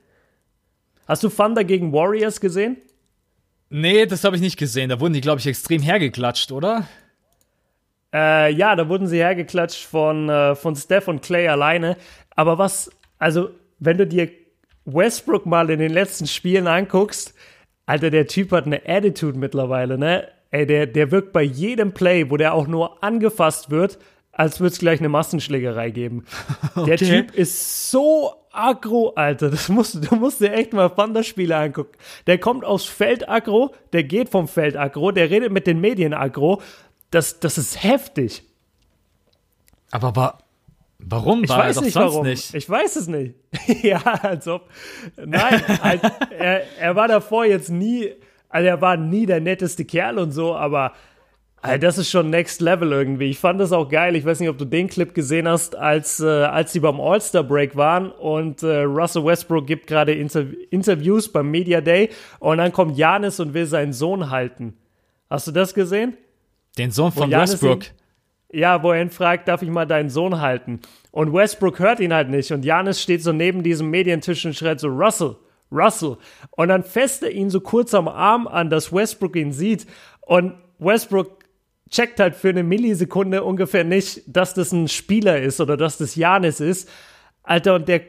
Hast 1.07 1.23
du 1.23 1.29
Thunder 1.29 1.65
gegen 1.65 1.91
Warriors 1.91 2.39
gesehen? 2.39 2.77
Nee, 3.69 4.05
das 4.05 4.23
habe 4.23 4.35
ich 4.35 4.41
nicht 4.41 4.57
gesehen. 4.57 4.89
Da 4.89 4.99
wurden 4.99 5.13
die, 5.13 5.21
glaube 5.21 5.39
ich, 5.39 5.47
extrem 5.47 5.81
hergeklatscht, 5.81 6.51
oder? 6.51 6.87
Äh, 8.13 8.53
ja, 8.53 8.75
da 8.75 8.87
wurden 8.87 9.07
sie 9.07 9.17
hergeklatscht 9.17 9.83
von, 9.83 10.29
äh, 10.29 10.55
von 10.55 10.75
Steph 10.75 11.07
und 11.07 11.21
Clay 11.21 11.47
alleine. 11.47 11.97
Aber 12.35 12.57
was, 12.57 12.91
also, 13.17 13.49
wenn 13.79 13.97
du 13.97 14.07
dir 14.07 14.29
Westbrook 14.85 15.45
mal 15.45 15.69
in 15.69 15.79
den 15.79 15.91
letzten 15.91 16.27
Spielen 16.27 16.67
anguckst, 16.67 17.33
Alter, 17.85 18.09
der 18.09 18.27
Typ 18.27 18.51
hat 18.51 18.65
eine 18.65 18.81
Attitude 18.87 19.37
mittlerweile, 19.37 19.97
ne? 19.97 20.27
Ey, 20.51 20.65
der, 20.65 20.87
der 20.87 21.11
wirkt 21.11 21.33
bei 21.33 21.41
jedem 21.41 21.93
Play, 21.93 22.29
wo 22.29 22.37
der 22.37 22.53
auch 22.53 22.67
nur 22.67 23.03
angefasst 23.03 23.69
wird, 23.69 23.99
als 24.35 24.59
würde 24.59 24.73
es 24.73 24.79
gleich 24.79 24.99
eine 24.99 25.09
Massenschlägerei 25.09 25.89
geben. 25.89 26.25
Okay. 26.75 26.97
Der 26.97 26.97
Typ 26.97 27.33
ist 27.33 27.89
so 27.89 28.33
aggro, 28.51 29.13
Alter. 29.15 29.49
Das 29.49 29.69
musst, 29.69 30.11
du 30.11 30.15
musst 30.15 30.41
dir 30.41 30.51
echt 30.51 30.73
mal 30.73 30.91
Wanderspiele 30.97 31.55
angucken. 31.55 31.97
Der 32.27 32.37
kommt 32.37 32.65
aus 32.65 32.83
Feld 32.83 33.29
aggro, 33.29 33.73
der 33.93 34.03
geht 34.03 34.27
vom 34.27 34.49
Feld 34.49 34.75
aggro, 34.75 35.11
der 35.11 35.29
redet 35.29 35.53
mit 35.53 35.67
den 35.67 35.79
Medien 35.79 36.13
aggro. 36.13 36.61
Das, 37.11 37.39
das 37.39 37.57
ist 37.57 37.81
heftig. 37.81 38.43
Aber, 39.91 40.09
aber 40.09 40.39
warum 40.99 41.45
ich 41.45 41.49
war 41.49 41.59
weiß 41.59 41.77
er 41.77 41.83
nicht 41.83 41.93
sonst 41.93 42.13
warum. 42.13 42.27
nicht? 42.27 42.53
Ich 42.53 42.69
weiß 42.69 42.97
es 42.97 43.07
nicht. 43.07 43.35
ja, 43.83 44.01
als 44.01 44.45
ob. 44.49 44.69
Nein, 45.15 45.61
halt, 45.81 46.01
er, 46.37 46.77
er 46.77 46.95
war 46.97 47.07
davor 47.07 47.45
jetzt 47.45 47.69
nie, 47.69 48.11
also 48.49 48.67
er 48.67 48.81
war 48.81 48.97
nie 48.97 49.25
der 49.25 49.39
netteste 49.39 49.85
Kerl 49.85 50.19
und 50.19 50.31
so, 50.31 50.55
aber 50.55 50.91
also 51.65 51.79
das 51.79 51.97
ist 51.97 52.11
schon 52.11 52.29
Next 52.29 52.61
Level 52.61 52.91
irgendwie. 52.91 53.25
Ich 53.25 53.39
fand 53.39 53.59
das 53.59 53.71
auch 53.71 53.89
geil. 53.89 54.15
Ich 54.15 54.23
weiß 54.23 54.39
nicht, 54.39 54.49
ob 54.49 54.57
du 54.59 54.65
den 54.65 54.87
Clip 54.87 55.11
gesehen 55.15 55.47
hast, 55.47 55.75
als, 55.75 56.19
äh, 56.19 56.25
als 56.27 56.71
sie 56.73 56.79
beim 56.79 57.01
All-Star 57.01 57.43
Break 57.43 57.75
waren 57.75 58.11
und 58.11 58.61
äh, 58.61 58.81
Russell 58.83 59.25
Westbrook 59.25 59.65
gibt 59.65 59.87
gerade 59.87 60.13
Inter 60.13 60.45
Interviews 60.69 61.31
beim 61.31 61.49
Media 61.49 61.81
Day 61.81 62.09
und 62.39 62.59
dann 62.59 62.71
kommt 62.71 62.97
Janis 62.97 63.39
und 63.39 63.55
will 63.55 63.65
seinen 63.65 63.93
Sohn 63.93 64.29
halten. 64.29 64.77
Hast 65.27 65.47
du 65.47 65.51
das 65.51 65.73
gesehen? 65.73 66.15
Den 66.77 66.91
Sohn 66.91 67.11
von 67.11 67.31
Westbrook. 67.31 67.85
Ihn, 67.85 68.59
ja, 68.59 68.83
wo 68.83 68.91
er 68.91 69.01
ihn 69.01 69.09
fragt, 69.09 69.47
darf 69.47 69.63
ich 69.63 69.69
mal 69.69 69.87
deinen 69.87 70.11
Sohn 70.11 70.39
halten? 70.41 70.81
Und 71.09 71.33
Westbrook 71.33 71.79
hört 71.79 71.99
ihn 71.99 72.13
halt 72.13 72.29
nicht 72.29 72.51
und 72.51 72.63
Janis 72.63 73.01
steht 73.01 73.23
so 73.23 73.31
neben 73.31 73.63
diesem 73.63 73.89
Medientisch 73.89 74.45
und 74.45 74.55
schreit 74.55 74.79
so, 74.79 74.89
Russell, 74.89 75.35
Russell. 75.71 76.17
Und 76.51 76.67
dann 76.67 76.83
fässt 76.83 77.23
er 77.23 77.31
ihn 77.31 77.49
so 77.49 77.59
kurz 77.59 77.95
am 77.95 78.07
Arm 78.07 78.45
an, 78.45 78.69
dass 78.69 78.93
Westbrook 78.93 79.35
ihn 79.35 79.51
sieht 79.51 79.87
und 80.21 80.53
Westbrook 80.77 81.44
checkt 81.89 82.19
halt 82.19 82.35
für 82.35 82.49
eine 82.49 82.63
Millisekunde 82.63 83.43
ungefähr 83.43 83.83
nicht, 83.83 84.23
dass 84.27 84.53
das 84.53 84.71
ein 84.71 84.87
Spieler 84.87 85.41
ist 85.41 85.61
oder 85.61 85.77
dass 85.77 85.97
das 85.97 86.15
Janis 86.15 86.59
ist. 86.59 86.89
Alter, 87.43 87.75
und 87.75 87.87
der, 87.87 88.01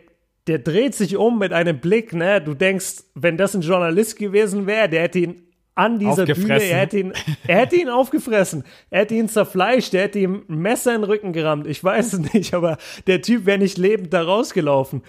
der 0.46 0.58
dreht 0.58 0.94
sich 0.94 1.16
um 1.16 1.38
mit 1.38 1.52
einem 1.52 1.80
Blick, 1.80 2.12
ne? 2.12 2.40
Du 2.40 2.54
denkst, 2.54 3.04
wenn 3.14 3.36
das 3.36 3.54
ein 3.54 3.62
Journalist 3.62 4.18
gewesen 4.18 4.66
wäre, 4.66 4.88
der 4.88 5.02
hätte 5.02 5.18
ihn 5.18 5.42
an 5.76 5.98
dieser 5.98 6.24
Bühne, 6.24 6.62
er 6.62 6.78
hätte, 6.78 6.98
ihn, 6.98 7.12
er 7.46 7.58
hätte 7.58 7.76
ihn 7.76 7.90
aufgefressen, 7.90 8.64
er 8.88 9.00
hätte 9.00 9.14
ihn 9.14 9.28
zerfleischt, 9.28 9.92
er 9.92 10.04
hätte 10.04 10.18
ihm 10.18 10.42
ein 10.48 10.56
Messer 10.56 10.94
in 10.94 11.02
den 11.02 11.10
Rücken 11.10 11.32
gerammt. 11.34 11.66
Ich 11.66 11.84
weiß 11.84 12.14
es 12.14 12.32
nicht, 12.32 12.54
aber 12.54 12.78
der 13.06 13.20
Typ 13.20 13.44
wäre 13.44 13.58
nicht 13.58 13.76
lebend 13.76 14.14
da 14.14 14.22
rausgelaufen. 14.22 15.02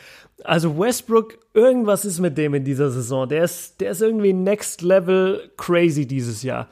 Also 0.43 0.77
Westbrook, 0.77 1.39
irgendwas 1.53 2.03
ist 2.03 2.19
mit 2.19 2.37
dem 2.37 2.53
in 2.53 2.65
dieser 2.65 2.91
Saison. 2.91 3.29
Der 3.29 3.45
ist, 3.45 3.79
der 3.79 3.91
ist 3.91 4.01
irgendwie 4.01 4.33
next 4.33 4.81
level 4.81 5.51
crazy 5.55 6.05
dieses 6.05 6.43
Jahr. 6.43 6.67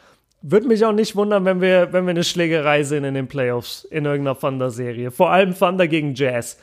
Würde 0.48 0.68
mich 0.68 0.86
auch 0.86 0.92
nicht 0.92 1.16
wundern, 1.16 1.44
wenn 1.44 1.60
wir, 1.60 1.92
wenn 1.92 2.06
wir 2.06 2.12
eine 2.12 2.24
Schlägerei 2.24 2.84
sehen 2.84 3.04
in 3.04 3.16
den 3.16 3.28
Playoffs, 3.28 3.84
in 3.84 4.06
irgendeiner 4.06 4.40
Thunder-Serie. 4.40 5.10
Vor 5.10 5.32
allem 5.32 5.58
Thunder 5.58 5.88
gegen 5.88 6.14
Jazz. 6.14 6.60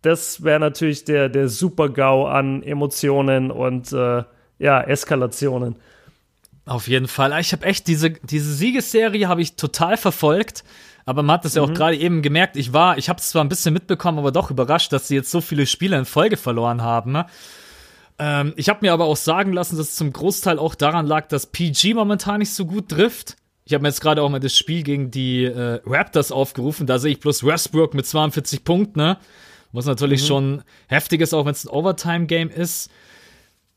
Das 0.00 0.42
wäre 0.42 0.58
natürlich 0.58 1.04
der, 1.04 1.28
der 1.28 1.50
Super-GAU 1.50 2.24
an 2.24 2.62
Emotionen 2.62 3.50
und 3.50 3.92
äh, 3.92 4.22
ja, 4.58 4.80
Eskalationen. 4.80 5.76
Auf 6.64 6.88
jeden 6.88 7.08
Fall. 7.08 7.38
Ich 7.38 7.52
habe 7.52 7.66
echt 7.66 7.88
diese, 7.88 8.10
diese 8.10 8.54
Siegesserie 8.54 9.28
habe 9.28 9.42
ich 9.42 9.56
total 9.56 9.98
verfolgt. 9.98 10.64
Aber 11.04 11.22
man 11.22 11.34
hat 11.34 11.44
das 11.44 11.56
ja 11.56 11.62
auch 11.62 11.74
gerade 11.74 11.96
eben 11.96 12.22
gemerkt. 12.22 12.56
Ich 12.56 12.72
war, 12.72 12.96
ich 12.96 13.10
habe 13.10 13.20
es 13.20 13.28
zwar 13.28 13.44
ein 13.44 13.50
bisschen 13.50 13.74
mitbekommen, 13.74 14.18
aber 14.18 14.32
doch 14.32 14.50
überrascht, 14.50 14.94
dass 14.94 15.08
sie 15.08 15.14
jetzt 15.14 15.30
so 15.30 15.42
viele 15.42 15.66
Spiele 15.66 15.98
in 15.98 16.06
Folge 16.06 16.38
verloren 16.38 16.80
haben. 16.80 17.22
Ähm, 18.18 18.54
ich 18.56 18.68
habe 18.68 18.80
mir 18.82 18.92
aber 18.92 19.04
auch 19.04 19.16
sagen 19.16 19.52
lassen, 19.52 19.76
dass 19.76 19.88
es 19.88 19.96
zum 19.96 20.12
Großteil 20.12 20.58
auch 20.58 20.74
daran 20.74 21.06
lag, 21.06 21.28
dass 21.28 21.46
PG 21.46 21.94
momentan 21.94 22.38
nicht 22.38 22.54
so 22.54 22.64
gut 22.64 22.88
trifft. 22.88 23.36
Ich 23.64 23.74
habe 23.74 23.82
mir 23.82 23.88
jetzt 23.88 24.00
gerade 24.00 24.22
auch 24.22 24.30
mal 24.30 24.40
das 24.40 24.56
Spiel 24.56 24.82
gegen 24.82 25.10
die 25.10 25.44
äh, 25.44 25.80
Raptors 25.84 26.30
aufgerufen. 26.32 26.86
Da 26.86 26.98
sehe 26.98 27.12
ich 27.12 27.20
bloß 27.20 27.44
Westbrook 27.44 27.94
mit 27.94 28.06
42 28.06 28.64
Punkten. 28.64 29.00
Ne? 29.00 29.18
Was 29.72 29.86
natürlich 29.86 30.22
mhm. 30.22 30.26
schon 30.26 30.62
heftig 30.86 31.20
ist, 31.20 31.34
auch 31.34 31.44
wenn 31.44 31.52
es 31.52 31.66
ein 31.66 31.70
Overtime-Game 31.70 32.48
ist. 32.50 32.90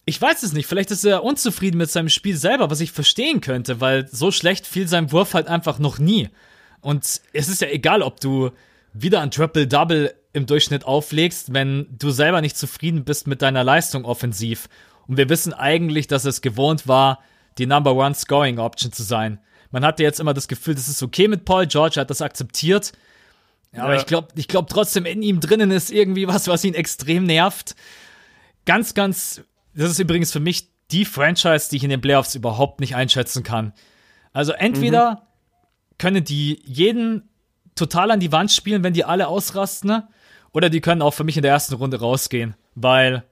Ich 0.06 0.22
weiß 0.22 0.44
es 0.44 0.54
nicht, 0.54 0.66
vielleicht 0.66 0.92
ist 0.92 1.06
er 1.06 1.24
unzufrieden 1.24 1.78
mit 1.78 1.90
seinem 1.92 2.10
Spiel 2.10 2.36
selber, 2.36 2.72
was 2.72 2.82
ich 2.82 2.92
verstehen 2.92 3.42
könnte, 3.42 3.82
weil 3.82 4.08
so 4.08 4.32
schlecht 4.32 4.66
fiel 4.66 4.88
sein 4.88 5.12
Wurf 5.12 5.34
halt 5.34 5.48
einfach 5.48 5.78
noch 5.78 6.00
nie. 6.00 6.30
Und 6.82 7.04
es 7.34 7.50
ist 7.50 7.62
ja 7.62 7.68
egal, 7.68 8.02
ob 8.02 8.20
du 8.20 8.52
wieder 8.94 9.22
ein 9.22 9.32
Triple-Double 9.32 10.16
im 10.40 10.46
Durchschnitt 10.46 10.86
auflegst, 10.86 11.54
wenn 11.54 11.88
du 11.92 12.10
selber 12.10 12.42
nicht 12.42 12.58
zufrieden 12.58 13.04
bist 13.04 13.28
mit 13.28 13.42
deiner 13.42 13.64
Leistung 13.64 14.06
offensiv. 14.06 14.68
Und 15.08 15.18
wir 15.18 15.30
wissen 15.30 15.54
eigentlich, 15.54 16.08
dass 16.08 16.26
es 16.26 16.42
gewohnt 16.42 16.88
war, 16.88 17.20
die 17.58 17.66
Number 17.66 17.94
One 17.96 18.16
Scoring 18.16 18.58
Option 18.58 18.92
zu 18.92 19.04
sein. 19.04 19.40
Man 19.72 19.86
hatte 19.86 20.04
jetzt 20.04 20.20
immer 20.20 20.34
das 20.34 20.48
Gefühl, 20.48 20.76
das 20.76 20.88
ist 20.88 21.04
okay 21.04 21.28
mit 21.28 21.46
Paul 21.46 21.68
George, 21.68 21.98
er 21.98 22.02
hat 22.02 22.10
das 22.10 22.22
akzeptiert. 22.22 22.94
Aber 23.74 23.94
ja. 23.94 24.00
ich 24.00 24.08
glaube 24.08 24.30
ich 24.36 24.48
glaub 24.48 24.68
trotzdem, 24.68 25.06
in 25.06 25.22
ihm 25.22 25.40
drinnen 25.40 25.70
ist 25.70 25.92
irgendwie 25.92 26.28
was, 26.28 26.48
was 26.48 26.64
ihn 26.64 26.74
extrem 26.74 27.26
nervt. 27.26 27.76
Ganz, 28.66 28.94
ganz 28.94 29.42
das 29.76 29.92
ist 29.92 30.00
übrigens 30.00 30.32
für 30.32 30.40
mich 30.40 30.70
die 30.92 31.06
Franchise, 31.06 31.70
die 31.70 31.78
ich 31.78 31.84
in 31.84 31.92
den 31.92 32.02
Playoffs 32.02 32.34
überhaupt 32.34 32.80
nicht 32.80 32.96
einschätzen 32.96 33.44
kann. 33.44 33.74
Also 34.34 34.54
entweder 34.54 35.12
mhm. 35.12 35.18
können 36.00 36.24
die 36.24 36.62
jeden 36.66 37.30
total 37.76 38.12
an 38.12 38.20
die 38.20 38.32
Wand 38.32 38.52
spielen, 38.52 38.84
wenn 38.84 38.94
die 38.94 39.06
alle 39.06 39.28
ausrasten, 39.28 39.90
ne? 39.90 40.08
Oder 40.54 40.70
die 40.70 40.82
können 40.82 41.02
auch 41.02 41.14
für 41.14 41.24
mich 41.24 41.38
in 41.38 41.44
der 41.44 41.52
ersten 41.52 41.76
Runde 41.76 42.00
rausgehen, 42.00 42.56
weil, 42.76 43.24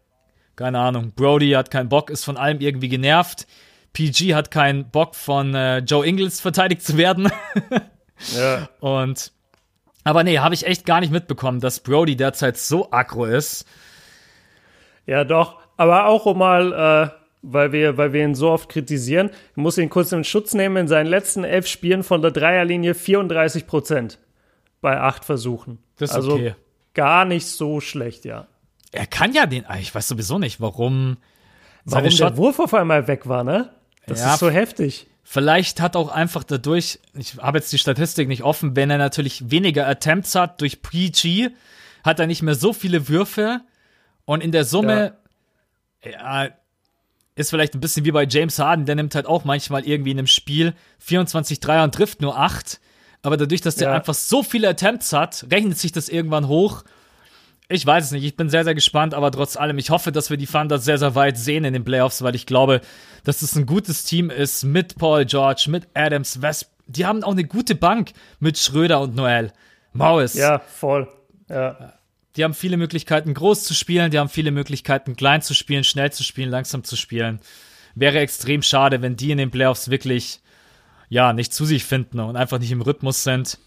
keine 0.56 0.80
Ahnung, 0.80 1.14
Brody 1.16 1.52
hat 1.52 1.72
keinen 1.72 1.90
Bock, 1.90 2.10
ist 2.10 2.24
von 2.24 2.38
allem 2.38 2.60
irgendwie 2.60 2.90
genervt. 2.90 3.48
PG 3.94 4.36
hat 4.36 4.52
keinen 4.52 4.90
Bock 4.90 5.16
von 5.16 5.56
äh, 5.56 5.80
Joe 5.80 6.06
Ingles 6.06 6.40
verteidigt 6.40 6.84
zu 6.84 6.98
werden. 6.98 7.32
ja. 8.36 8.70
Und 8.80 9.32
aber 10.08 10.24
nee, 10.24 10.40
habe 10.40 10.56
ich 10.56 10.66
echt 10.66 10.86
gar 10.86 11.02
nicht 11.02 11.12
mitbekommen, 11.12 11.60
dass 11.60 11.82
Brody 11.82 12.16
derzeit 12.16 12.56
so 12.58 12.92
aggro 12.92 13.26
ist. 13.26 13.68
Ja, 15.06 15.26
doch. 15.26 15.60
Aber 15.76 16.06
auch 16.06 16.26
um 16.26 16.38
mal, 16.38 16.72
äh, 16.72 17.10
weil, 17.42 17.74
wir, 17.74 17.98
weil 17.98 18.14
wir 18.14 18.24
ihn 18.24 18.34
so 18.34 18.50
oft 18.50 18.70
kritisieren, 18.70 19.32
ich 19.52 19.58
muss 19.58 19.78
ihn 19.78 19.90
kurz 19.90 20.14
in 20.14 20.24
Schutz 20.24 20.54
nehmen. 20.54 20.78
In 20.78 20.88
seinen 20.88 21.08
letzten 21.08 21.44
elf 21.44 21.68
Spielen 21.68 22.04
von 22.04 22.22
der 22.22 22.32
Dreierlinie 22.32 22.94
34 22.94 23.68
Prozent 23.68 24.18
bei 24.80 24.98
acht 24.98 25.26
Versuchen. 25.26 25.80
Das 25.98 26.12
ist 26.12 26.16
also 26.16 26.36
okay. 26.36 26.56
Gar 26.98 27.24
nicht 27.24 27.48
so 27.48 27.80
schlecht, 27.80 28.26
ja. 28.26 28.48
Er 28.92 29.06
kann 29.06 29.34
ja 29.34 29.46
den, 29.46 29.66
ah, 29.68 29.78
ich 29.78 29.94
weiß 29.94 30.08
sowieso 30.08 30.40
nicht, 30.40 30.60
warum. 30.60 31.18
Warum 31.86 32.10
der 32.10 32.36
Wurf 32.36 32.60
auf 32.60 32.74
einmal 32.74 33.08
weg 33.08 33.28
war, 33.30 33.46
ne? 33.46 33.70
Das 34.08 34.20
ja, 34.20 34.34
ist 34.34 34.40
so 34.40 34.50
heftig. 34.50 35.08
Vielleicht 35.24 35.80
hat 35.80 35.96
auch 35.96 36.10
einfach 36.10 36.44
dadurch, 36.44 37.00
ich 37.14 37.38
habe 37.38 37.60
jetzt 37.60 37.72
die 37.72 37.78
Statistik 37.78 38.28
nicht 38.28 38.44
offen, 38.44 38.76
wenn 38.76 38.90
er 38.90 38.98
natürlich 38.98 39.52
weniger 39.52 39.88
Attempts 39.88 40.36
hat 40.36 40.60
durch 40.62 40.82
PG, 40.82 41.50
hat 42.04 42.20
er 42.20 42.28
nicht 42.28 42.42
mehr 42.42 42.56
so 42.56 42.74
viele 42.74 43.08
Würfe 43.08 43.62
und 44.26 44.42
in 44.42 44.52
der 44.52 44.66
Summe 44.66 45.18
ja, 46.04 46.50
ist 47.36 47.50
vielleicht 47.50 47.76
ein 47.76 47.82
bisschen 47.82 48.06
wie 48.06 48.12
bei 48.12 48.26
James 48.26 48.58
Harden, 48.58 48.86
der 48.86 48.96
nimmt 48.96 49.16
halt 49.16 49.28
auch 49.28 49.44
manchmal 49.44 49.86
irgendwie 49.86 50.12
in 50.12 50.18
einem 50.18 50.28
Spiel 50.28 50.74
24 51.00 51.60
Dreier 51.60 51.84
und 51.84 51.94
trifft 51.94 52.22
nur 52.22 52.38
8. 52.38 52.80
Aber 53.28 53.36
dadurch, 53.36 53.60
dass 53.60 53.76
der 53.76 53.90
ja. 53.90 53.94
einfach 53.94 54.14
so 54.14 54.42
viele 54.42 54.70
Attempts 54.70 55.12
hat, 55.12 55.46
rechnet 55.52 55.78
sich 55.78 55.92
das 55.92 56.08
irgendwann 56.08 56.48
hoch. 56.48 56.86
Ich 57.68 57.86
weiß 57.86 58.06
es 58.06 58.12
nicht, 58.12 58.24
ich 58.24 58.38
bin 58.38 58.50
sehr, 58.50 58.64
sehr 58.64 58.74
gespannt, 58.74 59.14
aber 59.14 59.30
trotz 59.32 59.58
allem, 59.58 59.78
ich 59.78 59.90
hoffe, 59.90 60.14
dass 60.14 60.30
wir 60.30 60.38
die 60.38 60.46
Thunder 60.46 60.80
sehr, 60.80 60.98
sehr 60.98 61.14
weit 61.14 61.38
sehen 61.38 61.66
in 61.66 61.74
den 61.74 61.84
Playoffs, 61.84 62.22
weil 62.22 62.36
ich 62.36 62.46
glaube, 62.46 62.80
dass 63.26 63.42
es 63.42 63.54
ein 63.58 63.66
gutes 63.66 64.06
Team 64.06 64.30
ist 64.30 64.64
mit 64.64 64.96
Paul 64.96 65.26
George, 65.26 65.66
mit 65.68 65.90
Adams, 65.94 66.42
West. 66.42 66.72
Die 66.86 67.06
haben 67.06 67.22
auch 67.22 67.34
eine 67.34 67.44
gute 67.44 67.76
Bank 67.76 68.14
mit 68.40 68.58
Schröder 68.58 69.02
und 69.02 69.14
Noel. 69.14 69.52
Morris. 69.92 70.34
Ja, 70.34 70.60
voll. 70.60 71.10
Ja. 71.50 71.96
Die 72.38 72.46
haben 72.46 72.54
viele 72.54 72.78
Möglichkeiten, 72.78 73.34
groß 73.34 73.66
zu 73.66 73.74
spielen, 73.74 74.10
die 74.10 74.20
haben 74.20 74.30
viele 74.30 74.52
Möglichkeiten, 74.52 75.18
klein 75.18 75.42
zu 75.42 75.54
spielen, 75.54 75.84
schnell 75.84 76.14
zu 76.14 76.24
spielen, 76.24 76.50
langsam 76.50 76.86
zu 76.86 76.96
spielen. 76.96 77.42
wäre 77.94 78.20
extrem 78.20 78.62
schade, 78.62 79.02
wenn 79.02 79.18
die 79.18 79.32
in 79.32 79.38
den 79.38 79.52
Playoffs 79.52 79.90
wirklich 79.90 80.40
ja 81.10 81.34
nicht 81.34 81.54
zu 81.54 81.66
sich 81.66 81.84
finden 81.86 82.20
und 82.20 82.36
einfach 82.36 82.60
nicht 82.60 82.72
im 82.72 82.82
Rhythmus 82.82 83.24
sind. 83.24 83.58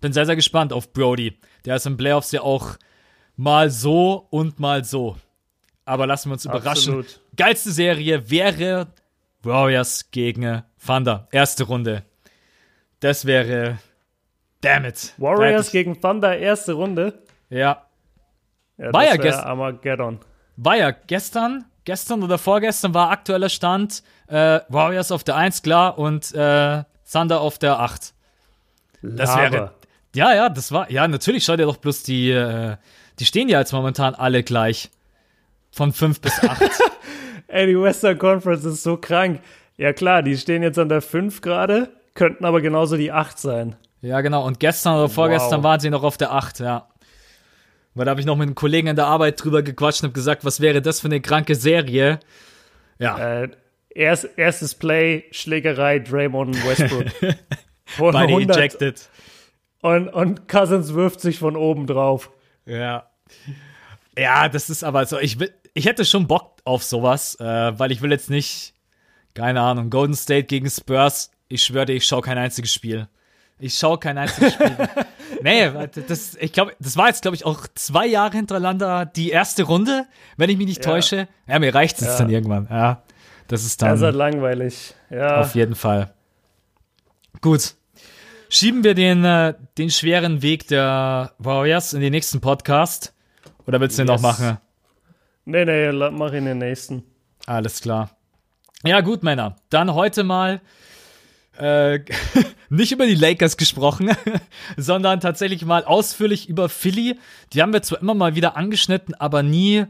Bin 0.00 0.12
sehr, 0.12 0.26
sehr 0.26 0.36
gespannt 0.36 0.72
auf 0.72 0.92
Brody. 0.92 1.38
Der 1.64 1.76
ist 1.76 1.86
in 1.86 1.96
Playoffs 1.96 2.32
ja 2.32 2.42
auch 2.42 2.76
mal 3.36 3.70
so 3.70 4.26
und 4.30 4.60
mal 4.60 4.84
so. 4.84 5.16
Aber 5.84 6.06
lassen 6.06 6.28
wir 6.30 6.34
uns 6.34 6.44
überraschen. 6.44 6.94
Absolut. 6.98 7.20
Geilste 7.36 7.70
Serie 7.72 8.30
wäre 8.30 8.88
Warriors 9.42 10.10
gegen 10.10 10.62
Thunder. 10.84 11.28
Erste 11.32 11.64
Runde. 11.64 12.04
Das 13.00 13.24
wäre. 13.24 13.78
Damn 14.60 14.84
it. 14.86 15.14
Warriors 15.18 15.70
gegen 15.70 16.00
Thunder, 16.00 16.36
erste 16.36 16.72
Runde. 16.72 17.22
Ja. 17.48 17.86
Ja, 18.76 18.92
War 18.92 19.04
ja 19.04 19.10
wär 19.12 19.18
gest- 19.18 19.42
Armageddon. 19.44 20.18
War 20.56 20.76
ja 20.76 20.90
gestern, 20.90 21.64
gestern 21.84 22.22
oder 22.22 22.38
vorgestern 22.38 22.92
war 22.94 23.10
aktueller 23.10 23.48
Stand 23.48 24.02
äh, 24.28 24.60
Warriors 24.68 25.10
auf 25.12 25.24
der 25.24 25.36
1, 25.36 25.62
klar, 25.62 25.98
und 25.98 26.34
äh, 26.34 26.84
Thunder 27.10 27.40
auf 27.40 27.58
der 27.58 27.78
8. 27.80 28.12
Das 29.02 29.30
Lava. 29.30 29.52
wäre. 29.52 29.72
Ja, 30.14 30.34
ja, 30.34 30.48
das 30.48 30.72
war. 30.72 30.90
Ja, 30.90 31.06
natürlich, 31.06 31.44
schau 31.44 31.56
dir 31.56 31.66
doch 31.66 31.76
bloß 31.76 32.02
die. 32.02 32.30
Äh, 32.30 32.76
die 33.18 33.24
stehen 33.24 33.48
ja 33.48 33.58
jetzt 33.60 33.72
momentan 33.72 34.14
alle 34.14 34.42
gleich. 34.42 34.90
Von 35.70 35.92
5 35.92 36.20
bis 36.20 36.42
8. 36.42 36.62
Ey, 37.48 37.66
die 37.66 37.80
Western 37.80 38.18
Conference 38.18 38.64
ist 38.64 38.82
so 38.82 38.96
krank. 38.96 39.40
Ja 39.76 39.92
klar, 39.92 40.22
die 40.22 40.36
stehen 40.36 40.62
jetzt 40.62 40.78
an 40.78 40.88
der 40.88 41.02
5 41.02 41.40
gerade, 41.40 41.88
könnten 42.14 42.44
aber 42.44 42.60
genauso 42.60 42.96
die 42.96 43.12
8 43.12 43.38
sein. 43.38 43.76
ja, 44.00 44.20
genau. 44.22 44.44
Und 44.46 44.60
gestern 44.60 44.94
oder 44.96 45.08
vorgestern 45.08 45.58
Wow. 45.60 45.64
waren 45.64 45.80
sie 45.80 45.90
noch 45.90 46.02
auf 46.02 46.16
der 46.16 46.32
8, 46.32 46.60
ja. 46.60 46.88
Weil 47.94 48.04
da 48.06 48.10
habe 48.10 48.20
ich 48.20 48.26
noch 48.26 48.36
mit 48.36 48.46
einem 48.46 48.54
Kollegen 48.54 48.88
in 48.88 48.96
der 48.96 49.06
Arbeit 49.06 49.42
drüber 49.42 49.62
gequatscht 49.62 50.02
und 50.02 50.08
habe 50.08 50.14
gesagt, 50.14 50.44
was 50.44 50.60
wäre 50.60 50.82
das 50.82 51.00
für 51.00 51.08
eine 51.08 51.20
kranke 51.20 51.54
Serie? 51.54 52.18
Ja, 52.98 53.42
Äh, 53.42 53.48
erst, 53.98 54.28
erstes 54.36 54.74
Play, 54.74 55.24
Schlägerei, 55.30 55.98
Draymond 55.98 56.56
Westbrook. 56.66 57.06
Beide 57.98 58.18
100 58.34 58.56
ejected. 58.56 59.08
und, 59.82 60.08
und 60.08 60.48
Cousins 60.48 60.94
wirft 60.94 61.20
sich 61.20 61.38
von 61.38 61.56
oben 61.56 61.86
drauf. 61.86 62.30
Ja. 62.66 63.08
Ja, 64.16 64.48
das 64.48 64.70
ist 64.70 64.84
aber 64.84 65.06
so, 65.06 65.18
ich 65.18 65.38
will, 65.40 65.52
ich 65.74 65.86
hätte 65.86 66.04
schon 66.04 66.26
Bock 66.26 66.60
auf 66.64 66.82
sowas, 66.82 67.36
äh, 67.40 67.44
weil 67.78 67.92
ich 67.92 68.02
will 68.02 68.10
jetzt 68.10 68.30
nicht, 68.30 68.74
keine 69.34 69.60
Ahnung, 69.60 69.90
Golden 69.90 70.14
State 70.14 70.44
gegen 70.44 70.68
Spurs, 70.68 71.30
ich 71.48 71.64
schwöre 71.64 71.86
dir, 71.86 71.94
ich 71.94 72.04
schaue 72.06 72.22
kein 72.22 72.36
einziges 72.38 72.72
Spiel. 72.72 73.08
Ich 73.60 73.76
schaue 73.78 73.98
kein 73.98 74.18
einziges 74.18 74.52
Spiel. 74.54 74.76
nee, 75.42 75.70
das, 76.08 76.36
ich 76.36 76.52
glaube, 76.52 76.74
das 76.78 76.96
war 76.96 77.08
jetzt, 77.08 77.22
glaube 77.22 77.34
ich, 77.36 77.44
auch 77.46 77.66
zwei 77.74 78.06
Jahre 78.06 78.36
hintereinander 78.36 79.06
die 79.06 79.30
erste 79.30 79.62
Runde, 79.64 80.06
wenn 80.36 80.50
ich 80.50 80.56
mich 80.58 80.66
nicht 80.68 80.84
Ja. 80.84 80.92
täusche. 80.92 81.26
Ja, 81.46 81.58
mir 81.58 81.74
reicht 81.74 82.00
es 82.00 82.06
Ja. 82.06 82.18
dann 82.18 82.30
irgendwann. 82.30 82.68
Ja, 82.70 83.02
das 83.48 83.64
ist 83.64 83.82
dann 83.82 83.90
Das 83.90 84.00
ist 84.00 84.04
halt 84.04 84.14
langweilig. 84.14 84.94
Ja, 85.10 85.40
auf 85.40 85.54
jeden 85.54 85.74
Fall. 85.74 86.12
Gut. 87.40 87.74
Schieben 88.50 88.82
wir 88.82 88.94
den, 88.94 89.24
äh, 89.24 89.54
den 89.76 89.90
schweren 89.90 90.40
Weg 90.42 90.68
der 90.68 91.32
Warriors 91.38 91.92
in 91.92 92.00
den 92.00 92.12
nächsten 92.12 92.40
Podcast? 92.40 93.12
Oder 93.66 93.80
willst 93.80 93.98
du 93.98 94.02
den 94.04 94.08
Yes. 94.12 94.22
noch 94.22 94.28
machen? 94.30 94.58
nee, 95.44 95.64
nee, 95.64 95.92
mach 95.92 96.32
ihn 96.32 96.44
den 96.46 96.58
nächsten. 96.58 97.02
Alles 97.46 97.80
klar. 97.80 98.10
Ja, 98.84 99.00
gut, 99.00 99.22
Männer. 99.22 99.56
Dann 99.70 99.92
heute 99.92 100.24
mal 100.24 100.60
äh, 101.58 101.98
nicht 102.70 102.92
über 102.92 103.06
die 103.06 103.14
Lakers 103.16 103.56
gesprochen, 103.56 104.10
sondern 104.76 105.20
tatsächlich 105.20 105.64
mal 105.64 105.84
ausführlich 105.84 106.48
über 106.48 106.68
Philly. 106.68 107.18
Die 107.52 107.60
haben 107.60 107.72
wir 107.72 107.82
zwar 107.82 108.00
immer 108.00 108.14
mal 108.14 108.34
wieder 108.34 108.56
angeschnitten, 108.56 109.14
aber 109.14 109.42
nie 109.42 109.84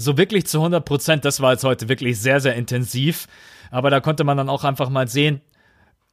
so 0.00 0.16
wirklich 0.16 0.46
zu 0.46 0.58
100 0.58 0.84
Prozent. 0.84 1.24
Das 1.24 1.40
war 1.40 1.52
jetzt 1.52 1.64
heute 1.64 1.88
wirklich 1.88 2.18
sehr, 2.18 2.40
sehr 2.40 2.54
intensiv. 2.54 3.26
Aber 3.70 3.90
da 3.90 4.00
konnte 4.00 4.24
man 4.24 4.36
dann 4.36 4.48
auch 4.48 4.64
einfach 4.64 4.88
mal 4.88 5.08
sehen, 5.08 5.40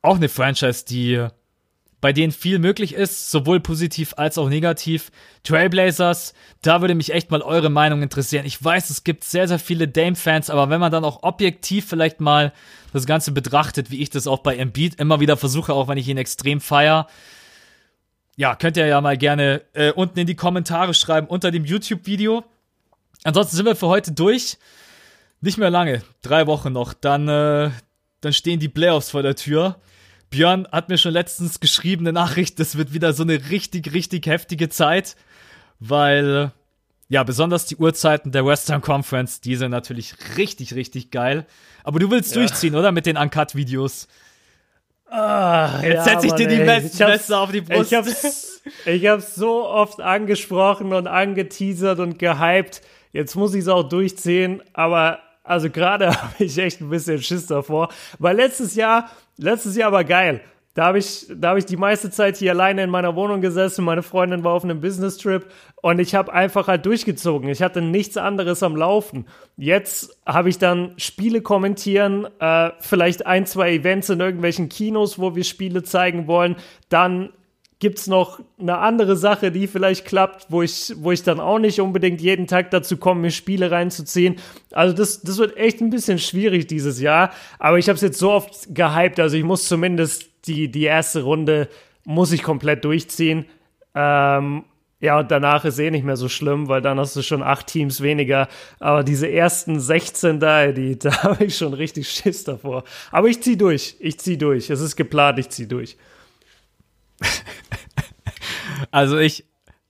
auch 0.01 0.17
eine 0.17 0.29
Franchise, 0.29 0.85
die 0.85 1.27
bei 1.99 2.13
denen 2.13 2.31
viel 2.31 2.59
möglich 2.59 2.93
ist, 2.93 3.31
sowohl 3.31 3.59
positiv 3.59 4.13
als 4.17 4.37
auch 4.37 4.49
negativ. 4.49 5.11
Trailblazers, 5.43 6.35
da 6.61 6.81
würde 6.81 6.93
mich 6.93 7.11
echt 7.11 7.31
mal 7.31 7.41
eure 7.41 7.71
Meinung 7.71 8.03
interessieren. 8.03 8.45
Ich 8.45 8.63
weiß, 8.63 8.91
es 8.91 9.03
gibt 9.03 9.23
sehr, 9.23 9.47
sehr 9.47 9.57
viele 9.57 9.87
Dame-Fans, 9.87 10.51
aber 10.51 10.69
wenn 10.69 10.79
man 10.79 10.91
dann 10.91 11.03
auch 11.03 11.23
objektiv 11.23 11.87
vielleicht 11.87 12.21
mal 12.21 12.53
das 12.93 13.07
Ganze 13.07 13.31
betrachtet, 13.31 13.89
wie 13.89 14.01
ich 14.01 14.11
das 14.11 14.27
auch 14.27 14.39
bei 14.39 14.55
Embiid 14.55 14.99
immer 14.99 15.19
wieder 15.19 15.37
versuche, 15.37 15.73
auch 15.73 15.87
wenn 15.87 15.97
ich 15.97 16.07
ihn 16.07 16.17
extrem 16.17 16.61
feier, 16.61 17.07
ja, 18.35 18.55
könnt 18.55 18.77
ihr 18.77 18.85
ja 18.85 19.01
mal 19.01 19.17
gerne 19.17 19.63
äh, 19.73 19.91
unten 19.91 20.19
in 20.19 20.27
die 20.27 20.35
Kommentare 20.35 20.93
schreiben 20.93 21.25
unter 21.25 21.49
dem 21.49 21.65
YouTube-Video. 21.65 22.43
Ansonsten 23.27 23.57
sind 23.57 23.65
wir 23.65 23.75
für 23.75 23.89
heute 23.89 24.13
durch. 24.13 24.57
Nicht 25.41 25.57
mehr 25.57 25.69
lange, 25.69 26.01
drei 26.21 26.47
Wochen 26.47 26.71
noch. 26.71 26.93
Dann, 26.93 27.27
äh, 27.27 27.71
dann 28.21 28.31
stehen 28.31 28.61
die 28.61 28.69
Playoffs 28.69 29.09
vor 29.09 29.21
der 29.21 29.35
Tür. 29.35 29.75
Björn 30.29 30.65
hat 30.71 30.87
mir 30.87 30.97
schon 30.97 31.11
letztens 31.11 31.59
geschrieben, 31.59 32.07
eine 32.07 32.13
Nachricht, 32.13 32.57
das 32.57 32.77
wird 32.77 32.93
wieder 32.93 33.11
so 33.11 33.23
eine 33.23 33.49
richtig, 33.49 33.93
richtig 33.93 34.27
heftige 34.27 34.69
Zeit, 34.69 35.17
weil, 35.81 36.53
ja, 37.09 37.23
besonders 37.23 37.65
die 37.65 37.75
Uhrzeiten 37.75 38.31
der 38.31 38.45
Western 38.45 38.79
Conference, 38.79 39.41
die 39.41 39.57
sind 39.57 39.71
natürlich 39.71 40.15
richtig, 40.37 40.73
richtig 40.75 41.11
geil. 41.11 41.45
Aber 41.83 41.99
du 41.99 42.09
willst 42.09 42.33
durchziehen, 42.33 42.75
oder? 42.75 42.93
Mit 42.93 43.07
den 43.07 43.17
Uncut-Videos. 43.17 44.07
Ah, 45.09 45.81
Jetzt 45.81 45.95
ja, 45.95 46.03
setz 46.03 46.23
ich 46.23 46.29
Mann, 46.29 46.37
dir 46.37 46.47
die 46.47 46.59
Messer 46.59 47.41
auf 47.41 47.51
die 47.51 47.59
Brust. 47.59 47.91
Ich 47.91 47.97
hab's, 47.97 48.61
ich 48.85 49.05
hab's 49.05 49.35
so 49.35 49.67
oft 49.67 49.99
angesprochen 49.99 50.93
und 50.93 51.07
angeteasert 51.07 51.99
und 51.99 52.19
gehypt. 52.19 52.81
Jetzt 53.11 53.35
muss 53.35 53.53
ich 53.53 53.61
es 53.61 53.67
auch 53.67 53.83
durchziehen, 53.83 54.61
aber 54.73 55.19
also 55.43 55.69
gerade 55.69 56.07
habe 56.21 56.43
ich 56.43 56.57
echt 56.57 56.81
ein 56.81 56.89
bisschen 56.89 57.21
Schiss 57.21 57.47
davor, 57.47 57.89
weil 58.19 58.35
letztes 58.35 58.75
Jahr, 58.75 59.09
letztes 59.37 59.75
Jahr 59.75 59.91
war 59.91 60.03
geil. 60.03 60.41
Da 60.77 60.85
habe 60.85 60.99
ich, 60.99 61.25
da 61.35 61.49
habe 61.49 61.59
ich 61.59 61.65
die 61.65 61.75
meiste 61.75 62.11
Zeit 62.11 62.37
hier 62.37 62.51
alleine 62.51 62.83
in 62.83 62.91
meiner 62.91 63.15
Wohnung 63.15 63.41
gesessen. 63.41 63.83
Meine 63.83 64.03
Freundin 64.03 64.43
war 64.43 64.53
auf 64.53 64.63
einem 64.63 64.79
Business-Trip 64.79 65.43
und 65.81 65.97
ich 65.97 66.13
habe 66.13 66.31
einfach 66.31 66.67
halt 66.67 66.85
durchgezogen. 66.85 67.49
Ich 67.49 67.63
hatte 67.63 67.81
nichts 67.81 68.15
anderes 68.15 68.61
am 68.61 68.75
Laufen. 68.75 69.25
Jetzt 69.55 70.21
habe 70.23 70.49
ich 70.49 70.59
dann 70.59 70.93
Spiele 70.97 71.41
kommentieren, 71.41 72.27
äh, 72.39 72.69
vielleicht 72.79 73.25
ein, 73.25 73.47
zwei 73.47 73.71
Events 73.71 74.11
in 74.11 74.19
irgendwelchen 74.19 74.69
Kinos, 74.69 75.17
wo 75.17 75.35
wir 75.35 75.43
Spiele 75.45 75.81
zeigen 75.81 76.27
wollen. 76.27 76.57
Dann 76.89 77.29
gibt's 77.79 78.07
noch 78.07 78.39
eine 78.59 78.79
andere 78.79 79.15
Sache, 79.15 79.51
die 79.51 79.67
vielleicht 79.67 80.05
klappt, 80.05 80.47
wo 80.49 80.63
ich, 80.63 80.93
wo 80.97 81.11
ich 81.11 81.23
dann 81.23 81.39
auch 81.39 81.59
nicht 81.59 81.79
unbedingt 81.79 82.21
jeden 82.21 82.47
Tag 82.47 82.71
dazu 82.71 82.97
komme, 82.97 83.21
mir 83.21 83.31
Spiele 83.31 83.69
reinzuziehen. 83.69 84.37
Also 84.71 84.95
das, 84.95 85.21
das 85.21 85.37
wird 85.37 85.57
echt 85.57 85.81
ein 85.81 85.91
bisschen 85.91 86.17
schwierig 86.17 86.67
dieses 86.67 86.99
Jahr. 86.99 87.31
Aber 87.59 87.77
ich 87.77 87.87
habe 87.87 87.95
es 87.95 88.01
jetzt 88.01 88.17
so 88.17 88.31
oft 88.31 88.73
gehypt, 88.73 89.19
also 89.19 89.37
ich 89.37 89.43
muss 89.43 89.67
zumindest 89.67 90.29
die, 90.45 90.71
die 90.71 90.83
erste 90.83 91.21
Runde 91.21 91.67
muss 92.03 92.31
ich 92.31 92.41
komplett 92.41 92.83
durchziehen. 92.83 93.45
Ähm, 93.93 94.63
ja, 94.99 95.19
und 95.19 95.29
danach 95.29 95.63
ist 95.63 95.77
eh 95.77 95.91
nicht 95.91 96.05
mehr 96.05 96.17
so 96.17 96.27
schlimm, 96.27 96.69
weil 96.69 96.81
dann 96.81 96.99
hast 96.99 97.15
du 97.15 97.21
schon 97.21 97.43
acht 97.43 97.67
Teams 97.67 98.01
weniger. 98.01 98.47
Aber 98.79 99.03
diese 99.03 99.29
ersten 99.29 99.79
16 99.79 100.39
da, 100.39 100.71
die, 100.71 100.97
da 100.99 101.23
habe 101.23 101.45
ich 101.45 101.57
schon 101.57 101.73
richtig 101.73 102.09
Schiss 102.09 102.43
davor. 102.43 102.83
Aber 103.11 103.27
ich 103.27 103.43
zieh 103.43 103.57
durch. 103.57 103.95
Ich 103.99 104.19
zieh 104.19 104.37
durch. 104.37 104.71
Es 104.71 104.81
ist 104.81 104.95
geplant, 104.95 105.37
ich 105.37 105.49
zieh 105.49 105.67
durch. 105.67 105.97
Also 108.91 109.17
ich, 109.17 109.45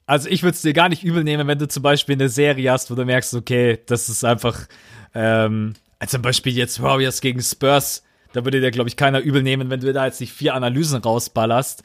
also 0.06 0.30
ich 0.30 0.44
würde 0.44 0.56
es 0.56 0.62
dir 0.62 0.74
gar 0.74 0.90
nicht 0.90 1.04
übel 1.04 1.24
nehmen, 1.24 1.48
wenn 1.48 1.60
du 1.60 1.68
zum 1.68 1.84
Beispiel 1.84 2.16
eine 2.16 2.30
Serie 2.30 2.72
hast, 2.72 2.90
wo 2.92 2.96
du 2.96 3.06
merkst, 3.06 3.34
okay, 3.34 3.80
das 3.86 4.10
ist 4.10 4.24
einfach, 4.24 4.68
ähm, 5.14 5.74
zum 6.06 6.22
Beispiel 6.22 6.54
jetzt 6.56 6.82
Warriors 6.82 7.22
gegen 7.22 7.42
Spurs, 7.42 8.04
da 8.34 8.44
würde 8.46 8.62
dir, 8.62 8.72
glaube 8.72 8.90
ich, 8.90 8.96
keiner 8.98 9.20
übel 9.20 9.42
nehmen, 9.44 9.70
wenn 9.70 9.80
du 9.80 9.92
da 9.94 10.06
jetzt 10.06 10.22
nicht 10.22 10.34
vier 10.34 10.54
Analysen 10.54 11.02
rausballerst. 11.02 11.84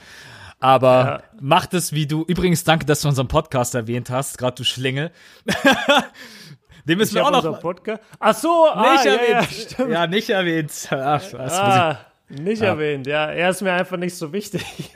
Aber 0.61 1.05
Ja. 1.05 1.23
mach 1.41 1.67
das, 1.67 1.93
wie 1.93 2.07
du. 2.07 2.23
Übrigens, 2.25 2.63
danke, 2.63 2.87
dass 2.87 3.01
du 3.01 3.09
unseren 3.09 3.27
Podcast 3.29 3.75
erwähnt 3.75 4.11
hast, 4.11 4.39
gerade 4.39 4.55
du 4.57 4.65
Schlingel. 4.65 5.11
Den 6.85 6.99
müssen 6.99 7.11
Ich 7.11 7.15
wir 7.23 7.27
auch 7.27 7.43
noch 7.43 7.61
Podcast. 7.61 8.03
Ach 8.19 8.35
so, 8.35 8.67
ah, 8.69 8.93
nicht 8.93 9.05
ja, 9.05 9.13
ja, 9.15 9.19
erwähnt. 9.21 9.53
stimmt. 9.53 9.91
Ja, 9.91 10.07
nicht 10.07 10.31
erwähnt. 10.31 10.73
Ach, 10.91 11.23
was 11.23 11.33
muss 11.33 11.53
Ah, 11.53 11.99
nicht 12.41 12.63
Ja. 12.63 12.69
erwähnt, 12.69 13.07
ja. 13.07 13.27
Er 13.27 13.51
ist 13.51 13.63
mir 13.63 13.73
einfach 13.73 13.97
nicht 13.97 14.17
so 14.17 14.33
wichtig. 14.33 14.65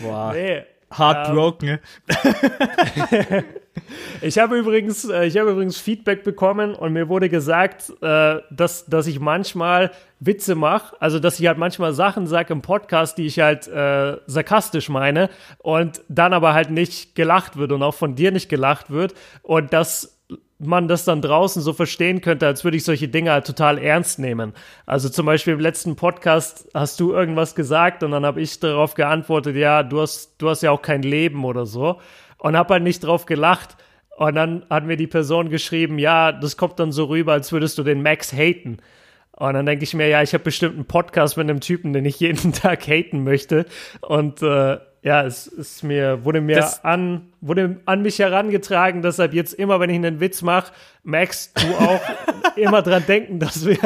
boah, 0.00 0.32
nee. 0.34 0.62
heartbroken. 0.96 1.78
Ich 4.22 4.38
habe 4.38 4.56
übrigens, 4.56 5.06
äh, 5.08 5.26
ich 5.26 5.36
habe 5.36 5.50
übrigens 5.50 5.78
Feedback 5.78 6.24
bekommen 6.24 6.74
und 6.74 6.94
mir 6.94 7.08
wurde 7.08 7.28
gesagt, 7.28 7.92
äh, 8.02 8.38
dass, 8.50 8.86
dass 8.86 9.06
ich 9.06 9.20
manchmal 9.20 9.90
Witze 10.18 10.54
mache, 10.54 10.96
also 11.00 11.18
dass 11.18 11.38
ich 11.38 11.46
halt 11.46 11.58
manchmal 11.58 11.92
Sachen 11.92 12.26
sage 12.26 12.54
im 12.54 12.62
Podcast, 12.62 13.18
die 13.18 13.26
ich 13.26 13.38
halt 13.38 13.68
äh, 13.68 14.16
sarkastisch 14.26 14.88
meine 14.88 15.28
und 15.58 16.00
dann 16.08 16.32
aber 16.32 16.54
halt 16.54 16.70
nicht 16.70 17.14
gelacht 17.14 17.56
wird 17.58 17.70
und 17.70 17.82
auch 17.82 17.94
von 17.94 18.14
dir 18.14 18.32
nicht 18.32 18.48
gelacht 18.48 18.90
wird 18.90 19.12
und 19.42 19.74
dass 19.74 20.15
man 20.58 20.88
das 20.88 21.04
dann 21.04 21.20
draußen 21.20 21.60
so 21.60 21.72
verstehen 21.72 22.20
könnte, 22.20 22.46
als 22.46 22.64
würde 22.64 22.76
ich 22.78 22.84
solche 22.84 23.08
Dinge 23.08 23.32
halt 23.32 23.46
total 23.46 23.78
ernst 23.78 24.18
nehmen. 24.18 24.52
Also 24.86 25.08
zum 25.08 25.26
Beispiel 25.26 25.52
im 25.52 25.60
letzten 25.60 25.96
Podcast 25.96 26.68
hast 26.72 26.98
du 26.98 27.12
irgendwas 27.12 27.54
gesagt 27.54 28.02
und 28.02 28.12
dann 28.12 28.24
habe 28.24 28.40
ich 28.40 28.58
darauf 28.58 28.94
geantwortet, 28.94 29.56
ja, 29.56 29.82
du 29.82 30.00
hast, 30.00 30.36
du 30.38 30.48
hast 30.48 30.62
ja 30.62 30.70
auch 30.70 30.82
kein 30.82 31.02
Leben 31.02 31.44
oder 31.44 31.66
so 31.66 32.00
und 32.38 32.56
habe 32.56 32.74
halt 32.74 32.82
nicht 32.82 33.00
drauf 33.00 33.26
gelacht. 33.26 33.76
Und 34.16 34.34
dann 34.34 34.64
hat 34.70 34.84
mir 34.86 34.96
die 34.96 35.06
Person 35.06 35.50
geschrieben, 35.50 35.98
ja, 35.98 36.32
das 36.32 36.56
kommt 36.56 36.80
dann 36.80 36.90
so 36.90 37.04
rüber, 37.04 37.34
als 37.34 37.52
würdest 37.52 37.76
du 37.76 37.82
den 37.82 38.02
Max 38.02 38.32
haten. 38.32 38.78
Und 39.32 39.52
dann 39.52 39.66
denke 39.66 39.84
ich 39.84 39.92
mir, 39.92 40.08
ja, 40.08 40.22
ich 40.22 40.32
habe 40.32 40.44
bestimmt 40.44 40.76
einen 40.76 40.86
Podcast 40.86 41.36
mit 41.36 41.50
einem 41.50 41.60
Typen, 41.60 41.92
den 41.92 42.06
ich 42.06 42.18
jeden 42.20 42.52
Tag 42.54 42.88
haten 42.88 43.24
möchte. 43.24 43.66
Und 44.00 44.40
äh, 44.40 44.78
ja, 45.06 45.24
es 45.24 45.46
ist 45.46 45.84
mir, 45.84 46.24
wurde 46.24 46.40
mir 46.40 46.56
Das- 46.56 46.84
an, 46.84 47.28
wurde 47.40 47.80
an 47.84 48.02
mich 48.02 48.18
herangetragen, 48.18 49.02
deshalb 49.02 49.34
jetzt 49.34 49.54
immer, 49.54 49.78
wenn 49.78 49.88
ich 49.88 49.94
einen 49.96 50.18
Witz 50.18 50.42
mache, 50.42 50.72
Max, 51.04 51.52
du 51.54 51.74
auch 51.76 52.00
immer 52.56 52.82
dran 52.82 53.04
denken, 53.06 53.38
dass 53.38 53.64
wir, 53.64 53.78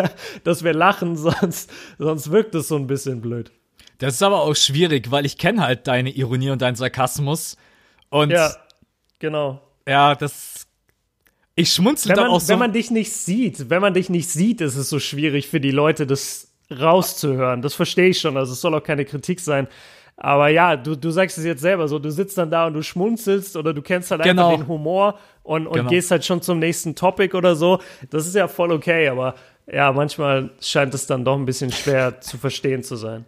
dass 0.45 0.65
wir 0.65 0.73
lachen, 0.73 1.17
sonst, 1.19 1.71
sonst 1.99 2.31
wirkt 2.31 2.55
es 2.55 2.69
so 2.69 2.77
ein 2.77 2.87
bisschen 2.87 3.21
blöd. 3.21 3.53
Das 3.99 4.15
ist 4.15 4.23
aber 4.23 4.41
auch 4.41 4.57
schwierig, 4.57 5.11
weil 5.11 5.27
ich 5.27 5.37
kenne 5.37 5.61
halt 5.61 5.87
deine 5.87 6.09
Ironie 6.09 6.49
und 6.49 6.63
deinen 6.63 6.77
Sarkasmus. 6.77 7.59
Und 8.09 8.31
Ja, 8.31 8.49
ja, 8.49 8.57
genau. 9.19 9.61
das. 9.85 10.67
Ich 11.55 11.71
schmunzel 11.75 12.15
dann 12.15 12.29
auch 12.29 12.41
so. 12.41 12.49
wenn 12.49 12.59
man 12.61 12.73
dich 12.73 12.91
nicht 12.91 13.13
sieht, 13.13 13.69
wenn 13.69 13.83
man 13.83 13.93
dich 13.93 14.09
nicht 14.09 14.31
sieht, 14.31 14.63
ist 14.63 14.77
es 14.77 14.89
so 14.89 14.99
schwierig 14.99 15.49
für 15.49 15.61
die 15.61 15.71
Leute, 15.71 16.07
das 16.07 16.51
rauszuhören. 16.71 17.61
Das 17.61 17.75
verstehe 17.75 18.09
ich 18.09 18.21
schon. 18.21 18.39
Also 18.39 18.55
es 18.55 18.61
soll 18.63 18.75
auch 18.75 18.83
keine 18.83 19.05
Kritik 19.05 19.41
sein. 19.41 19.69
Aber 20.23 20.49
ja, 20.49 20.77
du, 20.77 20.97
du 20.97 21.11
sagst 21.11 21.39
es 21.39 21.45
jetzt 21.47 21.63
selber 21.63 21.89
so, 21.89 21.99
du 21.99 22.11
sitzt 22.11 22.37
dann 22.37 22.51
da 22.51 22.67
und 22.67 22.75
du 22.75 22.83
schmunzelst 22.83 23.57
oder 23.57 23.73
du 23.73 23.81
kennst 23.81 24.11
halt 24.11 24.23
Genau. 24.23 24.49
einfach 24.51 24.61
den 24.65 24.69
Humor 24.69 25.19
und, 25.43 25.67
und 25.67 25.73
Genau. 25.77 25.89
gehst 25.89 26.11
halt 26.11 26.27
schon 26.27 26.43
zum 26.43 26.59
nächsten 26.59 26.95
Topic 26.95 27.35
oder 27.35 27.57
so. 27.57 27.81
Das 28.11 28.27
ist 28.27 28.35
ja 28.35 28.47
voll 28.47 28.71
okay, 28.71 29.09
aber 29.09 29.35
ja, 29.67 29.91
manchmal 29.93 30.51
scheint 30.61 30.93
es 30.93 31.07
dann 31.07 31.25
doch 31.25 31.37
ein 31.37 31.47
bisschen 31.47 31.73
schwer 31.73 32.21
zu 32.21 32.37
verstehen 32.37 32.83
zu 32.83 32.97
sein. 32.97 33.25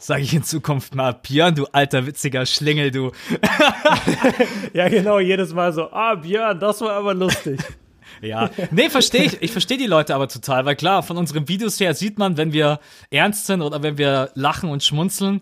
Sag 0.00 0.20
ich 0.20 0.32
in 0.32 0.44
Zukunft 0.44 0.94
mal, 0.94 1.12
Björn, 1.12 1.56
du 1.56 1.66
alter 1.72 2.06
witziger 2.06 2.46
Schlingel, 2.46 2.92
du. 2.92 3.10
Ja, 4.72 4.88
genau, 4.88 5.18
jedes 5.18 5.52
Mal 5.52 5.72
so, 5.72 5.90
ah, 5.90 6.14
Björn, 6.14 6.60
das 6.60 6.80
war 6.80 6.92
aber 6.92 7.14
lustig. 7.14 7.60
Ja, 8.20 8.50
nee, 8.72 8.88
verstehe 8.90 9.22
ich. 9.24 9.42
Ich 9.42 9.52
verstehe 9.52 9.76
die 9.78 9.86
Leute 9.86 10.12
aber 10.14 10.26
total, 10.26 10.64
weil 10.64 10.74
klar, 10.74 11.04
von 11.04 11.16
unseren 11.18 11.46
Videos 11.46 11.78
her 11.78 11.94
sieht 11.94 12.18
man, 12.18 12.36
wenn 12.36 12.52
wir 12.52 12.80
ernst 13.10 13.46
sind 13.46 13.62
oder 13.62 13.80
wenn 13.84 13.96
wir 13.96 14.30
lachen 14.34 14.70
und 14.70 14.82
schmunzeln. 14.82 15.40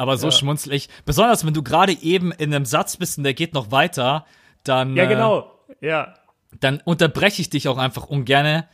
Aber 0.00 0.16
so 0.16 0.28
Ja. 0.28 0.32
schmunzel 0.32 0.72
ich. 0.72 0.88
Besonders 1.04 1.44
wenn 1.44 1.52
du 1.52 1.62
gerade 1.62 1.92
eben 1.92 2.32
in 2.32 2.54
einem 2.54 2.64
Satz 2.64 2.96
bist 2.96 3.18
und 3.18 3.24
der 3.24 3.34
geht 3.34 3.52
noch 3.52 3.70
weiter, 3.70 4.24
dann, 4.64 4.96
Ja, 4.96 5.04
äh, 5.04 5.08
genau, 5.08 5.52
ja. 5.82 6.14
dann 6.58 6.80
unterbreche 6.84 7.42
ich 7.42 7.50
dich 7.50 7.68
auch 7.68 7.76
einfach 7.76 8.06
ungerne. 8.06 8.66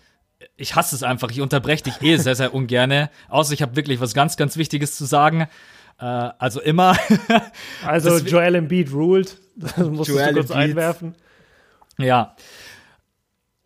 Ich 0.56 0.76
hasse 0.76 0.94
es 0.94 1.02
einfach. 1.02 1.30
Ich 1.32 1.40
unterbreche 1.40 1.82
dich 1.84 2.00
eh 2.02 2.16
sehr, 2.18 2.36
sehr 2.36 2.54
ungerne. 2.54 3.10
Außer 3.28 3.54
ich 3.54 3.62
habe 3.62 3.74
wirklich 3.74 4.00
was 4.00 4.14
ganz, 4.14 4.36
ganz 4.36 4.56
Wichtiges 4.56 4.94
zu 4.96 5.04
sagen. 5.04 5.48
Äh, 5.98 6.04
also 6.04 6.60
immer. 6.60 6.96
Also 7.84 8.10
Das- 8.20 8.30
Joel 8.30 8.54
Embiid 8.54 8.92
ruled, 8.92 9.36
das 9.56 9.76
musstest 9.78 10.10
Joel 10.18 10.28
du 10.34 10.40
kurz 10.40 10.50
Embiid. 10.50 10.70
einwerfen. 10.70 11.14
Ja. 11.98 12.36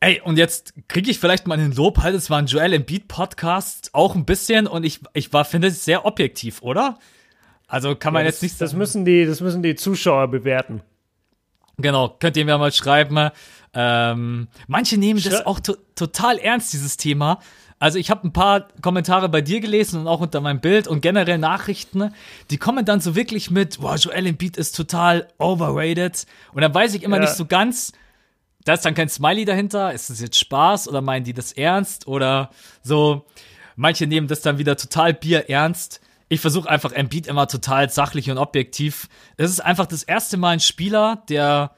Ey, 0.03 0.23
und 0.23 0.39
jetzt 0.39 0.73
kriege 0.89 1.11
ich 1.11 1.19
vielleicht 1.19 1.47
mal 1.47 1.59
einen 1.59 1.73
Lob, 1.73 1.99
halt, 1.99 2.15
es 2.15 2.31
war 2.31 2.39
ein 2.39 2.47
Joel 2.47 2.73
Embiid 2.73 3.07
Podcast, 3.07 3.91
auch 3.93 4.15
ein 4.15 4.25
bisschen, 4.25 4.67
und 4.67 4.85
ich, 4.85 5.01
ich 5.13 5.31
war, 5.35 5.45
finde 5.45 5.69
es 5.69 5.85
sehr 5.85 6.07
objektiv, 6.07 6.63
oder? 6.63 6.99
Also 7.71 7.95
kann 7.95 8.13
man 8.13 8.23
Ja, 8.23 8.27
jetzt 8.27 8.39
das, 8.39 8.43
nicht 8.43 8.61
das 8.61 8.73
müssen 8.75 9.05
die, 9.05 9.25
das 9.25 9.41
müssen 9.41 9.63
die 9.63 9.77
Zuschauer 9.77 10.29
bewerten. 10.29 10.83
Genau, 11.79 12.17
könnt 12.19 12.37
ihr 12.37 12.45
mir 12.45 12.59
mal 12.59 12.73
schreiben. 12.73 13.31
Ähm, 13.73 14.49
manche 14.67 14.99
nehmen 14.99 15.23
das 15.23 15.47
auch 15.47 15.61
to 15.61 15.77
total 15.95 16.39
ernst, 16.39 16.73
dieses 16.73 16.97
Thema. 16.97 17.39
Also 17.79 17.99
ich 17.99 18.11
habe 18.11 18.27
ein 18.29 18.33
paar 18.33 18.69
Kommentare 18.83 19.29
bei 19.29 19.41
dir 19.41 19.61
gelesen 19.61 20.01
und 20.01 20.07
auch 20.09 20.21
unter 20.21 20.41
meinem 20.41 20.61
Bild 20.61 20.87
und 20.89 21.01
generell 21.01 21.39
Nachrichten, 21.39 22.13
die 22.51 22.59
kommen 22.59 22.85
dann 22.85 23.01
so 23.01 23.15
wirklich 23.15 23.51
mit, 23.51 23.81
boah, 23.81 23.95
Joel 23.97 24.27
Embiid 24.27 24.57
ist 24.59 24.77
total 24.77 25.29
overrated. 25.39 26.27
Und 26.53 26.61
dann 26.63 26.75
weiß 26.75 26.93
ich 26.95 27.03
immer 27.05 27.17
Ja. 27.17 27.23
nicht 27.23 27.35
so 27.35 27.47
ganz, 27.47 27.93
da 28.65 28.75
ist 28.75 28.85
dann 28.85 28.95
kein 28.95 29.09
Smiley 29.09 29.47
dahinter, 29.47 29.95
ist 29.95 30.11
das 30.11 30.21
jetzt 30.21 30.39
Spaß 30.39 30.89
oder 30.89 31.01
meinen 31.01 31.25
die 31.25 31.33
das 31.33 31.53
ernst 31.53 32.07
oder 32.07 32.51
so. 32.83 33.25
Manche 33.77 34.07
nehmen 34.07 34.27
das 34.27 34.43
dann 34.43 34.59
wieder 34.59 34.77
total 34.77 35.15
Bier 35.15 35.49
ernst. 35.49 36.01
Ich 36.31 36.41
versuche 36.41 36.71
einfach 36.71 36.93
Embiid 36.93 37.27
immer 37.27 37.49
total 37.49 37.91
sachlich 37.91 38.31
und 38.31 38.39
objektiv. 38.39 39.09
Es 39.37 39.51
ist 39.51 39.61
einfach 39.61 39.87
das 39.87 40.05
erste 40.05 40.37
Mal 40.37 40.51
ein 40.51 40.61
Spieler, 40.61 41.23
der 41.29 41.73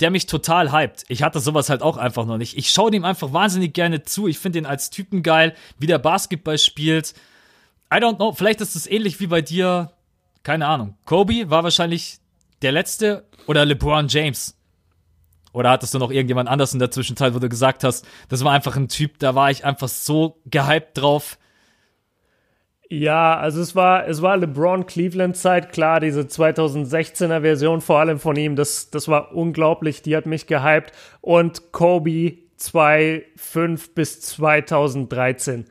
der 0.00 0.10
mich 0.10 0.26
total 0.26 0.72
hypt. 0.72 1.04
Ich 1.08 1.22
hatte 1.22 1.40
sowas 1.40 1.68
halt 1.68 1.82
auch 1.82 1.96
einfach 1.96 2.24
noch 2.24 2.38
nicht. 2.38 2.56
Ich 2.56 2.70
schaue 2.70 2.90
dem 2.90 3.04
einfach 3.04 3.32
wahnsinnig 3.32 3.74
gerne 3.74 4.02
zu. 4.02 4.28
Ich 4.28 4.38
finde 4.38 4.58
ihn 4.58 4.66
als 4.66 4.90
Typen 4.90 5.22
geil, 5.22 5.54
wie 5.78 5.86
der 5.86 5.98
Basketball 5.98 6.58
spielt. 6.58 7.14
I 7.92 7.98
don't 7.98 8.16
know, 8.16 8.32
vielleicht 8.32 8.60
ist 8.60 8.76
es 8.76 8.86
ähnlich 8.86 9.20
wie 9.20 9.26
bei 9.26 9.42
dir. 9.42 9.92
Keine 10.42 10.66
Ahnung. 10.66 10.96
Kobe 11.04 11.50
war 11.50 11.64
wahrscheinlich 11.64 12.18
der 12.62 12.72
letzte 12.72 13.26
oder 13.46 13.66
LeBron 13.66 14.08
James. 14.08 14.56
Oder 15.52 15.70
hattest 15.70 15.92
du 15.92 15.98
noch 15.98 16.10
irgendjemand 16.10 16.48
anders 16.48 16.72
in 16.72 16.78
der 16.78 16.90
Zwischenzeit, 16.90 17.34
wo 17.34 17.38
du 17.38 17.48
gesagt 17.48 17.84
hast, 17.84 18.06
das 18.28 18.42
war 18.44 18.52
einfach 18.52 18.76
ein 18.76 18.88
Typ, 18.88 19.18
da 19.18 19.34
war 19.34 19.50
ich 19.50 19.64
einfach 19.64 19.88
so 19.88 20.40
gehypt 20.46 20.96
drauf. 20.96 21.38
Ja, 22.92 23.38
also 23.38 23.60
es 23.60 23.76
war, 23.76 24.08
es 24.08 24.20
war 24.20 24.36
LeBron 24.36 24.84
Cleveland 24.84 25.36
Zeit, 25.36 25.72
klar, 25.72 26.00
diese 26.00 26.22
2016er 26.22 27.40
Version 27.42 27.80
vor 27.80 28.00
allem 28.00 28.18
von 28.18 28.34
ihm, 28.34 28.56
das, 28.56 28.90
das 28.90 29.06
war 29.06 29.32
unglaublich, 29.32 30.02
die 30.02 30.16
hat 30.16 30.26
mich 30.26 30.48
gehypt. 30.48 30.90
Und 31.20 31.70
Kobe 31.70 32.38
2005 32.56 33.94
bis 33.94 34.20
2013. 34.22 35.66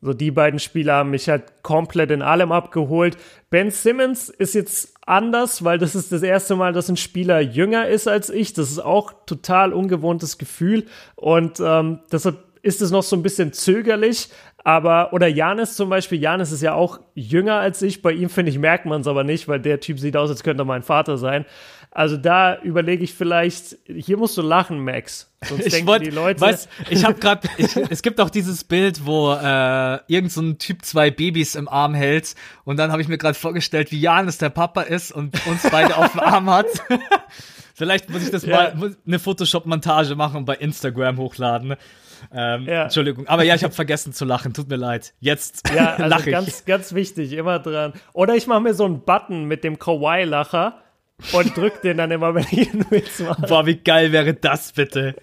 So, 0.00 0.14
die 0.14 0.30
beiden 0.30 0.60
Spieler 0.60 0.94
haben 0.94 1.10
mich 1.10 1.28
halt 1.28 1.64
komplett 1.64 2.12
in 2.12 2.22
allem 2.22 2.52
abgeholt. 2.52 3.18
Ben 3.50 3.72
Simmons 3.72 4.28
ist 4.28 4.54
jetzt 4.54 4.94
anders, 5.04 5.64
weil 5.64 5.78
das 5.78 5.96
ist 5.96 6.12
das 6.12 6.22
erste 6.22 6.54
Mal, 6.54 6.72
dass 6.72 6.88
ein 6.88 6.96
Spieler 6.96 7.40
jünger 7.40 7.88
ist 7.88 8.06
als 8.06 8.30
ich. 8.30 8.52
Das 8.52 8.70
ist 8.70 8.78
auch 8.78 9.12
total 9.26 9.72
ungewohntes 9.72 10.38
Gefühl. 10.38 10.86
Und 11.16 11.58
ähm, 11.60 11.98
deshalb 12.12 12.38
ist 12.62 12.82
es 12.82 12.90
noch 12.90 13.02
so 13.02 13.16
ein 13.16 13.22
bisschen 13.22 13.52
zögerlich. 13.52 14.28
Aber, 14.62 15.12
oder 15.12 15.26
Janis 15.26 15.74
zum 15.74 15.88
Beispiel, 15.88 16.20
Janis 16.20 16.52
ist 16.52 16.62
ja 16.62 16.74
auch 16.74 17.00
jünger 17.14 17.54
als 17.54 17.80
ich. 17.82 18.02
Bei 18.02 18.12
ihm, 18.12 18.28
finde 18.28 18.50
ich, 18.50 18.58
merkt 18.58 18.84
man 18.84 19.00
es 19.00 19.06
aber 19.06 19.24
nicht, 19.24 19.48
weil 19.48 19.60
der 19.60 19.80
Typ 19.80 19.98
sieht 19.98 20.16
aus, 20.16 20.28
als 20.30 20.42
könnte 20.42 20.62
er 20.62 20.66
mein 20.66 20.82
Vater 20.82 21.16
sein. 21.16 21.46
Also 21.92 22.16
da 22.16 22.60
überlege 22.60 23.02
ich 23.02 23.14
vielleicht, 23.14 23.76
hier 23.86 24.16
musst 24.16 24.36
du 24.36 24.42
lachen, 24.42 24.78
Max. 24.84 25.32
Sonst 25.42 25.64
Ich 25.66 25.72
denken 25.72 25.88
wollte, 25.88 26.04
die 26.04 26.10
Leute. 26.10 26.40
weißt, 26.40 26.68
ich 26.88 27.04
habe 27.04 27.18
gerade, 27.18 27.48
es 27.90 28.02
gibt 28.02 28.20
auch 28.20 28.30
dieses 28.30 28.62
Bild, 28.62 29.06
wo 29.06 29.32
äh, 29.32 29.98
irgend 30.06 30.30
so 30.30 30.40
ein 30.40 30.58
Typ 30.58 30.84
zwei 30.84 31.10
Babys 31.10 31.56
im 31.56 31.66
Arm 31.68 31.94
hält 31.94 32.36
und 32.64 32.76
dann 32.76 32.92
habe 32.92 33.02
ich 33.02 33.08
mir 33.08 33.18
gerade 33.18 33.34
vorgestellt, 33.34 33.90
wie 33.90 34.00
Janis 34.00 34.38
der 34.38 34.50
Papa 34.50 34.82
ist 34.82 35.10
und 35.10 35.34
uns 35.46 35.68
beide 35.68 35.96
auf 35.96 36.12
dem 36.12 36.20
Arm 36.20 36.50
hat. 36.50 36.66
Vielleicht 37.80 38.10
muss 38.10 38.22
ich 38.22 38.30
das 38.30 38.44
Ja. 38.44 38.74
mal 38.74 38.94
eine 39.06 39.18
Photoshop-Montage 39.18 40.14
machen 40.16 40.36
und 40.36 40.44
bei 40.44 40.54
Instagram 40.56 41.16
hochladen. 41.16 41.76
Ähm, 42.30 42.64
Ja. 42.66 42.82
Entschuldigung, 42.84 43.26
aber 43.26 43.42
ja, 43.44 43.54
ich 43.54 43.64
habe 43.64 43.72
vergessen 43.72 44.12
zu 44.12 44.26
lachen. 44.26 44.52
Tut 44.52 44.68
mir 44.68 44.76
leid. 44.76 45.14
Jetzt 45.20 45.62
Ja, 45.74 45.94
also 45.94 46.04
lache 46.06 46.28
ich. 46.28 46.32
ganz, 46.32 46.64
ganz 46.66 46.94
wichtig, 46.94 47.32
immer 47.32 47.58
dran. 47.58 47.94
Oder 48.12 48.34
ich 48.36 48.46
mache 48.46 48.60
mir 48.60 48.74
so 48.74 48.84
einen 48.84 49.00
Button 49.00 49.46
mit 49.46 49.64
dem 49.64 49.78
Kawaii-Lacher 49.78 50.74
und 51.32 51.56
drück 51.56 51.80
den 51.80 51.96
dann 51.96 52.10
immer, 52.10 52.34
wenn 52.34 52.44
ich 52.50 52.70
einen 52.72 52.90
Witz 52.90 53.20
mache. 53.20 53.40
Boah, 53.42 53.64
wie 53.64 53.76
geil 53.76 54.12
wäre 54.12 54.34
das 54.34 54.72
bitte? 54.72 55.14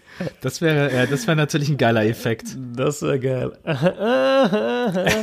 Das 0.41 0.59
wäre, 0.61 0.91
ja, 0.91 1.05
das 1.05 1.27
wäre 1.27 1.38
natürlich 1.38 1.69
ein 1.69 1.77
geiler 1.77 2.03
Effekt. 2.05 2.57
Das 2.75 3.03
wäre 3.03 3.19
geil. 3.19 3.51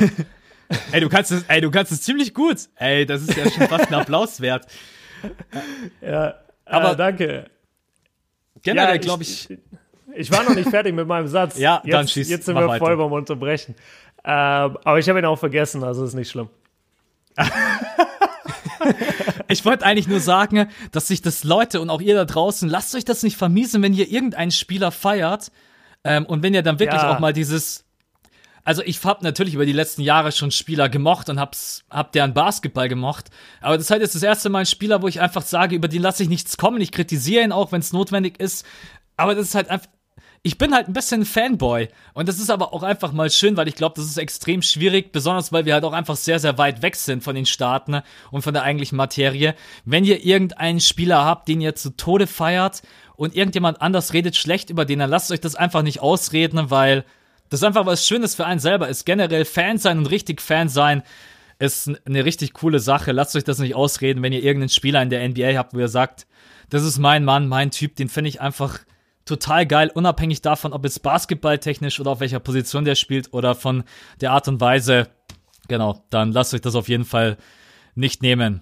Ey, 0.91 0.99
du 1.01 1.09
kannst 1.09 1.31
es, 1.31 1.43
ey, 1.47 1.61
du 1.61 1.69
kannst 1.69 1.91
es 1.91 2.01
ziemlich 2.01 2.33
gut. 2.33 2.57
Ey, 2.75 3.05
das 3.05 3.21
ist 3.21 3.35
ja 3.37 3.49
schon 3.51 3.67
fast 3.67 3.87
ein 3.87 3.93
Applaus 4.01 4.41
wert. 4.41 4.65
Ja, 6.01 6.35
Aber- 6.65 6.85
aber 6.89 6.95
danke. 6.95 7.45
Generell 8.61 8.95
Ja, 8.95 8.97
glaube 9.01 9.23
ich, 9.23 9.47
Ich 10.15 10.31
war 10.31 10.43
noch 10.43 10.55
nicht 10.55 10.69
fertig 10.69 10.93
mit 10.95 11.07
meinem 11.07 11.27
Satz. 11.27 11.57
Ja, 11.59 11.81
jetzt, 11.83 11.93
dann 11.93 12.07
schieß, 12.07 12.29
Jetzt 12.29 12.45
sind 12.45 12.55
wir 12.55 12.67
weiter. 12.67 12.83
voll 12.83 12.95
beim 12.97 13.11
Unterbrechen. 13.11 13.75
Ähm, 14.23 14.77
aber 14.83 14.97
ich 14.97 15.07
habe 15.09 15.19
ihn 15.19 15.25
auch 15.25 15.37
vergessen, 15.37 15.83
also 15.83 16.03
ist 16.05 16.13
nicht 16.15 16.29
schlimm. 16.31 16.49
ich 19.47 19.63
wollte 19.65 19.85
eigentlich 19.85 20.07
nur 20.07 20.19
sagen, 20.19 20.67
dass 20.91 21.07
sich 21.07 21.21
das 21.21 21.43
Leute 21.43 21.81
und 21.81 21.89
auch 21.89 22.01
ihr 22.01 22.15
da 22.15 22.25
draußen, 22.25 22.67
lasst 22.69 22.95
euch 22.95 23.05
das 23.05 23.23
nicht 23.23 23.37
vermiesen, 23.37 23.81
wenn 23.83 23.93
ihr 23.93 24.09
irgendeinen 24.09 24.51
Spieler 24.51 24.91
feiert 24.91 25.51
ähm, 26.03 26.25
und 26.25 26.43
wenn 26.43 26.53
ihr 26.53 26.61
dann 26.63 26.79
wirklich 26.79 27.01
Ja. 27.01 27.15
auch 27.15 27.19
mal 27.19 27.33
dieses 27.33 27.84
also 28.65 28.81
ich 28.83 29.01
habe 29.05 29.23
natürlich 29.23 29.53
über 29.53 29.65
die 29.67 29.71
letzten 29.71 30.01
Jahre 30.01 30.31
schon 30.31 30.49
Spieler 30.49 30.89
gemocht 30.89 31.29
und 31.29 31.39
hab's, 31.39 31.83
hab 31.89 32.11
deren 32.11 32.33
Basketball 32.33 32.89
gemocht. 32.89 33.29
Aber 33.61 33.77
das 33.77 33.85
ist 33.85 33.91
halt 33.91 34.01
jetzt 34.01 34.15
das 34.15 34.23
erste 34.23 34.49
Mal 34.49 34.61
ein 34.61 34.65
Spieler, 34.65 35.03
wo 35.03 35.07
ich 35.07 35.21
einfach 35.21 35.43
sage, 35.43 35.75
über 35.75 35.87
den 35.87 36.01
lasse 36.01 36.23
ich 36.23 36.29
nichts 36.29 36.57
kommen. 36.57 36.81
Ich 36.81 36.91
kritisiere 36.91 37.43
ihn 37.43 37.51
auch, 37.51 37.71
wenn 37.71 37.81
es 37.81 37.93
notwendig 37.93 38.39
ist. 38.39 38.65
Aber 39.17 39.35
das 39.35 39.49
ist 39.49 39.55
halt 39.55 39.69
einfach. 39.69 39.87
Ich 40.41 40.57
bin 40.59 40.73
halt 40.75 40.87
ein 40.87 40.93
bisschen 40.93 41.25
Fanboy. 41.25 41.89
Und 42.13 42.27
das 42.27 42.39
ist 42.39 42.49
aber 42.49 42.73
auch 42.73 42.83
einfach 42.83 43.11
mal 43.11 43.29
schön, 43.29 43.55
weil 43.55 43.67
ich 43.67 43.75
glaube, 43.75 43.95
das 43.95 44.05
ist 44.05 44.17
extrem 44.17 44.61
schwierig, 44.61 45.11
besonders 45.11 45.51
weil 45.51 45.65
wir 45.65 45.73
halt 45.73 45.83
auch 45.83 45.93
einfach 45.93 46.15
sehr, 46.15 46.39
sehr 46.39 46.57
weit 46.59 46.81
weg 46.83 46.95
sind 46.95 47.23
von 47.23 47.35
den 47.35 47.47
Staaten 47.47 47.91
ne, 47.91 48.03
und 48.29 48.43
von 48.43 48.53
der 48.53 48.61
eigentlichen 48.63 48.95
Materie. 48.95 49.55
Wenn 49.85 50.05
ihr 50.05 50.23
irgendeinen 50.23 50.81
Spieler 50.81 51.25
habt, 51.25 51.47
den 51.47 51.61
ihr 51.61 51.75
zu 51.75 51.97
Tode 51.97 52.27
feiert 52.27 52.83
und 53.15 53.35
irgendjemand 53.35 53.81
anders 53.81 54.13
redet 54.13 54.35
schlecht 54.35 54.69
über 54.69 54.85
den, 54.85 54.99
dann 54.99 55.09
lasst 55.09 55.31
euch 55.31 55.41
das 55.41 55.55
einfach 55.55 55.81
nicht 55.81 56.01
ausreden, 56.01 56.69
weil 56.69 57.05
das 57.55 57.63
einfach 57.63 57.85
was 57.85 58.05
Schönes 58.05 58.35
für 58.35 58.45
einen 58.45 58.59
selber 58.59 58.89
ist. 58.89 59.05
Generell 59.05 59.45
Fan 59.45 59.77
sein 59.77 59.97
und 59.97 60.07
richtig 60.07 60.41
Fan 60.41 60.69
sein 60.69 61.03
ist 61.57 61.89
eine 62.05 62.25
richtig 62.25 62.53
coole 62.53 62.79
Sache. 62.79 63.11
Lasst 63.13 63.35
euch 63.35 63.45
das 63.45 63.59
nicht 63.59 63.75
ausreden, 63.75 64.21
wenn 64.21 64.33
ihr 64.33 64.43
irgendeinen 64.43 64.69
Spieler 64.69 65.01
in 65.01 65.09
der 65.09 65.27
NBA 65.27 65.57
habt, 65.57 65.73
wo 65.73 65.79
ihr 65.79 65.87
sagt, 65.87 66.27
das 66.69 66.83
ist 66.83 66.97
mein 66.97 67.23
Mann, 67.23 67.47
mein 67.47 67.71
Typ, 67.71 67.95
den 67.95 68.09
finde 68.09 68.29
ich 68.29 68.41
einfach 68.41 68.79
total 69.23 69.65
geil, 69.65 69.89
unabhängig 69.93 70.41
davon, 70.41 70.73
ob 70.73 70.83
es 70.83 70.99
basketballtechnisch 70.99 71.99
oder 71.99 72.11
auf 72.11 72.19
welcher 72.19 72.39
Position 72.39 72.85
der 72.85 72.95
spielt 72.95 73.33
oder 73.33 73.55
von 73.55 73.83
der 74.21 74.31
Art 74.31 74.47
und 74.47 74.59
Weise. 74.59 75.07
Genau, 75.67 76.03
dann 76.09 76.31
lasst 76.31 76.53
euch 76.53 76.61
das 76.61 76.75
auf 76.75 76.89
jeden 76.89 77.05
Fall 77.05 77.37
nicht 77.95 78.21
nehmen. 78.21 78.61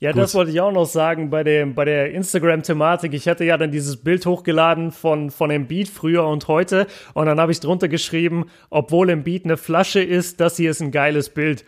Ja, 0.00 0.12
Gut. 0.12 0.22
das 0.22 0.34
wollte 0.36 0.52
ich 0.52 0.60
auch 0.60 0.70
noch 0.70 0.86
sagen 0.86 1.28
bei, 1.28 1.42
dem, 1.42 1.74
bei 1.74 1.84
der 1.84 2.12
Instagram-Thematik. 2.12 3.14
Ich 3.14 3.26
hatte 3.26 3.44
ja 3.44 3.56
dann 3.56 3.72
dieses 3.72 3.96
Bild 3.96 4.24
hochgeladen 4.26 4.92
von, 4.92 5.30
von 5.30 5.50
Embiid 5.50 5.88
früher 5.88 6.24
und 6.24 6.46
heute. 6.46 6.86
Und 7.14 7.26
dann 7.26 7.40
habe 7.40 7.50
ich 7.50 7.58
drunter 7.58 7.88
geschrieben, 7.88 8.46
obwohl 8.70 9.10
Embiid 9.10 9.44
eine 9.44 9.56
Flasche 9.56 10.00
ist, 10.00 10.40
das 10.40 10.56
hier 10.56 10.70
ist 10.70 10.80
ein 10.80 10.92
geiles 10.92 11.30
Bild. 11.30 11.64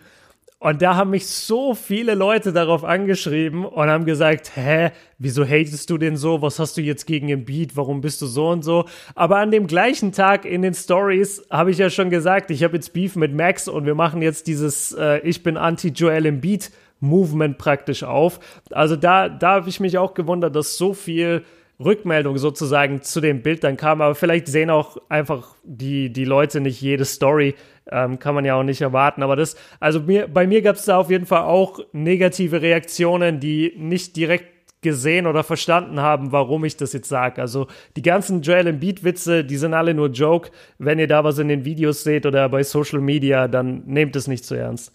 Und 0.62 0.82
da 0.82 0.94
haben 0.94 1.10
mich 1.10 1.26
so 1.26 1.74
viele 1.74 2.14
Leute 2.14 2.52
darauf 2.52 2.84
angeschrieben 2.84 3.64
und 3.64 3.88
haben 3.88 4.04
gesagt, 4.04 4.52
hä, 4.54 4.90
wieso 5.18 5.42
hatest 5.42 5.88
du 5.88 5.96
denn 5.96 6.18
so? 6.18 6.42
Was 6.42 6.58
hast 6.58 6.76
du 6.76 6.82
jetzt 6.82 7.06
gegen 7.06 7.30
Embiid? 7.30 7.76
Warum 7.78 8.02
bist 8.02 8.20
du 8.22 8.26
so 8.26 8.50
und 8.50 8.62
so? 8.62 8.84
Aber 9.14 9.38
an 9.38 9.50
dem 9.50 9.66
gleichen 9.66 10.12
Tag 10.12 10.44
in 10.44 10.60
den 10.60 10.74
Stories 10.74 11.42
habe 11.50 11.70
ich 11.70 11.78
ja 11.78 11.88
schon 11.88 12.10
gesagt, 12.10 12.50
ich 12.50 12.62
habe 12.62 12.76
jetzt 12.76 12.92
Beef 12.92 13.16
mit 13.16 13.34
Max 13.34 13.68
und 13.68 13.86
wir 13.86 13.94
machen 13.94 14.20
jetzt 14.22 14.46
dieses 14.46 14.92
äh, 14.92 15.18
Ich 15.20 15.42
bin 15.42 15.56
anti-Joel 15.56 16.26
Embiid 16.26 16.70
Movement 17.00 17.58
praktisch 17.58 18.04
auf. 18.04 18.40
Also 18.70 18.96
da, 18.96 19.28
da 19.28 19.52
habe 19.56 19.68
ich 19.68 19.80
mich 19.80 19.98
auch 19.98 20.14
gewundert, 20.14 20.54
dass 20.54 20.76
so 20.76 20.94
viel 20.94 21.44
Rückmeldung 21.82 22.36
sozusagen 22.36 23.02
zu 23.02 23.20
dem 23.20 23.42
Bild 23.42 23.64
dann 23.64 23.76
kam. 23.76 24.02
Aber 24.02 24.14
vielleicht 24.14 24.46
sehen 24.46 24.70
auch 24.70 24.98
einfach 25.08 25.56
die, 25.64 26.12
die 26.12 26.26
Leute 26.26 26.60
nicht 26.60 26.80
jede 26.80 27.04
Story. 27.04 27.54
Ähm, 27.90 28.18
kann 28.18 28.34
man 28.34 28.44
ja 28.44 28.54
auch 28.54 28.62
nicht 28.62 28.82
erwarten. 28.82 29.22
Aber 29.22 29.34
das, 29.34 29.56
also 29.80 30.00
mir, 30.00 30.28
bei 30.28 30.46
mir 30.46 30.62
gab 30.62 30.76
es 30.76 30.84
da 30.84 30.98
auf 30.98 31.10
jeden 31.10 31.26
Fall 31.26 31.42
auch 31.42 31.80
negative 31.92 32.62
Reaktionen, 32.62 33.40
die 33.40 33.74
nicht 33.76 34.14
direkt 34.16 34.60
gesehen 34.82 35.26
oder 35.26 35.42
verstanden 35.44 36.00
haben, 36.00 36.32
warum 36.32 36.64
ich 36.64 36.76
das 36.76 36.92
jetzt 36.92 37.08
sage. 37.08 37.40
Also 37.40 37.66
die 37.96 38.02
ganzen 38.02 38.42
Joel 38.42 38.66
Embiid-Witze, 38.66 39.44
die 39.44 39.56
sind 39.56 39.74
alle 39.74 39.94
nur 39.94 40.08
Joke. 40.08 40.50
Wenn 40.78 40.98
ihr 40.98 41.08
da 41.08 41.24
was 41.24 41.38
in 41.38 41.48
den 41.48 41.64
Videos 41.64 42.02
seht 42.02 42.24
oder 42.24 42.48
bei 42.48 42.62
Social 42.62 43.00
Media, 43.00 43.48
dann 43.48 43.82
nehmt 43.86 44.16
es 44.16 44.26
nicht 44.26 44.44
zu 44.44 44.54
ernst. 44.54 44.92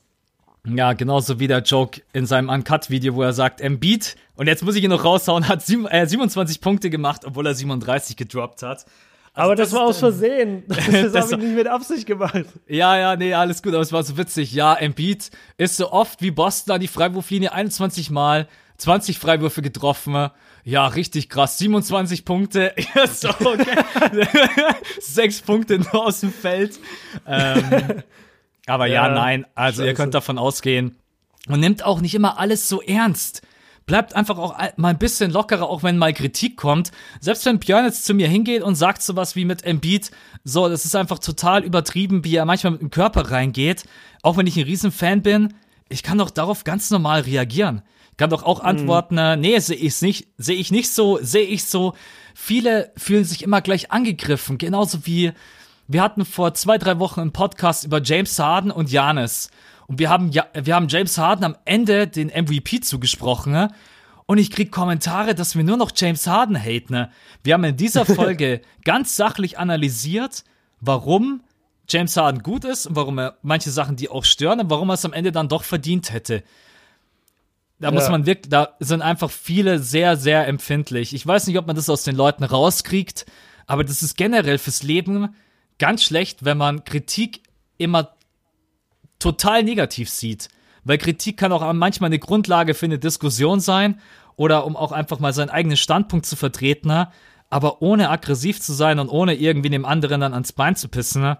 Ja, 0.66 0.94
genauso 0.94 1.40
wie 1.40 1.48
der 1.48 1.62
Joke 1.62 2.02
in 2.14 2.26
seinem 2.26 2.50
Uncut-Video, 2.50 3.16
wo 3.16 3.22
er 3.22 3.34
sagt, 3.34 3.62
Embiid, 3.62 4.16
und 4.36 4.48
jetzt 4.48 4.64
muss 4.64 4.76
ich 4.76 4.84
ihn 4.84 4.90
noch 4.90 5.04
raushauen, 5.04 5.48
hat 5.48 5.62
sieben, 5.64 5.88
äh, 5.88 6.08
27 6.08 6.60
Punkte 6.62 6.90
gemacht, 6.90 7.22
obwohl 7.26 7.46
er 7.46 7.54
37 7.54 8.18
gedroppt 8.18 8.64
hat. 8.64 8.86
Also 9.34 9.48
aber 9.48 9.56
das, 9.56 9.70
das, 9.70 9.80
war 9.80 9.86
aus 9.88 10.00
Versehen. 10.00 10.64
Das, 10.68 11.12
das 11.12 11.32
habe 11.32 11.42
ich 11.42 11.50
nicht 11.50 11.58
mit 11.58 11.68
Absicht 11.68 12.06
gemacht. 12.06 12.46
Ja, 12.68 12.98
ja, 12.98 13.16
nee, 13.16 13.34
alles 13.34 13.62
gut, 13.62 13.74
aber 13.74 13.82
es 13.82 13.92
war 13.92 14.04
so 14.04 14.18
witzig. 14.18 14.54
Ja, 14.54 14.74
Embiid 14.74 15.30
ist 15.58 15.78
so 15.78 15.92
oft 15.92 16.22
wie 16.22 16.32
Boston 16.32 16.76
an 16.76 16.82
die 16.82 16.88
Freiwurflinie 16.88 17.52
21 17.52 18.10
Mal, 18.12 18.48
20 18.78 19.20
Freiwürfe 19.20 19.62
getroffen. 19.62 20.30
Ja, 20.64 20.88
richtig 20.88 21.30
krass. 21.30 21.58
27 21.58 22.26
Punkte. 22.26 22.74
Ja, 22.96 23.08
so, 23.08 23.30
okay. 23.30 23.78
Sechs 25.00 25.42
Punkte 25.42 25.80
nur 25.80 26.06
aus 26.06 26.22
dem 26.22 26.32
Feld. 26.32 26.80
Ähm, 27.28 28.04
aber 28.66 28.88
ja, 28.88 29.08
ja 29.08 29.14
nein, 29.14 29.46
also 29.56 29.82
Scheiße. 29.82 29.88
ihr 29.88 29.94
könnt 29.94 30.14
davon 30.14 30.38
ausgehen. 30.38 30.98
Und 31.48 31.60
nimmt 31.60 31.84
auch 31.84 32.02
nicht 32.02 32.16
immer 32.16 32.40
alles 32.40 32.68
so 32.68 32.82
ernst. 32.82 33.44
Bleibt 33.86 34.16
einfach 34.16 34.40
auch 34.40 34.58
mal 34.78 34.90
ein 34.90 34.98
bisschen 34.98 35.30
lockerer, 35.30 35.70
auch 35.70 35.84
wenn 35.84 36.00
mal 36.00 36.12
Kritik 36.12 36.58
kommt. 36.58 36.92
Selbst 37.20 37.46
wenn 37.46 37.60
Björn 37.60 37.86
jetzt 37.86 38.06
zu 38.06 38.16
mir 38.16 38.28
hingeht 38.28 38.64
und 38.64 38.74
sagt 38.74 39.04
sowas 39.04 39.36
wie 39.36 39.46
mit 39.46 39.64
Embiid, 39.64 40.10
so, 40.44 40.68
das 40.68 40.86
ist 40.86 40.96
einfach 40.96 41.20
total 41.20 41.64
übertrieben, 41.64 42.24
wie 42.24 42.36
er 42.36 42.46
manchmal 42.46 42.74
mit 42.74 42.82
dem 42.82 42.90
Körper 42.90 43.30
reingeht. 43.30 43.84
Auch 44.24 44.38
wenn 44.38 44.48
ich 44.48 44.58
ein 44.58 44.64
Riesenfan 44.64 45.22
bin, 45.22 45.54
ich 45.88 46.02
kann 46.02 46.18
doch 46.18 46.32
darauf 46.32 46.64
ganz 46.64 46.90
normal 46.90 47.22
reagieren. 47.22 47.84
Ich 48.12 48.18
kann 48.18 48.32
doch 48.32 48.42
auch 48.42 48.64
mhm. 48.64 48.70
antworten, 48.70 49.16
mhm. 49.16 49.42
nee, 49.42 49.60
sehe 49.60 49.78
ich 49.78 50.02
nicht, 50.02 50.30
sehe 50.38 50.56
ich 50.56 50.72
nicht 50.72 50.90
so, 50.90 51.20
sehe 51.22 51.46
ich 51.46 51.66
so. 51.66 51.94
Viele 52.34 52.92
fühlen 52.98 53.24
sich 53.24 53.44
immer 53.44 53.62
gleich 53.62 53.92
angegriffen, 53.92 54.58
genauso 54.58 55.06
wie 55.06 55.32
wir 55.88 56.02
hatten 56.02 56.26
vor 56.26 56.54
zwei, 56.54 56.78
drei 56.78 57.00
Wochen 57.00 57.22
einen 57.22 57.32
Podcast 57.32 57.84
über 57.84 58.02
James 58.02 58.38
Harden 58.40 58.72
und 58.72 58.92
Janis. 58.92 59.50
Und 59.88 60.00
wir 60.00 60.10
haben, 60.10 60.32
ja, 60.32 60.46
wir 60.54 60.76
haben 60.76 60.88
James 60.88 61.18
Harden 61.18 61.44
am 61.44 61.56
Ende 61.66 62.08
den 62.08 62.28
MVP 62.28 62.80
zugesprochen. 62.80 63.54
Ne? 63.54 63.72
Und 64.26 64.40
ich 64.40 64.50
krieg 64.50 64.72
Kommentare, 64.72 65.36
dass 65.36 65.56
wir 65.56 65.64
nur 65.64 65.78
noch 65.78 65.92
James 65.96 66.26
Harden 66.26 66.58
haten. 66.58 66.94
Ne? 66.94 67.12
Wir 67.44 67.54
haben 67.54 67.64
in 67.64 67.78
dieser 67.78 68.06
Folge 68.06 68.62
ganz 68.84 69.16
sachlich 69.16 69.60
analysiert, 69.60 70.44
warum 70.82 71.42
James 71.88 72.18
Harden 72.18 72.42
gut 72.42 72.66
ist 72.66 72.88
und 72.88 72.96
warum 72.96 73.20
er 73.20 73.38
manche 73.44 73.70
Sachen, 73.70 73.96
die 73.96 74.10
auch 74.10 74.26
stören, 74.26 74.60
und 74.60 74.70
warum 74.72 74.90
er 74.90 74.96
es 74.96 75.06
am 75.06 75.14
Ende 75.14 75.32
dann 75.32 75.50
doch 75.50 75.64
verdient 75.64 76.12
hätte. 76.12 76.44
Da 77.80 77.90
ja. 77.90 77.94
muss 77.94 78.10
man 78.10 78.26
wirklich, 78.26 78.50
da 78.50 78.70
sind 78.80 79.04
einfach 79.04 79.30
viele 79.30 79.78
sehr, 79.80 80.18
sehr 80.18 80.48
empfindlich. 80.48 81.14
Ich 81.14 81.28
weiß 81.28 81.46
nicht, 81.46 81.60
ob 81.60 81.68
man 81.68 81.76
das 81.76 81.90
aus 81.90 82.04
den 82.04 82.16
Leuten 82.16 82.44
rauskriegt, 82.44 83.28
aber 83.68 83.84
das 83.84 84.02
ist 84.02 84.18
generell 84.18 84.58
fürs 84.58 84.82
Leben 84.82 85.36
ganz 85.80 86.04
schlecht, 86.04 86.46
wenn 86.46 86.58
man 86.58 86.84
Kritik 86.84 87.42
immer 87.78 88.16
total 89.20 89.64
negativ 89.64 90.10
sieht. 90.10 90.50
Weil 90.84 90.98
Kritik 90.98 91.38
kann 91.38 91.52
auch 91.52 91.74
manchmal 91.74 92.10
eine 92.10 92.20
Grundlage 92.20 92.74
für 92.74 92.86
eine 92.86 93.00
Diskussion 93.00 93.60
sein 93.60 94.00
oder 94.36 94.66
um 94.66 94.76
auch 94.76 94.92
einfach 94.92 95.20
mal 95.20 95.34
seinen 95.34 95.50
eigenen 95.50 95.78
Standpunkt 95.78 96.26
zu 96.26 96.36
vertreten, 96.36 96.90
ne? 96.90 97.10
aber 97.50 97.82
ohne 97.82 98.10
aggressiv 98.10 98.62
zu 98.62 98.74
sein 98.74 99.00
und 99.00 99.10
ohne 99.10 99.36
irgendwie 99.36 99.70
dem 99.70 99.86
anderen 99.86 100.22
dann 100.22 100.34
ans 100.34 100.54
Bein 100.54 100.76
zu 100.76 100.88
pissen. 100.88 101.22
Ne? 101.22 101.40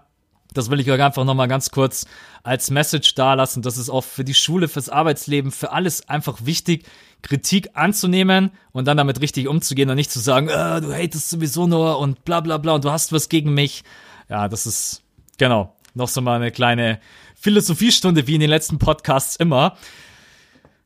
Das 0.52 0.70
will 0.70 0.80
ich 0.80 0.90
euch 0.90 1.02
einfach 1.02 1.24
nochmal 1.24 1.48
ganz 1.48 1.70
kurz 1.70 2.06
als 2.42 2.70
Message 2.70 3.14
dalassen. 3.14 3.62
Das 3.62 3.76
ist 3.76 3.90
auch 3.90 4.04
für 4.04 4.24
die 4.24 4.34
Schule, 4.34 4.68
fürs 4.68 4.88
Arbeitsleben, 4.88 5.52
für 5.52 5.72
alles 5.72 6.08
einfach 6.08 6.38
wichtig, 6.44 6.86
Kritik 7.22 7.70
anzunehmen 7.74 8.50
und 8.72 8.86
dann 8.86 8.96
damit 8.96 9.20
richtig 9.20 9.48
umzugehen 9.48 9.90
und 9.90 9.96
nicht 9.96 10.10
zu 10.10 10.20
sagen, 10.20 10.48
äh, 10.48 10.80
du 10.80 10.92
hatest 10.92 11.30
sowieso 11.30 11.66
nur 11.66 11.98
und 11.98 12.24
bla 12.24 12.40
bla 12.40 12.58
bla 12.58 12.74
und 12.74 12.84
du 12.84 12.90
hast 12.90 13.12
was 13.12 13.28
gegen 13.28 13.54
mich 13.54 13.84
ja, 14.28 14.48
das 14.48 14.66
ist, 14.66 15.02
genau, 15.38 15.76
noch 15.94 16.08
so 16.08 16.20
mal 16.20 16.36
eine 16.36 16.50
kleine 16.50 17.00
Philosophiestunde 17.34 18.26
wie 18.26 18.34
in 18.34 18.40
den 18.40 18.50
letzten 18.50 18.78
Podcasts 18.78 19.36
immer. 19.36 19.76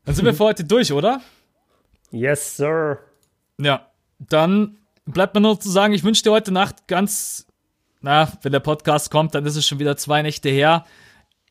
Dann 0.05 0.15
sind 0.15 0.25
wir 0.25 0.35
für 0.35 0.45
heute 0.45 0.65
durch, 0.65 0.93
oder? 0.93 1.21
Yes, 2.11 2.57
sir. 2.57 2.99
Ja, 3.59 3.91
dann 4.19 4.79
bleibt 5.05 5.35
mir 5.35 5.41
nur 5.41 5.61
zu 5.61 5.71
sagen, 5.71 5.95
ich 5.95 6.05
wünsche 6.05 6.23
dir 6.23 6.33
heute 6.33 6.53
Nacht 6.53 6.87
ganz, 6.87 7.47
na, 8.01 8.33
wenn 8.43 8.53
der 8.53 8.61
Podcast 8.61 9.11
kommt, 9.11 9.35
dann 9.35 9.47
ist 9.47 9.57
es 9.57 9.67
schon 9.67 9.79
wieder 9.79 9.97
zwei 9.97 10.23
Nächte 10.23 10.49
her. 10.49 10.85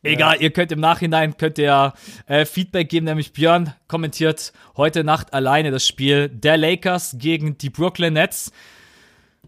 Egal, 0.02 0.36
ja. 0.36 0.42
ihr 0.42 0.52
könnt 0.52 0.72
im 0.72 0.80
Nachhinein 0.80 1.36
könnt 1.36 1.58
ihr 1.58 1.94
äh, 2.26 2.46
Feedback 2.46 2.90
geben, 2.90 3.06
nämlich 3.06 3.34
Björn 3.34 3.74
kommentiert 3.88 4.54
heute 4.78 5.04
Nacht 5.04 5.34
alleine 5.34 5.72
das 5.72 5.86
Spiel 5.86 6.30
der 6.30 6.58
Lakers 6.58 7.16
gegen 7.18 7.58
die 7.58 7.70
Brooklyn 7.70 8.14
Nets. 8.14 8.52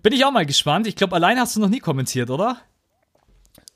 Bin 0.04 0.14
ich 0.14 0.26
auch 0.26 0.32
mal 0.32 0.46
gespannt. 0.46 0.88
Ich 0.88 0.96
glaube, 0.96 1.16
allein 1.16 1.40
hast 1.40 1.56
du 1.56 1.60
noch 1.60 1.70
nie 1.70 1.80
kommentiert, 1.80 2.30
oder? 2.30 2.58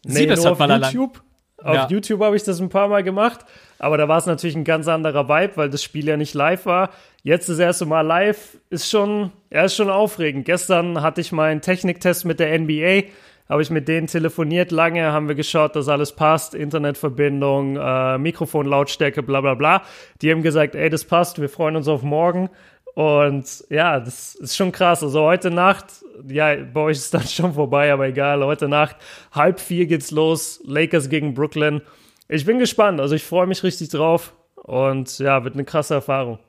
Nee, 0.04 0.20
Siebes 0.20 0.44
nur 0.44 0.54
auf 0.54 0.60
YouTube. 0.60 1.18
Allein. 1.18 1.26
Auf 1.66 1.76
ja. 1.76 1.88
YouTube 1.90 2.22
habe 2.22 2.36
ich 2.36 2.44
das 2.44 2.60
ein 2.60 2.70
paar 2.70 2.88
Mal 2.90 3.02
gemacht, 3.02 3.40
aber 3.80 3.98
da 3.98 4.08
war 4.08 4.18
es 4.18 4.26
natürlich 4.26 4.56
ein 4.56 4.66
ganz 4.66 4.88
anderer 4.88 5.28
Vibe, 5.28 5.58
weil 5.58 5.70
das 5.70 5.82
Spiel 5.82 6.08
ja 6.08 6.16
nicht 6.16 6.34
live 6.34 6.66
war. 6.66 6.92
Jetzt 7.24 7.50
das 7.50 7.58
erste 7.58 7.86
Mal 7.86 8.02
live 8.02 8.58
ist 8.70 8.90
schon, 8.90 9.32
ja, 9.50 9.64
ist 9.64 9.76
schon 9.76 9.90
aufregend. 9.90 10.46
Gestern 10.46 11.02
hatte 11.02 11.22
ich 11.22 11.32
meinen 11.32 11.62
Techniktest 11.62 12.26
mit 12.26 12.40
der 12.40 12.60
NBA, 12.60 13.10
habe 13.50 13.62
ich 13.62 13.72
mit 13.72 13.88
denen 13.88 14.06
telefoniert 14.06 14.72
lange, 14.72 15.12
haben 15.12 15.28
wir 15.28 15.34
geschaut, 15.34 15.76
dass 15.76 15.88
alles 15.88 16.14
passt, 16.14 16.54
Internetverbindung, 16.54 17.78
äh, 17.78 18.18
Mikrofonlautstärke, 18.20 19.24
bla 19.24 19.42
bla 19.42 19.56
bla. 19.56 19.82
Die 20.22 20.32
haben 20.32 20.44
gesagt, 20.44 20.76
ey, 20.76 20.90
das 20.90 21.06
passt, 21.06 21.42
wir 21.42 21.50
freuen 21.50 21.78
uns 21.78 21.88
auf 21.88 22.04
morgen. 22.04 22.50
Und 22.96 23.66
ja, 23.70 24.00
das 24.00 24.36
ist 24.36 24.56
schon 24.56 24.72
krass. 24.72 25.04
Also 25.04 25.22
heute 25.22 25.52
Nacht, 25.52 25.86
ja, 26.28 26.56
bei 26.56 26.80
euch 26.80 26.98
ist 26.98 27.14
das 27.14 27.32
schon 27.36 27.54
vorbei, 27.54 27.92
aber 27.92 28.08
egal. 28.08 28.44
Heute 28.44 28.68
Nacht, 28.68 28.96
halb 29.32 29.60
vier 29.60 29.86
geht's 29.86 30.12
los. 30.12 30.62
Lakers 30.66 31.10
gegen 31.10 31.34
Brooklyn. 31.34 31.82
Ich 32.30 32.46
bin 32.46 32.58
gespannt. 32.58 33.00
Also 33.02 33.14
ich 33.14 33.24
freue 33.24 33.48
mich 33.48 33.64
richtig 33.64 33.90
drauf. 33.90 34.34
Und 34.56 35.20
ja, 35.20 35.44
wird 35.44 35.54
eine 35.54 35.66
krasse 35.66 35.94
Erfahrung. 35.94 36.40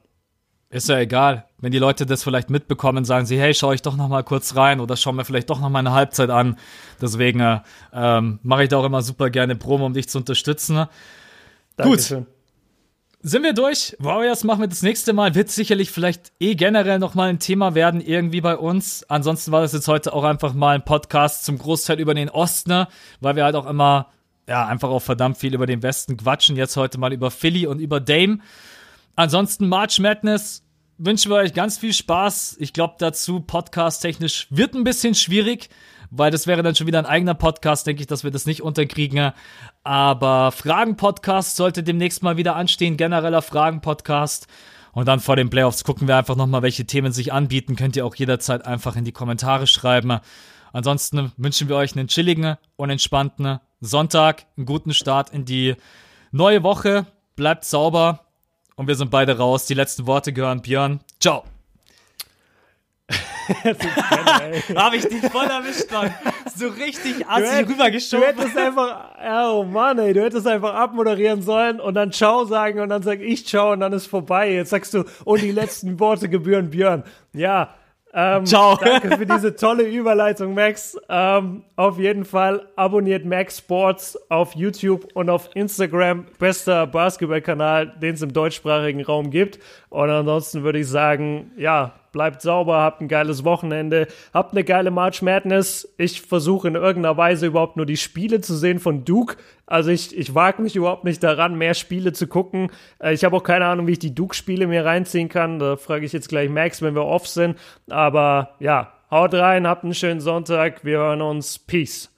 Ist 0.71 0.89
ja 0.89 0.99
egal. 0.99 1.47
Wenn 1.59 1.73
die 1.73 1.79
Leute 1.79 2.07
das 2.07 2.23
vielleicht 2.23 2.49
mitbekommen, 2.49 3.05
sagen 3.05 3.27
sie, 3.27 3.39
hey, 3.39 3.53
schau 3.53 3.73
ich 3.73 3.83
doch 3.83 3.97
noch 3.97 4.09
mal 4.09 4.23
kurz 4.23 4.57
rein 4.57 4.81
oder 4.81 4.97
schau 4.97 5.13
mir 5.13 5.25
vielleicht 5.25 5.51
doch 5.51 5.61
noch 5.61 5.69
mal 5.69 5.81
eine 5.81 5.93
Halbzeit 5.93 6.31
an. 6.31 6.57
Deswegen 7.01 7.41
äh, 7.41 7.61
ähm, 7.93 8.39
mache 8.43 8.63
ich 8.63 8.69
da 8.69 8.79
auch 8.79 8.85
immer 8.85 9.03
super 9.03 9.31
gerne 9.31 9.57
Promo, 9.57 9.85
um 9.85 9.95
dich 9.95 10.09
zu 10.09 10.19
unterstützen. 10.19 10.87
Dankeschön. 11.77 12.25
Gut 12.25 12.36
sind 13.21 13.43
wir 13.43 13.53
durch. 13.55 13.97
Warriors 13.99 14.45
machen 14.45 14.61
wir 14.61 14.69
das 14.69 14.83
nächste 14.83 15.13
Mal. 15.13 15.35
Wird 15.35 15.51
sicherlich 15.51 15.91
vielleicht 15.91 16.33
eh 16.39 16.55
generell 16.55 16.99
nochmal 16.99 17.29
ein 17.31 17.39
Thema 17.39 17.75
werden, 17.75 18.01
irgendwie 18.01 18.41
bei 18.41 18.57
uns. 18.57 19.05
Ansonsten 19.09 19.53
war 19.53 19.63
das 19.63 19.73
jetzt 19.73 19.89
heute 19.89 20.13
auch 20.13 20.25
einfach 20.25 20.55
mal 20.55 20.77
ein 20.77 20.85
Podcast 20.85 21.45
zum 21.45 21.59
Großteil 21.59 21.99
über 21.99 22.15
den 22.15 22.31
Osten, 22.31 22.71
ne? 22.71 22.89
weil 23.21 23.37
wir 23.37 23.45
halt 23.45 23.57
auch 23.57 23.67
immer, 23.67 24.11
ja, 24.49 24.67
einfach 24.67 24.91
auch 24.91 25.03
verdammt 25.03 25.39
viel 25.39 25.55
über 25.55 25.67
den 25.67 25.83
Westen 25.83 26.17
quatschen. 26.17 26.57
Jetzt 26.57 26.77
heute 26.77 26.99
mal 26.99 27.13
über 27.13 27.31
Philly 27.31 27.67
und 27.67 27.81
über 27.81 28.01
Dame. 28.01 28.39
Ansonsten 29.17 29.69
March 29.69 29.99
Madness 29.99 30.63
wünschen 30.99 31.31
wir 31.31 31.37
euch 31.37 31.55
ganz 31.55 31.79
viel 31.79 31.93
Spaß. 31.93 32.57
Ich 32.61 32.73
glaube 32.73 32.95
dazu, 32.99 33.41
podcast-technisch 33.41 34.47
wird 34.51 34.75
ein 34.75 34.85
bisschen 34.85 35.15
schwierig, 35.15 35.69
weil 36.11 36.31
das 36.31 36.47
wäre 36.47 36.63
dann 36.63 36.75
schon 36.75 36.87
wieder 36.87 36.99
ein 36.99 37.07
eigener 37.07 37.35
Podcast, 37.35 37.87
denke 37.87 38.03
ich, 38.03 38.07
dass 38.07 38.25
wir 38.25 38.31
das 38.31 38.47
nicht 38.47 38.63
unterkriegen. 38.63 39.33
Aber 39.85 40.53
Fragen-Podcast 40.53 41.57
sollte 41.57 41.83
demnächst 41.83 42.23
mal 42.23 42.37
wieder 42.37 42.57
anstehen, 42.57 42.97
genereller 42.97 43.43
Fragen-Podcast. 43.43 44.47
Und 44.93 45.07
dann 45.07 45.21
vor 45.21 45.37
den 45.37 45.51
Playoffs 45.51 45.85
gucken 45.85 46.09
wir 46.09 46.17
einfach 46.17 46.37
nochmal, 46.37 46.63
welche 46.63 46.87
Themen 46.87 47.13
sich 47.13 47.33
anbieten. 47.33 47.77
Könnt 47.77 47.97
ihr 47.97 48.07
auch 48.07 48.15
jederzeit 48.15 48.65
einfach 48.65 48.97
in 48.97 49.05
die 49.05 49.13
Kommentare 49.13 49.67
schreiben. 49.67 50.21
Ansonsten 50.73 51.33
wünschen 51.37 51.69
wir 51.69 51.77
euch 51.77 51.97
einen 51.97 52.09
chilligen 52.09 52.57
und 52.77 52.91
entspannten 52.91 53.61
Sonntag, 53.81 54.47
einen 54.57 54.67
guten 54.67 54.95
Start 54.95 55.31
in 55.31 55.45
die 55.45 55.77
neue 56.33 56.63
Woche. 56.63 57.07
Bleibt 57.35 57.65
sauber 57.65 58.21
und 58.77 58.89
wir 58.89 58.95
sind 58.95 59.11
beide 59.11 59.37
raus. 59.39 59.67
Die 59.67 59.75
letzten 59.75 60.07
Worte 60.07 60.33
gehören 60.33 60.63
Björn. 60.63 61.01
Ciao. 61.21 61.45
Habe 64.77 64.97
ich 64.97 65.07
dich 65.07 65.23
voll 65.31 65.47
erwischt, 65.47 65.91
Mann. 65.93 66.13
So 66.55 66.69
richtig 66.69 67.27
assi 67.27 67.63
rübergeschoben. 67.63 68.37
Du 68.37 68.43
hättest 68.43 68.57
einfach, 68.57 69.05
oh 69.53 69.65
Mann, 69.65 69.99
ey, 69.99 70.13
du 70.13 70.23
hättest 70.23 70.47
einfach 70.47 70.75
abmoderieren 70.75 71.43
sollen 71.43 71.81
und 71.81 71.95
dann 71.95 72.13
Ciao 72.13 72.45
sagen 72.45 72.81
und 72.81 72.89
dann 72.89 73.03
sag 73.03 73.21
ich 73.21 73.47
Ciao 73.47 73.73
und 73.73 73.81
dann 73.81 73.93
ist 73.93 74.07
vorbei. 74.07 74.53
Jetzt 74.53 74.71
sagst 74.71 74.95
du, 74.95 75.05
und 75.25 75.43
die 75.43 75.53
letzten 75.53 76.01
Worte 76.01 76.29
gebühren 76.29 76.71
Björn. 76.71 77.05
Ja, 77.33 77.75
ähm, 78.19 78.47
Ciao. 78.47 78.77
Danke 78.77 79.15
für 79.19 79.27
diese 79.27 79.55
tolle 79.57 79.83
Überleitung, 79.83 80.55
Max. 80.55 80.97
Ähm, 81.11 81.65
auf 81.77 81.99
jeden 81.99 82.25
Fall 82.25 82.67
abonniert 82.75 83.27
Max 83.27 83.59
Sports 83.59 84.19
auf 84.31 84.55
YouTube 84.55 85.09
und 85.13 85.29
auf 85.29 85.51
Instagram. 85.55 86.25
Bester 86.39 86.87
Basketballkanal, 86.87 87.89
den 88.01 88.15
es 88.15 88.23
im 88.23 88.33
deutschsprachigen 88.33 89.05
Raum 89.05 89.31
gibt. 89.31 89.59
Und 89.91 90.09
ansonsten 90.09 90.63
würde 90.63 90.79
ich 90.79 90.89
sagen, 90.89 91.51
ja, 91.59 91.93
bleibt 92.17 92.41
sauber, 92.41 92.79
habt 92.79 93.03
ein 93.03 93.09
geiles 93.09 93.45
Wochenende, 93.45 94.07
habt 94.33 94.53
eine 94.53 94.65
geile 94.65 94.91
March 94.91 95.21
Madness. 95.21 95.95
Ich 95.99 96.23
versuche 96.23 96.67
in 96.67 96.75
irgendeiner 96.75 97.19
Weise 97.19 97.45
überhaupt 97.45 97.77
nur 97.77 97.85
die 97.85 97.99
Spiele 97.99 98.41
zu 98.41 98.57
sehen 98.57 98.79
von 98.79 99.05
Duke. 99.05 99.37
Also 99.67 99.91
ich, 99.91 100.17
ich 100.17 100.35
wage 100.35 100.63
mich 100.63 100.77
überhaupt 100.77 101.05
nicht 101.05 101.23
daran, 101.23 101.59
mehr 101.59 101.75
Spiele 101.75 102.15
zu 102.15 102.27
gucken. 102.27 102.71
Äh, 102.99 103.13
ich 103.13 103.23
habe 103.23 103.37
auch 103.37 103.43
keine 103.43 103.67
Ahnung, 103.67 103.87
wie 103.87 103.93
ich 103.93 103.99
die 103.99 104.15
Duke-Spiele 104.15 104.67
mir 104.67 104.87
reinziehen 104.87 105.29
kann. 105.29 105.59
Da 105.59 105.77
frage 105.77 106.07
ich 106.07 106.15
jetzt 106.15 106.31
gleich 106.31 106.49
Max, 106.49 106.81
wenn 106.81 106.95
wir 106.95 107.05
off 107.05 107.29
sind. 107.29 107.59
Aber 107.91 108.53
ja, 108.61 108.95
haut 109.11 109.35
rein, 109.35 109.67
habt 109.67 109.85
einen 109.85 109.93
schönen 109.93 110.21
Sonntag. 110.21 110.87
Wir 110.87 110.97
hören 110.97 111.21
uns. 111.21 111.59
Peace. 111.59 112.16